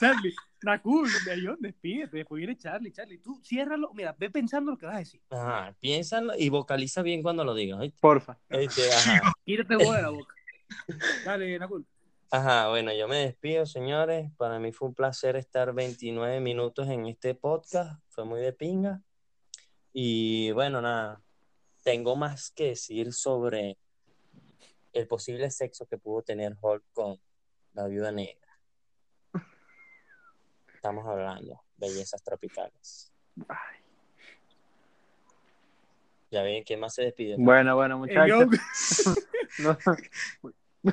Charlie, 0.00 0.34
Nakul, 0.62 1.08
Bellón, 1.26 1.56
despídete. 1.60 2.16
Después 2.18 2.38
viene 2.38 2.56
Charlie. 2.56 2.92
Charlie, 2.92 3.18
tú 3.18 3.40
ciérralo. 3.44 3.92
Mira, 3.94 4.14
ve 4.18 4.30
pensando 4.30 4.72
lo 4.72 4.78
que 4.78 4.86
vas 4.86 4.96
a 4.96 4.98
decir. 4.98 5.20
Ajá, 5.30 5.74
piénsalo 5.80 6.32
y 6.36 6.48
vocaliza 6.48 7.02
bien 7.02 7.22
cuando 7.22 7.44
lo 7.44 7.54
digas. 7.54 7.78
¿oíste? 7.78 7.98
Porfa. 8.00 8.38
Este, 8.48 8.92
ajá. 8.92 9.32
Quítate 9.44 9.76
vos 9.76 9.94
de 9.94 10.02
la 10.02 10.10
boca. 10.10 10.34
Dale, 11.24 11.58
Nakul. 11.58 11.86
Ajá, 12.30 12.68
bueno, 12.68 12.92
yo 12.92 13.08
me 13.08 13.16
despido, 13.18 13.64
señores. 13.66 14.30
Para 14.36 14.58
mí 14.58 14.72
fue 14.72 14.88
un 14.88 14.94
placer 14.94 15.36
estar 15.36 15.72
29 15.72 16.40
minutos 16.40 16.88
en 16.88 17.06
este 17.06 17.34
podcast. 17.34 18.00
Fue 18.08 18.24
muy 18.24 18.40
de 18.40 18.52
pinga. 18.52 19.02
Y 19.92 20.50
bueno, 20.52 20.82
nada, 20.82 21.22
tengo 21.82 22.16
más 22.16 22.50
que 22.50 22.64
decir 22.68 23.12
sobre 23.12 23.78
el 24.98 25.06
posible 25.06 25.48
sexo 25.50 25.86
que 25.86 25.96
pudo 25.96 26.22
tener 26.22 26.56
Hulk 26.60 26.82
con 26.92 27.20
la 27.74 27.86
viuda 27.86 28.10
negra. 28.10 28.58
Estamos 30.74 31.06
hablando, 31.06 31.62
bellezas 31.76 32.22
tropicales. 32.22 33.12
Ay. 33.48 33.78
Ya 36.30 36.42
ven, 36.42 36.64
¿quién 36.64 36.80
más 36.80 36.94
se 36.94 37.02
despide? 37.02 37.36
Bueno, 37.38 37.76
bueno, 37.76 37.98
muchachos. 37.98 38.48
No. 39.60 39.78
¿No 39.86 39.96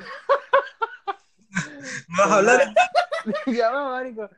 vas 2.16 2.30
a 2.30 2.36
hablar? 2.36 2.74
ya 3.46 3.70
va, 3.70 3.90
marico. 3.90 4.30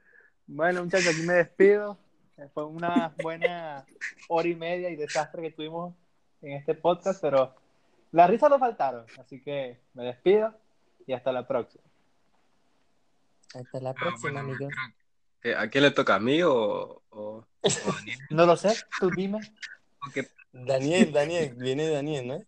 Bueno, 0.47 0.83
muchachos, 0.83 1.15
aquí 1.15 1.23
me 1.23 1.35
despido. 1.35 1.97
Fue 2.53 2.65
una 2.65 3.15
buena 3.23 3.87
hora 4.29 4.49
y 4.49 4.57
media 4.57 4.91
y 4.91 4.97
desastre 4.97 5.41
que 5.41 5.53
tuvimos 5.53 5.95
en 6.43 6.53
este 6.53 6.75
podcast, 6.75 7.23
pero 7.23 7.55
las 8.13 8.31
risas 8.31 8.51
no 8.51 8.59
faltaron. 8.59 9.05
Así 9.19 9.41
que 9.43 9.81
me 9.95 10.05
despido 10.05 10.55
y 11.07 11.13
hasta 11.13 11.33
la 11.33 11.47
próxima. 11.47 11.85
Hasta 13.55 13.81
la 13.81 13.91
Ah, 13.91 13.95
próxima, 13.95 14.43
bueno, 14.43 14.55
amigo. 14.55 14.69
que- 15.41 15.55
¿A 15.55 15.69
quién 15.71 15.85
le 15.85 15.91
toca? 15.93 16.17
¿A 16.17 16.21
mí 16.21 16.43
o, 16.43 17.03
o, 17.11 17.47
o 17.63 17.91
a 17.91 17.95
Daniel? 17.97 18.19
No 18.31 18.47
lo 18.47 18.57
sé, 18.57 18.75
tú 19.01 19.11
dime. 19.11 19.39
Daniel, 20.53 21.13
Daniel, 21.13 21.55
viene 21.55 21.89
Daniel, 21.89 22.27
¿no? 22.29 22.39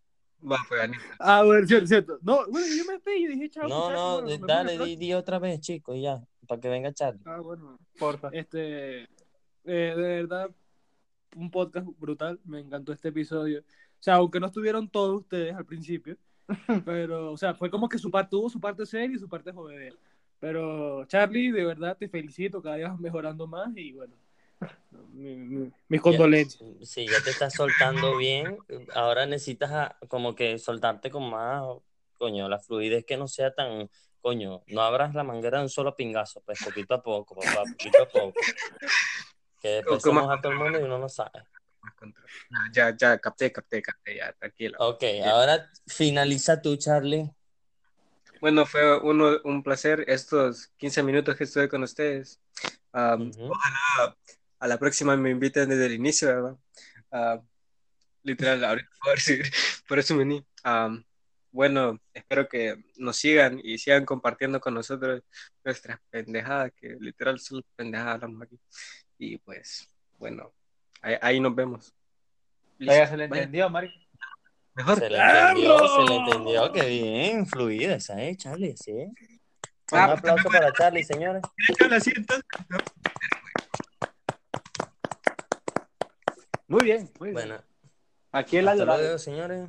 Va, 0.51 0.59
pues 0.69 0.81
Daniel. 0.81 1.01
Ah, 1.19 1.43
bueno, 1.45 1.66
cierto, 1.66 1.87
cierto. 1.87 2.19
No, 2.23 2.47
bueno, 2.49 2.66
yo 2.77 2.85
me 2.87 2.95
despedí 2.95 3.24
y 3.24 3.27
dije 3.28 3.51
chao. 3.51 3.69
No, 3.69 3.91
no, 3.91 4.23
bueno, 4.23 4.47
dale, 4.47 4.78
di, 4.78 4.97
di 4.97 5.12
otra 5.15 5.39
vez, 5.39 5.61
chico, 5.61 5.95
y 5.95 6.03
ya. 6.03 6.23
para 6.49 6.61
que 6.61 6.69
venga 6.69 6.93
Charlie. 6.93 7.20
Ah, 7.27 7.41
bueno. 7.41 7.78
Porfa. 7.99 8.31
Este, 8.32 9.03
eh, 9.03 9.07
de 9.65 9.95
verdad, 9.95 10.51
un 11.37 11.51
podcast 11.51 11.87
brutal. 11.99 12.41
Me 12.45 12.61
encantó 12.61 12.93
este 12.93 13.09
episodio. 13.09 13.62
O 14.01 14.02
sea, 14.02 14.14
aunque 14.14 14.40
no 14.40 14.47
estuvieron 14.47 14.89
todos 14.89 15.20
ustedes 15.20 15.55
al 15.55 15.66
principio, 15.66 16.16
pero, 16.86 17.32
o 17.32 17.36
sea, 17.36 17.55
fue 17.55 17.70
como 17.70 17.86
que 17.89 17.98
su 17.98 18.10
parte, 18.10 18.31
tuvo 18.31 18.48
su 18.48 18.59
parte 18.59 18.86
seria 18.86 19.14
y 19.14 19.18
su 19.18 19.28
parte 19.28 19.52
jodedera. 19.52 19.94
Pero, 20.40 21.05
Charlie, 21.05 21.51
de 21.52 21.64
verdad 21.66 21.98
te 21.98 22.09
felicito, 22.09 22.62
cada 22.62 22.77
día 22.77 22.89
vas 22.89 22.98
mejorando 22.98 23.47
más 23.47 23.68
y 23.77 23.93
bueno, 23.93 24.14
mi- 25.12 25.36
mi- 25.36 25.70
mis 25.89 26.01
condolencias. 26.01 26.62
Ya- 26.78 26.86
sí, 26.86 27.06
ya 27.06 27.22
te 27.22 27.28
estás 27.31 27.52
soltando 27.55 28.16
bien. 28.16 28.56
Ahora 28.94 29.27
necesitas 29.27 29.70
a- 29.70 29.97
como 30.09 30.35
que 30.35 30.59
soltarte 30.59 31.10
con 31.10 31.28
más, 31.28 31.62
coño, 32.16 32.48
la 32.48 32.59
fluidez 32.59 33.05
que 33.05 33.18
no 33.18 33.28
sea 33.28 33.52
tan, 33.52 33.90
coño, 34.22 34.62
no 34.68 34.81
abras 34.81 35.14
la 35.14 35.24
manguera 35.24 35.59
de 35.59 35.64
un 35.64 35.70
solo 35.70 35.94
pingazo, 35.94 36.40
pues 36.40 36.59
poquito 36.64 36.94
a 36.94 37.02
poco, 37.02 37.35
papá, 37.35 37.64
poquito 37.70 38.02
a 38.02 38.09
poco. 38.09 38.32
Que 39.60 39.68
después 39.85 40.02
somos 40.02 40.31
a 40.31 40.40
todo 40.40 40.52
el 40.52 40.59
mundo 40.59 40.81
y 40.81 40.85
uno 40.85 40.98
no 40.98 41.09
sabe. 41.10 41.43
Más 41.82 41.94
control. 41.94 42.27
Nah, 42.51 42.70
Ya, 42.73 42.97
ya, 42.97 43.19
capté, 43.19 43.51
capté, 43.52 43.82
capté, 43.82 44.16
ya, 44.16 44.32
tranquilo. 44.32 44.77
Ok, 44.81 45.02
ahora 45.24 45.70
finaliza 45.86 46.61
tú, 46.61 46.77
Charlie. 46.77 47.31
Bueno, 48.40 48.65
fue 48.65 48.98
uno, 49.01 49.39
un 49.44 49.62
placer 49.62 50.05
estos 50.09 50.69
15 50.78 51.02
minutos 51.02 51.36
que 51.36 51.44
estuve 51.44 51.69
con 51.69 51.82
ustedes. 51.82 52.40
Am, 52.93 53.28
Ujú. 53.28 53.51
ojalá 53.52 54.16
a 54.59 54.66
la 54.69 54.78
próxima 54.78 55.16
me 55.16 55.31
inviten 55.31 55.69
desde 55.69 55.86
el 55.86 55.93
inicio, 55.93 56.28
¿verdad? 56.28 56.57
Ah, 57.11 57.40
literal, 58.23 58.65
ahorita 58.65 58.89
por, 59.02 59.15
decir- 59.16 59.52
por 59.89 59.98
eso 59.98 60.16
vení. 60.16 60.44
Am, 60.62 61.05
bueno, 61.52 61.98
espero 62.15 62.48
que 62.48 62.77
nos 62.97 63.16
sigan 63.16 63.61
y 63.62 63.77
sigan 63.78 64.05
compartiendo 64.07 64.61
con 64.61 64.74
nosotros 64.74 65.23
nuestras 65.65 65.98
pendejadas, 66.11 66.73
que 66.77 66.97
literal 67.01 67.39
son 67.40 67.62
pendejadas 67.77 68.15
hablamos 68.15 68.43
aquí. 68.43 68.59
Y 69.19 69.39
pues, 69.39 69.89
bueno, 70.19 70.55
ahí, 71.02 71.16
ahí 71.20 71.40
nos 71.40 71.55
vemos. 71.55 71.94
Vaya, 72.78 73.06
se 73.06 73.16
le 73.16 73.28
Vaya, 73.28 73.43
entendió, 73.43 73.68
Mari. 73.70 73.90
mejor. 74.74 74.98
Se 74.98 75.10
le 75.10 75.18
entendió, 75.18 75.78
se 75.89 76.02
le 76.10 76.16
entendió, 76.16 76.72
qué 76.72 76.86
bien, 76.86 77.47
fluida 77.47 77.94
esa, 77.97 78.20
¿eh, 78.22 78.36
Charlie? 78.36 78.77
Sí. 78.77 78.93
Un 78.93 79.98
Ah, 79.98 80.12
aplauso 80.12 80.48
para 80.48 80.72
Charlie, 80.72 81.02
señores. 81.05 81.43
Siento. 82.01 82.35
Muy 86.68 86.85
bien, 86.85 87.10
muy 87.18 87.31
bien. 87.31 87.35
Bueno, 87.35 87.62
Aquí 88.32 88.59
el 88.59 88.68
hasta 88.68 88.85
lado 88.85 89.01
luego, 89.02 89.18
señores. 89.18 89.68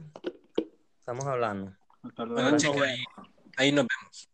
Estamos 0.99 1.25
hablando. 1.25 1.75
Buenas 2.15 2.51
noches, 2.51 2.71
ahí, 2.81 3.03
ahí 3.57 3.71
nos 3.71 3.87
vemos. 3.87 4.29